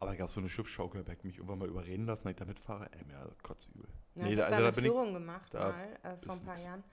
Aber 0.00 0.10
da 0.12 0.16
gab 0.16 0.28
es 0.28 0.34
so 0.34 0.40
eine 0.40 0.48
Schiffsschaukel, 0.48 1.02
da 1.02 1.12
ich 1.12 1.24
mich 1.24 1.36
irgendwann 1.38 1.58
mal 1.58 1.66
überreden 1.68 2.06
lassen, 2.06 2.22
dass 2.24 2.30
ich 2.30 2.36
da 2.36 2.44
mitfahre. 2.44 2.88
Ey, 2.92 3.04
mir 3.04 3.34
kotzübel. 3.42 3.84
Ja, 4.14 4.24
Nee, 4.24 4.30
ich 4.30 4.36
da- 4.36 4.44
also 4.44 4.52
da 4.52 4.62
eine 4.68 4.72
bin 4.72 4.84
ich- 4.84 4.90
Führung 4.90 5.12
gemacht 5.12 5.52
da 5.54 5.70
mal 5.70 5.98
äh, 6.04 6.16
vor 6.24 6.34
ein 6.34 6.44
paar 6.44 6.54
nix. 6.54 6.64
Jahren. 6.64 6.84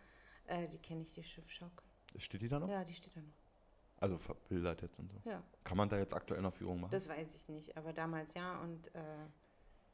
Äh, 0.48 0.68
die 0.70 0.80
kenne 0.80 1.02
ich, 1.04 1.14
die 1.14 1.24
Schiffschaukel. 1.24 1.86
Steht 2.16 2.42
die 2.42 2.48
da 2.50 2.60
noch? 2.60 2.68
Ja, 2.70 2.84
die 2.84 2.94
steht 2.96 3.16
da 3.16 3.22
noch. 3.22 3.34
Also 3.98 4.18
verwildert 4.18 4.82
jetzt 4.82 4.98
und 5.00 5.10
so. 5.12 5.22
Ja, 5.30 5.44
Kann 5.64 5.78
man 5.78 5.88
da 5.88 5.98
jetzt 6.00 6.14
aktuell 6.14 6.42
noch 6.42 6.54
Führung 6.54 6.82
machen? 6.82 6.92
das 6.92 7.08
weiß 7.08 7.34
ich 7.36 7.48
nicht, 7.48 7.78
aber 7.78 7.94
damals 7.94 8.34
ja 8.34 8.60
und 8.62 8.94
äh, 8.96 9.00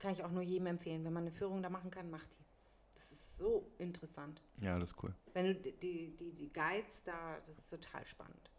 kann 0.01 0.11
ich 0.13 0.23
auch 0.23 0.31
nur 0.31 0.41
jedem 0.43 0.67
empfehlen. 0.67 1.05
Wenn 1.05 1.13
man 1.13 1.23
eine 1.23 1.31
Führung 1.31 1.61
da 1.63 1.69
machen 1.69 1.91
kann, 1.91 2.09
macht 2.09 2.33
die. 2.33 2.43
Das 2.95 3.11
ist 3.11 3.37
so 3.37 3.71
interessant. 3.77 4.41
ja, 4.59 4.77
das 4.77 4.91
ist 4.91 5.03
cool. 5.03 5.15
Wenn 5.33 5.45
du 5.45 5.55
die, 5.55 5.71
die, 6.15 6.33
die, 6.33 6.51
Guides 6.51 7.03
da, 7.03 7.37
das 7.45 7.57
ist 7.57 7.69
total 7.69 8.05
spannend. 8.05 8.49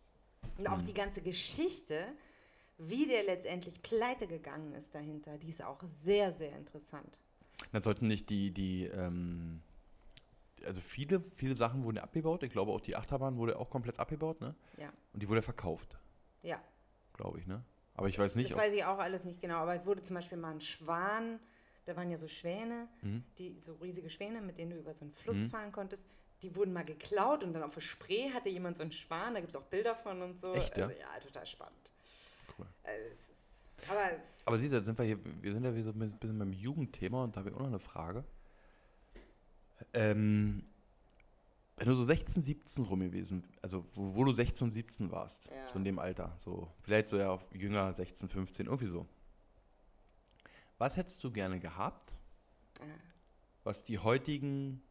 Und 0.58 0.68
auch 0.68 0.78
Mhm. 0.78 0.86
die 0.86 0.94
ganze 0.94 1.20
Geschichte, 1.22 2.06
wie 2.78 3.06
der 3.06 3.22
letztendlich 3.24 3.82
pleite 3.82 4.26
gegangen 4.26 4.72
ist 4.74 4.94
dahinter, 4.94 5.36
die 5.38 5.48
ist 5.50 5.62
auch 5.62 5.82
sehr, 5.84 6.32
sehr 6.32 6.56
interessant. 6.56 7.18
Dann 7.72 7.82
sollten 7.82 8.06
nicht 8.08 8.28
die, 8.30 8.50
die, 8.52 8.86
ähm, 8.86 9.62
also 10.64 10.80
viele, 10.80 11.20
viele 11.34 11.54
Sachen 11.54 11.84
wurden 11.84 11.98
abgebaut. 11.98 12.42
Ich 12.42 12.50
glaube 12.52 12.72
auch 12.72 12.80
die 12.80 12.96
Achterbahn 12.96 13.36
wurde 13.36 13.58
auch 13.58 13.70
komplett 13.70 13.98
abgebaut, 14.00 14.40
ne? 14.40 14.54
Ja. 14.78 14.90
Und 15.12 15.22
die 15.22 15.28
wurde 15.28 15.42
verkauft, 15.42 15.96
Ja, 16.42 16.60
glaube 17.14 17.38
ich, 17.38 17.46
ne? 17.46 17.62
Aber 17.94 18.08
ich 18.08 18.18
weiß 18.18 18.36
nicht, 18.36 18.50
das 18.50 18.58
weiß 18.58 18.72
ich 18.72 18.84
auch 18.84 18.98
alles 18.98 19.24
nicht 19.24 19.40
genau, 19.40 19.56
aber 19.58 19.74
es 19.74 19.84
wurde 19.86 20.02
zum 20.02 20.14
Beispiel 20.14 20.38
mal 20.38 20.50
ein 20.52 20.60
Schwan, 20.60 21.38
da 21.84 21.94
waren 21.96 22.10
ja 22.10 22.16
so 22.16 22.28
Schwäne, 22.28 22.88
Mhm. 23.02 23.22
die, 23.38 23.56
so 23.60 23.74
riesige 23.74 24.08
Schwäne, 24.08 24.40
mit 24.40 24.58
denen 24.58 24.70
du 24.70 24.78
über 24.78 24.94
so 24.94 25.04
einen 25.04 25.12
Fluss 25.12 25.42
Mhm. 25.44 25.50
fahren 25.50 25.72
konntest. 25.72 26.06
Die 26.42 26.56
wurden 26.56 26.72
mal 26.72 26.84
geklaut 26.84 27.44
und 27.44 27.52
dann 27.52 27.62
auf 27.62 27.74
der 27.74 27.80
Spree 27.82 28.30
hatte 28.30 28.48
jemand 28.48 28.76
so 28.76 28.82
einen 28.82 28.92
Schwan, 28.92 29.34
da 29.34 29.40
gibt 29.40 29.50
es 29.50 29.56
auch 29.56 29.64
Bilder 29.64 29.94
von 29.94 30.22
und 30.22 30.40
so. 30.40 30.52
Echt, 30.52 30.76
ja? 30.76 30.86
Also, 30.86 30.98
ja, 30.98 31.18
total 31.20 31.46
spannend. 31.46 31.90
Cool. 32.58 32.66
Also, 32.82 33.04
ist, 33.10 33.30
aber 33.88 34.10
Aber 34.46 34.58
siehst 34.58 34.72
du, 34.72 34.76
jetzt 34.76 34.86
sind 34.86 34.98
wir 34.98 35.04
hier, 35.04 35.18
wir 35.40 35.52
sind 35.52 35.64
ja 35.64 35.74
wieder 35.74 35.84
so 35.84 35.90
ein 35.92 35.98
bisschen 35.98 36.38
beim 36.38 36.52
Jugendthema 36.52 37.24
und 37.24 37.36
da 37.36 37.40
habe 37.40 37.50
ich 37.50 37.54
auch 37.54 37.60
noch 37.60 37.66
eine 37.68 37.78
Frage. 37.78 38.24
Ähm, 39.92 40.64
wenn 41.76 41.88
du 41.88 41.94
so 41.94 42.04
16, 42.04 42.42
17 42.42 42.84
rum 42.84 43.00
gewesen, 43.00 43.44
also 43.62 43.84
wo, 43.94 44.14
wo 44.16 44.24
du 44.24 44.32
16, 44.32 44.70
17 44.72 45.10
warst, 45.10 45.50
Ja. 45.50 45.66
so 45.66 45.76
in 45.76 45.84
dem 45.84 45.98
Alter, 45.98 46.32
so 46.36 46.68
vielleicht 46.82 47.08
so 47.08 47.16
ja 47.18 47.30
auf 47.30 47.44
jünger, 47.52 47.92
16, 47.92 48.28
15, 48.28 48.66
irgendwie 48.66 48.86
so. 48.86 49.06
Was 50.78 50.96
hättest 50.96 51.22
du 51.24 51.30
gerne 51.30 51.60
gehabt, 51.60 52.16
äh, 52.80 52.84
was 53.64 53.84
die 53.84 53.98
heutigen 53.98 54.82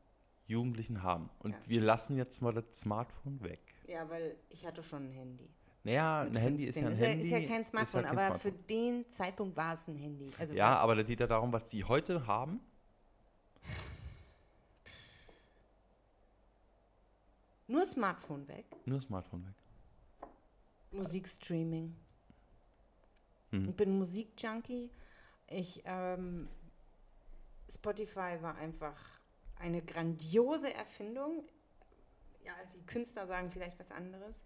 Jugendlichen 0.47 1.03
haben? 1.03 1.29
Und 1.39 1.51
Ja. 1.51 1.59
wir 1.67 1.81
lassen 1.81 2.17
jetzt 2.17 2.41
mal 2.41 2.53
das 2.53 2.65
Smartphone 2.73 3.41
weg. 3.43 3.59
ja, 3.87 4.09
weil 4.09 4.37
ich 4.49 4.65
hatte 4.65 4.81
schon 4.83 5.07
ein 5.07 5.11
Handy. 5.11 5.49
Naja, 5.83 6.21
ein 6.21 6.35
Handy 6.35 6.65
ist 6.65 6.75
ja 6.75 6.83
ein 6.83 6.95
15. 6.95 7.07
Handy. 7.09 7.23
Ist 7.25 7.31
ja 7.31 7.47
kein 7.47 7.65
Smartphone, 7.65 8.03
kein 8.03 8.11
aber 8.11 8.27
Smartphone. 8.27 8.51
für 8.53 8.57
den 8.69 9.09
Zeitpunkt 9.09 9.57
war 9.57 9.73
es 9.73 9.79
ein 9.87 9.95
Handy. 9.97 10.31
Also 10.39 10.53
Ja, 10.53 10.75
aber 10.77 10.95
das 10.95 11.05
geht 11.05 11.19
ja 11.19 11.27
darum, 11.27 11.51
was 11.51 11.67
die 11.69 11.83
heute 11.83 12.25
haben. 12.27 12.59
Nur 17.71 17.85
Smartphone 17.85 18.45
weg. 18.49 18.65
Nur 18.85 18.99
Smartphone 18.99 19.45
weg. 19.45 19.53
Musikstreaming. 20.91 21.95
Mhm. 23.51 23.69
Ich 23.69 23.75
bin 23.77 23.97
Musikjunkie. 23.97 24.89
Ich, 25.47 25.81
ähm, 25.85 26.49
Spotify 27.69 28.37
war 28.41 28.55
einfach 28.55 28.97
eine 29.55 29.81
grandiose 29.81 30.73
Erfindung. 30.73 31.45
Ja, 32.45 32.51
die 32.75 32.85
Künstler 32.85 33.25
sagen 33.25 33.49
vielleicht 33.49 33.79
was 33.79 33.91
anderes. 33.91 34.43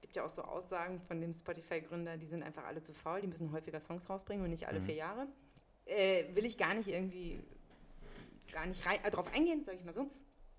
Gibt 0.00 0.14
ja 0.14 0.24
auch 0.24 0.28
so 0.28 0.42
Aussagen 0.42 1.00
von 1.00 1.20
dem 1.20 1.32
Spotify-Gründer, 1.32 2.16
die 2.16 2.26
sind 2.26 2.44
einfach 2.44 2.64
alle 2.64 2.80
zu 2.80 2.92
faul, 2.92 3.20
die 3.20 3.26
müssen 3.26 3.50
häufiger 3.50 3.80
Songs 3.80 4.08
rausbringen 4.08 4.44
und 4.44 4.50
nicht 4.50 4.68
alle 4.68 4.78
Mhm. 4.78 4.84
vier 4.84 4.94
Jahre. 4.94 5.26
Äh, 5.86 6.32
will 6.36 6.44
ich 6.44 6.56
gar 6.56 6.74
nicht 6.74 6.86
irgendwie 6.88 7.42
gar 8.52 8.66
nicht 8.66 8.86
rein, 8.86 9.02
äh, 9.02 9.10
drauf 9.10 9.26
eingehen, 9.34 9.64
sage 9.64 9.78
ich 9.78 9.84
mal 9.84 9.94
so. 9.94 10.08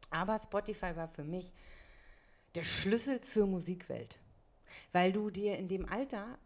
Aber 0.09 0.38
Spotify 0.38 0.95
war 0.97 1.07
für 1.07 1.24
mich 1.24 1.53
der 2.56 2.64
Schlüssel 2.64 3.22
zur 3.22 3.47
Musikwelt. 3.47 4.18
Weil 4.91 5.12
du 5.12 5.30
dir 5.30 5.58
in 5.58 5.68
dem 5.68 5.88
Alter, 5.88 6.38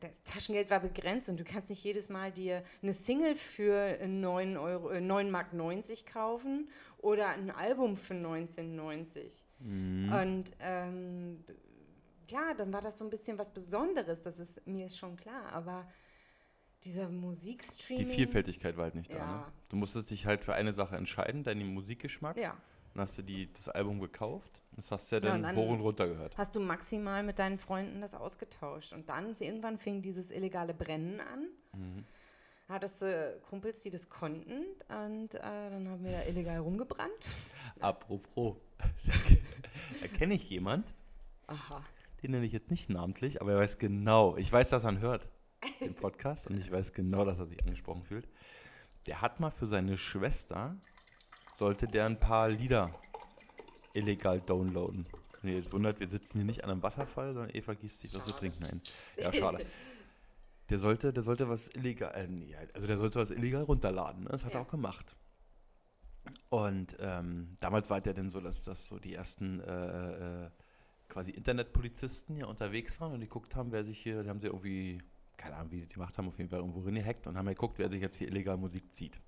das 0.00 0.22
Taschengeld 0.24 0.70
war 0.70 0.80
begrenzt 0.80 1.28
und 1.28 1.38
du 1.38 1.44
kannst 1.44 1.70
nicht 1.70 1.84
jedes 1.84 2.08
Mal 2.08 2.32
dir 2.32 2.62
eine 2.82 2.92
Single 2.92 3.36
für 3.36 3.98
9, 4.06 4.56
Euro, 4.56 4.90
äh, 4.90 5.00
9 5.00 5.30
Mark 5.30 5.52
90 5.52 6.06
kaufen 6.06 6.68
oder 6.98 7.28
ein 7.28 7.50
Album 7.50 7.96
für 7.96 8.14
1990. 8.14 9.44
Mhm. 9.60 10.12
Und 10.12 10.50
ähm, 10.60 11.44
klar, 12.26 12.54
dann 12.56 12.72
war 12.72 12.80
das 12.80 12.98
so 12.98 13.04
ein 13.04 13.10
bisschen 13.10 13.38
was 13.38 13.52
Besonderes, 13.52 14.22
das 14.22 14.38
ist 14.38 14.66
mir 14.66 14.86
ist 14.86 14.98
schon 14.98 15.16
klar, 15.16 15.52
aber 15.52 15.86
dieser 16.84 17.06
Die 17.06 17.14
Musikstreaming. 17.14 18.06
Vielfältigkeit 18.06 18.76
war 18.76 18.84
halt 18.84 18.94
nicht 18.94 19.12
da. 19.12 19.18
Ja. 19.18 19.36
Ne? 19.38 19.44
Du 19.68 19.76
musstest 19.76 20.10
dich 20.10 20.26
halt 20.26 20.44
für 20.44 20.54
eine 20.54 20.72
Sache 20.72 20.96
entscheiden, 20.96 21.42
deinen 21.42 21.66
Musikgeschmack. 21.74 22.36
Ja. 22.36 22.56
Dann 22.94 23.02
hast 23.02 23.16
du 23.18 23.22
die, 23.22 23.52
das 23.52 23.68
Album 23.68 24.00
gekauft. 24.00 24.62
Das 24.76 24.90
hast 24.90 25.10
du 25.12 25.16
ja 25.16 25.22
Ja, 25.22 25.28
dann, 25.28 25.36
und 25.36 25.42
dann- 25.44 25.56
hoch 25.56 25.68
und 25.70 25.80
runter 25.80 26.08
gehört. 26.08 26.36
Hast 26.36 26.56
du 26.56 26.60
maximal 26.60 27.22
mit 27.22 27.38
deinen 27.38 27.58
Freunden 27.58 28.00
das 28.00 28.14
ausgetauscht. 28.14 28.92
Und 28.92 29.08
dann 29.08 29.36
irgendwann 29.38 29.78
fing 29.78 30.02
dieses 30.02 30.30
illegale 30.30 30.74
Brennen 30.74 31.20
an. 31.20 31.48
Mhm. 31.74 32.04
Hattest 32.68 33.00
du 33.00 33.40
Kumpels, 33.48 33.82
die 33.82 33.90
das 33.90 34.08
konnten. 34.10 34.64
Und 34.88 35.34
äh, 35.34 35.40
dann 35.40 35.88
haben 35.88 36.04
wir 36.04 36.12
da 36.12 36.22
illegal 36.24 36.58
rumgebrannt. 36.58 37.12
Apropos, 37.80 38.56
da 40.00 40.06
kenne 40.08 40.34
ich 40.34 40.48
jemand, 40.50 40.94
Aha. 41.46 41.82
den 42.22 42.32
nenne 42.32 42.44
ich 42.46 42.52
jetzt 42.52 42.70
nicht 42.70 42.90
namentlich, 42.90 43.40
aber 43.40 43.52
er 43.52 43.58
weiß 43.58 43.78
genau, 43.78 44.36
ich 44.36 44.50
weiß, 44.52 44.70
dass 44.70 44.84
er 44.84 44.90
ihn 44.92 45.00
hört, 45.00 45.28
den 45.80 45.94
Podcast, 45.94 46.46
und 46.46 46.58
ich 46.58 46.70
weiß 46.70 46.92
genau, 46.92 47.24
dass 47.24 47.38
er 47.38 47.46
sich 47.46 47.62
angesprochen 47.64 48.02
fühlt. 48.02 48.28
Der 49.06 49.22
hat 49.22 49.40
mal 49.40 49.50
für 49.50 49.66
seine 49.66 49.96
Schwester, 49.96 50.76
sollte 51.58 51.88
der 51.88 52.06
ein 52.06 52.18
paar 52.20 52.48
Lieder 52.48 52.88
illegal 53.92 54.40
downloaden. 54.40 55.06
Nee, 55.42 55.56
jetzt 55.56 55.72
wundert, 55.72 55.98
wir 55.98 56.08
sitzen 56.08 56.38
hier 56.38 56.44
nicht 56.44 56.62
an 56.62 56.70
einem 56.70 56.82
Wasserfall, 56.84 57.34
sondern 57.34 57.54
Eva 57.54 57.74
gießt 57.74 58.00
sich 58.00 58.14
was 58.14 58.24
zu 58.24 58.32
trinken 58.32 58.64
ein. 58.64 58.80
Ja, 59.18 59.32
schade. 59.32 59.64
Der 60.70 60.78
sollte, 60.78 61.12
der 61.12 61.22
sollte 61.24 61.48
was 61.48 61.68
illegal, 61.74 62.12
äh, 62.14 62.28
nee, 62.28 62.54
also 62.74 62.86
der 62.86 62.96
sollte 62.96 63.18
was 63.18 63.30
illegal 63.30 63.62
runterladen. 63.64 64.24
Ne? 64.24 64.30
Das 64.30 64.44
hat 64.44 64.52
Ja. 64.52 64.60
er 64.60 64.62
auch 64.66 64.70
gemacht. 64.70 65.16
Und 66.50 66.96
ähm, 67.00 67.56
damals 67.60 67.90
war 67.90 67.98
es 67.98 68.04
ja 68.06 68.12
dann 68.12 68.30
so, 68.30 68.40
dass 68.40 68.62
das 68.62 68.86
so 68.86 68.98
die 68.98 69.14
ersten 69.14 69.60
äh, 69.60 70.44
äh, 70.44 70.50
quasi 71.08 71.30
Internetpolizisten 71.32 72.36
ja 72.36 72.46
unterwegs 72.46 73.00
waren 73.00 73.12
und 73.14 73.20
die 73.20 73.26
geguckt 73.26 73.56
haben, 73.56 73.72
wer 73.72 73.82
sich 73.82 73.98
hier, 73.98 74.22
die 74.22 74.28
haben 74.28 74.40
sie 74.40 74.46
irgendwie, 74.48 74.98
keine 75.36 75.56
Ahnung, 75.56 75.72
wie 75.72 75.80
die 75.80 75.86
die 75.86 75.94
gemacht 75.94 76.18
haben, 76.18 76.28
auf 76.28 76.36
jeden 76.38 76.50
Fall 76.50 76.58
irgendwo 76.60 76.80
reingehackt 76.80 77.26
und 77.26 77.36
haben 77.36 77.46
ja 77.46 77.54
geguckt, 77.54 77.78
wer 77.78 77.90
sich 77.90 78.02
jetzt 78.02 78.18
hier 78.18 78.28
illegal 78.28 78.56
Musik 78.58 78.94
zieht. 78.94 79.18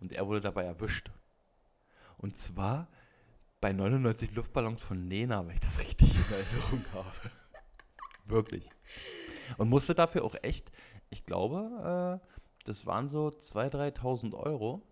Und 0.00 0.12
er 0.12 0.26
wurde 0.26 0.40
dabei 0.40 0.64
erwischt. 0.64 1.10
Und 2.18 2.36
zwar 2.36 2.88
bei 3.60 3.72
99 3.72 4.34
Luftballons 4.34 4.82
von 4.82 5.08
Nena, 5.08 5.46
wenn 5.46 5.54
ich 5.54 5.60
das 5.60 5.80
richtig 5.80 6.14
in 6.14 6.34
Erinnerung 6.34 6.84
habe. 6.92 7.30
Wirklich. 8.26 8.70
Und 9.56 9.70
musste 9.70 9.94
dafür 9.94 10.24
auch 10.24 10.36
echt, 10.42 10.70
ich 11.10 11.24
glaube, 11.24 12.20
äh, 12.22 12.64
das 12.64 12.86
waren 12.86 13.08
so 13.08 13.28
2.000, 13.28 13.96
3.000 13.96 14.34
Euro, 14.34 14.82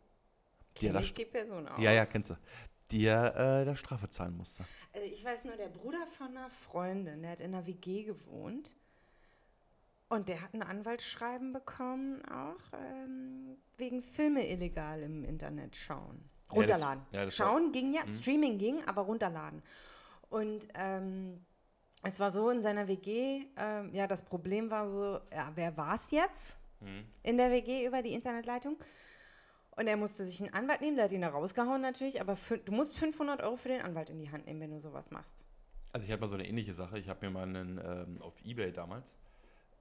die 0.81 0.87
er 0.87 1.01
die 1.01 1.25
Person 1.25 1.69
auch. 1.69 1.79
ja, 1.79 1.93
ja, 1.93 2.07
kennst 2.07 2.31
du, 2.31 2.37
die 2.91 3.05
er 3.05 3.61
äh, 3.61 3.65
da 3.65 3.77
Strafe 3.77 4.09
zahlen 4.09 4.37
musste. 4.37 4.65
Also 4.95 5.07
ich 5.07 5.25
weiß 5.25 5.45
nur, 5.45 5.57
der 5.57 5.69
Bruder 5.69 6.07
von 6.07 6.29
einer 6.29 6.51
Freundin, 6.51 7.23
der 7.23 7.33
hat 7.33 7.41
in 7.41 7.55
einer 7.55 7.67
WG 7.67 8.05
gewohnt. 8.05 8.73
Und 10.09 10.29
der 10.29 10.41
hat 10.41 10.55
ein 10.55 10.63
Anwaltsschreiben 10.63 11.53
bekommen, 11.53 12.25
auch 12.27 12.73
ähm, 12.73 13.57
wegen 13.77 14.03
Filme 14.03 14.49
illegal 14.49 15.03
im 15.03 15.25
Internet 15.25 15.75
schauen. 15.75 16.31
Ja, 16.53 16.63
das- 16.63 16.71
Runterladen. 16.71 17.07
ja, 17.11 17.25
das 17.25 17.39
war- 17.41 17.47
schauen 17.49 17.73
ging 17.73 17.93
ja, 17.95 18.03
Mhm. 18.03 18.09
Streaming 18.09 18.59
ging, 18.59 18.85
aber 18.87 19.03
runterladen. 19.03 19.63
Und 20.31 20.69
ähm, 20.75 21.45
es 22.03 22.21
war 22.21 22.31
so 22.31 22.51
in 22.51 22.63
seiner 22.63 22.87
WG, 22.89 23.45
ähm, 23.57 23.93
ja, 23.95 24.07
das 24.07 24.23
Problem 24.25 24.71
war 24.71 24.89
so, 24.89 25.21
ja, 25.33 25.51
wer 25.55 25.77
war 25.77 25.97
es 25.97 26.11
jetzt? 26.11 26.57
in 27.23 27.37
der 27.39 27.51
WG 27.51 27.87
über 27.87 28.03
die 28.03 28.13
Internetleitung. 28.13 28.77
Und 29.77 29.87
er 29.89 29.97
musste 29.97 30.25
sich 30.27 30.41
einen 30.43 30.53
Anwalt 30.55 30.83
nehmen, 30.83 30.95
der 30.97 31.07
hat 31.07 31.13
ihn 31.13 31.23
da 31.23 31.31
rausgehauen 31.31 31.81
natürlich, 31.81 32.21
aber 32.21 32.37
du 32.65 32.71
musst 32.73 32.97
500 32.99 33.43
Euro 33.43 33.57
für 33.57 33.69
den 33.71 33.81
Anwalt 33.81 34.11
in 34.11 34.19
die 34.21 34.31
Hand 34.31 34.47
nehmen, 34.47 34.61
wenn 34.61 34.71
du 34.71 34.79
sowas 34.79 35.11
machst. 35.11 35.47
Also 35.93 36.07
ich 36.07 36.13
hatte 36.13 36.21
mal 36.21 36.29
so 36.29 36.37
eine 36.37 36.47
ähnliche 36.47 36.75
Sache. 36.75 36.99
Ich 36.99 37.09
habe 37.09 37.25
mir 37.27 37.33
mal 37.33 37.43
einen 37.45 37.79
ähm, 37.79 38.23
auf 38.23 38.35
Ebay 38.45 38.73
damals. 38.73 39.15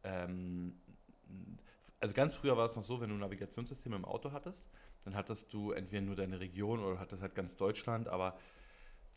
Ähm, 0.04 0.80
also 2.00 2.14
ganz 2.16 2.34
früher 2.34 2.56
war 2.58 2.66
es 2.66 2.76
noch 2.76 2.84
so, 2.84 3.00
wenn 3.02 3.10
du 3.10 3.16
ein 3.16 3.20
Navigationssystem 3.20 3.94
im 3.94 4.06
Auto 4.06 4.32
hattest, 4.32 4.68
dann 5.06 5.16
hattest 5.16 5.54
du 5.54 5.72
entweder 5.72 6.02
nur 6.02 6.16
deine 6.16 6.40
Region 6.40 6.84
oder 6.84 7.00
hattest 7.00 7.22
halt 7.22 7.36
ganz 7.36 7.56
Deutschland, 7.56 8.08
aber 8.08 8.38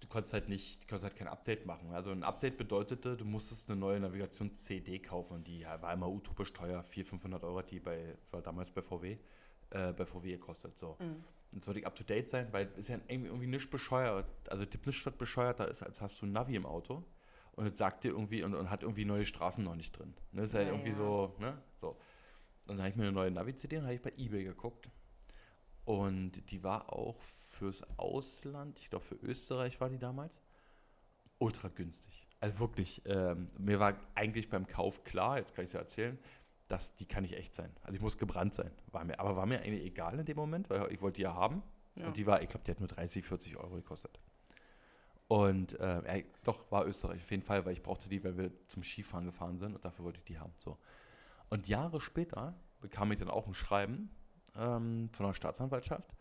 du 0.01 0.07
konntest 0.09 0.33
halt 0.35 0.49
nicht, 0.49 0.83
du 0.83 0.87
konntest 0.87 1.05
halt 1.05 1.17
kein 1.17 1.29
Update 1.29 1.67
machen. 1.67 1.93
Also 1.93 2.11
ein 2.11 2.23
Update 2.23 2.57
bedeutete, 2.57 3.17
du 3.17 3.25
musstest 3.25 3.71
eine 3.71 3.81
neue 3.81 3.99
Navigations-CD 4.01 5.01
kaufen 5.01 5.35
und 5.35 5.49
die 5.49 5.65
war 5.65 5.93
immer 5.93 6.09
utopisch 6.09 6.53
teuer, 6.53 6.83
400, 6.83 7.09
500 7.09 7.45
Euro, 7.45 7.63
die 7.63 7.81
bei, 7.81 8.17
war 8.31 8.43
damals 8.43 8.71
bei 8.71 8.83
VW, 8.83 9.19
äh, 9.71 9.93
bei 9.93 10.07
VW 10.07 10.33
gekostet. 10.33 10.79
So. 10.79 10.97
Mhm. 11.01 11.25
Und 11.55 11.65
sollte 11.65 11.81
ich 11.81 11.87
up 11.87 11.97
to 11.97 12.05
date 12.05 12.29
sein, 12.29 12.49
weil 12.53 12.69
es 12.75 12.81
ist 12.81 12.89
ja 12.89 12.99
irgendwie, 13.09 13.29
irgendwie 13.29 13.47
nicht 13.47 13.71
bescheuert. 13.71 14.27
Also 14.51 14.65
Tipp 14.67 14.87
nicht 14.87 15.05
was 15.07 15.17
bescheuerter 15.17 15.69
ist, 15.69 15.83
als 15.83 16.01
hast 16.01 16.21
du 16.21 16.27
ein 16.27 16.33
Navi 16.33 16.55
im 16.57 16.67
Auto 16.67 17.05
und 17.53 17.67
es 17.67 17.79
sagt 17.79 18.05
dir 18.05 18.11
irgendwie 18.11 18.43
und, 18.43 18.55
und 18.55 18.71
hat 18.71 18.83
irgendwie 18.83 19.05
neue 19.07 19.25
Straßen 19.27 19.65
noch 19.65 19.75
nicht 19.75 19.99
drin. 19.99 20.15
Ne, 20.33 20.43
ist 20.43 20.55
halt 20.55 20.69
Ja, 20.69 20.73
irgendwie 20.75 20.91
ja. 20.91 20.95
so, 20.95 21.35
ne? 21.39 21.61
So. 21.77 21.99
Und 22.67 22.77
dann 22.77 22.81
habe 22.81 22.91
ich 22.91 22.97
mir 22.97 23.05
eine 23.05 23.13
neue 23.13 23.31
Navi-CD 23.31 23.79
und 23.79 23.85
habe 23.85 23.95
ich 23.95 24.03
bei 24.03 24.13
Ebay 24.19 24.45
geguckt. 24.45 24.91
Und 25.89 26.51
die 26.51 26.63
war 26.63 26.93
auch 26.93 27.19
fürs 27.23 27.83
Ausland, 27.99 28.79
ich 28.79 28.91
glaube 28.91 29.07
für 29.07 29.15
Österreich 29.15 29.81
war 29.81 29.89
die 29.89 29.99
damals, 29.99 30.43
ultra 31.39 31.69
günstig. 31.69 32.29
Also 32.41 32.59
wirklich, 32.59 33.01
ähm, 33.07 33.49
mir 33.57 33.81
war 33.81 33.95
eigentlich 34.15 34.51
beim 34.51 34.67
Kauf 34.67 35.03
klar, 35.03 35.39
jetzt 35.39 35.55
kann 35.55 35.63
ich 35.63 35.71
es 35.71 35.73
ja 35.73 35.81
erzählen, 35.81 36.19
dass 36.67 36.95
die 36.97 37.07
kann 37.07 37.23
nicht 37.23 37.39
echt 37.39 37.55
sein. 37.55 37.75
Also 37.81 37.97
ich 37.97 38.03
muss 38.03 38.19
gebrannt 38.19 38.55
sein. 38.55 38.71
War 38.93 39.03
mir, 39.03 39.19
aber 39.19 39.35
war 39.35 39.47
mir 39.47 39.63
eigentlich 39.63 39.83
egal 39.83 40.19
in 40.19 40.27
dem 40.27 40.37
Moment, 40.37 40.69
weil 40.69 40.93
ich 40.93 41.01
wollte 41.01 41.17
die 41.17 41.23
ja 41.23 41.33
haben. 41.33 41.63
Ja. 41.95 42.09
Und 42.09 42.19
die 42.19 42.27
war, 42.27 42.43
ich 42.43 42.51
glaube, 42.51 42.65
die 42.67 42.71
hat 42.73 42.81
nur 42.81 42.89
30, 42.89 43.25
40 43.25 43.57
Euro 43.57 43.77
gekostet. 43.77 44.21
Und 45.27 45.81
äh, 45.81 46.23
doch, 46.45 46.71
war 46.71 46.87
Österreich 46.87 47.23
auf 47.23 47.31
jeden 47.31 47.43
Fall, 47.43 47.65
weil 47.65 47.73
ich 47.73 47.83
brauchte 47.83 48.11
die, 48.11 48.23
weil 48.25 48.37
wir 48.37 48.51
zum 48.67 48.83
Skifahren 48.83 49.25
gefahren 49.25 49.57
sind 49.57 49.75
und 49.75 49.83
dafür 49.87 50.05
wollte 50.05 50.19
ich 50.19 50.25
die 50.27 50.39
haben. 50.39 50.53
So. 50.59 50.77
Und 51.49 51.67
Jahre 51.67 52.03
später 52.03 52.55
bekam 52.83 53.11
ich 53.11 53.21
dann 53.21 53.31
auch 53.31 53.47
ein 53.47 53.55
Schreiben 53.55 54.11
ähm, 54.59 55.11
von 55.13 55.27
der 55.27 55.35
Staatsanwaltschaft. 55.35 56.15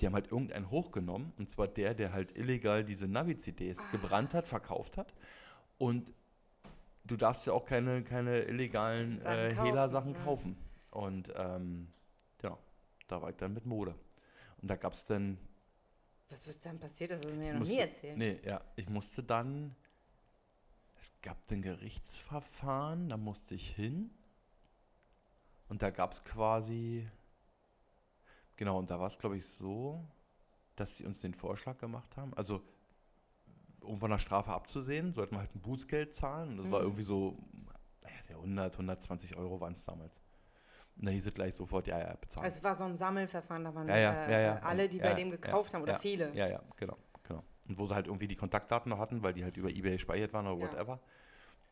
Die 0.00 0.06
haben 0.06 0.14
halt 0.14 0.30
irgendeinen 0.30 0.70
hochgenommen, 0.70 1.32
und 1.38 1.50
zwar 1.50 1.66
der, 1.66 1.94
der 1.94 2.12
halt 2.12 2.36
illegal 2.36 2.84
diese 2.84 3.08
Navi-CDs 3.08 3.90
gebrannt 3.90 4.32
hat, 4.34 4.46
verkauft 4.46 4.96
hat. 4.96 5.12
Und 5.76 6.12
du 7.04 7.16
darfst 7.16 7.46
ja 7.46 7.52
auch 7.52 7.64
keine, 7.64 8.04
keine 8.04 8.42
illegalen 8.42 9.20
äh, 9.20 9.54
kaufen, 9.54 9.64
Hehler-Sachen 9.64 10.14
ja. 10.14 10.20
kaufen. 10.20 10.56
Und 10.90 11.32
ähm, 11.36 11.88
ja, 12.42 12.56
da 13.08 13.22
war 13.22 13.30
ich 13.30 13.36
dann 13.36 13.54
mit 13.54 13.66
Mode. 13.66 13.94
Und 14.60 14.70
da 14.70 14.76
gab 14.76 14.92
es 14.92 15.04
dann 15.04 15.38
Was 16.28 16.46
ist 16.46 16.64
dann 16.64 16.78
passiert? 16.78 17.10
Das 17.10 17.18
hast 17.18 17.30
du 17.30 17.34
mir 17.34 17.46
ja 17.46 17.52
noch 17.52 17.60
musste, 17.60 17.74
nie 17.74 17.80
erzählt. 17.80 18.18
Nee, 18.18 18.40
ja, 18.44 18.60
ich 18.76 18.88
musste 18.88 19.22
dann, 19.22 19.74
es 20.98 21.12
gab 21.22 21.36
ein 21.50 21.62
Gerichtsverfahren, 21.62 23.08
da 23.08 23.16
musste 23.16 23.54
ich 23.54 23.68
hin. 23.70 24.10
Und 25.68 25.82
da 25.82 25.90
gab 25.90 26.12
es 26.12 26.24
quasi, 26.24 27.06
genau, 28.58 28.78
und 28.78 28.90
da 28.90 29.00
war 29.00 29.06
es, 29.06 29.18
glaube 29.18 29.38
ich, 29.38 29.46
so, 29.46 30.04
dass 30.76 30.96
sie 30.98 31.06
uns 31.06 31.20
den 31.22 31.32
Vorschlag 31.32 31.78
gemacht 31.78 32.14
haben. 32.18 32.34
Also, 32.34 32.62
um 33.80 33.98
von 33.98 34.10
der 34.10 34.18
Strafe 34.18 34.50
abzusehen, 34.52 35.14
sollten 35.14 35.34
wir 35.36 35.38
halt 35.40 35.54
ein 35.54 35.60
Bußgeld 35.62 36.14
zahlen. 36.14 36.50
Und 36.50 36.56
das 36.58 36.70
war 36.70 36.80
Mhm. 36.80 36.86
irgendwie 36.86 37.02
so, 37.04 37.38
naja, 38.04 38.18
ist 38.18 38.28
ja 38.28 38.36
100, 38.36 38.76
120 38.76 39.36
Euro 39.36 39.60
waren 39.60 39.72
es 39.72 39.84
damals. 39.84 40.20
Und 40.96 41.06
da 41.06 41.10
hieß 41.12 41.26
es 41.28 41.34
gleich 41.34 41.54
sofort, 41.54 41.86
ja, 41.86 41.98
ja, 41.98 42.14
bezahlen. 42.16 42.44
Also 42.44 42.58
es 42.58 42.64
war 42.64 42.74
so 42.74 42.84
ein 42.84 42.96
Sammelverfahren, 42.96 43.64
da 43.64 43.74
waren 43.74 43.88
Ja, 43.88 43.96
ja, 43.96 44.12
äh, 44.26 44.32
ja, 44.32 44.40
ja. 44.40 44.58
alle, 44.58 44.88
die 44.88 44.98
bei 44.98 45.14
dem 45.14 45.30
gekauft 45.30 45.72
haben 45.72 45.82
oder 45.82 45.98
viele. 46.00 46.34
Ja, 46.34 46.48
ja, 46.48 46.60
genau, 46.76 46.98
genau. 47.22 47.42
Und 47.68 47.78
wo 47.78 47.86
sie 47.86 47.94
halt 47.94 48.06
irgendwie 48.06 48.26
die 48.26 48.34
Kontaktdaten 48.36 48.90
noch 48.90 48.98
hatten, 48.98 49.22
weil 49.22 49.32
die 49.32 49.44
halt 49.44 49.56
über 49.56 49.70
Ebay 49.70 49.92
gespeichert 49.92 50.32
waren 50.32 50.46
oder 50.48 50.60
whatever. 50.60 51.00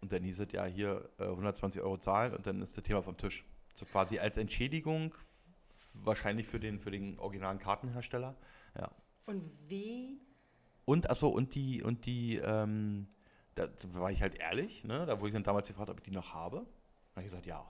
Und 0.01 0.13
dann 0.13 0.23
hieß 0.23 0.41
es 0.41 0.53
ja 0.53 0.65
hier 0.65 1.09
äh, 1.19 1.25
120 1.25 1.81
Euro 1.83 1.97
zahlen 1.99 2.35
und 2.35 2.47
dann 2.47 2.61
ist 2.63 2.77
das 2.77 2.85
Thema 2.85 3.03
vom 3.03 3.17
Tisch. 3.17 3.45
So 3.75 3.85
quasi 3.87 4.19
als 4.21 4.37
Entschädigung, 4.37 5.13
wahrscheinlich 6.05 6.47
für 6.47 6.61
den, 6.61 6.79
für 6.79 6.91
den 6.91 7.19
originalen 7.19 7.59
Kartenhersteller. 7.59 8.37
Ja. 8.79 8.91
Und 9.27 9.51
wie? 9.69 10.21
Und, 10.85 11.11
achso, 11.11 11.29
und 11.29 11.55
die, 11.55 11.83
und 11.83 12.07
die, 12.07 12.37
ähm, 12.37 13.09
da 13.55 13.69
war 13.95 14.11
ich 14.11 14.23
halt 14.23 14.39
ehrlich, 14.39 14.85
ne? 14.85 15.07
Da 15.07 15.19
wurde 15.19 15.29
ich 15.29 15.33
dann 15.35 15.43
damals 15.43 15.69
gefragt, 15.69 15.91
ob 15.91 15.99
ich 15.99 16.05
die 16.05 16.11
noch 16.11 16.35
habe. 16.35 16.59
Da 16.59 17.17
habe 17.17 17.21
ich 17.23 17.27
gesagt, 17.27 17.47
ja. 17.47 17.61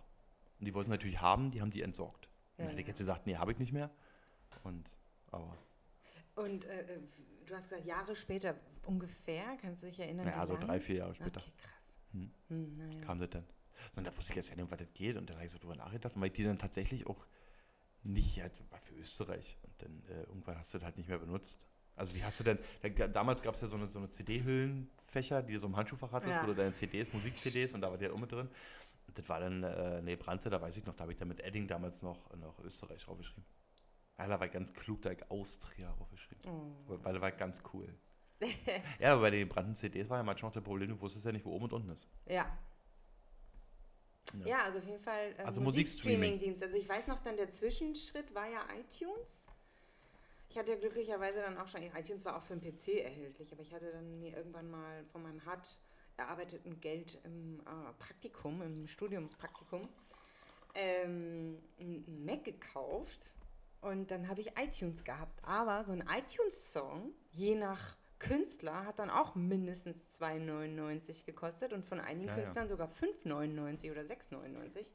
Und 0.58 0.66
die 0.66 0.74
wollten 0.74 0.90
natürlich 0.90 1.20
haben, 1.20 1.50
die 1.50 1.60
haben 1.60 1.70
die 1.70 1.82
entsorgt. 1.82 2.28
Ja, 2.58 2.64
dann 2.64 2.68
hätte 2.68 2.80
ich 2.80 2.86
ja. 2.86 2.90
jetzt 2.90 2.98
gesagt, 2.98 3.26
nee, 3.26 3.36
habe 3.36 3.52
ich 3.52 3.58
nicht 3.58 3.72
mehr. 3.72 3.90
Und, 4.64 4.90
aber. 5.30 5.56
Und 6.34 6.64
äh, 6.64 6.80
äh, 6.80 7.00
du 7.46 7.54
hast 7.54 7.70
gesagt, 7.70 7.86
Jahre 7.86 8.16
später 8.16 8.54
ungefähr, 8.84 9.56
kannst 9.62 9.82
du 9.82 9.86
dich 9.86 9.98
erinnern? 9.98 10.26
Ja, 10.26 10.46
so 10.46 10.54
lange? 10.54 10.66
drei, 10.66 10.80
vier 10.80 10.96
Jahre 10.96 11.14
später 11.14 11.40
Okay, 11.40 11.52
krass. 11.56 11.96
Hm. 12.12 12.30
Hm, 12.48 12.76
naja. 12.76 13.00
kam 13.02 13.18
das 13.18 13.30
dann. 13.30 13.44
Und 13.94 14.06
da 14.06 14.16
wusste 14.16 14.32
ich 14.32 14.36
jetzt 14.36 14.50
ja 14.50 14.56
nicht, 14.56 14.70
was 14.70 14.78
das 14.78 14.92
geht. 14.94 15.16
Und 15.16 15.28
dann 15.28 15.36
habe 15.36 15.46
ich 15.46 15.52
so 15.52 15.58
drüber 15.58 15.76
nachgedacht, 15.76 16.12
weil 16.16 16.28
ich 16.28 16.32
die 16.32 16.44
dann 16.44 16.58
tatsächlich 16.58 17.06
auch 17.06 17.26
nicht, 18.06 18.40
halt, 18.40 18.52
war 18.70 18.80
für 18.80 18.94
Österreich. 18.94 19.56
Und 19.62 19.82
dann 19.82 20.02
äh, 20.08 20.22
irgendwann 20.24 20.58
hast 20.58 20.72
du 20.74 20.78
das 20.78 20.84
halt 20.84 20.96
nicht 20.96 21.08
mehr 21.08 21.18
benutzt. 21.18 21.66
Also 21.94 22.14
wie 22.14 22.22
hast 22.22 22.38
du 22.40 22.44
denn, 22.44 22.58
da, 22.82 23.08
damals 23.08 23.42
gab 23.42 23.54
es 23.54 23.62
ja 23.62 23.68
so 23.68 23.76
eine, 23.76 23.88
so 23.88 23.98
eine 23.98 24.10
CD-Hüllenfächer, 24.10 25.42
die 25.42 25.54
du 25.54 25.60
so 25.60 25.66
im 25.66 25.76
Handschuhfach 25.76 26.12
hattest, 26.12 26.34
Ja. 26.34 26.42
wo 26.42 26.48
du 26.48 26.54
deine 26.54 26.74
CDs, 26.74 27.12
Musik-CDs 27.12 27.72
und 27.72 27.80
da 27.80 27.90
war 27.90 27.96
die 27.96 28.04
halt 28.04 28.14
auch 28.14 28.20
mit 28.20 28.30
drin. 28.30 28.48
Und 29.06 29.18
das 29.18 29.28
war 29.28 29.40
dann, 29.40 29.62
äh, 29.62 30.02
nee, 30.02 30.16
Brannte, 30.16 30.50
da 30.50 30.60
weiß 30.60 30.76
ich 30.76 30.84
noch, 30.84 30.94
da 30.94 31.02
habe 31.02 31.12
ich 31.12 31.18
dann 31.18 31.28
mit 31.28 31.40
Edding 31.40 31.66
damals 31.66 32.02
noch, 32.02 32.34
noch 32.36 32.58
Österreich 32.60 33.02
draufgeschrieben. 33.04 33.44
Ja, 34.18 34.26
da 34.28 34.40
war 34.40 34.48
ganz 34.48 34.72
klug, 34.74 35.02
da 35.02 35.10
habe 35.10 35.20
ich 35.20 35.30
Austria 35.30 35.90
draufgeschrieben. 35.92 36.50
Oh. 36.50 36.98
Weil 37.02 37.14
da 37.14 37.20
war 37.20 37.32
ganz 37.32 37.62
cool. 37.72 37.88
ja, 38.98 39.12
aber 39.12 39.22
bei 39.22 39.30
den 39.30 39.48
brannten 39.48 39.74
CDs 39.74 40.10
war 40.10 40.18
ja 40.18 40.22
manchmal 40.22 40.50
noch 40.50 40.54
das 40.54 40.64
Problem, 40.64 40.90
du 40.90 41.00
wusstest 41.00 41.24
ja 41.24 41.32
nicht, 41.32 41.44
wo 41.46 41.52
oben 41.52 41.64
und 41.64 41.72
unten 41.72 41.90
ist. 41.90 42.06
Ja. 42.26 42.46
Ja. 44.40 44.46
Ja, 44.46 44.62
also 44.64 44.78
auf 44.78 44.84
jeden 44.86 45.00
Fall 45.00 45.34
äh, 45.38 45.42
Also 45.42 45.60
Musikstreaming. 45.60 46.18
Musikstreaming-Dienst. 46.20 46.62
Also 46.62 46.76
ich 46.78 46.88
weiß 46.88 47.06
noch, 47.06 47.20
dann 47.22 47.36
der 47.36 47.50
Zwischenschritt 47.50 48.34
war 48.34 48.48
ja 48.48 48.64
iTunes. 48.78 49.46
Ich 50.48 50.58
hatte 50.58 50.72
ja 50.72 50.78
glücklicherweise 50.78 51.40
dann 51.42 51.58
auch 51.58 51.68
schon, 51.68 51.82
iTunes 51.82 52.24
war 52.24 52.36
auch 52.36 52.42
für 52.42 52.56
den 52.56 52.62
PC 52.62 53.02
erhältlich, 53.04 53.52
aber 53.52 53.62
ich 53.62 53.72
hatte 53.74 53.90
dann 53.92 54.20
mir 54.20 54.36
irgendwann 54.36 54.70
mal 54.70 55.04
von 55.12 55.22
meinem 55.22 55.44
hart 55.44 55.78
erarbeiteten 56.16 56.80
Geld 56.80 57.18
im 57.24 57.60
äh, 57.60 57.92
Praktikum, 57.98 58.62
im 58.62 58.86
Studiumspraktikum, 58.86 59.88
ähm, 60.74 61.58
ein 61.78 62.24
Mac 62.24 62.44
gekauft 62.44 63.36
und 63.82 64.10
dann 64.10 64.28
habe 64.28 64.40
ich 64.40 64.52
iTunes 64.58 65.04
gehabt. 65.04 65.38
Aber 65.44 65.84
so 65.84 65.92
ein 65.92 66.04
iTunes-Song, 66.08 67.12
je 67.32 67.54
nach 67.54 67.96
Künstler, 68.18 68.86
hat 68.86 68.98
dann 68.98 69.10
auch 69.10 69.34
mindestens 69.34 70.18
2,99 70.20 71.26
gekostet 71.26 71.72
und 71.72 71.84
von 71.84 72.00
einigen 72.00 72.28
Ja, 72.28 72.36
ja. 72.36 72.42
Künstlern 72.42 72.68
sogar 72.68 72.88
5,99 72.88 73.90
oder 73.90 74.02
6,99. 74.02 74.86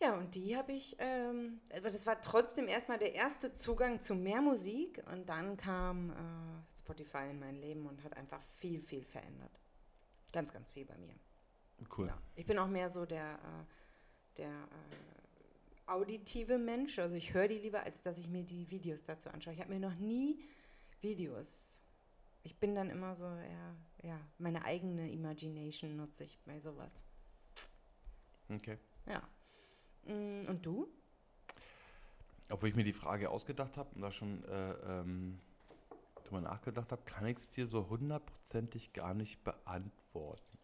Ja, 0.00 0.14
und 0.14 0.34
die 0.34 0.56
habe 0.56 0.72
ich, 0.72 0.96
ähm, 0.98 1.60
das 1.82 2.06
war 2.06 2.20
trotzdem 2.20 2.68
erstmal 2.68 2.98
der 2.98 3.14
erste 3.14 3.54
Zugang 3.54 4.00
zu 4.00 4.14
mehr 4.14 4.42
Musik 4.42 5.02
und 5.10 5.28
dann 5.28 5.56
kam 5.56 6.10
äh, 6.10 6.76
Spotify 6.78 7.30
in 7.30 7.38
mein 7.38 7.56
Leben 7.56 7.86
und 7.86 8.04
hat 8.04 8.14
einfach 8.16 8.42
viel, 8.56 8.80
viel 8.80 9.04
verändert. 9.04 9.58
Ganz, 10.32 10.52
ganz 10.52 10.70
viel 10.70 10.84
bei 10.84 10.98
mir. 10.98 11.14
Cool. 11.96 12.08
Ja. 12.08 12.18
Ich 12.34 12.44
bin 12.44 12.58
auch 12.58 12.68
mehr 12.68 12.90
so 12.90 13.06
der, 13.06 13.34
äh, 13.34 14.36
der 14.36 14.50
äh, 14.50 15.90
auditive 15.90 16.58
Mensch. 16.58 16.98
Also 16.98 17.14
ich 17.14 17.32
höre 17.32 17.48
die 17.48 17.58
lieber, 17.58 17.82
als 17.82 18.02
dass 18.02 18.18
ich 18.18 18.28
mir 18.28 18.44
die 18.44 18.70
Videos 18.70 19.02
dazu 19.02 19.30
anschaue. 19.30 19.54
Ich 19.54 19.60
habe 19.60 19.72
mir 19.72 19.80
noch 19.80 19.94
nie 19.94 20.44
Videos. 21.06 21.80
Ich 22.42 22.58
bin 22.58 22.74
dann 22.74 22.90
immer 22.90 23.14
so, 23.14 23.24
ja, 23.24 23.76
ja, 24.02 24.20
meine 24.38 24.64
eigene 24.64 25.10
Imagination 25.10 25.96
nutze 25.96 26.24
ich 26.24 26.38
bei 26.44 26.58
sowas. 26.58 27.04
Okay. 28.48 28.78
Ja. 29.06 29.22
Mm, 30.04 30.48
Und 30.48 30.66
du? 30.66 30.88
Obwohl 32.50 32.68
ich 32.68 32.76
mir 32.76 32.84
die 32.84 32.92
Frage 32.92 33.30
ausgedacht 33.30 33.76
habe 33.76 33.94
und 33.94 34.02
da 34.02 34.10
schon 34.10 34.44
äh, 34.44 34.72
ähm, 35.00 35.38
drüber 36.24 36.40
nachgedacht 36.40 36.90
habe, 36.90 37.02
kann 37.04 37.26
ich 37.26 37.36
es 37.38 37.50
dir 37.50 37.66
so 37.66 37.88
hundertprozentig 37.88 38.92
gar 38.92 39.14
nicht 39.14 39.42
beantworten. 39.44 40.58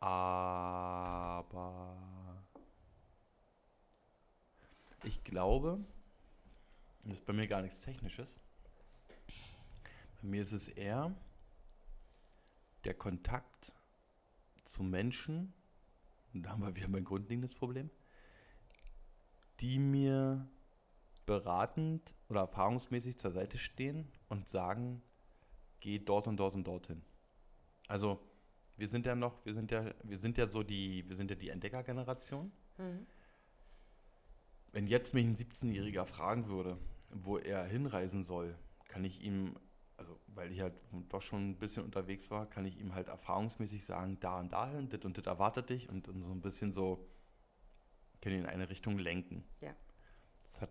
Aber 0.00 1.96
ich 5.04 5.24
glaube, 5.24 5.84
das 7.04 7.20
ist 7.20 7.26
bei 7.26 7.32
mir 7.32 7.46
gar 7.46 7.62
nichts 7.62 7.80
Technisches, 7.80 8.38
bei 10.22 10.28
mir 10.28 10.42
ist 10.42 10.52
es 10.52 10.68
eher 10.68 11.14
der 12.84 12.94
Kontakt 12.94 13.74
zu 14.64 14.82
Menschen, 14.82 15.52
und 16.32 16.42
da 16.44 16.50
haben 16.50 16.62
wir 16.62 16.74
wieder 16.74 16.88
mein 16.88 17.04
grundlegendes 17.04 17.54
Problem, 17.54 17.90
die 19.60 19.78
mir 19.78 20.48
beratend 21.26 22.14
oder 22.28 22.40
erfahrungsmäßig 22.40 23.18
zur 23.18 23.30
Seite 23.30 23.58
stehen 23.58 24.10
und 24.28 24.48
sagen, 24.48 25.02
geh 25.80 25.98
dort 25.98 26.26
und 26.26 26.38
dort 26.38 26.54
und 26.54 26.66
dorthin. 26.66 27.02
Also 27.88 28.20
wir 28.76 28.88
sind 28.88 29.06
ja 29.06 29.14
noch, 29.14 29.44
wir 29.44 29.54
sind 29.54 29.70
ja, 29.70 29.90
wir 30.02 30.18
sind 30.18 30.36
ja 30.38 30.46
so 30.46 30.62
die, 30.62 31.08
wir 31.08 31.16
sind 31.16 31.30
ja 31.30 31.36
die 31.36 31.48
Entdeckergeneration. 31.48 32.50
Mhm. 32.78 33.06
Wenn 34.72 34.86
jetzt 34.86 35.14
mich 35.14 35.24
ein 35.24 35.36
17-Jähriger 35.36 36.04
fragen 36.04 36.48
würde, 36.48 36.78
wo 37.14 37.38
er 37.38 37.64
hinreisen 37.64 38.24
soll, 38.24 38.56
kann 38.88 39.04
ich 39.04 39.22
ihm, 39.22 39.56
also 39.96 40.18
weil 40.26 40.50
ich 40.50 40.60
halt 40.60 40.74
doch 41.08 41.22
schon 41.22 41.50
ein 41.50 41.58
bisschen 41.58 41.84
unterwegs 41.84 42.30
war, 42.30 42.46
kann 42.46 42.66
ich 42.66 42.78
ihm 42.78 42.94
halt 42.94 43.08
erfahrungsmäßig 43.08 43.84
sagen, 43.84 44.18
da 44.20 44.40
und 44.40 44.52
dahin, 44.52 44.88
dit 44.88 45.04
und 45.04 45.16
dit 45.16 45.26
erwartet 45.26 45.70
dich 45.70 45.88
und, 45.88 46.08
und 46.08 46.22
so 46.22 46.32
ein 46.32 46.40
bisschen 46.40 46.72
so, 46.72 47.06
kann 48.20 48.32
ihn 48.32 48.40
in 48.40 48.46
eine 48.46 48.68
Richtung 48.68 48.98
lenken. 48.98 49.44
Ja. 49.60 49.74
Das 50.44 50.62
hat, 50.62 50.70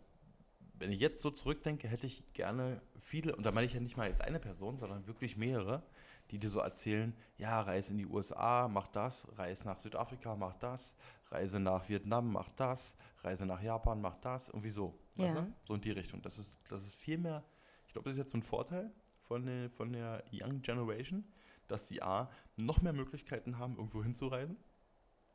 wenn 0.73 0.91
ich 0.91 0.99
jetzt 0.99 1.21
so 1.21 1.31
zurückdenke, 1.31 1.87
hätte 1.87 2.07
ich 2.07 2.33
gerne 2.33 2.81
viele, 2.99 3.35
und 3.35 3.45
da 3.45 3.51
meine 3.51 3.67
ich 3.67 3.73
ja 3.73 3.79
nicht 3.79 3.95
mal 3.95 4.09
jetzt 4.09 4.21
eine 4.21 4.39
Person, 4.39 4.79
sondern 4.79 5.07
wirklich 5.07 5.37
mehrere, 5.37 5.83
die 6.31 6.39
dir 6.39 6.49
so 6.49 6.59
erzählen, 6.59 7.15
ja, 7.37 7.61
reise 7.61 7.91
in 7.91 7.97
die 7.99 8.07
USA, 8.07 8.67
mach 8.67 8.87
das, 8.87 9.27
reise 9.37 9.65
nach 9.65 9.79
Südafrika, 9.79 10.35
mach 10.35 10.55
das, 10.55 10.95
reise 11.29 11.59
nach 11.59 11.87
Vietnam, 11.89 12.31
mach 12.31 12.49
das, 12.51 12.97
reise 13.19 13.45
nach 13.45 13.61
Japan, 13.61 14.01
mach 14.01 14.17
das, 14.17 14.47
irgendwie 14.47 14.71
so. 14.71 14.99
Ja. 15.15 15.47
So 15.63 15.75
in 15.75 15.81
die 15.81 15.91
Richtung. 15.91 16.21
Das 16.21 16.39
ist, 16.39 16.59
das 16.69 16.83
ist 16.83 16.95
viel 16.95 17.17
mehr, 17.17 17.43
ich 17.87 17.93
glaube, 17.93 18.09
das 18.09 18.13
ist 18.13 18.19
jetzt 18.19 18.31
so 18.31 18.37
ein 18.37 18.43
Vorteil 18.43 18.91
von 19.19 19.45
der, 19.45 19.69
von 19.69 19.93
der 19.93 20.23
Young 20.31 20.61
Generation, 20.61 21.23
dass 21.67 21.87
die 21.87 22.01
A, 22.01 22.29
noch 22.57 22.81
mehr 22.81 22.93
Möglichkeiten 22.93 23.57
haben, 23.57 23.77
irgendwo 23.77 24.03
hinzureisen, 24.03 24.57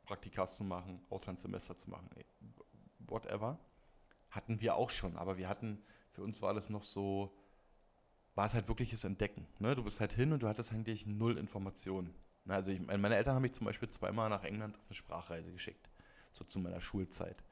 Praktikas 0.03 0.57
zu 0.57 0.63
machen, 0.63 1.01
Auslandssemester 1.09 1.77
zu 1.77 1.89
machen, 1.89 2.09
whatever. 2.99 3.59
Hatten 4.29 4.61
wir 4.61 4.75
auch 4.75 4.89
schon, 4.89 5.17
aber 5.17 5.37
wir 5.37 5.49
hatten, 5.49 5.81
für 6.11 6.21
uns 6.21 6.41
war 6.41 6.53
das 6.53 6.69
noch 6.69 6.83
so, 6.83 7.35
war 8.35 8.45
es 8.45 8.53
halt 8.53 8.67
wirkliches 8.67 9.03
Entdecken. 9.03 9.47
Ne? 9.59 9.75
Du 9.75 9.83
bist 9.83 9.99
halt 9.99 10.13
hin 10.13 10.31
und 10.31 10.43
du 10.43 10.47
hattest 10.47 10.71
eigentlich 10.71 11.07
null 11.07 11.37
Informationen. 11.37 12.13
Ne? 12.45 12.53
Also 12.53 12.69
ich, 12.69 12.79
meine 12.79 13.15
Eltern 13.15 13.35
haben 13.35 13.41
mich 13.41 13.53
zum 13.53 13.65
Beispiel 13.65 13.89
zweimal 13.89 14.29
nach 14.29 14.43
England 14.43 14.77
auf 14.77 14.85
eine 14.87 14.95
Sprachreise 14.95 15.51
geschickt, 15.51 15.89
so 16.31 16.43
zu 16.43 16.59
meiner 16.59 16.79
Schulzeit. 16.79 17.43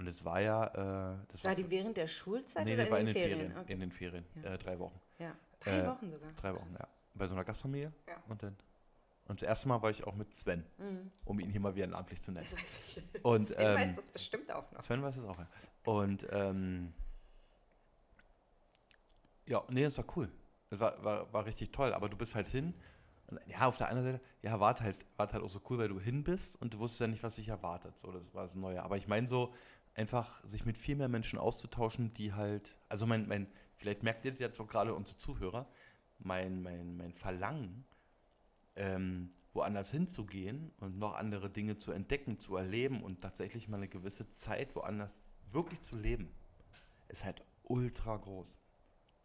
Und 0.00 0.06
es 0.06 0.24
war 0.24 0.40
ja, 0.40 0.64
äh, 1.12 1.26
das 1.28 1.44
War 1.44 1.54
die 1.54 1.68
während 1.68 1.94
der 1.98 2.06
Schulzeit 2.08 2.64
nee, 2.64 2.72
oder 2.72 2.84
nee, 2.84 2.90
war 2.90 3.00
in 3.00 3.04
den 3.06 3.14
Ferien? 3.14 3.54
In 3.68 3.80
den 3.80 3.92
Ferien, 3.92 4.24
Ja. 4.42 4.54
äh, 4.54 4.56
drei 4.56 4.78
Wochen. 4.78 4.98
Ja. 5.18 5.36
Drei 5.60 5.80
Äh, 5.80 5.86
Wochen 5.88 6.08
sogar. 6.10 6.32
Drei 6.40 6.54
Wochen, 6.54 6.72
ja. 6.72 6.88
Bei 7.12 7.28
so 7.28 7.34
einer 7.34 7.44
Gastfamilie. 7.44 7.92
Ja. 8.08 8.14
Und 8.30 8.42
dann. 8.42 8.56
Und 9.28 9.42
das 9.42 9.46
erste 9.46 9.68
Mal 9.68 9.82
war 9.82 9.90
ich 9.90 10.02
auch 10.06 10.14
mit 10.14 10.34
Sven, 10.34 10.64
Mhm. 10.78 11.12
um 11.26 11.38
ihn 11.38 11.50
hier 11.50 11.60
mal 11.60 11.74
wieder 11.74 11.86
namentlich 11.86 12.22
zu 12.22 12.32
nennen. 12.32 12.46
Das 12.50 12.58
weiß 12.58 12.78
ich. 12.96 13.02
Und, 13.26 13.48
Sven 13.48 13.58
weiß 13.58 13.84
ähm, 13.88 13.96
das 13.96 14.08
bestimmt 14.08 14.50
auch 14.50 14.72
noch. 14.72 14.82
Sven 14.82 15.02
weiß 15.02 15.18
es 15.18 15.24
auch, 15.24 15.38
ja. 15.38 15.46
Und 15.84 16.26
ähm, 16.32 16.94
ja, 19.50 19.62
nee, 19.68 19.84
das 19.84 19.98
war 19.98 20.06
cool. 20.16 20.32
Das 20.70 20.80
war, 20.80 21.04
war, 21.04 21.30
war 21.30 21.44
richtig 21.44 21.72
toll, 21.72 21.92
aber 21.92 22.08
du 22.08 22.16
bist 22.16 22.34
halt 22.34 22.48
hin. 22.48 22.72
Und, 23.26 23.38
ja, 23.46 23.66
auf 23.66 23.76
der 23.76 23.88
einen 23.88 24.02
Seite, 24.02 24.20
ja, 24.40 24.58
war 24.58 24.74
halt, 24.80 24.96
war 25.18 25.30
halt 25.30 25.42
auch 25.42 25.50
so 25.50 25.60
cool, 25.68 25.76
weil 25.78 25.88
du 25.88 26.00
hin 26.00 26.24
bist 26.24 26.60
und 26.62 26.72
du 26.72 26.78
wusstest 26.78 27.02
ja 27.02 27.06
nicht, 27.06 27.22
was 27.22 27.36
dich 27.36 27.48
erwartet. 27.48 27.98
So, 27.98 28.10
das 28.10 28.32
war 28.34 28.44
das 28.44 28.54
Neue. 28.54 28.82
Aber 28.82 28.96
ich 28.96 29.06
meine 29.06 29.28
so, 29.28 29.52
einfach 30.00 30.42
sich 30.44 30.64
mit 30.64 30.78
viel 30.78 30.96
mehr 30.96 31.08
Menschen 31.08 31.38
auszutauschen, 31.38 32.14
die 32.14 32.32
halt, 32.32 32.74
also 32.88 33.06
mein, 33.06 33.28
mein 33.28 33.46
vielleicht 33.76 34.02
merkt 34.02 34.24
ihr 34.24 34.30
das 34.30 34.40
jetzt 34.40 34.60
auch 34.60 34.66
gerade 34.66 34.94
unsere 34.94 35.18
Zuhörer, 35.18 35.68
mein, 36.18 36.62
mein, 36.62 36.96
mein 36.96 37.12
Verlangen, 37.12 37.84
ähm, 38.76 39.30
woanders 39.52 39.90
hinzugehen 39.90 40.72
und 40.80 40.98
noch 40.98 41.14
andere 41.14 41.50
Dinge 41.50 41.76
zu 41.76 41.92
entdecken, 41.92 42.38
zu 42.38 42.56
erleben 42.56 43.02
und 43.02 43.20
tatsächlich 43.20 43.68
mal 43.68 43.76
eine 43.76 43.88
gewisse 43.88 44.32
Zeit 44.32 44.74
woanders 44.74 45.32
wirklich 45.50 45.82
zu 45.82 45.96
leben, 45.96 46.34
ist 47.08 47.24
halt 47.24 47.42
ultra 47.64 48.16
groß. 48.16 48.58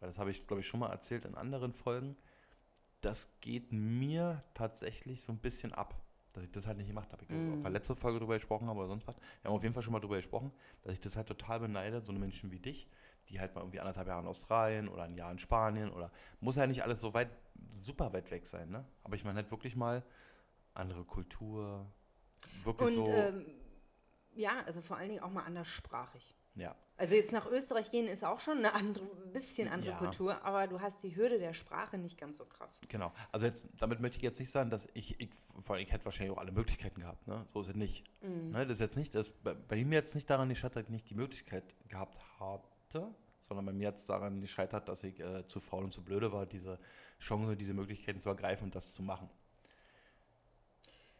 Weil 0.00 0.08
das 0.08 0.18
habe 0.18 0.30
ich, 0.30 0.46
glaube 0.46 0.60
ich, 0.60 0.66
schon 0.66 0.80
mal 0.80 0.90
erzählt 0.90 1.24
in 1.24 1.36
anderen 1.36 1.72
Folgen. 1.72 2.16
Das 3.00 3.40
geht 3.40 3.72
mir 3.72 4.44
tatsächlich 4.52 5.22
so 5.22 5.32
ein 5.32 5.38
bisschen 5.38 5.72
ab, 5.72 6.05
dass 6.36 6.44
ich 6.44 6.50
das 6.50 6.66
halt 6.66 6.76
nicht 6.76 6.88
gemacht 6.88 7.10
habe. 7.14 7.22
Ich 7.22 7.28
glaube, 7.30 7.44
Mm. 7.44 7.54
auf 7.54 7.62
der 7.62 7.70
letzten 7.70 7.96
Folge 7.96 8.18
darüber 8.18 8.34
gesprochen 8.34 8.68
habe 8.68 8.78
oder 8.78 8.88
sonst 8.88 9.06
was. 9.06 9.16
Wir 9.40 9.48
haben 9.48 9.56
auf 9.56 9.62
jeden 9.62 9.72
Fall 9.72 9.82
schon 9.82 9.94
mal 9.94 10.00
darüber 10.00 10.18
gesprochen, 10.18 10.52
dass 10.82 10.92
ich 10.92 11.00
das 11.00 11.16
halt 11.16 11.26
total 11.26 11.60
beneide, 11.60 12.02
so 12.02 12.12
eine 12.12 12.18
Menschen 12.18 12.50
wie 12.50 12.58
dich, 12.58 12.88
die 13.30 13.40
halt 13.40 13.54
mal 13.54 13.62
irgendwie 13.62 13.80
anderthalb 13.80 14.06
Jahre 14.06 14.20
in 14.20 14.28
Australien 14.28 14.88
oder 14.88 15.04
ein 15.04 15.14
Jahr 15.14 15.32
in 15.32 15.38
Spanien 15.38 15.90
oder 15.90 16.12
muss 16.40 16.56
ja 16.56 16.66
nicht 16.66 16.82
alles 16.82 17.00
so 17.00 17.14
weit, 17.14 17.30
super 17.80 18.12
weit 18.12 18.30
weg 18.30 18.46
sein, 18.46 18.68
ne? 18.68 18.84
Aber 19.02 19.16
ich 19.16 19.24
meine 19.24 19.36
halt 19.36 19.50
wirklich 19.50 19.76
mal 19.76 20.04
andere 20.74 21.04
Kultur, 21.04 21.86
wirklich 22.64 22.88
Und 22.88 22.94
so, 22.94 23.06
ähm, 23.06 23.46
ja, 24.34 24.62
also 24.66 24.82
vor 24.82 24.98
allen 24.98 25.08
Dingen 25.08 25.22
auch 25.22 25.30
mal 25.30 25.44
anderssprachig. 25.44 26.34
Ja. 26.56 26.74
Also 26.98 27.14
jetzt 27.14 27.30
nach 27.30 27.44
Österreich 27.46 27.90
gehen 27.90 28.08
ist 28.08 28.24
auch 28.24 28.40
schon 28.40 28.56
eine 28.56 28.74
andere, 28.74 29.04
bisschen 29.34 29.68
andere 29.68 29.90
Ja. 29.90 29.96
Kultur, 29.98 30.42
aber 30.42 30.66
du 30.66 30.80
hast 30.80 31.02
die 31.02 31.14
Hürde 31.14 31.38
der 31.38 31.52
Sprache 31.52 31.98
nicht 31.98 32.18
ganz 32.18 32.38
so 32.38 32.46
krass. 32.46 32.80
Genau. 32.88 33.12
Also 33.32 33.44
jetzt, 33.44 33.66
damit 33.76 34.00
möchte 34.00 34.16
ich 34.16 34.22
jetzt 34.22 34.40
nicht 34.40 34.50
sagen, 34.50 34.70
dass 34.70 34.88
ich, 34.94 35.20
ich 35.20 35.28
vor 35.60 35.76
allem, 35.76 35.84
ich 35.84 35.92
hätte 35.92 36.06
wahrscheinlich 36.06 36.34
auch 36.34 36.40
alle 36.40 36.52
Möglichkeiten 36.52 37.00
gehabt, 37.00 37.26
ne? 37.26 37.44
So 37.52 37.60
ist 37.60 37.68
es 37.68 37.74
nicht. 37.74 38.04
Mhm. 38.22 38.50
Ne? 38.50 38.64
Das 38.64 38.74
ist 38.74 38.80
jetzt 38.80 38.96
nicht, 38.96 39.14
das, 39.14 39.30
bei, 39.30 39.52
bei 39.52 39.84
mir 39.84 39.96
jetzt 39.96 40.14
nicht 40.14 40.30
daran 40.30 40.48
gescheitert, 40.48 40.76
dass 40.76 40.84
ich 40.84 40.90
nicht 40.90 41.10
die 41.10 41.14
Möglichkeit 41.14 41.64
gehabt 41.88 42.18
hatte, 42.40 43.14
sondern 43.40 43.66
bei 43.66 43.72
mir 43.74 43.88
hat 43.88 43.96
es 43.96 44.06
daran 44.06 44.40
gescheitert, 44.40 44.88
dass 44.88 45.04
ich 45.04 45.20
äh, 45.20 45.46
zu 45.46 45.60
faul 45.60 45.84
und 45.84 45.92
zu 45.92 46.02
blöde 46.02 46.32
war, 46.32 46.46
diese 46.46 46.78
Chance, 47.20 47.58
diese 47.58 47.74
Möglichkeiten 47.74 48.20
zu 48.20 48.30
ergreifen 48.30 48.64
und 48.64 48.74
das 48.74 48.92
zu 48.92 49.02
machen. 49.02 49.28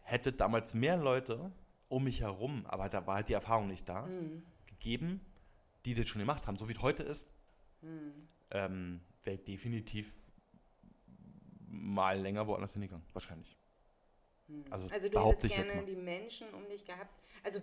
Hätte 0.01 0.33
damals 0.33 0.73
mehr 0.73 0.97
Leute 0.97 1.53
um 1.89 2.05
mich 2.05 2.23
herum, 2.23 2.65
aber 2.67 2.89
da 2.89 3.07
war 3.07 3.17
halt 3.17 3.29
die 3.29 3.35
Erfahrung 3.35 3.69
nicht 3.69 3.87
da, 3.89 4.07
Mhm. 4.07 4.43
Gegeben, 4.79 5.21
die 5.85 5.95
das 5.95 6.09
schon 6.09 6.21
gemacht 6.21 6.47
haben, 6.47 6.57
so 6.57 6.69
wie 6.69 6.73
es 6.75 6.83
heute 6.83 7.03
ist, 7.03 7.27
Mhm. 7.83 8.13
ähm, 8.51 9.01
wäre 9.25 9.37
ich 9.37 9.45
definitiv 9.45 10.19
mal 11.69 12.19
länger 12.19 12.47
woanders 12.47 12.73
hingegangen, 12.73 13.05
wahrscheinlich. 13.13 13.57
Mhm. 14.49 14.65
Also 14.71 14.89
Also 14.89 15.09
du 15.09 15.25
hättest 15.25 15.55
gerne 15.55 15.85
die 15.85 15.97
Menschen 15.97 16.49
um 16.55 16.67
dich 16.69 16.85
gehabt. 16.85 17.11
Also 17.45 17.59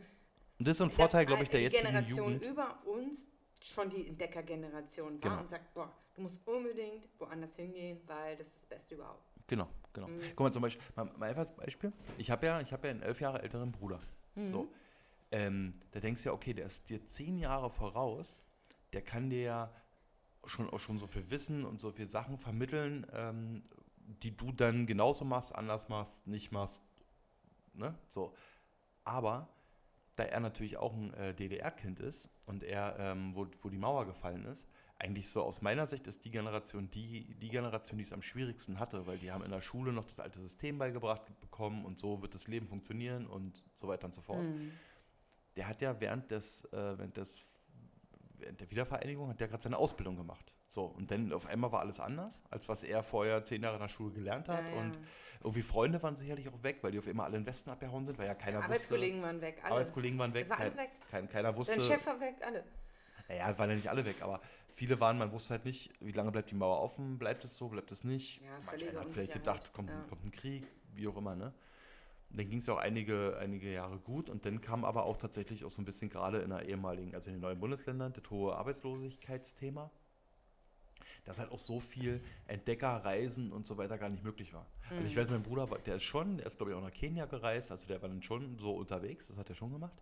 Und 0.60 0.68
das 0.68 0.74
ist 0.74 0.78
so 0.80 0.84
ein 0.86 0.92
Vorteil, 0.92 1.26
glaube 1.26 1.44
ich, 1.44 1.50
der 1.50 1.60
die 1.60 1.66
jetzigen 1.66 1.88
Generation 1.88 2.34
Jugend. 2.34 2.46
über 2.46 2.86
uns 2.86 3.26
schon 3.62 3.90
die 3.90 4.08
Entdeckergeneration 4.08 5.14
war 5.14 5.20
Genau. 5.20 5.42
und 5.42 5.50
sagt, 5.50 5.74
boah, 5.74 5.92
du 6.16 6.22
musst 6.22 6.46
unbedingt 6.48 7.08
woanders 7.18 7.56
hingehen, 7.56 8.00
weil 8.08 8.36
das 8.36 8.48
ist 8.48 8.56
das 8.58 8.66
Beste 8.66 8.96
überhaupt. 8.96 9.24
Genau, 9.48 9.68
genau. 9.94 10.08
Mhm. 10.08 10.20
Guck 10.36 10.40
mal 10.42 10.52
zum 10.54 10.62
Beispiel, 10.62 10.84
mal, 10.96 11.06
mal 11.18 11.30
einfach 11.30 11.42
als 11.42 11.56
Beispiel. 11.56 11.92
Ich 12.18 12.30
habe 12.30 12.46
ja, 12.46 12.62
ich 12.62 12.72
habe 12.72 12.88
ja 12.88 12.92
einen 12.92 13.02
elf 13.02 13.20
Jahre 13.22 13.42
älteren 13.42 13.72
Bruder. 13.72 14.00
Mhm. 14.36 14.48
So. 14.50 14.68
Ähm, 15.34 15.72
da 15.92 16.00
denkst 16.00 16.22
du 16.22 16.30
ja, 16.30 16.34
okay, 16.34 16.54
der 16.54 16.68
ist 16.68 16.90
dir 16.92 17.04
zehn 17.08 17.40
Jahre 17.40 17.72
voraus, 17.72 18.40
der 18.94 19.02
kann 19.02 19.32
dir 19.32 19.42
ja 19.42 19.74
schon, 20.46 20.70
auch 20.70 20.80
schon 20.80 21.00
so 21.00 21.08
viel 21.08 21.28
Wissen 21.32 21.66
und 21.66 21.82
so 21.82 21.92
viel 21.92 22.08
Sachen 22.08 22.38
vermitteln, 22.38 23.08
ähm, 23.14 23.64
die 24.22 24.38
du 24.38 24.52
dann 24.52 24.86
genauso 24.86 25.26
machst, 25.26 25.56
anders 25.56 25.90
machst, 25.90 26.28
nicht 26.28 26.52
machst. 26.52 26.84
Ne? 27.74 27.98
So. 28.10 28.36
Aber 29.06 29.50
da 30.16 30.24
er 30.24 30.40
natürlich 30.40 30.78
auch 30.78 30.94
ein 30.94 31.12
äh, 31.16 31.34
DDR-Kind 31.34 32.00
ist 32.00 32.30
und 32.46 32.64
er, 32.64 32.96
ähm, 33.00 33.36
wo, 33.36 33.48
wo 33.64 33.70
die 33.70 33.78
Mauer 33.78 34.06
gefallen 34.06 34.46
ist, 34.46 34.68
eigentlich 35.00 35.30
so 35.30 35.42
aus 35.42 35.64
meiner 35.64 35.88
Sicht 35.88 36.06
ist 36.06 36.24
die 36.26 36.30
Generation 36.30 36.92
die, 36.92 37.34
die 37.42 37.50
Generation, 37.50 37.98
die 37.98 38.04
es 38.04 38.14
am 38.14 38.22
schwierigsten 38.22 38.80
hatte, 38.80 39.08
weil 39.08 39.18
die 39.18 39.32
haben 39.32 39.44
in 39.44 39.50
der 39.50 39.62
Schule 39.62 39.92
noch 39.92 40.06
das 40.06 40.20
alte 40.20 40.40
System 40.40 40.78
beigebracht 40.78 41.24
bekommen 41.42 41.86
und 41.86 41.98
so 41.98 42.22
wird 42.22 42.36
das 42.36 42.48
Leben 42.48 42.68
funktionieren 42.68 43.26
und 43.26 43.64
so 43.74 43.88
weiter 43.88 44.06
und 44.06 44.14
so 44.14 44.22
fort. 44.22 44.44
Mhm. 44.44 44.72
Der 45.56 45.68
hat 45.68 45.82
ja 45.82 46.00
während 46.02 46.32
des, 46.32 46.66
äh, 46.66 46.98
während 46.98 47.18
des 47.18 47.38
während 48.38 48.60
der 48.60 48.70
Wiedervereinigung 48.72 49.30
hat 49.30 49.40
der 49.40 49.48
gerade 49.48 49.64
seine 49.64 49.78
Ausbildung 49.78 50.18
gemacht. 50.18 50.54
So, 50.68 50.86
und 50.86 51.12
dann 51.12 51.32
auf 51.32 51.46
einmal 51.46 51.72
war 51.72 51.82
alles 51.82 52.00
anders, 52.00 52.42
als 52.50 52.68
was 52.68 52.84
er 52.84 53.04
vorher 53.04 53.44
zehn 53.44 53.62
Jahre 53.62 53.76
in 53.76 53.82
der 53.82 53.90
Schule 53.90 54.12
gelernt 54.12 54.50
hat. 54.50 54.64
Ja, 54.64 54.70
ja. 54.72 54.82
Und 54.82 55.00
irgendwie 55.44 55.62
Freunde 55.62 56.02
waren 56.02 56.16
sicherlich 56.16 56.48
auch 56.50 56.64
weg, 56.64 56.80
weil 56.82 56.92
die 56.92 57.00
auf 57.00 57.08
immer 57.08 57.26
alle 57.26 57.38
in 57.38 57.44
den 57.44 57.50
Westen 57.50 57.70
abgehauen 57.70 58.06
sind, 58.06 58.18
weil 58.18 58.28
ja 58.28 58.34
keiner 58.34 58.64
Arbeitskollegen 58.64 59.22
waren 59.22 59.42
weg, 59.42 59.56
wusste. 59.56 59.66
alle. 59.66 59.76
Arbeitskollegen 59.76 60.20
waren 60.20 60.34
weg. 60.34 60.44
Es 60.46 60.50
war 60.50 60.60
alles 60.60 60.78
weg. 60.78 60.90
Kein, 61.12 61.30
keiner 61.30 61.56
wusste. 61.56 61.78
Dein 61.78 61.88
Chef 61.88 62.06
war 62.06 62.20
weg, 62.20 62.36
alle. 62.42 62.64
Naja, 63.28 63.58
waren 63.58 63.70
ja 63.70 63.76
nicht 63.76 63.90
alle 63.90 64.06
weg, 64.06 64.22
aber 64.22 64.42
viele 64.74 65.00
waren, 65.00 65.18
man 65.18 65.32
wusste 65.32 65.52
halt 65.52 65.66
nicht, 65.66 65.92
wie 66.02 66.12
lange 66.12 66.32
bleibt 66.32 66.52
die 66.52 66.56
Mauer 66.56 66.82
offen, 66.82 67.18
bleibt 67.18 67.46
es 67.46 67.58
so, 67.58 67.70
bleibt 67.70 67.92
es 67.92 68.04
nicht. 68.04 68.42
Ja, 68.42 68.50
Manch 68.66 68.88
einer 68.88 69.00
hat 69.00 69.14
vielleicht 69.14 69.34
gedacht, 69.34 69.64
es 69.64 69.72
kommt, 69.72 69.92
kommt 70.10 70.26
ein 70.26 70.32
Krieg, 70.32 70.68
wie 70.94 71.08
auch 71.08 71.18
immer, 71.18 71.36
ne? 71.36 71.54
Dann 72.36 72.50
ging 72.50 72.60
es 72.60 72.66
ja 72.66 72.74
auch 72.74 72.80
einige, 72.80 73.38
einige 73.38 73.72
Jahre 73.72 74.00
gut 74.00 74.30
und 74.30 74.46
dann 74.46 74.60
kam 74.60 74.86
aber 74.86 75.06
auch 75.06 75.18
tatsächlich 75.18 75.64
auch 75.66 75.70
so 75.70 75.82
ein 75.82 75.86
bisschen 75.86 76.10
gerade 76.10 76.40
in 76.40 76.50
der 76.50 76.68
ehemaligen, 76.68 77.14
also 77.14 77.30
in 77.30 77.36
den 77.36 77.42
neuen 77.42 77.60
Bundesländern, 77.60 78.12
das 78.12 78.30
hohe 78.32 78.56
Arbeitslosigkeitsthema, 78.56 79.92
dass 81.26 81.38
halt 81.38 81.52
auch 81.52 81.60
so 81.60 81.80
viel 81.80 82.24
Entdeckerreisen 82.48 83.52
und 83.52 83.68
so 83.68 83.78
weiter 83.78 84.00
gar 84.00 84.10
nicht 84.10 84.24
möglich 84.24 84.52
war. 84.52 84.66
Also 84.90 85.08
ich 85.08 85.16
weiß, 85.16 85.30
mein 85.30 85.44
Bruder, 85.44 85.68
der 85.86 85.98
ist 85.98 86.04
schon, 86.04 86.38
der 86.38 86.48
ist 86.48 86.58
glaube 86.58 86.72
ich 86.72 86.78
auch 86.78 86.82
nach 86.82 86.92
Kenia 86.92 87.28
gereist, 87.28 87.72
also 87.72 87.88
der 87.88 88.02
war 88.02 88.10
dann 88.10 88.24
schon 88.24 88.58
so 88.58 88.72
unterwegs, 88.72 89.28
das 89.28 89.38
hat 89.38 89.50
er 89.50 89.56
schon 89.56 89.72
gemacht. 89.72 90.02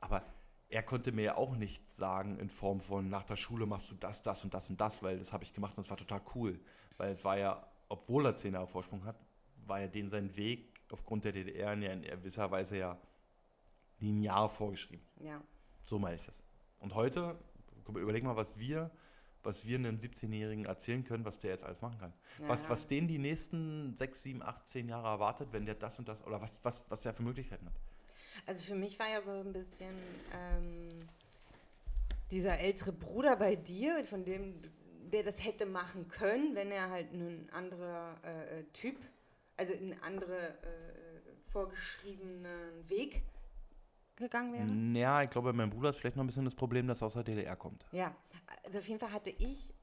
Aber 0.00 0.24
er 0.70 0.82
konnte 0.82 1.12
mir 1.12 1.22
ja 1.22 1.36
auch 1.36 1.56
nicht 1.56 1.92
sagen 1.92 2.38
in 2.38 2.48
Form 2.48 2.80
von 2.80 3.08
nach 3.08 3.24
der 3.24 3.36
Schule 3.36 3.66
machst 3.66 3.90
du 3.90 3.94
das, 3.94 4.22
das 4.22 4.42
und 4.44 4.54
das 4.54 4.70
und 4.70 4.80
das, 4.80 5.02
weil 5.02 5.18
das 5.18 5.32
habe 5.32 5.44
ich 5.44 5.52
gemacht 5.52 5.76
und 5.76 5.84
das 5.84 5.90
war 5.90 5.96
total 5.96 6.22
cool. 6.34 6.60
Weil 6.96 7.10
es 7.10 7.24
war 7.24 7.38
ja, 7.38 7.64
obwohl 7.88 8.26
er 8.26 8.36
zehn 8.36 8.54
Jahre 8.54 8.66
Vorsprung 8.66 9.04
hat, 9.04 9.16
war 9.66 9.80
ja 9.80 9.88
den 9.88 10.08
sein 10.08 10.36
Weg 10.36 10.79
aufgrund 10.92 11.24
der 11.24 11.32
DDR 11.32 11.74
ja 11.74 11.92
in 11.92 12.02
gewisser 12.02 12.50
Weise 12.50 12.78
ja 12.78 12.98
linear 13.98 14.48
vorgeschrieben. 14.48 15.04
Ja. 15.20 15.42
So 15.86 15.98
meine 15.98 16.16
ich 16.16 16.24
das. 16.24 16.42
Und 16.78 16.94
heute, 16.94 17.38
überleg 17.88 18.24
mal, 18.24 18.36
was 18.36 18.58
wir 18.58 18.90
was 19.42 19.66
wir 19.66 19.78
einem 19.78 19.96
17-Jährigen 19.96 20.66
erzählen 20.66 21.04
können, 21.04 21.24
was 21.24 21.38
der 21.38 21.50
jetzt 21.50 21.64
alles 21.64 21.80
machen 21.80 21.98
kann. 21.98 22.12
Ja, 22.38 22.48
was, 22.48 22.64
ja. 22.64 22.70
was 22.70 22.86
den 22.86 23.08
die 23.08 23.18
nächsten 23.18 23.96
6, 23.96 24.22
7, 24.22 24.42
8, 24.42 24.68
10 24.68 24.88
Jahre 24.88 25.08
erwartet, 25.08 25.48
wenn 25.52 25.64
der 25.64 25.74
das 25.74 25.98
und 25.98 26.08
das, 26.08 26.24
oder 26.26 26.40
was, 26.42 26.60
was, 26.62 26.84
was 26.88 27.02
der 27.02 27.14
für 27.14 27.22
Möglichkeiten 27.22 27.66
hat. 27.66 27.74
Also 28.46 28.62
für 28.62 28.74
mich 28.74 28.98
war 28.98 29.08
ja 29.08 29.22
so 29.22 29.32
ein 29.32 29.52
bisschen 29.52 29.94
ähm, 30.32 31.08
dieser 32.30 32.58
ältere 32.58 32.92
Bruder 32.92 33.36
bei 33.36 33.56
dir, 33.56 34.04
von 34.04 34.24
dem, 34.24 34.60
der 35.12 35.22
das 35.24 35.44
hätte 35.44 35.66
machen 35.66 36.08
können, 36.08 36.54
wenn 36.54 36.70
er 36.70 36.90
halt 36.90 37.12
ein 37.12 37.48
anderer 37.50 38.16
äh, 38.22 38.64
Typ, 38.72 38.96
also 39.60 39.74
einen 39.74 40.00
anderen 40.02 40.54
äh, 40.54 41.50
vorgeschriebenen 41.52 42.88
Weg 42.88 43.22
gegangen 44.16 44.54
wäre. 44.54 44.98
Ja, 44.98 45.22
ich 45.22 45.28
glaube, 45.28 45.52
mein 45.52 45.68
Bruder 45.68 45.90
ist 45.90 45.98
vielleicht 45.98 46.16
noch 46.16 46.24
ein 46.24 46.26
bisschen 46.26 46.46
das 46.46 46.54
Problem, 46.54 46.86
dass 46.86 47.02
er 47.02 47.08
aus 47.08 47.12
der 47.12 47.24
DDR 47.24 47.56
kommt. 47.56 47.84
Ja, 47.92 48.14
also 48.64 48.78
auf 48.78 48.88
jeden 48.88 48.98
Fall 48.98 49.12
hatte 49.12 49.28
ich 49.28 49.74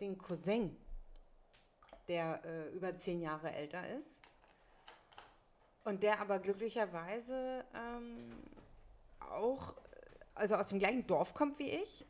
den 0.00 0.16
Cousin, 0.16 0.74
der 2.08 2.42
äh, 2.42 2.68
über 2.70 2.96
zehn 2.96 3.20
Jahre 3.20 3.52
älter 3.52 3.86
ist. 3.98 4.22
Und 5.84 6.02
der 6.02 6.18
aber 6.18 6.38
glücklicherweise 6.38 7.66
ähm, 7.74 8.30
auch, 9.20 9.74
also 10.34 10.54
aus 10.54 10.68
dem 10.68 10.78
gleichen 10.78 11.06
Dorf 11.06 11.34
kommt 11.34 11.58
wie 11.58 11.68
ich. 11.68 12.06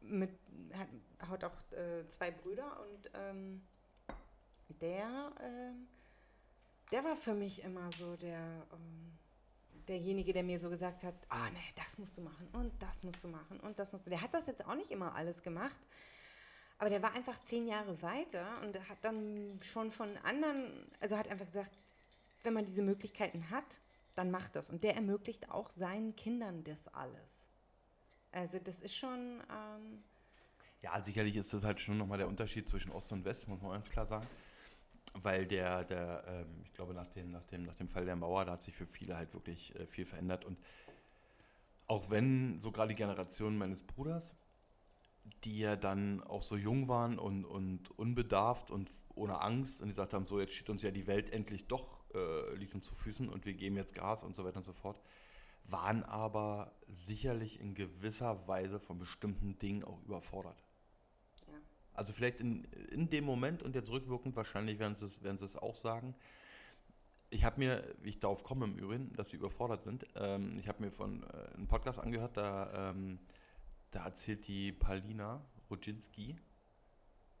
Mit, 0.00 0.30
hat, 0.74 0.88
hat 1.28 1.44
auch 1.44 1.72
äh, 1.72 2.06
zwei 2.06 2.30
Brüder 2.30 2.78
und 2.80 3.10
ähm, 3.14 3.62
der, 4.80 5.32
ähm, 5.40 5.88
der 6.92 7.04
war 7.04 7.16
für 7.16 7.34
mich 7.34 7.62
immer 7.62 7.90
so 7.92 8.16
der, 8.16 8.66
ähm, 8.72 9.18
derjenige, 9.88 10.32
der 10.32 10.42
mir 10.42 10.58
so 10.60 10.68
gesagt 10.70 11.04
hat, 11.04 11.14
ah 11.28 11.50
nee, 11.50 11.72
das 11.74 11.98
musst 11.98 12.16
du 12.16 12.20
machen 12.20 12.48
und 12.52 12.72
das 12.80 13.02
musst 13.02 13.22
du 13.22 13.28
machen 13.28 13.60
und 13.60 13.78
das 13.78 13.92
musst 13.92 14.06
du. 14.06 14.10
Der 14.10 14.20
hat 14.20 14.34
das 14.34 14.46
jetzt 14.46 14.64
auch 14.66 14.74
nicht 14.74 14.90
immer 14.90 15.14
alles 15.14 15.42
gemacht, 15.42 15.76
aber 16.78 16.90
der 16.90 17.02
war 17.02 17.14
einfach 17.14 17.40
zehn 17.40 17.66
Jahre 17.66 18.00
weiter 18.02 18.46
und 18.62 18.76
hat 18.88 18.98
dann 19.02 19.58
schon 19.62 19.90
von 19.90 20.16
anderen, 20.18 20.86
also 21.00 21.16
hat 21.16 21.28
einfach 21.28 21.46
gesagt, 21.46 21.70
wenn 22.42 22.54
man 22.54 22.66
diese 22.66 22.82
Möglichkeiten 22.82 23.50
hat, 23.50 23.80
dann 24.14 24.30
macht 24.30 24.56
das. 24.56 24.70
Und 24.70 24.82
der 24.84 24.94
ermöglicht 24.94 25.50
auch 25.50 25.70
seinen 25.70 26.14
Kindern 26.16 26.64
das 26.64 26.88
alles. 26.88 27.48
Also 28.32 28.58
das 28.58 28.80
ist 28.80 28.94
schon, 28.94 29.42
ähm, 29.50 30.02
Ja, 30.82 31.02
sicherlich 31.02 31.36
ist 31.36 31.52
das 31.52 31.64
halt 31.64 31.80
schon 31.80 31.98
nochmal 31.98 32.18
der 32.18 32.28
Unterschied 32.28 32.68
zwischen 32.68 32.92
Ost 32.92 33.10
und 33.12 33.24
West, 33.24 33.48
muss 33.48 33.60
man 33.60 33.72
ganz 33.72 33.90
klar 33.90 34.06
sagen. 34.06 34.26
Weil 35.14 35.46
der, 35.46 35.84
der 35.84 36.24
ähm, 36.26 36.62
ich 36.64 36.72
glaube, 36.74 36.94
nach 36.94 37.06
dem, 37.06 37.30
nach, 37.30 37.44
dem, 37.44 37.64
nach 37.64 37.74
dem 37.74 37.88
Fall 37.88 38.04
der 38.04 38.16
Mauer, 38.16 38.44
da 38.44 38.52
hat 38.52 38.62
sich 38.62 38.74
für 38.74 38.86
viele 38.86 39.16
halt 39.16 39.32
wirklich 39.32 39.74
äh, 39.74 39.86
viel 39.86 40.04
verändert. 40.04 40.44
Und 40.44 40.58
auch 41.86 42.10
wenn 42.10 42.60
sogar 42.60 42.86
die 42.86 42.94
Generation 42.94 43.56
meines 43.56 43.82
Bruders, 43.82 44.34
die 45.44 45.60
ja 45.60 45.76
dann 45.76 46.22
auch 46.22 46.42
so 46.42 46.56
jung 46.56 46.88
waren 46.88 47.18
und, 47.18 47.44
und 47.44 47.90
unbedarft 47.98 48.70
und 48.70 48.90
ohne 49.14 49.40
Angst 49.40 49.80
und 49.80 49.88
die 49.88 49.92
gesagt 49.92 50.12
haben, 50.12 50.26
so 50.26 50.40
jetzt 50.40 50.54
steht 50.54 50.70
uns 50.70 50.82
ja 50.82 50.90
die 50.90 51.06
Welt 51.06 51.32
endlich 51.32 51.66
doch, 51.66 52.04
äh, 52.14 52.54
liegt 52.56 52.74
uns 52.74 52.86
zu 52.86 52.94
Füßen 52.94 53.28
und 53.28 53.46
wir 53.46 53.54
geben 53.54 53.76
jetzt 53.76 53.94
Gas 53.94 54.22
und 54.22 54.36
so 54.36 54.44
weiter 54.44 54.58
und 54.58 54.66
so 54.66 54.72
fort, 54.72 55.00
waren 55.64 56.02
aber 56.04 56.72
sicherlich 56.88 57.60
in 57.60 57.74
gewisser 57.74 58.46
Weise 58.46 58.78
von 58.78 58.98
bestimmten 58.98 59.58
Dingen 59.58 59.84
auch 59.84 60.00
überfordert. 60.04 60.62
Also 61.96 62.12
vielleicht 62.12 62.40
in, 62.40 62.64
in 62.90 63.08
dem 63.10 63.24
Moment 63.24 63.62
und 63.62 63.74
jetzt 63.74 63.90
rückwirkend, 63.90 64.36
wahrscheinlich 64.36 64.78
werden 64.78 64.94
sie 64.94 65.04
es, 65.04 65.22
werden 65.22 65.38
sie 65.38 65.44
es 65.44 65.56
auch 65.56 65.74
sagen. 65.74 66.14
Ich 67.30 67.44
habe 67.44 67.58
mir, 67.58 67.82
wie 68.02 68.10
ich 68.10 68.20
darauf 68.20 68.44
komme 68.44 68.66
im 68.66 68.76
Übrigen, 68.78 69.12
dass 69.14 69.30
sie 69.30 69.36
überfordert 69.36 69.82
sind, 69.82 70.06
ähm, 70.14 70.56
ich 70.60 70.68
habe 70.68 70.82
mir 70.82 70.90
von 70.90 71.22
äh, 71.24 71.54
einem 71.54 71.66
Podcast 71.66 71.98
angehört, 71.98 72.36
da, 72.36 72.90
ähm, 72.90 73.18
da 73.90 74.04
erzählt 74.04 74.46
die 74.46 74.72
Palina 74.72 75.44
Rodzinski, 75.68 76.36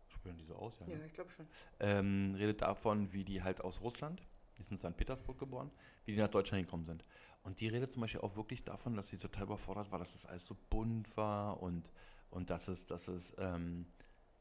sprechen 0.08 0.38
die 0.38 0.44
so 0.44 0.56
aus, 0.56 0.78
ja, 0.80 0.86
ne? 0.86 0.98
ja, 0.98 1.06
ich 1.06 1.12
glaube 1.12 1.30
schon. 1.30 1.46
ähm, 1.80 2.34
redet 2.36 2.62
davon, 2.62 3.12
wie 3.12 3.24
die 3.24 3.42
halt 3.42 3.60
aus 3.60 3.80
Russland, 3.82 4.22
die 4.58 4.62
sind 4.62 4.82
in 4.82 4.90
St. 4.90 4.96
Petersburg 4.96 5.38
geboren, 5.38 5.70
wie 6.04 6.12
die 6.12 6.18
nach 6.18 6.28
Deutschland 6.28 6.64
gekommen 6.64 6.84
sind. 6.84 7.04
Und 7.42 7.60
die 7.60 7.68
redet 7.68 7.92
zum 7.92 8.00
Beispiel 8.00 8.22
auch 8.22 8.34
wirklich 8.34 8.64
davon, 8.64 8.96
dass 8.96 9.08
sie 9.08 9.18
total 9.18 9.44
überfordert 9.44 9.92
war, 9.92 10.00
dass 10.00 10.12
das 10.12 10.26
alles 10.26 10.46
so 10.46 10.56
bunt 10.68 11.16
war 11.16 11.62
und, 11.62 11.92
und 12.30 12.50
dass 12.50 12.66
es, 12.66 12.86
dass 12.86 13.06
es 13.06 13.36
ähm, 13.38 13.86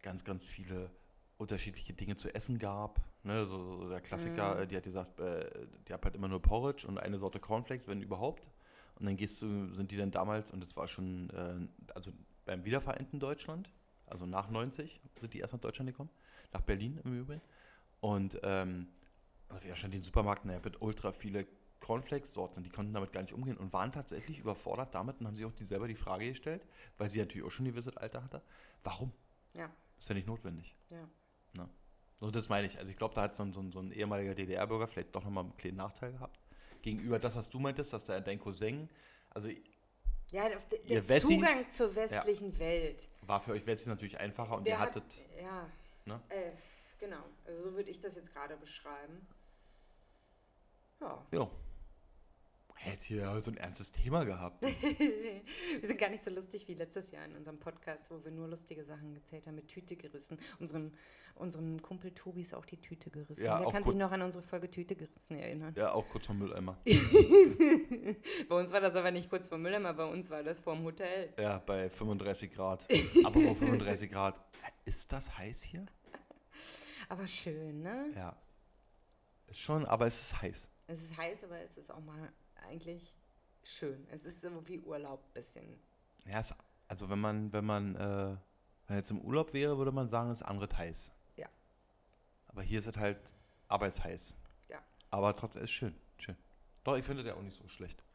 ganz, 0.06 0.24
ganz 0.24 0.45
viele 0.45 0.91
unterschiedliche 1.38 1.93
Dinge 1.93 2.16
zu 2.16 2.34
essen 2.34 2.60
gab. 2.60 3.01
Ne, 3.24 3.45
so, 3.45 3.78
so 3.82 3.89
der 3.89 4.01
Klassiker, 4.01 4.56
Mhm. 4.56 4.62
äh, 4.62 4.68
die 4.68 4.78
hat 4.78 4.84
gesagt, 4.84 5.20
äh, 5.20 5.68
die 5.88 5.93
hat 5.93 6.06
halt 6.06 6.16
immer 6.16 6.28
nur 6.28 6.41
Porridge 6.41 6.88
und 6.88 6.99
eine 6.99 7.18
Sorte 7.18 7.39
Cornflakes, 7.39 7.88
wenn 7.88 8.01
überhaupt. 8.01 8.49
Und 8.99 9.08
dann 9.08 9.18
gehst 9.18 9.41
du, 9.41 9.74
sind 9.74 9.91
die 9.91 9.97
dann 9.97 10.12
damals, 10.12 10.51
und 10.51 10.64
das 10.64 10.78
war 10.78 10.88
schon, 10.88 11.30
äh, 11.32 11.91
also 11.95 12.12
beim 12.45 12.64
wiedervereinten 12.64 13.20
Deutschland, 13.20 13.70
also 14.06 14.26
nach 14.28 14.49
90, 14.49 15.01
sind 15.20 15.34
die 15.34 15.39
erst 15.39 15.53
nach 15.53 15.60
Deutschland 15.60 15.89
gekommen, 15.89 16.12
nach 16.53 16.62
Berlin 16.62 17.01
im 17.03 17.20
Übrigen. 17.20 17.41
Und 17.99 18.39
ähm, 18.43 18.88
da 19.49 19.76
stand 19.76 19.93
die 19.93 19.97
im 19.97 20.03
Supermarkt, 20.03 20.45
naja, 20.45 20.60
mit 20.64 20.82
ultra 20.82 21.12
viele 21.12 21.47
Cornflakes-Sorten 21.80 22.64
die 22.64 22.70
konnten 22.70 22.93
damit 22.93 23.12
gar 23.12 23.22
nicht 23.22 23.34
umgehen 23.34 23.58
und 23.58 23.74
waren 23.74 23.91
tatsächlich 23.91 24.39
überfordert 24.39 24.95
damit 24.95 25.20
und 25.20 25.28
haben 25.28 25.36
sich 25.36 25.45
auch 25.45 25.53
die 25.53 25.66
selber 25.66 25.88
die 25.88 25.95
Frage 25.95 26.28
gestellt, 26.30 26.66
weil 26.97 27.10
sie 27.10 27.20
natürlich 27.20 27.45
auch 27.45 27.51
schon 27.51 27.66
ein 27.66 27.72
gewisses 27.74 27.97
Alter 27.97 28.24
hatte, 28.24 28.41
warum? 28.84 29.12
Ja, 29.53 29.70
Ist 30.00 30.10
ja 30.10 30.16
nicht 30.16 30.28
notwendig. 30.28 30.76
ja. 30.91 31.08
So, 32.22 32.32
das 32.32 32.48
meine 32.48 32.66
ich. 32.66 32.80
Also 32.80 32.89
ich 32.89 32.98
glaube, 32.98 33.14
da 33.14 33.24
hat 33.24 33.36
so 33.36 33.43
ein, 33.43 33.52
so 33.52 33.60
ein, 33.82 33.91
ehemaliger 33.91 34.34
DDR-Bürger 34.34 34.88
vielleicht 34.88 35.14
doch 35.14 35.24
nochmal 35.26 35.43
einen 35.43 35.58
kleinen 35.58 35.76
Nachteil 35.78 36.14
gehabt. 36.14 36.39
Gegenüber 36.82 37.20
das, 37.20 37.36
was 37.36 37.50
du 37.50 37.60
meintest, 37.60 37.91
dass 37.91 38.06
da 38.06 38.22
dein 38.22 38.39
Cousin, 38.39 38.89
also 39.32 39.50
Ja, 40.32 40.48
der, 40.48 40.60
der 40.88 41.04
Wessis- 41.10 41.28
Zugang 41.36 41.70
zur 41.70 41.93
westlichen 41.93 42.58
Welt. 42.58 43.10
war 43.28 43.41
für 43.41 43.52
euch 43.52 43.66
Wessis 43.66 43.88
natürlich 43.88 44.18
einfacher 44.18 44.56
und 44.56 44.64
Der 44.66 44.76
ihr 44.76 44.80
hat, 44.80 44.96
hattet, 44.96 45.26
ja, 45.41 45.70
ne? 46.06 46.22
äh, 46.30 46.52
genau. 47.02 47.22
Also 47.46 47.64
so 47.64 47.74
würde 47.74 47.91
ich 47.91 48.00
das 48.00 48.16
jetzt 48.16 48.34
gerade 48.34 48.56
beschreiben. 48.56 49.28
Ja. 51.02 51.22
Ja. 51.34 51.50
Hätte 52.78 53.06
hier 53.06 53.40
so 53.40 53.52
ein 53.52 53.58
ernstes 53.58 53.92
Thema 53.92 54.26
gehabt. 54.26 54.62
wir 54.62 55.88
sind 55.88 55.98
gar 55.98 56.10
nicht 56.10 56.24
so 56.24 56.30
lustig 56.30 56.68
wie 56.68 56.74
letztes 56.74 57.10
Jahr 57.12 57.26
in 57.26 57.36
unserem 57.36 57.58
Podcast, 57.58 58.12
wo 58.12 58.24
wir 58.24 58.32
nur 58.32 58.48
lustige 58.50 58.84
Sachen 58.84 59.14
gezählt 59.14 59.48
haben, 59.48 59.56
mit 59.56 59.70
Tüte 59.70 59.96
gerissen. 59.96 60.38
Unserem, 60.60 60.92
unserem 61.36 61.82
Kumpel 61.82 62.12
Tobi 62.12 62.42
ist 62.42 62.54
auch 62.54 62.66
die 62.66 62.80
Tüte 62.80 63.10
gerissen. 63.10 63.44
Ja, 63.46 63.60
Der 63.60 63.72
kann 63.72 63.84
sich 63.84 63.96
noch 63.96 64.12
an 64.12 64.22
unsere 64.22 64.44
Folge 64.44 64.70
Tüte 64.70 64.96
gerissen 64.96 65.38
erinnern. 65.38 65.74
Ja, 65.78 65.94
auch 65.94 66.08
kurz 66.10 66.28
vom 66.28 66.38
Mülleimer. 66.38 66.78
Bei 68.50 68.56
uns 68.56 68.72
war 68.72 68.82
das 68.82 68.94
aber 68.96 69.12
nicht 69.12 69.30
kurz 69.30 69.48
vor 69.48 69.58
Mülleimer, 69.58 69.94
bei 69.94 70.06
uns 70.06 70.30
war 70.30 70.44
das 70.44 70.60
vorm 70.60 70.84
Hotel. 70.84 71.34
Ja, 71.40 71.60
bei 71.60 71.90
35 71.90 72.52
Grad. 72.52 72.86
Aber 73.24 73.36
wo 73.36 73.56
35 73.56 74.12
Grad. 74.12 74.40
Ist 74.84 75.12
das 75.12 75.38
heiß 75.38 75.64
hier? 75.64 75.86
Aber 77.10 77.28
schön, 77.28 77.82
ne? 77.82 78.12
Ja. 78.16 78.36
Schon, 79.52 79.86
aber 79.86 80.08
es 80.08 80.20
ist 80.22 80.42
heiß. 80.42 80.70
Es 80.88 81.02
ist 81.02 81.18
heiß, 81.18 81.44
aber 81.44 81.60
es 81.62 81.78
ist 81.78 81.92
auch 81.92 82.02
mal 82.02 82.32
eigentlich 82.66 83.13
schön. 83.63 84.07
Es 84.11 84.26
ist 84.26 84.41
so 84.41 84.68
wie 84.68 84.80
Urlaub 84.80 85.24
ein 85.24 85.34
bisschen. 85.34 85.80
Ja, 86.28 86.39
es, 86.39 86.53
also 86.88 87.09
wenn 87.09 87.20
man, 87.20 87.51
wenn 87.53 87.66
man, 87.66 87.95
äh, 87.95 88.36
wenn 88.88 88.97
jetzt 88.97 89.11
im 89.11 89.22
Urlaub 89.22 89.53
wäre, 89.53 89.78
würde 89.78 89.91
man 89.91 90.09
sagen, 90.09 90.30
es 90.32 90.41
ist 90.41 90.47
andere 90.47 90.68
heiß. 90.78 91.11
Ja. 91.38 91.47
Aber 92.47 92.61
hier 92.61 92.80
ist 92.80 92.88
es 92.88 92.97
halt 92.97 93.20
arbeitsheiß. 93.68 94.36
Ja. 94.70 94.80
Aber 95.11 95.36
trotzdem 95.36 95.63
ist 95.63 95.72
schön, 95.72 95.95
schön. 96.18 96.36
Doch, 96.84 96.97
ich 96.97 97.05
finde 97.05 97.24
der 97.24 97.36
auch 97.38 97.41
nicht 97.41 97.57
so 97.57 97.68
schlecht. 97.68 98.05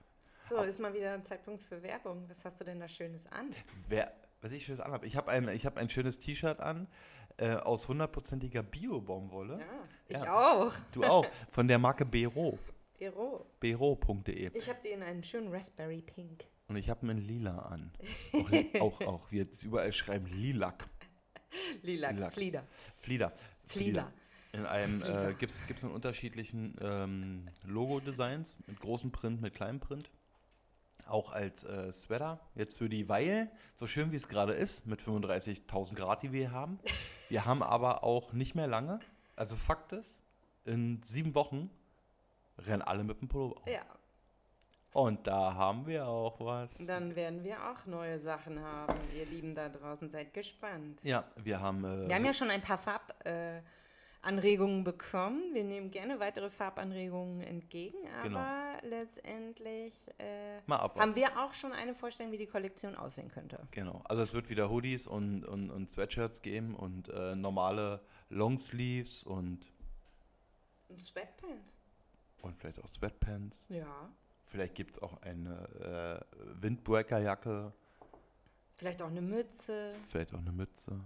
So, 0.48 0.60
ist 0.62 0.80
mal 0.80 0.92
wieder 0.94 1.12
ein 1.12 1.24
Zeitpunkt 1.24 1.62
für 1.62 1.82
Werbung. 1.82 2.28
Was 2.28 2.44
hast 2.44 2.60
du 2.60 2.64
denn 2.64 2.80
da 2.80 2.88
Schönes 2.88 3.26
an? 3.28 3.50
Wer, 3.88 4.12
was 4.40 4.52
ich 4.52 4.64
schönes 4.64 4.80
anhabe, 4.80 5.06
ich 5.06 5.16
habe 5.16 5.30
ein, 5.30 5.48
ich 5.48 5.64
hab 5.66 5.76
ein 5.76 5.88
schönes 5.88 6.18
T-Shirt 6.18 6.60
an 6.60 6.88
äh, 7.36 7.54
aus 7.54 7.86
hundertprozentiger 7.88 8.62
Bio-Baumwolle. 8.62 9.60
Ja, 9.60 9.66
ich 10.08 10.16
Ja. 10.18 10.52
auch. 10.52 10.72
Du 10.92 11.04
auch, 11.04 11.26
von 11.50 11.68
der 11.68 11.78
Marke 11.78 12.04
Bero. 12.04 12.58
Gero. 13.00 13.46
Bero.de. 13.60 14.50
Ich 14.52 14.68
habe 14.68 14.78
die 14.84 14.88
in 14.88 15.02
einen 15.02 15.22
schönen 15.22 15.50
Raspberry 15.50 16.02
Pink. 16.02 16.44
Und 16.68 16.76
ich 16.76 16.90
habe 16.90 17.08
einen 17.08 17.16
Lila 17.16 17.58
an. 17.60 17.90
Auch, 18.34 18.50
auch, 18.80 19.00
auch. 19.06 19.32
Wir 19.32 19.44
jetzt 19.44 19.62
überall 19.62 19.90
schreiben 19.90 20.26
Lilac. 20.26 20.86
Lila, 21.80 22.10
Lilac. 22.10 22.34
Flieder. 22.34 22.66
Flieder. 22.96 23.32
Flieder. 23.68 24.12
In 24.52 24.66
einem, 24.66 25.02
äh, 25.02 25.32
gibt 25.32 25.50
es 25.50 25.82
in 25.82 25.90
unterschiedlichen 25.90 26.76
ähm, 26.82 27.48
Logo-Designs, 27.64 28.58
mit 28.66 28.78
großem 28.80 29.12
Print, 29.12 29.40
mit 29.40 29.54
kleinem 29.54 29.80
Print. 29.80 30.10
Auch 31.06 31.32
als 31.32 31.64
äh, 31.64 31.90
Sweater, 31.94 32.38
jetzt 32.54 32.76
für 32.76 32.90
die 32.90 33.08
Weil, 33.08 33.50
so 33.74 33.86
schön 33.86 34.12
wie 34.12 34.16
es 34.16 34.28
gerade 34.28 34.52
ist, 34.52 34.86
mit 34.86 35.00
35.000 35.00 35.94
Grad, 35.94 36.22
die 36.22 36.32
wir 36.32 36.52
haben. 36.52 36.78
Wir 37.30 37.46
haben 37.46 37.62
aber 37.62 38.04
auch 38.04 38.34
nicht 38.34 38.54
mehr 38.54 38.66
lange, 38.66 39.00
also 39.36 39.56
Fakt 39.56 39.92
ist, 39.92 40.22
in 40.66 41.02
sieben 41.02 41.34
Wochen 41.34 41.70
rennen 42.66 42.82
alle 42.82 43.04
mit 43.04 43.20
dem 43.20 43.28
Pullover. 43.28 43.60
auf. 43.60 43.66
Ja, 43.68 43.82
Und 44.92 45.26
da 45.26 45.54
haben 45.54 45.86
wir 45.86 46.06
auch 46.06 46.40
was. 46.40 46.78
dann 46.86 47.14
werden 47.16 47.44
wir 47.44 47.56
auch 47.70 47.86
neue 47.86 48.18
Sachen 48.20 48.60
haben. 48.60 48.94
Ihr 49.16 49.26
Lieben 49.26 49.54
da 49.54 49.68
draußen, 49.68 50.08
seid 50.10 50.34
gespannt. 50.34 51.00
ja, 51.02 51.24
wir 51.36 51.60
haben. 51.60 51.84
Äh, 51.84 52.08
Wir 52.08 52.14
haben 52.16 52.24
ja 52.24 52.32
schon 52.34 52.50
ein 52.50 52.62
paar 52.62 52.78
Farb, 52.78 53.14
äh, 53.26 53.60
bekommen. 54.84 55.54
Wir 55.54 55.64
nehmen 55.64 55.90
gerne 55.90 56.20
weitere 56.20 56.50
Farbanregungen 56.50 57.40
entgegen, 57.40 57.96
aber 58.18 58.28
Genau. 58.80 58.96
letztendlich 58.96 59.94
äh, 60.18 60.60
haben 60.68 61.14
wir 61.16 61.28
auch 61.38 61.54
schon 61.54 61.72
eine 61.72 61.94
Vorstellung, 61.94 62.30
wie 62.32 62.36
die 62.38 62.46
Kollektion 62.46 62.96
aussehen 62.96 63.30
könnte. 63.30 63.66
Genau. 63.70 64.02
Also 64.08 64.22
es 64.22 64.34
wird 64.34 64.50
wieder 64.50 64.68
Hoodies 64.68 65.06
und, 65.06 65.44
und, 65.46 65.70
und 65.70 65.90
Sweatshirts 65.90 66.42
geben 66.42 66.74
und 66.74 67.08
äh, 67.08 67.34
normale 67.34 68.00
Longsleeves 68.28 69.24
und, 69.24 69.66
Und 70.88 71.00
Sweatpants. 71.02 71.78
Und 72.42 72.56
vielleicht 72.56 72.82
auch 72.82 72.88
Sweatpants. 72.88 73.66
Ja. 73.68 74.10
Vielleicht 74.46 74.74
gibt 74.74 74.96
es 74.96 75.02
auch 75.02 75.20
eine 75.22 76.24
äh, 76.34 76.62
Windbreaker-Jacke, 76.62 77.72
Vielleicht 78.80 79.02
auch 79.02 79.08
eine 79.08 79.20
Mütze. 79.20 79.92
vielleicht 80.08 80.32
auch 80.32 80.38
eine 80.38 80.52
Mütze. 80.52 80.98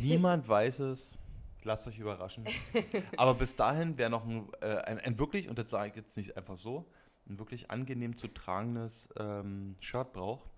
Niemand 0.00 0.46
weiß 0.48 0.78
es. 0.80 1.18
Lasst 1.64 1.88
euch 1.88 1.98
überraschen. 1.98 2.44
Aber 3.16 3.34
bis 3.34 3.56
dahin 3.56 3.98
wäre 3.98 4.08
noch 4.08 4.24
ein, 4.24 4.46
äh, 4.60 4.76
ein, 4.82 5.00
ein 5.00 5.18
wirklich, 5.18 5.48
und 5.48 5.58
das 5.58 5.68
sage 5.68 5.88
ich 5.88 5.96
jetzt 5.96 6.16
nicht 6.16 6.36
einfach 6.36 6.56
so, 6.56 6.88
ein 7.28 7.40
wirklich 7.40 7.72
angenehm 7.72 8.16
zu 8.16 8.28
tragendes 8.28 9.08
ähm, 9.18 9.74
Shirt 9.80 10.12
braucht. 10.12 10.48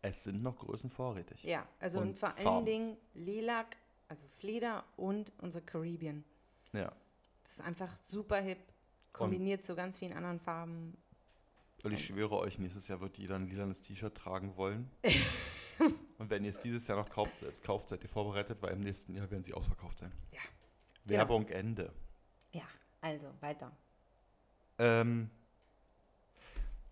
Es 0.00 0.24
sind 0.24 0.42
noch 0.42 0.56
Größen 0.56 0.88
vorrätig. 0.88 1.42
Ja, 1.42 1.66
also 1.78 1.98
und, 1.98 2.08
Und 2.08 2.18
vor 2.18 2.30
allen 2.30 2.38
Farben. 2.38 2.64
Dingen 2.64 2.96
Lilac, 3.12 3.76
also 4.08 4.24
Flieder 4.38 4.82
und 4.96 5.30
unsere 5.42 5.62
Caribbean. 5.62 6.24
Ja. 6.72 6.90
Das 7.44 7.54
ist 7.58 7.60
einfach 7.60 7.94
super 7.96 8.38
hip, 8.40 8.60
kombiniert 9.18 9.62
zu 9.62 9.74
ganz 9.74 9.98
vielen 9.98 10.12
anderen 10.12 10.40
Farben. 10.40 10.96
Weil 11.82 11.92
ich 11.92 12.06
schwöre 12.06 12.38
euch, 12.38 12.58
nächstes 12.58 12.88
Jahr 12.88 13.00
wird 13.00 13.18
jeder 13.18 13.36
ein 13.36 13.48
lilanes 13.48 13.80
T-Shirt 13.82 14.14
tragen 14.14 14.56
wollen. 14.56 14.90
Und 16.18 16.30
wenn 16.30 16.42
ihr 16.42 16.50
es 16.50 16.58
dieses 16.58 16.86
Jahr 16.88 16.98
noch 16.98 17.08
kauft, 17.08 17.42
äh, 17.42 17.52
kauft, 17.64 17.88
seid 17.88 18.02
ihr 18.02 18.08
vorbereitet, 18.08 18.58
weil 18.60 18.72
im 18.72 18.80
nächsten 18.80 19.14
Jahr 19.14 19.30
werden 19.30 19.44
sie 19.44 19.54
ausverkauft 19.54 20.00
sein. 20.00 20.12
Ja. 20.32 20.40
Werbung 21.04 21.46
Ende. 21.48 21.92
Ja, 22.52 22.64
also 23.00 23.28
weiter. 23.40 23.70
Ähm, 24.78 25.30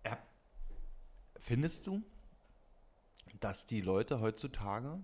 ja, 0.05 0.17
findest 1.39 1.87
du, 1.87 2.01
dass 3.39 3.65
die 3.65 3.81
Leute 3.81 4.19
heutzutage 4.21 4.99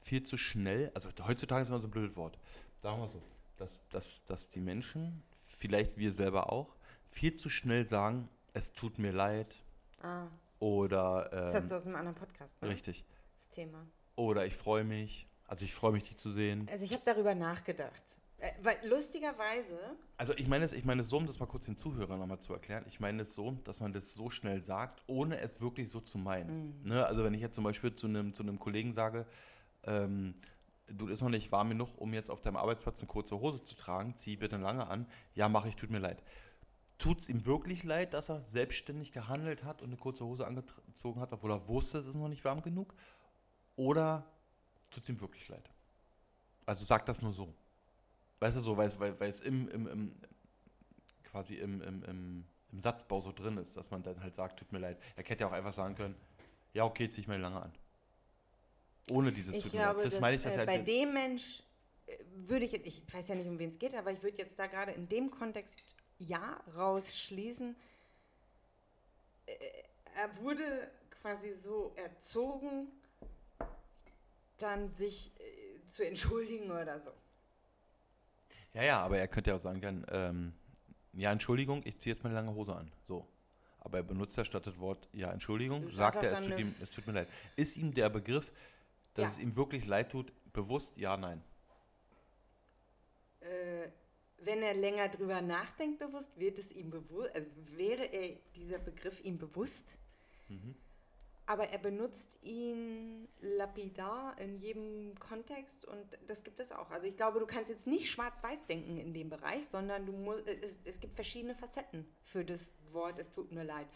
viel 0.00 0.22
zu 0.22 0.36
schnell, 0.36 0.90
also 0.94 1.08
heutzutage 1.26 1.62
ist 1.62 1.68
immer 1.68 1.80
so 1.80 1.88
ein 1.88 1.90
blödes 1.90 2.16
Wort, 2.16 2.38
sagen 2.76 3.00
wir 3.00 3.08
so, 3.08 3.20
dass, 3.56 3.86
dass, 3.88 4.24
dass 4.24 4.48
die 4.48 4.60
Menschen, 4.60 5.22
vielleicht 5.58 5.96
wir 5.98 6.12
selber 6.12 6.52
auch, 6.52 6.76
viel 7.10 7.34
zu 7.34 7.48
schnell 7.48 7.88
sagen, 7.88 8.28
es 8.54 8.72
tut 8.72 8.98
mir 8.98 9.12
leid 9.12 9.62
Ah, 10.00 10.26
oder 10.60 11.28
das 11.30 11.54
hast 11.54 11.70
du 11.70 11.74
ähm, 11.74 11.80
aus 11.80 11.86
einem 11.86 11.96
anderen 11.96 12.14
Podcast, 12.16 12.62
ne? 12.62 12.68
richtig 12.68 13.04
Das 13.36 13.48
Thema. 13.48 13.84
oder 14.14 14.46
ich 14.46 14.54
freue 14.54 14.84
mich, 14.84 15.26
also 15.46 15.64
ich 15.64 15.74
freue 15.74 15.92
mich, 15.92 16.04
dich 16.04 16.16
zu 16.16 16.30
sehen. 16.30 16.66
Also 16.70 16.84
ich 16.84 16.92
habe 16.92 17.02
darüber 17.04 17.34
nachgedacht. 17.34 18.02
Äh, 18.40 18.52
weil 18.62 18.76
lustigerweise, 18.88 19.76
Also 20.16 20.32
ich 20.36 20.46
meine 20.46 20.64
es, 20.64 20.72
ich 20.72 20.84
meine 20.84 21.00
es 21.00 21.08
so, 21.08 21.16
um 21.16 21.26
das 21.26 21.40
mal 21.40 21.46
kurz 21.46 21.64
den 21.66 21.76
Zuhörern 21.76 22.20
nochmal 22.20 22.38
zu 22.38 22.52
erklären, 22.52 22.84
ich 22.86 23.00
meine 23.00 23.22
es 23.22 23.34
so, 23.34 23.50
dass 23.64 23.80
man 23.80 23.92
das 23.92 24.14
so 24.14 24.30
schnell 24.30 24.62
sagt, 24.62 25.02
ohne 25.08 25.40
es 25.40 25.60
wirklich 25.60 25.90
so 25.90 26.00
zu 26.00 26.18
meinen. 26.18 26.80
Ne? 26.84 27.04
Also 27.04 27.24
wenn 27.24 27.34
ich 27.34 27.40
jetzt 27.40 27.56
zum 27.56 27.64
Beispiel 27.64 27.92
zu 27.96 28.06
einem, 28.06 28.32
zu 28.32 28.44
einem 28.44 28.60
Kollegen 28.60 28.92
sage, 28.92 29.26
ähm, 29.84 30.34
du 30.88 31.06
ist 31.08 31.22
noch 31.22 31.28
nicht 31.28 31.52
warm 31.52 31.70
genug, 31.70 31.90
um 31.96 32.12
jetzt 32.14 32.30
auf 32.30 32.40
deinem 32.40 32.56
Arbeitsplatz 32.56 33.00
eine 33.00 33.08
kurze 33.08 33.38
Hose 33.38 33.64
zu 33.64 33.74
tragen, 33.76 34.16
zieh 34.16 34.36
bitte 34.36 34.56
lange 34.56 34.86
an, 34.86 35.06
ja 35.34 35.48
mache 35.48 35.68
ich, 35.68 35.76
tut 35.76 35.90
mir 35.90 35.98
leid. 35.98 36.22
Tut 36.98 37.20
es 37.20 37.28
ihm 37.28 37.46
wirklich 37.46 37.84
leid, 37.84 38.14
dass 38.14 38.28
er 38.28 38.40
selbstständig 38.42 39.12
gehandelt 39.12 39.64
hat 39.64 39.82
und 39.82 39.88
eine 39.88 39.96
kurze 39.96 40.24
Hose 40.24 40.46
angezogen 40.46 41.20
hat, 41.20 41.32
obwohl 41.32 41.52
er 41.52 41.68
wusste, 41.68 41.98
es 41.98 42.06
ist 42.06 42.16
noch 42.16 42.28
nicht 42.28 42.44
warm 42.44 42.62
genug? 42.62 42.94
Oder 43.76 44.26
tut 44.90 45.04
es 45.04 45.08
ihm 45.08 45.20
wirklich 45.20 45.48
leid? 45.48 45.70
Also 46.66 46.84
sag 46.84 47.06
das 47.06 47.22
nur 47.22 47.32
so. 47.32 47.54
Weißt 48.40 48.56
du 48.56 48.60
so, 48.60 48.76
weil, 48.76 48.90
weil, 48.98 49.18
weil 49.20 49.30
es 49.30 49.40
im, 49.40 49.68
im, 49.68 49.86
im 49.86 50.16
quasi 51.24 51.54
im, 51.54 51.80
im, 51.82 52.02
im, 52.04 52.44
im 52.72 52.80
Satzbau 52.80 53.20
so 53.20 53.32
drin 53.32 53.58
ist, 53.58 53.76
dass 53.76 53.90
man 53.90 54.02
dann 54.02 54.20
halt 54.20 54.34
sagt, 54.34 54.58
tut 54.58 54.72
mir 54.72 54.78
leid. 54.78 54.98
Er 55.16 55.24
hätte 55.24 55.42
ja 55.42 55.48
auch 55.48 55.52
einfach 55.52 55.72
sagen 55.72 55.94
können, 55.94 56.16
ja 56.72 56.84
okay, 56.84 57.08
zieh 57.08 57.20
ich 57.20 57.28
mir 57.28 57.38
lange 57.38 57.62
an. 57.62 57.72
Ohne 59.10 59.32
dieses 59.32 59.54
ich 59.54 59.62
tut 59.62 59.74
mir 59.74 59.80
leid. 59.80 60.04
Das 60.04 60.20
meine 60.20 60.36
ich, 60.36 60.42
dass 60.42 60.54
äh, 60.54 60.58
halt 60.58 60.66
bei 60.68 60.78
dem 60.78 61.12
Mensch 61.12 61.62
äh, 62.06 62.12
würde 62.34 62.64
ich, 62.64 62.74
ich 62.74 63.02
weiß 63.12 63.28
ja 63.28 63.34
nicht, 63.34 63.48
um 63.48 63.58
wen 63.58 63.70
es 63.70 63.78
geht, 63.78 63.94
aber 63.94 64.12
ich 64.12 64.22
würde 64.22 64.38
jetzt 64.38 64.58
da 64.58 64.66
gerade 64.66 64.92
in 64.92 65.08
dem 65.08 65.30
Kontext 65.30 65.82
ja 66.18 66.60
rausschließen. 66.76 67.76
Äh, 69.46 69.52
er 70.16 70.36
wurde 70.42 70.90
quasi 71.22 71.52
so 71.52 71.92
erzogen, 71.96 72.88
dann 74.58 74.94
sich 74.94 75.30
äh, 75.38 75.84
zu 75.86 76.04
entschuldigen 76.04 76.70
oder 76.70 77.00
so. 77.00 77.12
Ja, 78.74 78.82
ja, 78.82 79.00
aber 79.00 79.18
er 79.18 79.28
könnte 79.28 79.50
ja 79.50 79.56
auch 79.56 79.62
sagen 79.62 79.80
können, 79.80 80.04
ähm, 80.10 80.52
ja, 81.14 81.32
Entschuldigung, 81.32 81.82
ich 81.84 81.98
ziehe 81.98 82.14
jetzt 82.14 82.22
meine 82.22 82.34
lange 82.34 82.54
Hose 82.54 82.74
an. 82.74 82.92
So. 83.06 83.26
Aber 83.80 83.98
er 83.98 84.04
benutzt 84.04 84.36
ja 84.36 84.44
statt 84.44 84.66
das 84.66 84.78
Wort, 84.78 85.08
ja, 85.12 85.32
Entschuldigung, 85.32 85.90
sagt 85.92 86.22
er, 86.22 86.32
es 86.32 86.40
dann 86.40 86.50
tut, 86.50 86.60
ihm, 86.60 86.74
es 86.82 86.90
tut 86.90 87.06
mir 87.06 87.14
leid. 87.14 87.28
Ist 87.56 87.76
ihm 87.76 87.94
der 87.94 88.10
Begriff, 88.10 88.52
dass 89.18 89.24
Ja. 89.24 89.30
es 89.32 89.38
ihm 89.40 89.56
wirklich 89.56 89.86
leid 89.86 90.12
tut, 90.12 90.32
bewusst, 90.52 90.96
ja, 90.96 91.16
nein. 91.16 91.42
Äh, 93.40 93.88
wenn 94.38 94.62
er 94.62 94.74
länger 94.74 95.08
drüber 95.08 95.40
nachdenkt, 95.42 95.98
bewusst, 95.98 96.30
wird 96.38 96.58
es 96.58 96.70
ihm 96.72 96.90
bewusst, 96.90 97.34
also 97.34 97.48
wäre 97.76 98.04
er 98.04 98.36
dieser 98.54 98.78
Begriff 98.78 99.20
ihm 99.24 99.36
bewusst, 99.38 99.98
aber 101.46 101.68
er 101.68 101.78
benutzt 101.78 102.38
ihn 102.42 103.26
lapidar 103.40 104.38
in 104.38 104.56
jedem 104.58 105.14
Kontext 105.18 105.84
und 105.86 106.18
das 106.26 106.44
gibt 106.44 106.60
es 106.60 106.70
auch. 106.72 106.90
Also 106.90 107.06
ich 107.08 107.16
glaube, 107.16 107.40
du 107.40 107.46
kannst 107.46 107.68
jetzt 107.70 107.86
nicht 107.86 108.08
schwarz-weiß 108.10 108.66
denken 108.66 108.96
in 108.98 109.12
dem 109.12 109.28
Bereich, 109.28 109.66
sondern 109.66 110.06
du 110.06 110.12
musst, 110.12 110.46
es, 110.48 110.78
es 110.84 111.00
gibt 111.00 111.14
verschiedene 111.16 111.54
Facetten 111.56 112.06
für 112.22 112.44
das 112.44 112.70
Wort, 112.92 113.18
es 113.18 113.30
tut 113.32 113.50
mir 113.52 113.64
leid. 113.64 113.88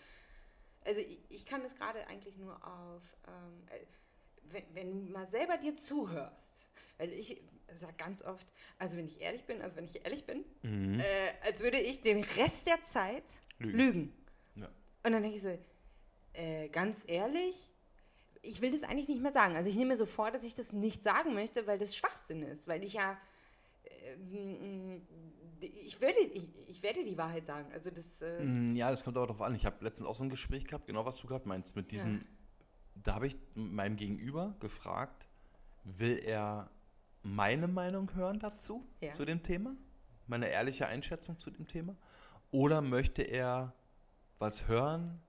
Also 0.85 1.01
ich, 1.01 1.21
ich 1.29 1.47
kann 1.47 1.63
das 1.63 1.77
gerade 1.77 2.05
eigentlich 2.09 2.37
nur 2.37 2.57
auf, 2.67 3.03
ähm, 3.29 3.63
äh, 3.71 3.87
wenn, 4.51 4.63
wenn 4.75 5.07
du 5.07 5.13
mal 5.13 5.29
selber 5.29 5.57
dir 5.57 5.77
zuhörst, 5.77 6.69
weil 6.99 7.13
ich 7.13 7.41
sage 7.75 7.95
ganz 7.97 8.23
oft, 8.23 8.47
also 8.79 8.97
wenn 8.97 9.07
ich 9.07 9.21
ehrlich 9.21 9.45
bin, 9.45 9.63
also 9.63 9.77
wenn 9.77 9.85
ich 9.87 10.05
ehrlich 10.05 10.25
bin, 10.27 10.45
äh, 10.63 11.03
als 11.47 11.63
würde 11.63 11.79
ich 11.81 12.03
den 12.03 12.23
Rest 12.23 12.67
der 12.67 12.83
Zeit 12.83 13.25
Lügen. 13.59 13.79
lügen. 13.79 14.13
Ja. 14.57 14.67
Und 15.05 15.13
dann 15.13 15.23
denke 15.23 15.37
ich 15.37 15.43
so, 15.43 15.59
äh, 16.35 16.69
ganz 16.69 17.05
ehrlich, 17.07 17.71
ich 18.43 18.61
will 18.61 18.73
das 18.73 18.83
eigentlich 18.83 19.09
nicht 19.09 19.23
mehr 19.23 19.33
sagen. 19.33 19.55
Also 19.57 19.69
ich 19.71 19.77
nehme 19.77 19.91
mir 19.91 19.97
so 19.97 20.05
vor, 20.07 20.31
dass 20.31 20.45
ich 20.45 20.55
das 20.55 20.73
nicht 20.73 21.03
sagen 21.03 21.33
möchte, 21.33 21.67
weil 21.67 21.79
das 21.79 21.95
Schwachsinn 21.97 22.43
ist, 22.43 22.67
weil 22.69 22.83
ich 22.83 22.95
ja, 22.95 23.17
ähm, 23.85 25.03
ich, 25.61 26.01
würde, 26.01 26.19
ich, 26.21 26.69
ich 26.69 26.83
werde 26.83 27.05
die 27.05 27.17
Wahrheit 27.17 27.47
sagen. 27.47 27.71
Also 27.73 27.91
das, 27.91 28.21
äh, 28.21 28.43
Mm, 28.45 28.75
Ja, 28.75 28.91
das 28.91 29.05
kommt 29.05 29.17
aber 29.17 29.29
darauf 29.29 29.43
an. 29.43 29.55
Ich 29.55 29.65
habe 29.65 29.85
letztens 29.85 30.09
auch 30.09 30.15
so 30.15 30.25
ein 30.25 30.31
Gespräch 30.31 30.65
gehabt, 30.65 30.87
genau 30.87 31.05
was 31.05 31.19
du 31.19 31.27
gerade 31.27 31.47
meinst, 31.47 31.77
mit 31.77 31.93
diesen, 31.93 32.27
da 33.03 33.15
habe 33.15 33.27
ich 33.27 33.37
meinem 33.55 33.97
Gegenüber 33.97 34.55
gefragt, 34.61 35.29
will 35.85 36.19
er 36.25 36.71
meine 37.23 37.69
Meinung 37.69 38.15
hören 38.15 38.39
dazu, 38.39 38.87
Ja. 39.01 39.13
zu 39.13 39.25
dem 39.25 39.43
Thema? 39.43 39.75
Meine 40.27 40.49
ehrliche 40.49 40.87
Einschätzung 40.87 41.39
zu 41.39 41.51
dem 41.51 41.67
Thema? 41.67 41.97
Oder 42.51 42.81
möchte 42.81 43.23
er 43.23 43.73
was 44.39 44.67
hören, 44.69 45.21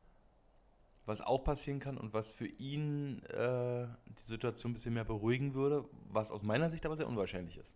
was 1.06 1.22
auch 1.22 1.44
passieren 1.44 1.80
kann 1.80 1.98
und 1.98 2.14
was 2.14 2.32
für 2.32 2.48
ihn 2.48 3.22
äh, 3.26 3.88
die 4.06 4.22
Situation 4.24 4.72
ein 4.72 4.76
bisschen 4.76 4.94
mehr 4.94 5.04
beruhigen 5.04 5.54
würde, 5.54 5.86
was 6.10 6.32
aus 6.32 6.44
meiner 6.44 6.70
Sicht 6.70 6.86
aber 6.86 6.96
sehr 6.98 7.08
unwahrscheinlich 7.08 7.58
ist? 7.58 7.74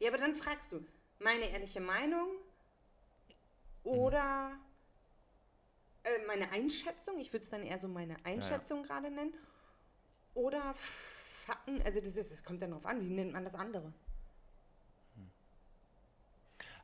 ja, 0.00 0.08
aber 0.08 0.18
dann 0.18 0.34
fragst 0.34 0.72
du, 0.72 0.84
meine 1.20 1.48
ehrliche 1.48 1.80
Meinung 1.80 2.28
oder 3.84 4.52
äh, 6.04 6.26
meine 6.26 6.50
Einschätzung, 6.52 7.18
ich 7.18 7.32
würde 7.32 7.44
es 7.44 7.50
dann 7.50 7.62
eher 7.62 7.78
so 7.78 7.88
meine 7.88 8.16
Einschätzung 8.24 8.82
gerade 8.82 9.10
nennen, 9.10 9.34
oder 10.34 10.74
Fakten, 10.74 11.82
also 11.82 12.00
das, 12.00 12.16
ist, 12.16 12.30
das 12.30 12.44
kommt 12.44 12.62
dann 12.62 12.70
drauf 12.70 12.86
an, 12.86 13.00
wie 13.00 13.12
nennt 13.12 13.32
man 13.32 13.44
das 13.44 13.54
andere? 13.54 13.92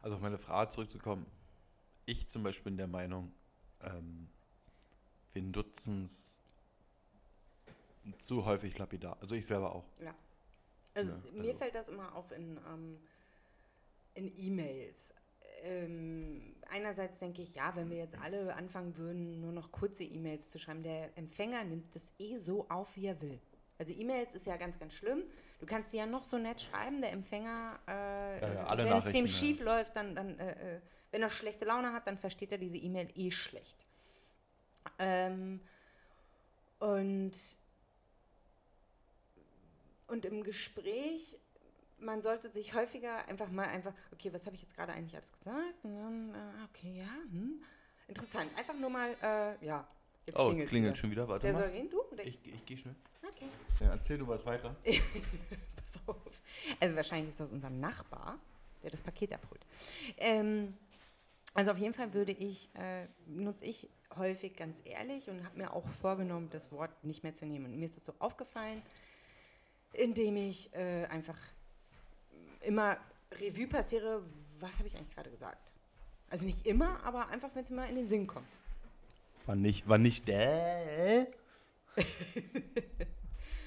Also 0.02 0.16
auf 0.16 0.22
meine 0.22 0.38
Frage 0.38 0.70
zurückzukommen. 0.70 1.26
Ich 2.06 2.26
zum 2.28 2.42
Beispiel 2.42 2.64
bin 2.64 2.78
der 2.78 2.86
Meinung, 2.86 3.32
ähm, 3.82 4.28
wir 5.32 5.42
nutzen 5.42 6.04
es 6.04 6.40
zu 8.18 8.44
häufig 8.46 8.78
lapidar. 8.78 9.18
Also 9.20 9.34
ich 9.34 9.46
selber 9.46 9.74
auch. 9.74 9.84
Ja. 10.00 10.14
Also, 10.94 11.12
Ja, 11.12 11.18
mir 11.32 11.48
also- 11.48 11.58
fällt 11.58 11.74
das 11.74 11.88
immer 11.88 12.14
auf 12.14 12.32
in, 12.32 12.58
ähm, 12.66 12.98
in 14.14 14.36
E-Mails. 14.38 15.12
Ähm, 15.62 16.54
einerseits 16.70 17.18
denke 17.18 17.42
ich, 17.42 17.54
ja, 17.54 17.74
wenn 17.76 17.90
wir 17.90 17.98
jetzt 17.98 18.18
alle 18.18 18.54
anfangen 18.54 18.96
würden, 18.96 19.40
nur 19.40 19.52
noch 19.52 19.70
kurze 19.72 20.04
E-Mails 20.04 20.50
zu 20.50 20.58
schreiben, 20.58 20.82
der 20.82 21.16
Empfänger 21.18 21.64
nimmt 21.64 21.94
das 21.94 22.12
eh 22.18 22.36
so 22.36 22.68
auf, 22.68 22.96
wie 22.96 23.06
er 23.06 23.20
will. 23.20 23.38
Also 23.78 23.94
E-Mails 23.94 24.34
ist 24.34 24.46
ja 24.46 24.56
ganz, 24.56 24.78
ganz 24.78 24.92
schlimm. 24.94 25.22
Du 25.58 25.66
kannst 25.66 25.90
sie 25.90 25.96
ja 25.96 26.06
noch 26.06 26.24
so 26.24 26.38
nett 26.38 26.60
schreiben, 26.60 27.00
der 27.00 27.12
Empfänger, 27.12 27.78
äh, 27.88 28.40
Ja, 28.40 28.54
ja, 28.54 28.78
wenn 28.78 28.96
es 28.98 29.04
dem 29.04 29.26
ja. 29.26 29.26
schief 29.26 29.60
läuft, 29.60 29.96
dann, 29.96 30.14
dann 30.14 30.38
äh, 30.38 30.76
äh, 30.76 30.80
wenn 31.10 31.22
er 31.22 31.30
schlechte 31.30 31.64
Laune 31.64 31.92
hat, 31.92 32.06
dann 32.06 32.18
versteht 32.18 32.52
er 32.52 32.58
diese 32.58 32.76
E-Mail 32.76 33.08
eh 33.14 33.30
schlecht. 33.30 33.86
Ähm, 34.98 35.60
und, 36.78 37.32
und 40.08 40.24
im 40.24 40.44
Gespräch 40.44 41.36
man 42.00 42.22
sollte 42.22 42.50
sich 42.50 42.74
häufiger 42.74 43.26
einfach 43.28 43.50
mal 43.50 43.68
einfach, 43.68 43.92
okay, 44.12 44.32
was 44.32 44.46
habe 44.46 44.56
ich 44.56 44.62
jetzt 44.62 44.74
gerade 44.76 44.92
eigentlich 44.92 45.14
alles 45.14 45.32
gesagt? 45.32 45.84
Und 45.84 45.94
dann, 45.94 46.34
äh, 46.34 46.64
okay, 46.68 46.98
ja, 46.98 47.14
hm. 47.30 47.62
Interessant. 48.08 48.50
Einfach 48.58 48.74
nur 48.74 48.90
mal, 48.90 49.14
äh, 49.22 49.64
ja. 49.64 49.86
Jetzt 50.26 50.38
oh, 50.38 50.48
klingelt, 50.48 50.68
klingelt 50.68 50.98
schon 50.98 51.10
wieder. 51.10 51.28
Warte 51.28 51.44
Wer 51.44 51.52
mal. 51.52 51.60
soll 51.60 51.70
gehen? 51.70 51.88
Du? 51.90 52.02
Oder 52.02 52.24
ich 52.24 52.38
ich, 52.44 52.54
ich 52.54 52.66
gehe 52.66 52.76
schnell. 52.76 52.94
Okay. 53.26 53.48
Ja, 53.80 53.90
erzähl 53.90 54.18
du 54.18 54.26
was 54.26 54.44
weiter. 54.44 54.74
Pass 54.84 56.00
auf. 56.06 56.16
Also 56.78 56.96
wahrscheinlich 56.96 57.30
ist 57.30 57.40
das 57.40 57.52
unser 57.52 57.70
Nachbar, 57.70 58.38
der 58.82 58.90
das 58.90 59.00
Paket 59.00 59.32
abholt. 59.32 59.64
Ähm, 60.18 60.76
also 61.54 61.70
auf 61.70 61.78
jeden 61.78 61.94
Fall 61.94 62.12
würde 62.12 62.32
ich, 62.32 62.68
äh, 62.74 63.06
nutze 63.26 63.64
ich 63.64 63.88
häufig 64.16 64.56
ganz 64.56 64.82
ehrlich 64.84 65.30
und 65.30 65.44
habe 65.44 65.56
mir 65.58 65.72
auch 65.72 65.88
vorgenommen, 65.88 66.48
das 66.50 66.70
Wort 66.72 67.04
nicht 67.04 67.22
mehr 67.22 67.34
zu 67.34 67.46
nehmen. 67.46 67.66
Und 67.66 67.78
mir 67.78 67.84
ist 67.84 67.96
das 67.96 68.04
so 68.04 68.14
aufgefallen, 68.18 68.82
indem 69.92 70.36
ich 70.36 70.74
äh, 70.74 71.06
einfach 71.06 71.38
immer 72.60 72.96
Revue 73.32 73.66
passiere, 73.66 74.22
was 74.58 74.78
habe 74.78 74.88
ich 74.88 74.96
eigentlich 74.96 75.14
gerade 75.14 75.30
gesagt. 75.30 75.72
Also 76.28 76.44
nicht 76.44 76.66
immer, 76.66 77.02
aber 77.04 77.28
einfach, 77.28 77.50
wenn 77.54 77.64
es 77.64 77.70
mir 77.70 77.88
in 77.88 77.96
den 77.96 78.06
Sinn 78.06 78.26
kommt. 78.26 78.48
War 79.46 79.56
nicht, 79.56 79.88
war 79.88 79.98
nicht 79.98 80.28
der. 80.28 81.26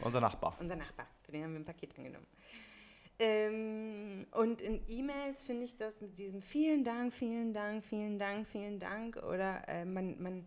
Unser 0.02 0.22
Nachbar. 0.22 0.56
Unser 0.60 0.76
Nachbar, 0.76 1.08
für 1.24 1.32
den 1.32 1.44
haben 1.44 1.54
wir 1.54 1.60
ein 1.60 1.66
Paket 1.66 1.98
angenommen. 1.98 2.28
Ähm, 3.20 4.26
und 4.32 4.62
in 4.62 4.82
E-Mails 4.88 5.44
finde 5.44 5.66
ich 5.66 5.78
das 5.78 6.02
mit 6.02 6.18
diesem 6.18 6.42
vielen 6.42 6.84
Dank, 6.84 7.14
vielen 7.14 7.54
Dank, 7.54 7.86
vielen 7.86 8.18
Dank, 8.18 8.48
vielen 8.48 8.80
Dank 8.80 9.18
oder 9.18 9.68
äh, 9.68 9.86
man, 9.86 10.22
man, 10.22 10.46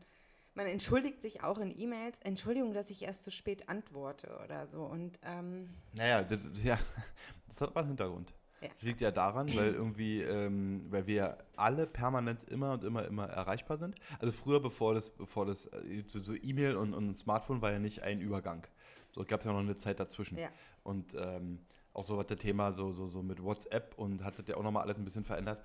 man 0.57 0.67
entschuldigt 0.67 1.21
sich 1.21 1.43
auch 1.43 1.59
in 1.59 1.79
E-Mails, 1.79 2.19
Entschuldigung, 2.25 2.73
dass 2.73 2.91
ich 2.91 3.03
erst 3.03 3.25
zu 3.25 3.31
spät 3.31 3.69
antworte 3.69 4.39
oder 4.43 4.67
so. 4.67 4.83
Und, 4.83 5.19
ähm, 5.23 5.69
naja, 5.93 6.25
das, 6.25 6.41
ja, 6.65 6.79
das 7.49 7.61
hat 7.61 7.75
mal 7.75 7.83
einen 7.83 7.91
Hintergrund. 7.91 8.33
Ja. 8.63 8.69
Das 8.69 8.83
liegt 8.83 9.03
ja 9.03 9.11
daran, 9.11 9.55
weil 9.55 9.75
irgendwie, 9.75 10.23
ähm, 10.23 10.87
weil 10.89 11.07
wir 11.07 11.37
alle 11.57 11.87
permanent 11.87 12.45
immer 12.45 12.73
und 12.73 12.85
immer, 12.85 13.05
immer 13.05 13.27
erreichbar 13.27 13.77
sind. 13.77 13.95
Also 14.19 14.33
früher, 14.33 14.61
bevor 14.61 14.95
das, 14.95 15.11
bevor 15.11 15.45
das, 15.45 15.67
äh, 15.67 16.03
so, 16.07 16.23
so 16.23 16.35
E-Mail 16.35 16.77
und, 16.77 16.95
und 16.95 17.19
Smartphone 17.19 17.61
war 17.61 17.71
ja 17.71 17.79
nicht 17.79 18.03
ein 18.03 18.21
Übergang. 18.21 18.67
So 19.13 19.25
gab 19.25 19.41
es 19.41 19.47
ja 19.47 19.53
noch 19.53 19.61
eine 19.61 19.77
Zeit 19.77 20.01
dazwischen. 20.01 20.39
Ja. 20.39 20.49
Und 20.83 21.15
ähm, 21.19 21.61
auch 21.93 22.05
so 22.05 22.17
was 22.17 22.27
das 22.27 22.39
Thema 22.39 22.73
so, 22.73 22.93
so, 22.93 23.09
so 23.09 23.23
mit 23.23 23.43
WhatsApp 23.43 23.95
und 23.99 24.25
hat 24.25 24.39
das 24.39 24.47
ja 24.49 24.57
auch 24.57 24.63
nochmal 24.63 24.85
alles 24.85 24.97
ein 24.97 25.05
bisschen 25.05 25.25
verändert, 25.25 25.63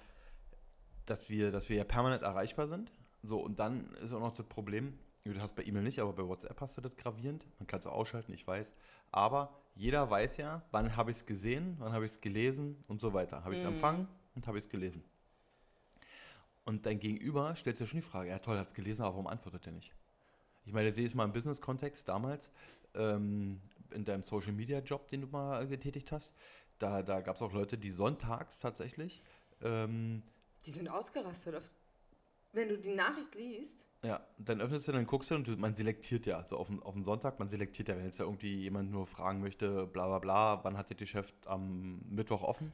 dass 1.06 1.30
wir, 1.30 1.52
dass 1.52 1.70
wir 1.70 1.78
ja 1.78 1.86
permanent 1.86 2.24
erreichbar 2.24 2.68
sind. 2.68 2.92
So, 3.24 3.40
und 3.40 3.60
dann 3.60 3.90
ist 4.04 4.14
auch 4.14 4.20
noch 4.20 4.34
das 4.34 4.46
Problem, 4.46 4.98
du 5.24 5.40
hast 5.40 5.56
bei 5.56 5.64
E-Mail 5.64 5.84
nicht, 5.84 6.00
aber 6.00 6.14
bei 6.14 6.28
WhatsApp 6.28 6.60
hast 6.62 6.78
du 6.78 6.82
das 6.82 6.96
gravierend. 6.96 7.46
Man 7.60 7.68
kann 7.68 7.80
es 7.80 7.88
ausschalten, 7.88 8.34
ich 8.34 8.46
weiß. 8.46 8.72
Aber 9.12 9.56
jeder 9.76 10.10
weiß 10.10 10.38
ja, 10.38 10.64
wann 10.72 10.96
habe 10.96 11.12
ich 11.12 11.18
es 11.18 11.26
gesehen, 11.26 11.76
wann 11.80 11.94
habe 11.94 12.06
ich 12.06 12.12
es 12.12 12.22
gelesen 12.22 12.84
und 12.88 13.02
so 13.02 13.14
weiter. 13.14 13.44
Habe 13.44 13.54
ich 13.54 13.60
es 13.60 13.66
mhm. 13.66 13.74
empfangen 13.74 14.08
und 14.36 14.48
habe 14.48 14.58
ich 14.58 14.66
es 14.66 14.70
gelesen. 14.70 15.04
Und 16.64 16.86
dein 16.86 17.00
Gegenüber 17.00 17.56
stellt 17.56 17.78
sich 17.78 17.88
ja 17.88 17.90
schon 17.90 18.00
die 18.00 18.06
Frage, 18.06 18.30
ja 18.30 18.40
toll, 18.40 18.58
hat 18.58 18.68
es 18.68 18.74
gelesen, 18.74 19.02
aber 19.04 19.14
warum 19.14 19.28
antwortet 19.28 19.66
er 19.66 19.74
nicht? 19.74 19.94
Ich 20.64 20.74
meine, 20.74 20.94
sehe 20.94 21.06
es 21.06 21.16
mal 21.16 21.26
im 21.26 21.34
Business-Kontext 21.34 22.08
damals, 22.08 22.52
ähm, 22.94 23.60
in 23.92 24.06
deinem 24.06 24.24
Social-Media-Job, 24.24 25.10
den 25.10 25.22
du 25.22 25.28
mal 25.28 25.68
getätigt 25.68 26.12
hast, 26.12 26.34
da, 26.78 27.02
da 27.02 27.22
gab 27.22 27.36
es 27.36 27.42
auch 27.42 27.52
Leute, 27.52 27.78
die 27.78 27.92
sonntags 27.92 28.60
tatsächlich 28.60 29.24
ähm, 29.64 30.24
die 30.66 30.72
sind 30.72 30.90
ausgerastet. 30.90 31.56
Aufs, 31.56 31.76
wenn 32.54 32.70
du 32.70 32.78
die 32.78 32.94
Nachricht 32.94 33.36
liest. 33.36 33.88
Ja, 34.04 34.20
dann 34.38 34.62
öffnest 34.62 34.88
du, 34.88 34.92
dann 34.92 35.06
guckst 35.06 35.30
du 35.32 35.36
und 35.36 35.48
du, 35.48 35.52
man 35.58 35.76
selektiert 35.76 36.26
ja, 36.26 36.44
so 36.44 36.58
auf 36.58 36.68
den, 36.68 36.82
auf 36.82 36.94
den 36.94 37.04
Sonntag, 37.04 37.38
man 37.38 37.48
selektiert 37.48 37.90
ja, 37.90 37.96
wenn 37.96 38.06
jetzt 38.06 38.20
ja 38.20 38.26
irgendwie 38.26 38.56
jemand 38.56 38.92
nur 38.92 39.06
fragen 39.06 39.42
möchte, 39.42 39.86
bla 39.88 40.08
bla 40.08 40.20
bla, 40.20 40.64
wann 40.64 40.78
hat 40.78 40.90
das 40.90 40.98
Geschäft 40.98 41.36
am 41.48 42.02
Mittwoch 42.10 42.42
offen? 42.42 42.74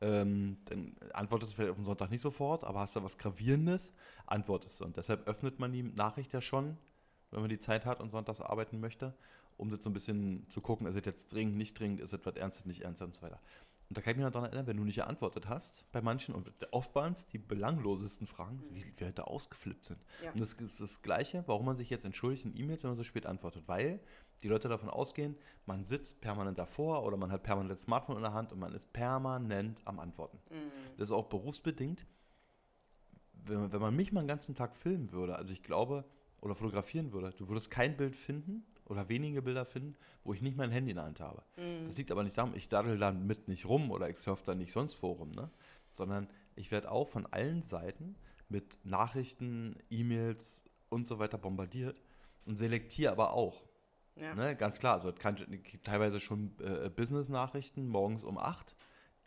Ähm, 0.00 0.58
dann 0.66 0.96
antwortest 1.12 1.52
du 1.52 1.56
vielleicht 1.56 1.72
auf 1.72 1.76
den 1.76 1.84
Sonntag 1.84 2.10
nicht 2.10 2.22
sofort, 2.22 2.64
aber 2.64 2.80
hast 2.80 2.96
du 2.96 3.02
was 3.02 3.18
Gravierendes, 3.18 3.92
antwortest 4.26 4.80
du. 4.80 4.84
Und 4.84 4.96
deshalb 4.96 5.28
öffnet 5.28 5.58
man 5.58 5.72
die 5.72 5.82
Nachricht 5.82 6.32
ja 6.32 6.40
schon, 6.40 6.78
wenn 7.30 7.40
man 7.40 7.50
die 7.50 7.58
Zeit 7.58 7.84
hat 7.84 8.00
und 8.00 8.10
sonntags 8.10 8.40
arbeiten 8.40 8.80
möchte, 8.80 9.14
um 9.56 9.68
das 9.68 9.82
so 9.82 9.90
ein 9.90 9.92
bisschen 9.92 10.48
zu 10.48 10.60
gucken, 10.60 10.86
ist 10.86 10.96
es 10.96 11.04
jetzt 11.04 11.32
dringend, 11.32 11.56
nicht 11.56 11.78
dringend, 11.78 12.00
ist 12.00 12.14
es 12.14 12.20
was 12.24 12.36
Ernstes, 12.36 12.64
nicht 12.64 12.82
ernst 12.82 13.02
und 13.02 13.14
so 13.14 13.22
weiter. 13.22 13.40
Und 13.90 13.96
da 13.96 14.02
kann 14.02 14.12
ich 14.12 14.18
mich 14.18 14.24
noch 14.24 14.30
daran 14.30 14.46
erinnern, 14.46 14.68
wenn 14.68 14.76
du 14.76 14.84
nicht 14.84 14.94
geantwortet 14.94 15.48
hast, 15.48 15.84
bei 15.90 16.00
manchen 16.00 16.32
und 16.32 16.48
oftmals 16.70 17.26
die 17.26 17.38
belanglosesten 17.38 18.28
Fragen, 18.28 18.58
mhm. 18.58 18.74
wie 18.76 18.84
wir 18.96 19.10
da 19.10 19.24
ausgeflippt 19.24 19.84
sind. 19.84 19.98
Ja. 20.22 20.30
Und 20.30 20.38
das 20.38 20.52
ist 20.52 20.80
das 20.80 21.02
Gleiche, 21.02 21.42
warum 21.48 21.66
man 21.66 21.74
sich 21.74 21.90
jetzt 21.90 22.04
entschuldigt 22.04 22.44
in 22.44 22.56
E-Mails, 22.56 22.84
wenn 22.84 22.90
man 22.90 22.96
so 22.96 23.02
spät 23.02 23.26
antwortet, 23.26 23.64
weil 23.66 23.98
die 24.42 24.48
Leute 24.48 24.68
davon 24.68 24.90
ausgehen, 24.90 25.36
man 25.66 25.84
sitzt 25.84 26.20
permanent 26.20 26.56
davor 26.56 27.04
oder 27.04 27.16
man 27.16 27.32
hat 27.32 27.42
permanent 27.42 27.72
das 27.72 27.80
Smartphone 27.80 28.18
in 28.18 28.22
der 28.22 28.32
Hand 28.32 28.52
und 28.52 28.60
man 28.60 28.72
ist 28.74 28.92
permanent 28.92 29.82
am 29.84 29.98
Antworten. 29.98 30.38
Mhm. 30.50 30.70
Das 30.96 31.08
ist 31.08 31.12
auch 31.12 31.26
berufsbedingt. 31.26 32.06
Wenn, 33.32 33.72
wenn 33.72 33.80
man 33.80 33.96
mich 33.96 34.12
mal 34.12 34.20
einen 34.20 34.28
ganzen 34.28 34.54
Tag 34.54 34.76
filmen 34.76 35.10
würde, 35.10 35.34
also 35.34 35.52
ich 35.52 35.64
glaube, 35.64 36.04
oder 36.40 36.54
fotografieren 36.54 37.12
würde, 37.12 37.32
du 37.32 37.48
würdest 37.48 37.72
kein 37.72 37.96
Bild 37.96 38.14
finden, 38.14 38.64
oder 38.90 39.08
wenige 39.08 39.40
Bilder 39.40 39.64
finden, 39.64 39.94
wo 40.24 40.34
ich 40.34 40.42
nicht 40.42 40.56
mein 40.56 40.72
Handy 40.72 40.90
in 40.90 40.96
der 40.96 41.06
Hand 41.06 41.20
habe. 41.20 41.42
Mhm. 41.56 41.86
Das 41.86 41.96
liegt 41.96 42.10
aber 42.10 42.24
nicht 42.24 42.36
daran, 42.36 42.54
ich 42.56 42.68
daddel 42.68 42.98
dann 42.98 43.24
mit 43.26 43.46
nicht 43.46 43.66
rum 43.66 43.90
oder 43.92 44.10
ich 44.10 44.18
surfe 44.18 44.44
dann 44.44 44.58
nicht 44.58 44.72
sonst 44.72 44.96
vor 44.96 45.16
rum, 45.16 45.30
ne? 45.30 45.48
sondern 45.88 46.28
ich 46.56 46.70
werde 46.72 46.90
auch 46.90 47.08
von 47.08 47.24
allen 47.26 47.62
Seiten 47.62 48.16
mit 48.48 48.84
Nachrichten, 48.84 49.76
E-Mails 49.90 50.64
und 50.88 51.06
so 51.06 51.20
weiter 51.20 51.38
bombardiert 51.38 52.02
und 52.46 52.56
selektiere 52.56 53.12
aber 53.12 53.32
auch. 53.32 53.64
Ja. 54.16 54.34
Ne? 54.34 54.56
Ganz 54.56 54.80
klar, 54.80 54.94
also 54.94 55.12
kann, 55.12 55.36
teilweise 55.84 56.18
schon 56.18 56.52
äh, 56.60 56.90
Business-Nachrichten 56.90 57.86
morgens 57.86 58.24
um 58.24 58.38
8, 58.38 58.74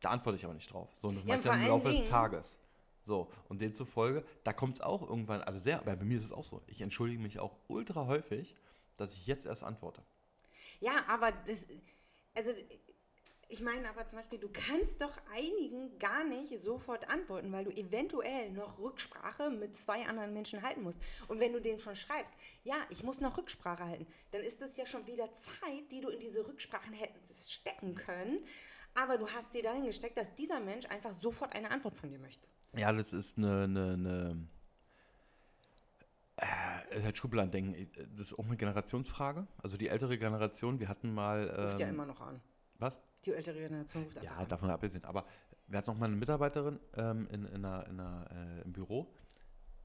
da 0.01 0.09
antworte 0.09 0.35
ich 0.35 0.43
aber 0.43 0.53
nicht 0.53 0.71
drauf. 0.71 0.89
So, 0.99 1.07
und 1.07 1.15
das 1.15 1.23
ja, 1.23 1.29
mache 1.29 1.39
ich 1.39 1.45
dann 1.45 1.61
im 1.61 1.67
Laufe 1.69 1.89
des 1.89 2.03
Tages. 2.03 2.59
So, 3.01 3.31
und 3.47 3.61
demzufolge, 3.61 4.25
da 4.43 4.51
kommt 4.51 4.79
es 4.79 4.81
auch 4.81 5.01
irgendwann, 5.09 5.41
also 5.41 5.59
sehr, 5.59 5.79
bei 5.79 5.95
mir 5.95 6.17
ist 6.17 6.25
es 6.25 6.33
auch 6.33 6.43
so, 6.43 6.61
ich 6.67 6.81
entschuldige 6.81 7.21
mich 7.21 7.39
auch 7.39 7.55
ultra 7.67 8.07
häufig 8.07 8.55
dass 8.97 9.13
ich 9.13 9.27
jetzt 9.27 9.45
erst 9.45 9.63
antworte. 9.63 10.03
Ja, 10.79 11.05
aber 11.07 11.31
das, 11.31 11.59
also 12.35 12.51
ich 13.53 13.61
meine 13.61 13.87
aber 13.87 14.07
zum 14.07 14.17
Beispiel, 14.17 14.39
du 14.39 14.49
kannst 14.51 15.01
doch 15.01 15.15
einigen 15.31 15.99
gar 15.99 16.23
nicht 16.23 16.57
sofort 16.57 17.07
antworten, 17.11 17.51
weil 17.51 17.65
du 17.65 17.71
eventuell 17.71 18.49
noch 18.51 18.79
Rücksprache 18.79 19.51
mit 19.51 19.77
zwei 19.77 20.07
anderen 20.07 20.33
Menschen 20.33 20.63
halten 20.63 20.81
musst. 20.81 20.99
Und 21.27 21.39
wenn 21.39 21.53
du 21.53 21.61
denen 21.61 21.79
schon 21.79 21.95
schreibst, 21.95 22.33
ja, 22.63 22.75
ich 22.89 23.03
muss 23.03 23.19
noch 23.19 23.37
Rücksprache 23.37 23.85
halten, 23.85 24.07
dann 24.31 24.41
ist 24.41 24.61
das 24.61 24.75
ja 24.75 24.87
schon 24.87 25.05
wieder 25.05 25.31
Zeit, 25.33 25.91
die 25.91 26.01
du 26.01 26.09
in 26.09 26.19
diese 26.19 26.47
Rücksprachen 26.47 26.93
hättest 26.93 27.53
stecken 27.53 27.93
können. 27.93 28.43
Aber 28.95 29.17
du 29.17 29.29
hast 29.29 29.53
sie 29.53 29.61
dahin 29.61 29.85
gesteckt, 29.85 30.17
dass 30.17 30.33
dieser 30.35 30.59
Mensch 30.59 30.85
einfach 30.87 31.13
sofort 31.13 31.53
eine 31.55 31.69
Antwort 31.69 31.95
von 31.95 32.09
dir 32.09 32.19
möchte. 32.19 32.47
Ja, 32.75 32.91
das 32.91 33.13
ist 33.13 33.37
eine, 33.37 33.65
eine, 33.65 33.93
eine 33.93 34.47
äh, 36.37 37.01
halt 37.03 37.17
Schubladen 37.17 37.51
denken, 37.51 37.87
das 38.15 38.27
ist 38.27 38.39
auch 38.39 38.45
eine 38.45 38.57
Generationsfrage. 38.57 39.47
Also 39.61 39.77
die 39.77 39.89
ältere 39.89 40.17
Generation, 40.17 40.79
wir 40.79 40.89
hatten 40.89 41.13
mal. 41.13 41.53
Ähm, 41.55 41.63
ruft 41.65 41.79
ja 41.79 41.89
immer 41.89 42.05
noch 42.05 42.21
an. 42.21 42.41
Was? 42.79 42.99
Die 43.25 43.31
ältere 43.33 43.59
Generation 43.59 44.03
ruft 44.03 44.21
Ja, 44.23 44.35
an. 44.35 44.47
davon 44.47 44.69
abgesehen. 44.69 45.05
Aber 45.05 45.25
wir 45.67 45.77
hatten 45.77 45.91
noch 45.91 45.97
mal 45.97 46.07
eine 46.07 46.15
Mitarbeiterin 46.15 46.79
ähm, 46.95 47.27
in, 47.27 47.45
in 47.45 47.65
einer, 47.65 47.87
in 47.87 47.99
einer, 47.99 48.25
äh, 48.31 48.61
im 48.61 48.73
Büro, 48.73 49.13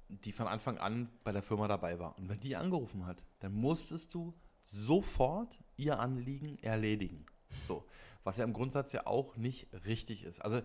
die 0.09 0.33
von 0.33 0.47
Anfang 0.47 0.79
an 0.79 1.09
bei 1.23 1.33
der 1.33 1.43
Firma 1.43 1.69
dabei 1.69 1.99
war. 1.99 2.17
Und 2.19 2.29
wenn 2.29 2.41
die 2.41 2.57
angerufen 2.57 3.07
hat, 3.07 3.25
dann 3.41 3.53
musstest 3.53 4.15
du 4.15 4.35
sofort 4.61 5.59
ihr 5.77 5.99
Anliegen 6.01 6.59
erledigen. 6.59 7.25
So. 7.67 7.85
Was 8.25 8.37
ja 8.37 8.45
im 8.45 8.53
Grundsatz 8.53 8.93
ja 8.93 9.07
auch 9.07 9.37
nicht 9.37 9.69
richtig 9.87 10.25
ist. 10.25 10.41
Also 10.45 10.61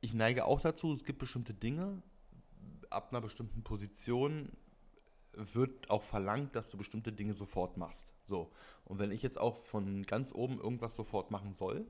ich 0.00 0.14
neige 0.14 0.44
auch 0.44 0.60
dazu, 0.60 0.92
es 0.94 1.04
gibt 1.04 1.18
bestimmte 1.18 1.52
Dinge, 1.52 2.02
ab 2.90 3.10
einer 3.10 3.20
bestimmten 3.20 3.62
Position 3.62 4.50
wird 5.34 5.90
auch 5.90 6.02
verlangt, 6.02 6.56
dass 6.56 6.70
du 6.70 6.78
bestimmte 6.78 7.12
Dinge 7.12 7.34
sofort 7.34 7.76
machst. 7.76 8.14
So. 8.26 8.50
Und 8.84 8.98
wenn 8.98 9.12
ich 9.12 9.22
jetzt 9.22 9.38
auch 9.38 9.56
von 9.56 10.02
ganz 10.04 10.32
oben 10.32 10.58
irgendwas 10.58 10.94
sofort 10.94 11.30
machen 11.30 11.52
soll, 11.52 11.86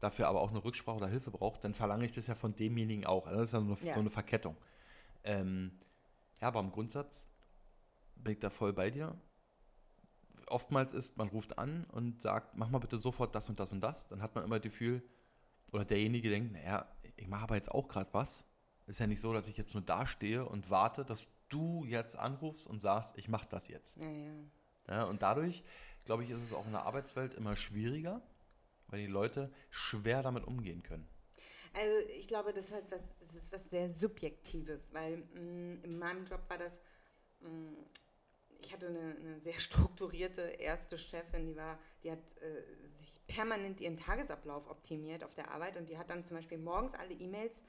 dafür 0.00 0.28
aber 0.28 0.40
auch 0.40 0.50
eine 0.50 0.64
Rücksprache 0.64 0.96
oder 0.96 1.08
Hilfe 1.08 1.30
braucht, 1.30 1.64
dann 1.64 1.74
verlange 1.74 2.04
ich 2.04 2.12
das 2.12 2.26
ja 2.26 2.34
von 2.34 2.54
demjenigen 2.54 3.06
auch. 3.06 3.26
Also 3.26 3.40
das 3.40 3.48
ist 3.48 3.52
ja, 3.52 3.60
eine, 3.60 3.76
ja. 3.82 3.94
so 3.94 4.00
eine 4.00 4.10
Verkettung. 4.10 4.56
Ähm, 5.24 5.78
ja, 6.40 6.48
aber 6.48 6.60
im 6.60 6.72
Grundsatz 6.72 7.28
bin 8.16 8.34
ich 8.34 8.40
da 8.40 8.50
voll 8.50 8.72
bei 8.72 8.90
dir. 8.90 9.16
Oftmals 10.48 10.92
ist, 10.92 11.16
man 11.16 11.28
ruft 11.28 11.58
an 11.58 11.84
und 11.92 12.20
sagt, 12.20 12.56
mach 12.56 12.68
mal 12.68 12.80
bitte 12.80 12.98
sofort 12.98 13.34
das 13.34 13.48
und 13.48 13.60
das 13.60 13.72
und 13.72 13.80
das. 13.80 14.08
Dann 14.08 14.22
hat 14.22 14.34
man 14.34 14.44
immer 14.44 14.58
das 14.58 14.64
Gefühl, 14.64 15.02
oder 15.70 15.84
derjenige 15.84 16.28
denkt, 16.28 16.52
naja, 16.52 16.86
ich 17.16 17.28
mache 17.28 17.44
aber 17.44 17.54
jetzt 17.54 17.70
auch 17.70 17.88
gerade 17.88 18.12
was. 18.12 18.44
Ist 18.86 19.00
ja 19.00 19.06
nicht 19.06 19.20
so, 19.20 19.32
dass 19.32 19.48
ich 19.48 19.56
jetzt 19.56 19.74
nur 19.74 19.82
dastehe 19.82 20.44
und 20.44 20.68
warte, 20.68 21.04
dass 21.04 21.30
du 21.52 21.84
jetzt 21.84 22.16
anrufst 22.16 22.66
und 22.66 22.80
sagst, 22.80 23.16
ich 23.18 23.28
mache 23.28 23.48
das 23.48 23.68
jetzt. 23.68 23.98
Ja, 23.98 24.10
ja. 24.10 24.32
ja, 24.88 25.04
und 25.04 25.22
dadurch, 25.22 25.62
glaube 26.04 26.24
ich, 26.24 26.30
ist 26.30 26.42
es 26.42 26.52
auch 26.52 26.66
in 26.66 26.72
der 26.72 26.82
Arbeitswelt 26.82 27.34
immer 27.34 27.56
schwieriger, 27.56 28.22
weil 28.88 29.00
die 29.00 29.06
Leute 29.06 29.52
schwer 29.70 30.22
damit 30.22 30.44
umgehen 30.44 30.82
können. 30.82 31.08
Also 31.74 32.08
ich 32.16 32.28
glaube, 32.28 32.52
das 32.52 32.66
ist, 32.66 32.72
halt 32.72 32.90
was, 32.90 33.00
das 33.20 33.34
ist 33.34 33.52
was 33.52 33.70
sehr 33.70 33.90
Subjektives, 33.90 34.92
weil 34.92 35.18
mh, 35.18 35.40
mm, 35.40 35.84
in 35.84 35.98
meinem 35.98 36.24
Job 36.26 36.42
war 36.48 36.58
das, 36.58 36.80
mh, 37.40 37.48
mm, 37.48 37.76
ich 38.60 38.72
hatte 38.72 38.88
eine, 38.88 39.16
eine, 39.16 39.40
sehr 39.40 39.54
strukturierte 39.58 40.42
erste 40.42 40.98
Chefin, 40.98 41.46
die 41.46 41.56
war, 41.56 41.78
die 42.04 42.10
hat 42.10 42.18
äh, 42.42 42.90
sich 42.90 43.20
permanent 43.26 43.80
ihren 43.80 43.96
Tagesablauf 43.96 44.68
optimiert 44.68 45.24
auf 45.24 45.34
der 45.34 45.50
Arbeit 45.50 45.76
und 45.76 45.88
die 45.88 45.96
hat 45.96 46.10
dann 46.10 46.24
zum 46.24 46.36
Beispiel 46.36 46.58
morgens 46.58 46.94
alle 46.94 47.14
E-Mails 47.14 47.62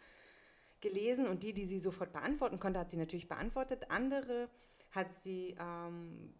gelesen 0.83 1.25
und 1.27 1.41
die, 1.41 1.53
die 1.53 1.65
sie 1.65 1.79
sofort 1.79 2.13
beantworten 2.13 2.59
konnte, 2.59 2.79
hat 2.79 2.91
sie 2.91 2.97
natürlich 2.97 3.27
beantwortet. 3.27 3.89
Andere 3.89 4.49
hat 4.91 5.15
sie 5.15 5.55
ähm, 5.59 6.31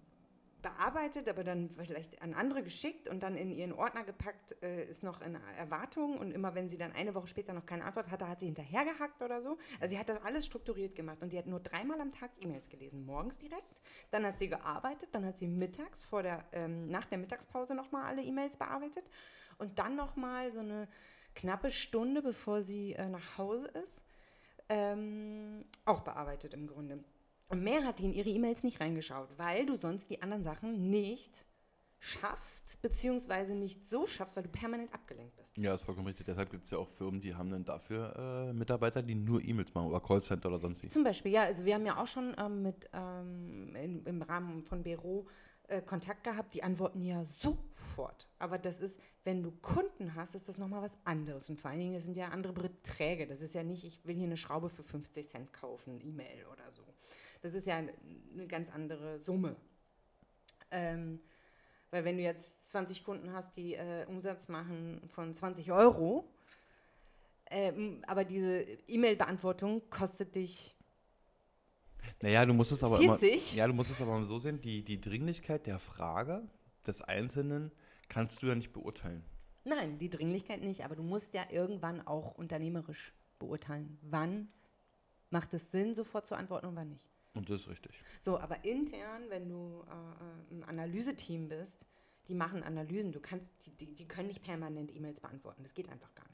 bearbeitet, 0.61 1.27
aber 1.29 1.43
dann 1.43 1.69
vielleicht 1.77 2.21
an 2.21 2.33
andere 2.33 2.63
geschickt 2.63 3.07
und 3.07 3.21
dann 3.21 3.35
in 3.35 3.51
ihren 3.51 3.73
Ordner 3.73 4.03
gepackt, 4.03 4.55
äh, 4.63 4.83
ist 4.83 5.03
noch 5.03 5.21
in 5.21 5.37
Erwartung. 5.57 6.17
Und 6.17 6.31
immer 6.31 6.55
wenn 6.55 6.69
sie 6.69 6.77
dann 6.77 6.91
eine 6.91 7.15
Woche 7.15 7.27
später 7.27 7.53
noch 7.53 7.65
keine 7.65 7.83
Antwort 7.83 8.11
hatte, 8.11 8.27
hat 8.27 8.39
sie 8.39 8.47
hinterhergehackt 8.47 9.21
oder 9.21 9.41
so. 9.41 9.57
Also 9.79 9.93
sie 9.93 9.99
hat 9.99 10.09
das 10.09 10.21
alles 10.23 10.45
strukturiert 10.45 10.95
gemacht 10.95 11.21
und 11.21 11.33
die 11.33 11.37
hat 11.37 11.47
nur 11.47 11.59
dreimal 11.59 11.99
am 11.99 12.11
Tag 12.11 12.31
E-Mails 12.41 12.69
gelesen. 12.69 13.05
Morgens 13.05 13.37
direkt, 13.37 13.81
dann 14.11 14.25
hat 14.25 14.39
sie 14.39 14.49
gearbeitet, 14.49 15.09
dann 15.11 15.25
hat 15.25 15.37
sie 15.37 15.47
mittags 15.47 16.03
vor 16.03 16.23
der, 16.23 16.45
ähm, 16.53 16.87
nach 16.89 17.05
der 17.05 17.17
Mittagspause 17.17 17.75
nochmal 17.75 18.05
alle 18.05 18.23
E-Mails 18.23 18.57
bearbeitet 18.57 19.03
und 19.57 19.79
dann 19.79 19.95
nochmal 19.95 20.51
so 20.51 20.59
eine 20.59 20.87
knappe 21.35 21.71
Stunde, 21.71 22.21
bevor 22.21 22.61
sie 22.61 22.93
äh, 22.93 23.09
nach 23.09 23.37
Hause 23.37 23.67
ist, 23.67 24.03
ähm, 24.73 25.65
auch 25.85 26.01
bearbeitet 26.01 26.53
im 26.53 26.67
Grunde. 26.67 27.03
Und 27.49 27.63
mehr 27.63 27.85
hat 27.85 27.99
die 27.99 28.05
in 28.05 28.13
ihre 28.13 28.29
E-Mails 28.29 28.63
nicht 28.63 28.79
reingeschaut, 28.79 29.29
weil 29.37 29.65
du 29.65 29.77
sonst 29.77 30.09
die 30.09 30.21
anderen 30.21 30.43
Sachen 30.43 30.89
nicht 30.89 31.45
schaffst, 31.99 32.81
beziehungsweise 32.81 33.53
nicht 33.53 33.87
so 33.87 34.07
schaffst, 34.07 34.35
weil 34.35 34.43
du 34.43 34.49
permanent 34.49 34.93
abgelenkt 34.93 35.37
bist. 35.37 35.57
Ja, 35.57 35.73
ist 35.73 35.83
vollkommen 35.83 36.07
richtig. 36.07 36.25
Deshalb 36.25 36.49
gibt 36.49 36.65
es 36.65 36.71
ja 36.71 36.77
auch 36.77 36.89
Firmen, 36.89 37.21
die 37.21 37.33
haben 37.33 37.49
dann 37.49 37.63
dafür 37.63 38.49
äh, 38.49 38.53
Mitarbeiter, 38.53 39.01
die 39.01 39.15
nur 39.15 39.41
E-Mails 39.41 39.73
machen 39.73 39.87
oder 39.87 40.01
Callcenter 40.01 40.49
oder 40.49 40.59
sonst 40.59 40.83
wie. 40.83 40.89
Zum 40.89 41.03
Beispiel, 41.03 41.31
ja. 41.31 41.43
Also 41.43 41.63
wir 41.63 41.75
haben 41.75 41.85
ja 41.85 42.01
auch 42.01 42.07
schon 42.07 42.35
ähm, 42.37 42.63
mit 42.63 42.89
ähm, 42.91 43.75
in, 43.75 44.05
im 44.05 44.21
Rahmen 44.21 44.63
von 44.63 44.83
Büro 44.83 45.27
äh, 45.67 45.81
Kontakt 45.81 46.23
gehabt, 46.23 46.53
die 46.53 46.63
antworten 46.63 47.01
ja 47.01 47.23
sofort. 47.23 48.27
Aber 48.39 48.57
das 48.57 48.79
ist, 48.79 48.99
wenn 49.23 49.43
du 49.43 49.51
Kunden 49.51 50.15
hast, 50.15 50.35
ist 50.35 50.49
das 50.49 50.57
nochmal 50.57 50.81
was 50.81 50.97
anderes. 51.05 51.49
Und 51.49 51.59
vor 51.59 51.71
allen 51.71 51.79
Dingen, 51.79 51.93
das 51.93 52.03
sind 52.03 52.17
ja 52.17 52.29
andere 52.29 52.53
Beträge. 52.53 53.27
Das 53.27 53.41
ist 53.41 53.53
ja 53.53 53.63
nicht, 53.63 53.83
ich 53.85 54.05
will 54.05 54.15
hier 54.15 54.25
eine 54.25 54.37
Schraube 54.37 54.69
für 54.69 54.83
50 54.83 55.27
Cent 55.27 55.53
kaufen, 55.53 56.01
E-Mail 56.01 56.45
oder 56.51 56.69
so. 56.69 56.83
Das 57.41 57.53
ist 57.53 57.67
ja 57.67 57.77
eine 57.77 58.47
ganz 58.47 58.69
andere 58.69 59.19
Summe. 59.19 59.55
Ähm, 60.71 61.19
weil 61.91 62.05
wenn 62.05 62.17
du 62.17 62.23
jetzt 62.23 62.69
20 62.69 63.03
Kunden 63.03 63.31
hast, 63.33 63.55
die 63.55 63.75
äh, 63.75 64.05
Umsatz 64.07 64.47
machen 64.47 65.01
von 65.07 65.33
20 65.33 65.71
Euro, 65.71 66.27
ähm, 67.51 68.01
aber 68.07 68.25
diese 68.25 68.61
E-Mail-Beantwortung 68.87 69.87
kostet 69.89 70.35
dich 70.35 70.75
naja, 72.21 72.45
du 72.45 72.53
musst 72.53 72.71
es 72.71 72.83
aber 72.83 72.97
40? 72.97 73.31
immer. 73.31 73.57
Ja, 73.57 73.67
du 73.67 73.73
musst 73.73 73.91
es 73.91 74.01
aber 74.01 74.23
so 74.25 74.39
sehen, 74.39 74.61
die, 74.61 74.83
die 74.83 74.99
Dringlichkeit 74.99 75.65
der 75.65 75.79
Frage 75.79 76.47
des 76.85 77.01
Einzelnen 77.01 77.71
kannst 78.09 78.41
du 78.41 78.47
ja 78.47 78.55
nicht 78.55 78.73
beurteilen. 78.73 79.23
Nein, 79.65 79.97
die 79.97 80.09
Dringlichkeit 80.09 80.61
nicht, 80.61 80.83
aber 80.83 80.95
du 80.95 81.03
musst 81.03 81.33
ja 81.33 81.45
irgendwann 81.49 82.05
auch 82.05 82.35
unternehmerisch 82.35 83.13
beurteilen, 83.39 83.97
wann 84.01 84.49
macht 85.29 85.53
es 85.53 85.71
Sinn, 85.71 85.95
sofort 85.95 86.27
zu 86.27 86.35
antworten 86.35 86.67
und 86.67 86.75
wann 86.75 86.89
nicht. 86.89 87.09
Und 87.33 87.49
das 87.49 87.61
ist 87.61 87.69
richtig. 87.69 87.91
So, 88.21 88.37
aber 88.39 88.63
intern, 88.63 89.23
wenn 89.29 89.49
du 89.49 89.83
äh, 89.89 90.53
im 90.53 90.63
Analyseteam 90.63 91.47
bist, 91.47 91.87
die 92.27 92.35
machen 92.35 92.63
Analysen. 92.63 93.11
Du 93.11 93.19
kannst, 93.19 93.51
die, 93.65 93.71
die, 93.71 93.95
die 93.95 94.07
können 94.07 94.27
nicht 94.27 94.43
permanent 94.43 94.95
E-Mails 94.95 95.19
beantworten. 95.19 95.63
Das 95.63 95.73
geht 95.73 95.89
einfach 95.89 96.13
gar 96.15 96.27
nicht. 96.27 96.32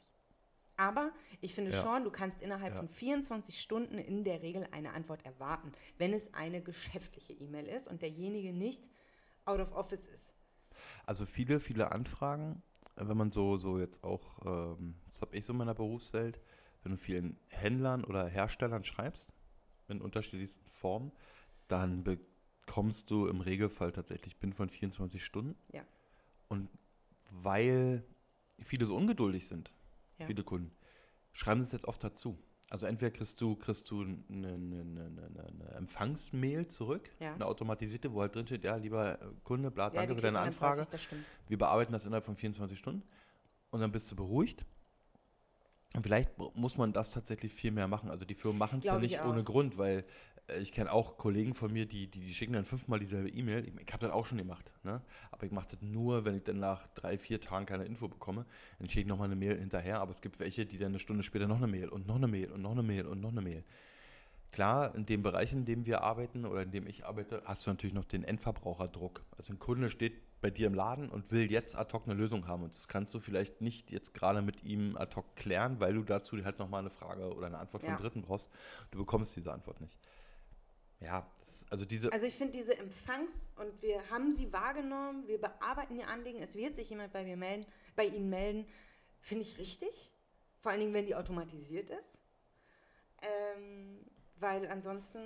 Aber 0.80 1.12
ich 1.42 1.54
finde 1.54 1.72
ja. 1.72 1.82
schon, 1.82 2.06
du 2.06 2.10
kannst 2.10 2.42
innerhalb 2.42 2.74
ja. 2.74 2.80
von 2.80 2.88
24 2.88 3.60
Stunden 3.60 3.98
in 3.98 4.24
der 4.24 4.42
Regel 4.42 4.66
eine 4.72 4.94
Antwort 4.94 5.26
erwarten, 5.26 5.74
wenn 5.98 6.14
es 6.14 6.34
eine 6.34 6.62
geschäftliche 6.62 7.34
E-Mail 7.34 7.68
ist 7.68 7.90
und 7.90 8.02
derjenige 8.02 8.54
nicht 8.54 8.90
out 9.44 9.60
of 9.60 9.74
office 9.74 10.06
ist. 10.06 10.34
Also 11.06 11.26
viele, 11.26 11.60
viele 11.60 11.92
Anfragen, 11.92 12.64
wenn 12.96 13.18
man 13.18 13.30
so, 13.30 13.58
so 13.58 13.78
jetzt 13.78 14.06
auch, 14.06 14.78
ähm, 14.78 14.96
das 15.10 15.22
habe 15.22 15.36
ich 15.36 15.46
so 15.46 15.52
in 15.52 15.58
meiner 15.58 15.76
Berufswelt, 15.76 16.40
wenn 16.84 16.94
du 16.94 16.98
vielen 16.98 17.38
Händlern 17.48 18.06
oder 18.06 18.26
Herstellern 18.26 18.86
schreibst, 18.86 19.34
in 19.90 20.00
unterschiedlichsten 20.00 20.66
Formen, 20.70 21.12
dann 21.68 22.06
bekommst 22.06 23.12
du 23.12 23.28
im 23.28 23.42
Regelfall 23.42 23.92
tatsächlich 23.92 24.38
binnen 24.38 24.54
von 24.54 24.70
24 24.70 25.26
Stunden. 25.26 25.58
Ja. 25.74 25.84
Und 26.48 26.70
weil 27.32 28.06
viele 28.62 28.86
so 28.86 28.96
ungeduldig 28.96 29.46
sind, 29.46 29.74
ja. 30.20 30.26
viele 30.26 30.44
Kunden, 30.44 30.72
schreiben 31.32 31.62
sie 31.62 31.68
es 31.68 31.72
jetzt 31.72 31.88
oft 31.88 32.04
dazu. 32.04 32.38
Also 32.70 32.86
entweder 32.86 33.10
kriegst 33.10 33.42
du, 33.42 33.56
kriegst 33.56 33.90
du 33.90 34.02
eine, 34.02 34.20
eine, 34.30 34.82
eine, 34.82 35.48
eine 35.48 35.72
Empfangsmail 35.76 36.68
zurück, 36.68 37.10
ja. 37.20 37.34
eine 37.34 37.46
automatisierte, 37.48 38.14
wo 38.14 38.22
halt 38.22 38.36
drin 38.36 38.46
steht, 38.46 38.64
ja, 38.64 38.76
lieber 38.76 39.18
Kunde, 39.44 39.72
bla, 39.72 39.90
danke 39.90 40.12
ja, 40.12 40.16
für 40.16 40.22
deine 40.22 40.40
Anfrage. 40.40 40.82
Häufig, 40.82 41.10
Wir 41.48 41.58
bearbeiten 41.58 41.92
das 41.92 42.06
innerhalb 42.06 42.26
von 42.26 42.36
24 42.36 42.78
Stunden. 42.78 43.02
Und 43.72 43.82
dann 43.82 43.92
bist 43.92 44.12
du 44.12 44.16
beruhigt 44.16 44.66
und 45.94 46.04
vielleicht 46.04 46.38
muss 46.38 46.78
man 46.78 46.94
das 46.94 47.12
tatsächlich 47.12 47.54
viel 47.54 47.72
mehr 47.72 47.88
machen. 47.88 48.12
Also 48.12 48.26
die 48.26 48.36
Firmen 48.36 48.60
machen 48.60 48.80
es 48.80 48.86
ja 48.86 49.00
nicht 49.00 49.24
ohne 49.24 49.44
Grund, 49.44 49.78
weil 49.78 50.06
ich 50.62 50.72
kenne 50.72 50.92
auch 50.92 51.18
Kollegen 51.18 51.54
von 51.54 51.72
mir, 51.72 51.86
die, 51.86 52.08
die, 52.08 52.20
die, 52.20 52.34
schicken 52.34 52.54
dann 52.54 52.66
fünfmal 52.66 53.00
dieselbe 53.00 53.30
E-Mail. 53.30 53.66
Ich, 53.68 53.74
ich 53.76 53.94
habe 53.94 54.06
das 54.06 54.14
auch 54.14 54.26
schon 54.26 54.38
gemacht, 54.38 54.74
ne? 54.84 55.02
aber 55.32 55.46
ich 55.46 55.52
mache 55.52 55.68
das 55.72 55.82
nur, 55.82 56.26
wenn 56.26 56.36
ich 56.36 56.44
dann 56.44 56.60
nach 56.60 56.88
drei, 56.88 57.18
vier 57.18 57.40
Tagen 57.42 57.66
keine 57.66 57.86
Info 57.86 58.08
bekomme. 58.08 58.46
Dann 58.80 58.90
schicke 58.90 59.02
ich 59.02 59.08
nochmal 59.08 59.28
eine 59.28 59.36
Mail 59.36 59.58
hinterher, 59.58 60.00
aber 60.00 60.12
es 60.12 60.22
gibt 60.22 60.40
welche, 60.40 60.66
die 60.66 60.78
dann 60.78 60.90
eine 60.90 61.00
Stunde 61.00 61.24
später 61.24 61.48
noch 61.48 61.58
eine 61.58 61.68
Mail 61.68 61.90
und 61.90 62.08
noch 62.08 62.16
eine 62.16 62.28
Mail 62.28 62.52
und 62.52 62.62
noch 62.62 62.72
eine 62.72 62.84
Mail 62.84 63.06
und 63.06 63.22
noch 63.22 63.32
eine 63.32 63.42
Mail. 63.42 63.64
Klar, 64.52 64.96
in 64.96 65.06
dem 65.06 65.22
Bereich, 65.22 65.54
in 65.54 65.66
dem 65.66 65.86
wir 65.86 66.02
arbeiten 66.02 66.46
oder 66.46 66.64
in 66.64 66.72
dem 66.72 66.88
ich 66.88 67.06
arbeite, 67.06 67.44
hast 67.46 67.68
du 67.68 67.70
natürlich 67.70 67.94
noch 67.94 68.06
den 68.06 68.24
Endverbraucherdruck. 68.24 69.24
Also 69.38 69.54
ein 69.54 69.60
Kunde 69.60 69.92
steht 69.92 70.14
bei 70.42 70.50
dir 70.50 70.68
im 70.68 70.74
Laden 70.74 71.10
und 71.10 71.32
will 71.32 71.52
jetzt 71.52 71.78
ad 71.78 71.94
hoc 71.94 72.06
eine 72.06 72.16
Lösung 72.16 72.48
haben. 72.48 72.64
Und 72.64 72.74
das 72.74 72.88
kannst 72.88 73.14
du 73.14 73.20
vielleicht 73.20 73.62
nicht 73.62 73.92
jetzt 73.92 74.14
gerade 74.14 74.42
mit 74.42 74.64
ihm 74.64 74.98
ad 74.98 75.16
hoc 75.16 75.36
klären, 75.36 75.80
weil 75.80 75.94
du 75.94 76.04
dazu 76.04 76.44
halt 76.44 76.60
nochmal 76.60 76.80
eine 76.80 76.90
Frage 76.90 77.34
oder 77.34 77.48
eine 77.48 77.60
Antwort 77.60 77.84
ja. 77.84 77.90
von 77.90 77.98
Dritten 77.98 78.22
brauchst. 78.22 78.50
Du 78.92 79.00
bekommst 79.00 79.36
diese 79.36 79.52
Antwort 79.54 79.82
nicht. 79.82 79.98
Ja, 81.02 81.26
das, 81.40 81.66
also 81.70 81.86
diese. 81.86 82.12
Also 82.12 82.26
ich 82.26 82.36
finde 82.36 82.58
diese 82.58 82.78
Empfangs- 82.78 83.48
und 83.56 83.82
wir 83.82 84.02
haben 84.10 84.32
sie 84.32 84.52
wahrgenommen, 84.52 85.28
wir 85.28 85.40
bearbeiten 85.40 85.96
ihr 85.96 86.08
Anliegen, 86.08 86.40
es 86.40 86.56
wird 86.56 86.76
sich 86.76 86.90
jemand 86.90 87.14
bei 87.14 87.24
mir 87.24 87.38
melden, 87.38 87.66
bei 87.96 88.06
Ihnen 88.06 88.30
melden, 88.30 88.66
finde 89.22 89.44
ich 89.44 89.58
richtig. 89.58 90.12
Vor 90.62 90.72
allen 90.72 90.82
Dingen, 90.82 90.94
wenn 90.94 91.06
die 91.06 91.16
automatisiert 91.16 91.90
ist. 91.90 92.20
Ähm, 93.22 94.00
weil 94.40 94.68
ansonsten 94.68 95.20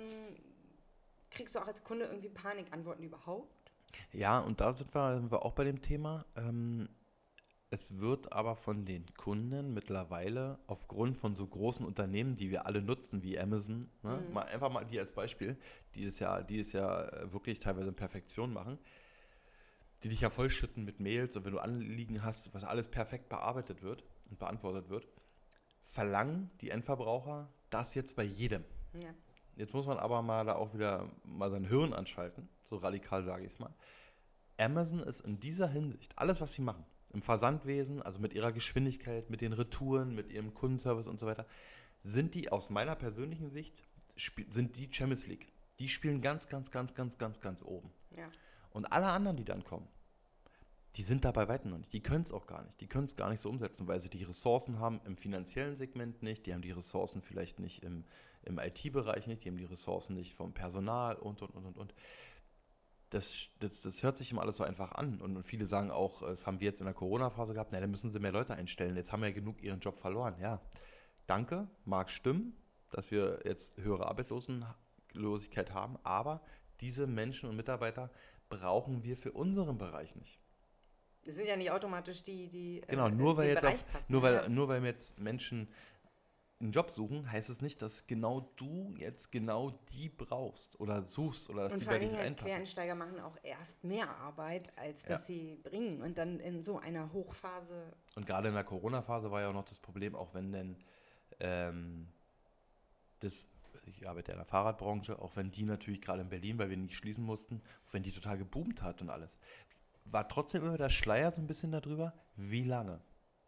kriegst 1.30 1.54
du 1.54 1.58
auch 1.58 1.66
als 1.66 1.82
Kunde 1.82 2.06
irgendwie 2.06 2.28
Panikantworten 2.28 3.04
überhaupt. 3.04 3.72
Ja, 4.12 4.38
und 4.40 4.60
da 4.60 4.72
sind 4.72 4.94
wir, 4.94 5.14
sind 5.14 5.30
wir 5.30 5.44
auch 5.44 5.52
bei 5.52 5.64
dem 5.64 5.82
Thema. 5.82 6.24
Ähm, 6.36 6.88
es 7.74 7.98
wird 8.00 8.32
aber 8.32 8.56
von 8.56 8.84
den 8.84 9.04
Kunden 9.16 9.74
mittlerweile 9.74 10.58
aufgrund 10.66 11.18
von 11.18 11.36
so 11.36 11.46
großen 11.46 11.84
Unternehmen, 11.84 12.34
die 12.34 12.50
wir 12.50 12.66
alle 12.66 12.80
nutzen, 12.80 13.22
wie 13.22 13.38
Amazon, 13.38 13.90
ne, 14.02 14.16
mhm. 14.16 14.32
mal 14.32 14.42
einfach 14.42 14.72
mal 14.72 14.84
die 14.84 14.98
als 14.98 15.12
Beispiel, 15.12 15.56
die 15.94 16.04
es 16.04 16.18
ja, 16.18 16.42
die 16.42 16.60
es 16.60 16.72
ja 16.72 17.02
äh, 17.04 17.32
wirklich 17.32 17.58
teilweise 17.58 17.88
in 17.88 17.94
Perfektion 17.94 18.52
machen, 18.52 18.78
die 20.02 20.08
dich 20.08 20.20
ja 20.20 20.30
vollschütten 20.30 20.84
mit 20.84 21.00
Mails 21.00 21.36
und 21.36 21.44
wenn 21.44 21.52
du 21.52 21.58
Anliegen 21.58 22.22
hast, 22.22 22.54
was 22.54 22.64
alles 22.64 22.88
perfekt 22.88 23.28
bearbeitet 23.28 23.82
wird 23.82 24.04
und 24.30 24.38
beantwortet 24.38 24.88
wird, 24.88 25.06
verlangen 25.82 26.50
die 26.60 26.70
Endverbraucher 26.70 27.52
das 27.70 27.94
jetzt 27.94 28.16
bei 28.16 28.24
jedem. 28.24 28.64
Ja. 28.94 29.10
Jetzt 29.56 29.74
muss 29.74 29.86
man 29.86 29.98
aber 29.98 30.22
mal 30.22 30.44
da 30.44 30.54
auch 30.54 30.74
wieder 30.74 31.08
mal 31.24 31.50
sein 31.50 31.64
Hirn 31.64 31.92
anschalten 31.92 32.48
so 32.66 32.76
radikal 32.76 33.22
sage 33.22 33.44
ich 33.44 33.52
es 33.52 33.58
mal. 33.58 33.74
Amazon 34.58 35.00
ist 35.00 35.20
in 35.20 35.40
dieser 35.40 35.68
Hinsicht, 35.68 36.18
alles 36.18 36.40
was 36.40 36.52
sie 36.52 36.62
machen, 36.62 36.84
im 37.14 37.22
Versandwesen, 37.22 38.02
also 38.02 38.20
mit 38.20 38.34
ihrer 38.34 38.52
Geschwindigkeit, 38.52 39.30
mit 39.30 39.40
den 39.40 39.52
Retouren, 39.52 40.14
mit 40.14 40.30
ihrem 40.30 40.52
Kundenservice 40.52 41.06
und 41.06 41.18
so 41.18 41.26
weiter, 41.26 41.46
sind 42.02 42.34
die 42.34 42.50
aus 42.50 42.70
meiner 42.70 42.96
persönlichen 42.96 43.50
Sicht, 43.50 43.82
sind 44.48 44.76
die 44.76 44.88
Champions 44.92 45.26
League. 45.26 45.46
Die 45.78 45.88
spielen 45.88 46.20
ganz, 46.20 46.48
ganz, 46.48 46.70
ganz, 46.70 46.94
ganz, 46.94 47.18
ganz, 47.18 47.40
ganz 47.40 47.62
oben. 47.62 47.90
Ja. 48.16 48.28
Und 48.70 48.92
alle 48.92 49.06
anderen, 49.06 49.36
die 49.36 49.44
dann 49.44 49.64
kommen, 49.64 49.88
die 50.96 51.02
sind 51.02 51.24
da 51.24 51.32
bei 51.32 51.48
weitem 51.48 51.70
noch 51.70 51.78
nicht. 51.78 51.92
Die 51.92 52.02
können 52.02 52.22
es 52.22 52.32
auch 52.32 52.46
gar 52.46 52.64
nicht. 52.64 52.80
Die 52.80 52.86
können 52.86 53.06
es 53.06 53.16
gar 53.16 53.30
nicht 53.30 53.40
so 53.40 53.48
umsetzen, 53.48 53.88
weil 53.88 54.00
sie 54.00 54.10
die 54.10 54.22
Ressourcen 54.22 54.78
haben 54.78 55.00
im 55.06 55.16
finanziellen 55.16 55.76
Segment 55.76 56.22
nicht, 56.22 56.46
die 56.46 56.52
haben 56.52 56.62
die 56.62 56.70
Ressourcen 56.70 57.22
vielleicht 57.22 57.58
nicht 57.58 57.82
im, 57.82 58.04
im 58.42 58.58
IT-Bereich 58.58 59.26
nicht, 59.26 59.44
die 59.44 59.48
haben 59.48 59.56
die 59.56 59.64
Ressourcen 59.64 60.14
nicht 60.14 60.34
vom 60.34 60.52
Personal 60.52 61.16
und, 61.16 61.42
und, 61.42 61.50
und, 61.50 61.66
und, 61.66 61.76
und 61.78 61.94
das, 63.14 63.48
das, 63.60 63.82
das 63.82 64.02
hört 64.02 64.16
sich 64.16 64.32
immer 64.32 64.42
alles 64.42 64.56
so 64.56 64.64
einfach 64.64 64.92
an. 64.92 65.20
Und, 65.20 65.40
viele 65.44 65.66
sagen 65.66 65.90
auch, 65.90 66.22
das 66.22 66.46
haben 66.46 66.58
wir 66.60 66.66
jetzt 66.66 66.80
in 66.80 66.86
der 66.86 66.94
Corona-Phase 66.94 67.54
gehabt, 67.54 67.70
na, 67.72 67.80
dann 67.80 67.90
müssen 67.90 68.10
sie 68.10 68.18
mehr 68.18 68.32
Leute 68.32 68.54
einstellen. 68.54 68.96
Jetzt 68.96 69.12
haben 69.12 69.22
wir 69.22 69.28
ja 69.28 69.34
genug 69.34 69.62
ihren 69.62 69.78
Job 69.78 69.96
verloren. 69.96 70.34
Ja, 70.40 70.60
danke, 71.26 71.68
mag 71.84 72.10
stimmen, 72.10 72.56
dass 72.90 73.12
wir 73.12 73.40
jetzt 73.44 73.76
höhere 73.78 74.08
Arbeitslosigkeit 74.08 75.72
haben, 75.72 75.96
aber 76.02 76.42
diese 76.80 77.06
Menschen 77.06 77.48
und 77.48 77.56
Mitarbeiter 77.56 78.10
brauchen 78.48 79.04
wir 79.04 79.16
für 79.16 79.30
unseren 79.30 79.78
Bereich 79.78 80.16
nicht. 80.16 80.40
Das 81.24 81.36
sind 81.36 81.46
ja 81.46 81.56
nicht 81.56 81.70
automatisch 81.70 82.22
die, 82.22 82.48
die 82.48 82.82
genau, 82.86 83.08
nur 83.08 83.36
weil 83.36 83.48
jetzt 83.48 83.64
auf, 83.64 83.84
nur 84.08 84.22
weil 84.22 84.48
nur 84.50 84.68
weil 84.68 84.84
jetzt 84.84 85.18
Menschen 85.18 85.68
einen 86.64 86.72
Job 86.72 86.90
suchen, 86.90 87.30
heißt 87.30 87.50
es 87.50 87.60
nicht, 87.60 87.82
dass 87.82 88.06
genau 88.06 88.50
du 88.56 88.94
jetzt 88.98 89.30
genau 89.30 89.70
die 89.92 90.08
brauchst 90.08 90.80
oder 90.80 91.04
suchst 91.04 91.50
oder 91.50 91.64
dass 91.64 91.74
Und 91.74 91.80
die 91.80 91.84
vor 91.84 91.92
bei 91.92 91.98
dir 91.98 92.06
Dingen 92.06 92.16
halt 92.16 92.26
reinpassen. 92.26 92.48
Quereinsteiger 92.48 92.94
machen 92.94 93.20
auch 93.20 93.36
erst 93.42 93.84
mehr 93.84 94.08
Arbeit, 94.16 94.76
als 94.78 95.02
dass 95.02 95.20
Ja. 95.20 95.26
sie 95.26 95.56
bringen. 95.62 96.02
Und 96.02 96.16
dann 96.18 96.40
in 96.40 96.62
so 96.62 96.78
einer 96.78 97.12
Hochphase. 97.12 97.92
Und 98.16 98.26
gerade 98.26 98.48
in 98.48 98.54
der 98.54 98.64
Corona-Phase 98.64 99.30
war 99.30 99.42
ja 99.42 99.48
auch 99.48 99.54
noch 99.54 99.64
das 99.66 99.78
Problem, 99.78 100.16
auch 100.16 100.32
wenn 100.34 100.52
denn 100.52 100.76
ähm, 101.40 102.08
das, 103.20 103.48
ich 103.86 104.08
arbeite 104.08 104.32
ja 104.32 104.34
in 104.34 104.38
der 104.40 104.46
Fahrradbranche, 104.46 105.18
auch 105.20 105.36
wenn 105.36 105.50
die 105.50 105.64
natürlich 105.64 106.00
gerade 106.00 106.22
in 106.22 106.28
Berlin, 106.28 106.58
weil 106.58 106.70
wir 106.70 106.76
nicht 106.76 106.94
schließen 106.94 107.24
mussten, 107.24 107.60
auch 107.86 107.92
wenn 107.92 108.02
die 108.02 108.12
total 108.12 108.38
geboomt 108.38 108.82
hat 108.82 109.02
und 109.02 109.10
alles, 109.10 109.38
war 110.06 110.28
trotzdem 110.28 110.64
immer 110.64 110.78
der 110.78 110.90
Schleier 110.90 111.30
so 111.30 111.42
ein 111.42 111.46
bisschen 111.46 111.72
darüber, 111.72 112.14
wie 112.36 112.64
lange. 112.64 113.00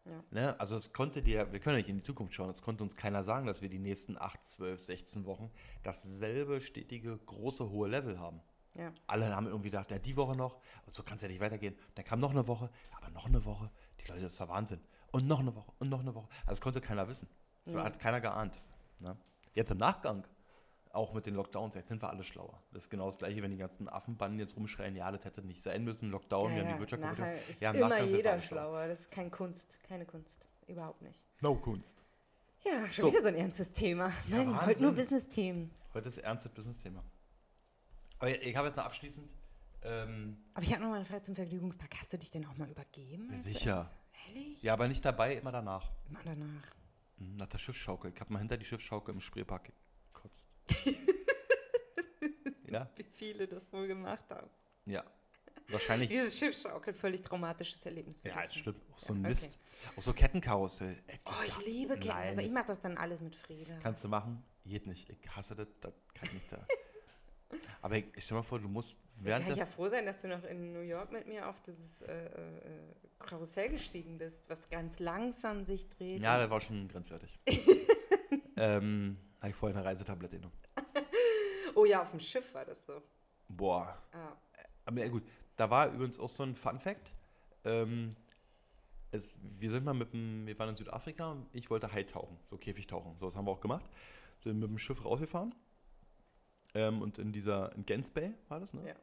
Ja. 0.07 0.25
Ne? 0.31 0.61
Also 0.61 0.77
es 0.77 0.93
konnte 0.93 1.21
dir, 1.23 1.53
wir 1.53 1.61
können 1.61 1.75
ja 1.75 1.79
nicht 1.79 1.89
in 1.89 1.99
die 1.99 2.05
Zukunft 2.05 2.35
schauen, 2.35 2.51
es 2.51 2.63
konnte 2.63 2.85
uns 2.85 2.97
keiner 2.97 3.25
sagen, 3.25 3.47
dass 3.47 3.61
wir 3.61 3.69
die 3.69 3.79
nächsten 3.79 4.17
8, 4.17 4.47
12, 4.47 4.81
16 4.81 5.25
Wochen 5.27 5.51
dasselbe 5.83 6.61
stetige, 6.61 7.19
große, 7.19 7.71
hohe 7.71 7.89
Level 7.89 8.19
haben. 8.21 8.41
Ja. 8.75 8.93
Alle 9.07 9.35
haben 9.35 9.47
irgendwie 9.47 9.71
gedacht, 9.71 9.91
ja, 9.91 9.99
die 9.99 10.17
Woche 10.17 10.37
noch, 10.37 10.61
und 10.85 10.95
so 10.95 11.03
kann 11.03 11.17
es 11.17 11.23
ja 11.23 11.29
nicht 11.29 11.41
weitergehen. 11.41 11.77
Dann 11.95 12.05
kam 12.05 12.21
noch 12.21 12.31
eine 12.31 12.47
Woche, 12.47 12.71
aber 12.97 13.11
noch 13.11 13.27
eine 13.27 13.45
Woche, 13.45 13.71
die 14.01 14.09
Leute, 14.09 14.23
das 14.23 14.39
war 14.41 14.49
Wahnsinn. 14.49 14.81
Und 15.13 15.27
noch 15.27 15.41
eine 15.41 15.55
Woche 15.55 15.73
und 15.79 15.89
noch 15.89 16.01
eine 16.01 16.15
Woche. 16.15 16.29
Also 16.41 16.51
das 16.51 16.61
konnte 16.61 16.81
keiner 16.81 17.09
wissen. 17.09 17.29
Das 17.65 17.75
Nee. 17.75 17.81
hat 17.81 17.99
keiner 17.99 18.21
geahnt. 18.21 18.61
Ne? 19.01 19.17
Jetzt 19.55 19.71
im 19.71 19.79
Nachgang, 19.79 20.25
auch 20.97 21.13
mit 21.13 21.27
den 21.27 21.35
Lockdowns, 21.35 21.75
jetzt 21.75 21.89
sind 21.89 22.03
wir 22.03 22.09
alle 22.11 22.23
schlauer. 22.25 22.63
Das 22.73 22.85
ist 22.85 22.91
genau 22.91 23.07
das 23.07 23.19
Gleiche, 23.19 23.43
wenn 23.43 23.51
die 23.51 23.57
ganzen 23.57 23.89
Affenbanden 23.89 24.39
jetzt 24.41 24.57
rumschreien, 24.57 24.97
ja, 24.97 25.11
das 25.13 25.25
hätte 25.25 25.43
nicht 25.43 25.63
sein 25.63 25.85
müssen, 25.85 26.11
Lockdown, 26.11 26.55
wir 26.55 26.65
haben 26.65 26.75
die 26.75 26.81
Wirtschaft 26.81 27.03
kaputt 27.03 27.19
nachher 27.19 27.33
gemacht. 27.35 27.51
ist 27.51 27.61
Ja, 27.61 27.71
im 27.73 27.77
immer 27.83 28.03
jeder 28.03 28.41
schlauer. 28.41 28.63
schlauer. 28.63 28.89
Das 28.89 29.01
ist 29.01 29.11
kein 29.11 29.31
Kunst, 29.31 29.79
keine 29.87 30.05
Kunst. 30.07 30.49
Überhaupt 30.67 31.03
nicht. 31.03 31.21
No 31.41 31.55
Kunst. 31.55 32.03
Ja, 32.65 32.81
schon 32.91 33.05
So. 33.05 33.11
wieder 33.13 33.23
so 33.23 33.29
ein 33.29 33.37
ernstes 33.37 33.71
Thema. 33.73 34.13
Nein, 34.27 34.67
heute 34.67 34.83
nur 34.83 34.93
Business-Themen. 34.93 35.71
Heute 35.95 36.09
ist 36.09 36.19
ernstes 36.19 36.51
Business-Thema. 36.53 37.05
Aber 38.19 38.31
ich 38.43 38.57
habe 38.57 38.67
jetzt 38.69 38.77
noch 38.77 38.85
abschließend, 38.87 39.31
ähm, 39.85 40.39
Aber 40.55 40.65
ich 40.65 40.73
habe 40.73 40.83
noch 40.83 40.89
mal 40.91 40.97
eine 40.97 41.05
Frage 41.05 41.23
zum 41.23 41.37
Vergnügungspark. 41.37 41.95
Hast 42.01 42.13
du 42.13 42.19
dich 42.19 42.31
denn 42.31 42.45
auch 42.47 42.57
mal 42.57 42.69
übergeben? 42.69 43.29
Also, 43.31 43.45
sicher. 43.51 43.91
Ehrlich? 44.29 44.63
Ja, 44.63 44.73
aber 44.73 44.89
nicht 44.89 45.05
dabei, 45.05 45.35
immer 45.37 45.53
danach. 45.53 45.93
Immer 46.09 46.21
danach. 46.25 46.63
Nach 47.19 47.47
der 47.47 47.59
Schiffsschaukel. 47.59 48.13
Ich 48.13 48.21
habe 48.21 48.33
mal 48.33 48.41
hinter 48.41 48.57
die 48.57 48.65
Schiffsschaukel 48.65 49.15
im 49.15 49.21
Spreepark 49.21 49.71
gekotzt. 50.13 50.49
ja, 52.71 52.89
Wie 52.97 53.05
viele 53.05 53.47
das 53.47 53.71
wohl 53.73 53.87
gemacht 53.87 54.25
haben. 54.31 54.49
ja. 54.87 55.05
Wahrscheinlich. 55.69 56.09
Dieses 56.09 56.39
Schiffschaukel, 56.39 56.95
völlig 56.95 57.23
traumatisches 57.23 57.85
Erlebnis. 57.85 58.23
Ja, 58.23 58.41
ist 58.43 58.55
stimmt. 58.55 58.81
Auch 58.95 58.99
so 58.99 59.13
ein 59.13 59.19
Okay. 59.19 59.29
Mist. 59.31 59.59
Auch 59.97 60.03
so 60.03 60.13
Kettenkarussell. 60.13 60.97
Ey, 61.09 61.19
Oh, 61.25 61.33
ich 61.45 61.67
liebe 61.67 61.95
Ketten. 61.95 62.07
Nein. 62.07 62.29
Also 62.29 62.41
ich 62.43 62.51
mache 62.53 62.67
das 62.69 62.79
dann 62.79 62.97
alles 62.97 63.21
mit 63.21 63.35
Frieda. 63.35 63.77
Kannst 63.83 64.05
du 64.05 64.09
machen? 64.09 64.45
Geht 64.65 64.87
nicht. 64.87 65.11
Ich 65.11 65.19
hasse 65.35 65.57
das. 65.57 65.67
Das 65.81 65.93
kann 66.15 66.29
ich 66.29 66.35
nicht 66.35 66.53
da. 66.53 66.65
Aber 67.83 67.97
ich, 67.97 68.05
stell 68.19 68.37
mal 68.37 68.45
vor, 68.45 68.61
du 68.61 68.69
musst 68.69 68.97
während 69.17 69.43
kann 69.45 69.55
ich 69.55 69.59
ja 69.59 69.67
froh 69.67 69.89
sein, 69.89 70.07
dass 70.07 70.23
du 70.23 70.29
noch 70.29 70.45
in 70.45 70.73
New 70.73 70.83
York 70.83 71.11
mit 71.11 71.27
mir 71.27 71.49
auf 71.49 71.61
dieses 71.63 72.03
äh, 72.03 72.27
äh, 72.27 72.61
Karussell 73.19 73.71
gestiegen 73.71 74.19
bist, 74.19 74.45
was 74.49 74.69
ganz 74.69 75.01
langsam 75.01 75.65
sich 75.65 75.89
dreht. 75.89 76.23
Ja, 76.23 76.39
das 76.39 76.49
war 76.49 76.61
schon 76.61 76.87
grenzwertig. 76.87 77.41
ähm, 78.57 79.17
habe 79.41 79.51
ich 79.51 79.55
vorher 79.55 79.77
eine 79.77 79.87
Reisetablette 79.87 80.37
genommen. 80.37 80.57
oh 81.75 81.85
ja, 81.85 82.03
auf 82.03 82.11
dem 82.11 82.21
Schiff 82.21 82.55
war 82.55 82.65
das 82.65 82.85
so. 82.85 83.03
Boah. 83.49 84.03
Ah, 84.13 84.33
Aber 84.85 85.01
ja, 85.01 85.09
gut. 85.09 85.23
Da 85.57 85.71
war 85.71 85.93
übrigens 85.93 86.19
auch 86.19 86.29
so 86.29 86.43
ein 86.43 86.55
Fun-Fact. 86.55 87.15
Ähm, 87.65 88.11
es, 89.11 89.37
wir 89.59 89.71
sind 89.71 89.85
mal 89.85 89.95
mit 89.95 90.13
dem, 90.13 90.47
wir 90.47 90.59
waren 90.59 90.71
in 90.71 90.77
Südafrika 90.77 91.31
und 91.31 91.47
ich 91.53 91.71
wollte 91.71 91.93
Hai 91.93 92.03
tauchen, 92.03 92.39
so 92.45 92.59
Käfigtauchen. 92.59 93.17
So, 93.19 93.27
das 93.27 93.37
haben 93.37 93.47
wir 93.47 93.53
auch 93.53 93.61
gemacht. 93.61 93.91
Sind 94.39 94.59
mit 94.59 94.69
dem 94.69 94.79
Schiff 94.79 95.05
rausgefahren. 95.05 95.55
Ähm, 96.75 97.01
und 97.01 97.19
in 97.19 97.33
dieser, 97.33 97.75
in 97.75 97.87
Gens 97.87 98.11
Bay 98.11 98.35
war 98.49 98.61
das, 98.61 98.75
ne? 98.75 98.87
Ja. 98.87 98.95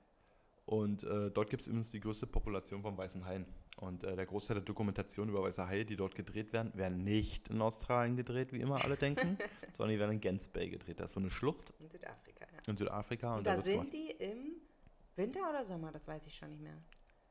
Und 0.65 1.03
äh, 1.03 1.31
dort 1.31 1.49
gibt 1.49 1.61
es 1.61 1.68
übrigens 1.68 1.89
die 1.89 1.99
größte 1.99 2.27
Population 2.27 2.81
von 2.81 2.97
weißen 2.97 3.26
Haien. 3.26 3.45
Und 3.77 4.03
äh, 4.03 4.15
der 4.15 4.25
Großteil 4.25 4.55
der 4.55 4.63
Dokumentation 4.63 5.29
über 5.29 5.41
weiße 5.43 5.67
Haie, 5.67 5.83
die 5.85 5.95
dort 5.95 6.13
gedreht 6.15 6.53
werden, 6.53 6.71
werden 6.75 7.03
nicht 7.03 7.49
in 7.49 7.61
Australien 7.61 8.15
gedreht, 8.15 8.53
wie 8.53 8.61
immer 8.61 8.83
alle 8.83 8.95
denken, 8.95 9.37
sondern 9.73 9.93
die 9.95 9.99
werden 9.99 10.11
in 10.11 10.21
Gens 10.21 10.47
Bay 10.47 10.69
gedreht. 10.69 10.99
Das 10.99 11.07
ist 11.07 11.13
so 11.13 11.19
eine 11.19 11.31
Schlucht 11.31 11.73
in 11.79 11.89
Südafrika, 11.89 12.45
ja. 12.45 12.59
in 12.71 12.77
Südafrika. 12.77 13.31
Und, 13.31 13.37
Und, 13.39 13.47
da 13.47 13.53
wird's 13.55 13.65
sind 13.65 13.93
die 13.93 14.11
im 14.11 14.61
Winter 15.15 15.49
oder 15.49 15.63
Sommer? 15.63 15.91
Das 15.91 16.07
weiß 16.07 16.27
ich 16.27 16.35
schon 16.35 16.49
nicht 16.49 16.61
mehr. 16.61 16.77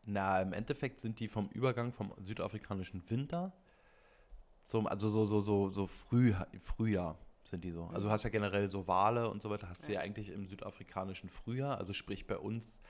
Na, 0.06 0.43
im 0.43 0.52
Endeffekt 0.52 0.98
sind 1.01 1.20
die 1.20 1.28
vom 1.28 1.48
Übergang 1.51 1.93
vom 1.93 2.12
südafrikanischen 2.20 3.09
Winter 3.09 3.52
zum, 4.64 4.86
also 4.89 5.09
so, 5.09 5.24
so, 5.24 5.40
so, 5.40 5.70
so 5.70 5.86
Früh, 5.86 6.35
Frühjahr 6.59 7.16
sind 7.44 7.62
die 7.62 7.70
so. 7.70 7.85
Also 7.86 8.09
du 8.09 8.12
hast 8.12 8.24
ja 8.24 8.31
generell 8.31 8.69
so 8.69 8.86
Wale 8.89 9.31
und 9.31 9.43
so 9.43 9.51
weiter, 9.51 9.69
hast 9.69 9.86
du 9.86 9.93
ja 9.93 10.01
Ja. 10.01 10.05
eigentlich 10.05 10.31
im 10.31 10.47
südafrikanischen 10.48 11.28
Frühjahr, 11.28 11.78
also 11.78 11.93
sprich 11.93 12.27
bei 12.27 12.36
uns 12.36 12.81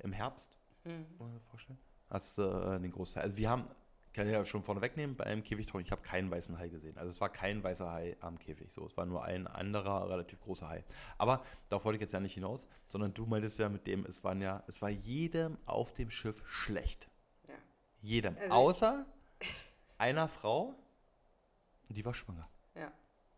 im 0.00 0.12
Herbst, 0.12 0.58
Hm. 0.84 1.06
sich 1.38 1.48
vorstellen, 1.48 1.78
hast 2.10 2.38
du 2.38 2.42
äh, 2.42 2.80
den 2.80 2.92
Großteil. 2.92 3.22
Also 3.24 3.36
wir 3.36 3.50
haben, 3.50 3.68
kann 4.12 4.26
ich 4.26 4.32
ja 4.32 4.44
schon 4.44 4.62
vorne 4.62 4.80
wegnehmen, 4.80 5.16
bei 5.16 5.24
einem 5.24 5.42
Käfigtauchen, 5.42 5.80
ich 5.84 5.90
habe 5.90 6.02
keinen 6.02 6.30
weißen 6.30 6.56
Hai 6.58 6.68
gesehen. 6.68 6.96
Also 6.98 7.10
es 7.10 7.20
war 7.20 7.28
kein 7.30 7.62
weißer 7.64 7.90
Hai 7.90 8.16
am 8.20 8.38
Käfig, 8.38 8.72
so, 8.72 8.86
es 8.86 8.96
war 8.96 9.06
nur 9.06 9.24
ein 9.24 9.46
anderer, 9.46 10.08
relativ 10.08 10.40
großer 10.40 10.68
Hai. 10.68 10.84
Aber 11.18 11.44
darauf 11.68 11.84
wollte 11.84 11.96
ich 11.96 12.02
jetzt 12.02 12.12
ja 12.12 12.20
nicht 12.20 12.34
hinaus, 12.34 12.68
sondern 12.86 13.12
du 13.14 13.26
meintest 13.26 13.58
ja 13.58 13.68
mit 13.68 13.86
dem, 13.86 14.04
es 14.06 14.22
waren 14.22 14.40
ja, 14.40 14.62
es 14.68 14.80
war 14.82 14.90
jedem 14.90 15.58
auf 15.66 15.92
dem 15.94 16.10
Schiff 16.10 16.42
schlecht. 16.46 17.08
Ja. 17.48 17.54
Jedem. 18.02 18.36
Also- 18.36 18.50
Außer 18.52 19.06
einer 19.98 20.28
Frau, 20.28 20.74
die 21.88 22.04
war 22.04 22.14
schwanger. 22.14 22.48
ja. 22.74 22.92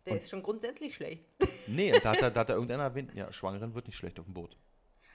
Der 0.05 0.13
Und- 0.13 0.19
ist 0.21 0.31
schon 0.31 0.43
grundsätzlich 0.43 0.95
schlecht. 0.95 1.27
Nee, 1.67 1.91
da 1.99 2.11
hat, 2.13 2.19
er- 2.23 2.31
da 2.31 2.41
hat 2.41 2.49
da 2.49 2.53
irgendeiner 2.55 2.85
erwähnt, 2.85 3.13
ja, 3.15 3.33
Schwangeren 3.33 3.75
wird 3.75 3.87
nicht 3.89 3.97
schlecht 3.97 4.21
auf 4.21 4.27
dem 4.27 4.35
Boot. 4.35 4.57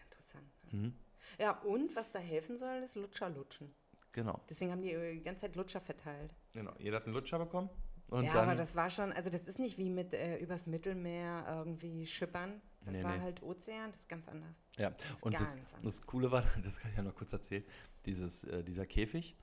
Interessant. 0.03 0.51
Mhm. 0.73 0.93
Ja, 1.39 1.59
und 1.61 1.95
was 1.95 2.11
da 2.11 2.19
helfen 2.19 2.57
soll, 2.57 2.77
ist 2.83 2.95
Lutscher 2.95 3.29
lutschen. 3.29 3.73
Genau, 4.13 4.41
Deswegen 4.49 4.71
haben 4.71 4.81
die 4.81 4.91
äh, 4.91 5.13
die 5.13 5.23
ganze 5.23 5.41
Zeit 5.41 5.55
Lutscher 5.55 5.79
verteilt. 5.79 6.35
genau. 6.51 6.73
Jeder 6.79 6.97
hat 6.97 7.05
einen 7.05 7.13
Lutscher 7.13 7.39
bekommen. 7.39 7.69
Und 8.07 8.25
ja, 8.25 8.33
dann, 8.33 8.49
aber 8.49 8.55
das 8.55 8.75
war 8.75 8.89
schon, 8.89 9.13
also 9.13 9.29
das 9.29 9.47
ist 9.47 9.57
nicht 9.57 9.77
wie 9.77 9.89
mit 9.89 10.13
äh, 10.13 10.37
übers 10.39 10.65
Mittelmeer 10.67 11.45
irgendwie 11.47 12.05
schippern. 12.05 12.61
Das 12.83 12.93
Nee, 12.93 13.03
war 13.05 13.15
nee. 13.15 13.21
halt 13.23 13.41
Ozean, 13.41 13.89
das 13.91 14.01
ist 14.01 14.09
ganz 14.09 14.27
anders. 14.27 14.65
Ja, 14.77 14.89
ist 14.89 15.23
und 15.23 15.33
das, 15.39 15.57
das 15.81 16.01
Coole 16.01 16.29
war, 16.29 16.43
das 16.63 16.77
kann 16.79 16.91
ich 16.91 16.97
ja 16.97 17.03
noch 17.03 17.15
kurz 17.15 17.31
erzählen, 17.31 17.63
dieses, 18.05 18.43
äh, 18.43 18.63
dieser 18.65 18.85
Käfig, 18.85 19.37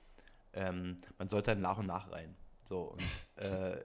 ähm, 0.53 0.97
man 1.17 1.29
sollte 1.29 1.51
dann 1.51 1.61
nach 1.61 1.79
und 1.79 1.87
nach 1.87 2.11
rein. 2.11 2.35
So, 2.63 2.91
und 2.91 3.01
äh, 3.37 3.83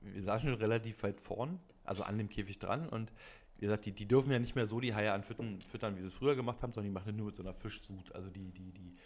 wir 0.00 0.22
saßen 0.24 0.50
schon 0.50 0.58
relativ 0.58 1.04
weit 1.04 1.20
vorn, 1.20 1.60
also 1.84 2.02
an 2.02 2.18
dem 2.18 2.28
Käfig 2.28 2.58
dran 2.58 2.88
und 2.88 3.12
wie 3.58 3.66
gesagt, 3.66 3.86
die, 3.86 3.92
die 3.92 4.06
dürfen 4.06 4.30
ja 4.30 4.38
nicht 4.38 4.54
mehr 4.54 4.66
so 4.66 4.80
die 4.80 4.94
Haie 4.94 5.12
anfüttern, 5.12 5.60
füttern, 5.60 5.96
wie 5.96 6.00
sie 6.02 6.08
es 6.08 6.12
früher 6.14 6.36
gemacht 6.36 6.62
haben, 6.62 6.72
sondern 6.72 6.90
die 6.90 6.94
machen 6.94 7.06
das 7.06 7.16
nur 7.16 7.26
mit 7.26 7.36
so 7.36 7.42
einer 7.42 7.54
Fischsud. 7.54 8.14
Also 8.14 8.28
die, 8.30 8.50
die, 8.52 8.72
die, 8.72 8.96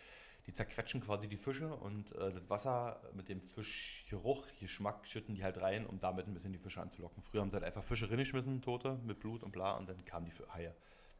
die 0.46 0.52
zerquetschen 0.52 1.00
quasi 1.00 1.28
die 1.28 1.36
Fische 1.36 1.74
und 1.76 2.12
äh, 2.16 2.32
das 2.32 2.48
Wasser 2.48 3.00
mit 3.14 3.28
dem 3.28 3.40
Fischgeruch, 3.40 4.46
Geschmack 4.58 5.06
schütten 5.06 5.34
die 5.34 5.44
halt 5.44 5.60
rein, 5.60 5.86
um 5.86 6.00
damit 6.00 6.26
ein 6.26 6.34
bisschen 6.34 6.52
die 6.52 6.58
Fische 6.58 6.80
anzulocken. 6.80 7.22
Früher 7.22 7.42
haben 7.42 7.50
sie 7.50 7.56
halt 7.56 7.64
einfach 7.64 7.82
Fische 7.84 8.10
reingeschmissen, 8.10 8.60
Tote, 8.62 8.98
mit 9.04 9.20
Blut 9.20 9.42
und 9.42 9.52
bla, 9.52 9.76
und 9.76 9.88
dann 9.88 10.04
kamen 10.04 10.26
die 10.26 10.32
Haie. 10.52 10.74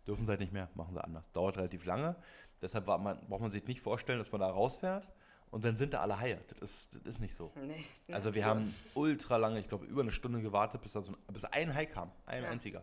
Dürfen 0.07 0.25
sie 0.27 0.31
halt 0.31 0.41
nicht 0.41 0.53
mehr, 0.53 0.69
machen 0.75 0.95
sie 0.95 1.05
anders. 1.05 1.31
Dauert 1.33 1.57
relativ 1.59 1.85
lange. 1.85 2.17
Deshalb 2.63 2.87
man, 2.87 3.21
braucht 3.29 3.41
man 3.43 3.51
sich 3.51 3.65
nicht 3.67 3.81
vorstellen, 3.81 4.19
dass 4.19 4.33
man 4.33 4.41
da 4.41 4.51
rausfährt 4.51 5.09
und 5.51 5.65
dann 5.65 5.77
sind 5.77 5.95
da 5.95 6.01
alle 6.01 6.19
Haie. 6.19 6.39
Das 6.49 6.59
ist, 6.59 6.95
das 6.97 7.03
ist 7.15 7.21
nicht 7.21 7.35
so. 7.35 7.53
Nee, 7.55 7.85
ist 8.09 8.15
Also 8.15 8.35
wir 8.35 8.43
Natur. 8.43 8.57
haben 8.61 8.75
ultra 8.95 9.37
lange, 9.37 9.61
ich 9.61 9.69
glaube 9.69 9.85
über 9.87 10.03
eine 10.03 10.11
Stunde 10.11 10.41
gewartet, 10.43 10.81
bis, 10.83 10.93
da 10.95 11.03
so 11.03 11.13
ein, 11.13 11.33
bis 11.33 11.45
ein 11.45 11.75
Hai 11.75 11.87
kam. 11.87 12.11
Ein 12.27 12.43
Ja. 12.45 12.51
einziger. 12.51 12.83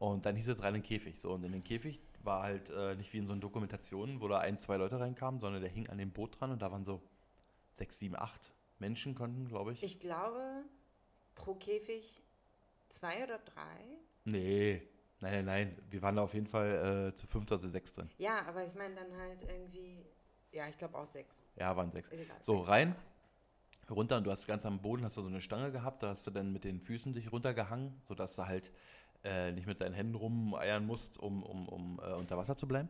Und 0.00 0.24
dann 0.24 0.34
hieß 0.34 0.48
es 0.48 0.62
rein 0.62 0.74
in 0.74 0.80
den 0.80 0.88
Käfig. 0.88 1.20
So, 1.20 1.32
und 1.32 1.44
in 1.44 1.52
den 1.52 1.62
Käfig 1.62 2.00
war 2.22 2.42
halt 2.42 2.70
äh, 2.70 2.94
nicht 2.96 3.12
wie 3.12 3.18
in 3.18 3.26
so 3.26 3.32
einer 3.34 3.42
Dokumentation, 3.42 4.22
wo 4.22 4.28
da 4.28 4.38
ein, 4.38 4.58
zwei 4.58 4.78
Leute 4.78 4.98
reinkamen, 4.98 5.38
sondern 5.40 5.60
der 5.60 5.70
hing 5.70 5.90
an 5.90 5.98
dem 5.98 6.10
Boot 6.10 6.40
dran 6.40 6.50
und 6.50 6.62
da 6.62 6.72
waren 6.72 6.84
so 6.84 7.02
sechs, 7.74 7.98
sieben, 7.98 8.16
acht 8.16 8.54
Menschen 8.78 9.14
konnten, 9.14 9.46
glaube 9.46 9.72
ich. 9.72 9.82
Ich 9.82 10.00
glaube, 10.00 10.64
pro 11.34 11.54
Käfig 11.54 12.22
zwei 12.88 13.22
oder 13.24 13.38
drei. 13.40 13.84
Nee, 14.24 14.82
nein, 15.20 15.32
nein, 15.32 15.44
nein. 15.44 15.78
Wir 15.90 16.00
waren 16.00 16.16
da 16.16 16.22
auf 16.22 16.32
jeden 16.32 16.46
Fall 16.46 17.10
äh, 17.10 17.14
zu 17.14 17.26
fünf 17.26 17.50
oder 17.50 17.60
zu 17.60 17.68
sechs 17.68 17.92
drin. 17.92 18.08
Ja, 18.16 18.46
aber 18.46 18.64
ich 18.64 18.74
meine 18.74 18.94
dann 18.94 19.14
halt 19.18 19.42
irgendwie, 19.42 20.02
ja, 20.50 20.66
ich 20.66 20.78
glaube 20.78 20.96
auch 20.96 21.06
sechs. 21.06 21.42
Ja, 21.56 21.76
waren 21.76 21.92
sechs. 21.92 22.10
Egal. 22.10 22.38
So, 22.40 22.56
Sechs. 22.56 22.68
rein, 22.70 22.96
runter 23.90 24.16
und 24.16 24.24
du 24.24 24.30
hast 24.30 24.46
ganz 24.46 24.64
am 24.64 24.80
Boden 24.80 25.04
hast 25.04 25.18
du 25.18 25.20
so 25.20 25.28
eine 25.28 25.42
Stange 25.42 25.70
gehabt, 25.72 26.02
da 26.02 26.08
hast 26.08 26.26
du 26.26 26.30
dann 26.30 26.54
mit 26.54 26.64
den 26.64 26.80
Füßen 26.80 27.12
dich 27.12 27.30
runtergehangen, 27.30 28.00
sodass 28.02 28.36
du 28.36 28.46
halt 28.46 28.70
äh, 29.24 29.52
nicht 29.52 29.66
mit 29.66 29.80
deinen 29.80 29.94
Händen 29.94 30.14
rumeiern 30.14 30.86
musst, 30.86 31.18
um, 31.18 31.42
um, 31.42 31.68
um 31.68 32.00
äh, 32.00 32.12
unter 32.14 32.36
Wasser 32.36 32.56
zu 32.56 32.66
bleiben. 32.66 32.88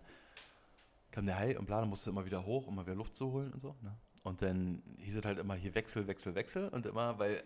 Kam 1.11 1.27
der 1.27 1.39
Hai 1.39 1.59
und 1.59 1.67
bla, 1.67 1.81
dann 1.81 1.89
musst 1.89 2.07
du 2.07 2.11
immer 2.11 2.25
wieder 2.25 2.45
hoch, 2.45 2.67
um 2.67 2.77
mal 2.77 2.87
wieder 2.87 2.95
Luft 2.95 3.17
zu 3.17 3.33
holen 3.33 3.53
und 3.53 3.61
so. 3.61 3.75
Ne? 3.83 3.97
Und 4.23 4.43
dann 4.43 4.83
hieß 4.99 5.17
es 5.17 5.25
halt 5.25 5.39
immer 5.39 5.55
hier 5.55 5.75
Wechsel, 5.75 6.07
Wechsel, 6.07 6.35
Wechsel 6.35 6.69
und 6.69 6.87
immer, 6.87 7.19
weil 7.19 7.43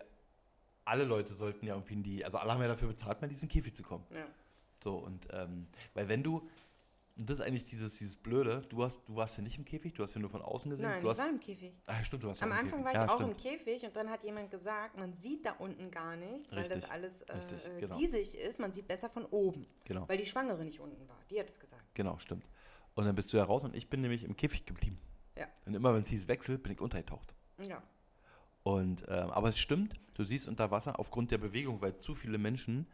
alle 0.83 1.03
Leute 1.03 1.33
sollten 1.33 1.65
ja 1.65 1.73
irgendwie 1.73 1.93
in 1.93 2.03
die, 2.03 2.25
also 2.25 2.37
alle 2.37 2.53
haben 2.53 2.61
ja 2.61 2.67
dafür 2.67 2.89
bezahlt, 2.89 3.21
mal 3.21 3.25
in 3.25 3.33
diesen 3.33 3.49
Käfig 3.49 3.75
zu 3.75 3.83
kommen. 3.83 4.05
Ja. 4.11 4.25
So, 4.83 4.97
und 4.97 5.27
ähm, 5.31 5.67
weil 5.93 6.07
wenn 6.09 6.21
du, 6.21 6.47
Und 7.17 7.29
das 7.29 7.39
ist 7.39 7.45
eigentlich 7.45 7.63
dieses, 7.63 7.97
dieses 7.97 8.17
Blöde. 8.17 8.61
Du, 8.67 8.83
hast, 8.83 9.07
du 9.07 9.15
warst 9.15 9.37
ja 9.37 9.43
nicht 9.43 9.57
im 9.57 9.63
Käfig, 9.63 9.93
du 9.93 10.03
hast 10.03 10.15
ja 10.15 10.19
nur 10.21 10.29
von 10.29 10.41
außen 10.41 10.69
gesehen. 10.69 10.85
Nein, 10.85 10.99
du 11.01 11.07
ich 11.07 11.11
hast, 11.11 11.19
war 11.19 11.29
im 11.29 11.39
Käfig. 11.39 11.73
ah, 11.87 12.03
stimmt, 12.03 12.23
du 12.23 12.27
warst 12.27 12.43
Am 12.43 12.49
ja 12.49 12.55
im 12.59 12.65
Anfang 12.65 12.83
Käfig. 12.83 12.85
war 12.97 13.03
ich 13.03 13.09
ja, 13.09 13.15
auch 13.15 13.19
im 13.21 13.37
stimmt. 13.39 13.63
Käfig 13.63 13.85
und 13.85 13.95
dann 13.95 14.09
hat 14.09 14.23
jemand 14.25 14.51
gesagt, 14.51 14.97
man 14.97 15.13
sieht 15.17 15.45
da 15.45 15.53
unten 15.53 15.91
gar 15.91 16.17
nichts, 16.17 16.51
weil 16.51 16.59
Richtig, 16.59 16.81
das 16.81 16.89
alles 16.91 17.21
äh, 17.21 17.31
richtig, 17.33 17.67
äh, 17.67 17.79
genau. 17.79 17.97
diesig 17.97 18.35
ist. 18.37 18.59
Man 18.59 18.73
sieht 18.73 18.87
besser 18.87 19.09
von 19.09 19.25
oben, 19.27 19.65
Genau, 19.85 20.07
weil 20.09 20.17
die 20.17 20.25
Schwangere 20.25 20.65
nicht 20.65 20.81
unten 20.81 21.07
war. 21.07 21.17
Die 21.29 21.39
hat 21.39 21.49
es 21.49 21.57
gesagt. 21.59 21.81
genau, 21.93 22.17
stimmt. 22.19 22.45
Und 22.95 23.05
dann 23.05 23.15
bist 23.15 23.31
du 23.31 23.37
ja 23.37 23.45
raus 23.45 23.63
und 23.63 23.75
ich 23.75 23.89
bin 23.89 24.01
nämlich 24.01 24.25
im 24.25 24.35
Käfig 24.35 24.65
geblieben. 24.65 24.99
Ja. 25.37 25.47
Und 25.65 25.73
immer 25.73 25.93
wenn 25.93 26.01
es 26.01 26.09
hieß 26.09 26.27
Wechsel, 26.27 26.57
bin 26.57 26.73
ich 26.73 26.81
untergetaucht. 26.81 27.33
Ja. 27.65 27.81
Und, 28.63 29.03
ähm, 29.07 29.29
aber 29.29 29.49
es 29.49 29.59
stimmt, 29.59 29.93
du 30.15 30.25
siehst 30.25 30.47
unter 30.47 30.71
Wasser 30.71 30.99
aufgrund 30.99 31.31
der 31.31 31.37
Bewegung, 31.37 31.81
weil 31.81 31.95
zu 31.97 32.15
viele 32.15 32.37
Menschen 32.37 32.87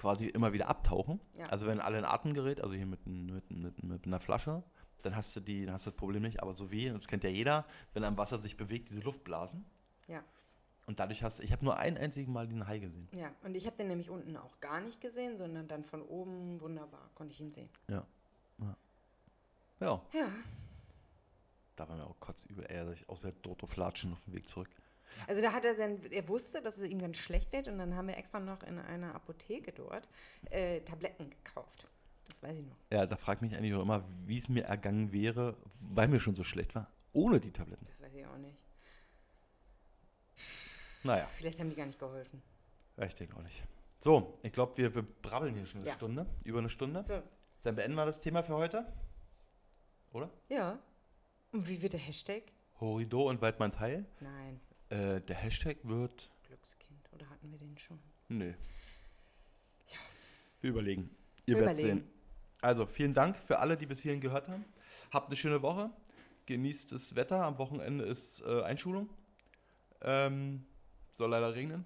quasi 0.00 0.26
immer 0.28 0.54
wieder 0.54 0.68
abtauchen. 0.68 1.20
Ja. 1.36 1.46
Also 1.46 1.66
wenn 1.66 1.78
alle 1.78 1.98
ein 1.98 2.06
Atemgerät, 2.06 2.62
also 2.62 2.74
hier 2.74 2.86
mit, 2.86 3.06
mit, 3.06 3.50
mit, 3.50 3.82
mit 3.82 4.06
einer 4.06 4.18
Flasche, 4.18 4.62
dann 5.02 5.14
hast 5.14 5.36
du 5.36 5.40
die, 5.40 5.66
dann 5.66 5.74
hast 5.74 5.84
du 5.84 5.90
das 5.90 5.96
Problem 5.96 6.22
nicht. 6.22 6.42
Aber 6.42 6.54
so 6.54 6.70
wie, 6.70 6.88
das 6.88 7.06
kennt 7.06 7.22
ja 7.22 7.28
jeder, 7.28 7.66
wenn 7.92 8.04
am 8.04 8.16
Wasser 8.16 8.38
sich 8.38 8.56
bewegt, 8.56 8.88
diese 8.88 9.02
Luftblasen. 9.02 9.62
Ja. 10.08 10.24
Und 10.86 11.00
dadurch 11.00 11.22
hast 11.22 11.38
du, 11.38 11.42
ich 11.42 11.52
habe 11.52 11.64
nur 11.64 11.76
ein 11.76 11.98
einzigen 11.98 12.32
Mal 12.32 12.46
diesen 12.46 12.66
Hai 12.66 12.78
gesehen. 12.78 13.08
Ja, 13.12 13.30
und 13.42 13.54
ich 13.54 13.66
habe 13.66 13.76
den 13.76 13.88
nämlich 13.88 14.08
unten 14.08 14.36
auch 14.38 14.58
gar 14.60 14.80
nicht 14.80 15.02
gesehen, 15.02 15.36
sondern 15.36 15.68
dann 15.68 15.84
von 15.84 16.00
oben 16.00 16.60
wunderbar 16.62 17.10
konnte 17.14 17.34
ich 17.34 17.40
ihn 17.40 17.52
sehen. 17.52 17.68
Ja. 17.90 18.06
Ja. 18.58 18.76
Ja, 19.80 20.02
Ja, 20.14 20.28
da 21.76 21.88
war 21.88 21.96
mir 21.96 22.04
auch 22.04 22.18
kurz 22.20 22.42
über, 22.44 22.68
er 22.68 22.86
sich 22.86 23.06
aus 23.08 23.20
der 23.20 23.32
Doto 23.32 23.66
flatschen 23.66 24.12
auf 24.14 24.24
dem 24.24 24.32
Weg 24.32 24.48
zurück. 24.48 24.68
Also 25.26 25.40
da 25.42 25.52
hat 25.52 25.64
er 25.64 25.74
dann, 25.74 26.02
er 26.10 26.28
wusste, 26.28 26.62
dass 26.62 26.78
es 26.78 26.88
ihm 26.88 26.98
ganz 27.00 27.16
schlecht 27.18 27.52
wird 27.52 27.68
und 27.68 27.78
dann 27.78 27.94
haben 27.94 28.08
wir 28.08 28.16
extra 28.16 28.40
noch 28.40 28.62
in 28.62 28.78
einer 28.78 29.14
Apotheke 29.14 29.72
dort 29.72 30.08
äh, 30.50 30.80
Tabletten 30.80 31.30
gekauft. 31.30 31.86
Das 32.28 32.42
weiß 32.42 32.58
ich 32.58 32.64
noch. 32.66 32.76
Ja, 32.92 33.06
da 33.06 33.16
fragt 33.16 33.42
mich 33.42 33.54
eigentlich 33.56 33.74
auch 33.74 33.82
immer, 33.82 34.04
wie 34.26 34.38
es 34.38 34.48
mir 34.48 34.64
ergangen 34.64 35.12
wäre, 35.12 35.56
weil 35.92 36.08
mir 36.08 36.20
schon 36.20 36.34
so 36.36 36.44
schlecht 36.44 36.74
war, 36.74 36.88
ohne 37.12 37.40
die 37.40 37.50
Tabletten. 37.50 37.84
Das 37.86 38.00
weiß 38.00 38.14
ich 38.14 38.24
auch 38.26 38.36
nicht. 38.38 38.56
Naja. 41.02 41.26
Vielleicht 41.36 41.58
haben 41.58 41.70
die 41.70 41.76
gar 41.76 41.86
nicht 41.86 41.98
geholfen. 41.98 42.42
Ja, 42.96 43.06
ich 43.06 43.14
denke 43.14 43.36
auch 43.36 43.42
nicht. 43.42 43.62
So, 43.98 44.38
ich 44.42 44.52
glaube, 44.52 44.76
wir 44.76 44.90
brabbeln 45.22 45.54
hier 45.54 45.66
schon 45.66 45.80
eine 45.80 45.88
Ja. 45.88 45.94
Stunde, 45.94 46.26
über 46.44 46.58
eine 46.58 46.68
Stunde. 46.68 47.02
So, 47.02 47.22
Dann 47.62 47.74
beenden 47.74 47.96
wir 47.96 48.06
das 48.06 48.20
Thema 48.20 48.42
für 48.42 48.54
heute. 48.54 48.86
Oder? 50.12 50.30
ja. 50.48 50.78
Und 51.52 51.68
wie 51.68 51.82
wird 51.82 51.94
der 51.94 52.00
Hashtag? 52.00 52.44
Horido 52.80 53.28
und 53.28 53.42
Waldmanns 53.42 53.80
Heil. 53.80 54.04
Nein, 54.20 54.60
Äh, 54.90 55.20
der 55.20 55.36
Hashtag 55.36 55.78
wird. 55.84 56.30
Glückskind. 56.46 57.08
Oder 57.12 57.28
hatten 57.30 57.50
wir 57.50 57.58
den 57.58 57.78
schon? 57.78 57.98
Nö. 58.28 58.52
Ja. 59.88 59.98
Wir 60.60 60.70
überlegen. 60.70 61.10
Ihr 61.46 61.56
werdet 61.58 61.78
sehen. 61.78 62.04
Also, 62.60 62.86
vielen 62.86 63.14
Dank 63.14 63.36
für 63.36 63.58
alle, 63.60 63.76
die 63.76 63.86
bis 63.86 64.02
hierhin 64.02 64.20
gehört 64.20 64.48
haben. 64.48 64.64
Habt 65.12 65.28
eine 65.28 65.36
schöne 65.36 65.62
Woche. 65.62 65.90
Genießt 66.46 66.92
das 66.92 67.14
Wetter. 67.14 67.44
Am 67.44 67.58
Wochenende 67.58 68.04
ist 68.04 68.42
äh, 68.42 68.62
Einschulung. 68.62 69.08
Ähm, 70.02 70.66
soll 71.12 71.30
leider 71.30 71.54
regnen. 71.54 71.84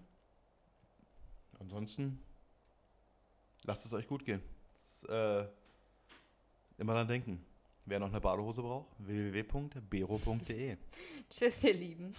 Ansonsten 1.60 2.20
lasst 3.64 3.86
es 3.86 3.92
euch 3.92 4.06
gut 4.06 4.24
gehen. 4.24 4.42
Das, 4.72 5.04
äh, 5.04 5.46
immer 6.78 6.94
dran 6.94 7.08
denken. 7.08 7.44
Wer 7.86 8.00
noch 8.00 8.08
eine 8.08 8.20
Badehose 8.20 8.62
braucht, 8.62 8.88
www.bero.de. 8.98 10.76
Tschüss, 11.30 11.64
ihr 11.64 11.74
Lieben. 11.74 12.14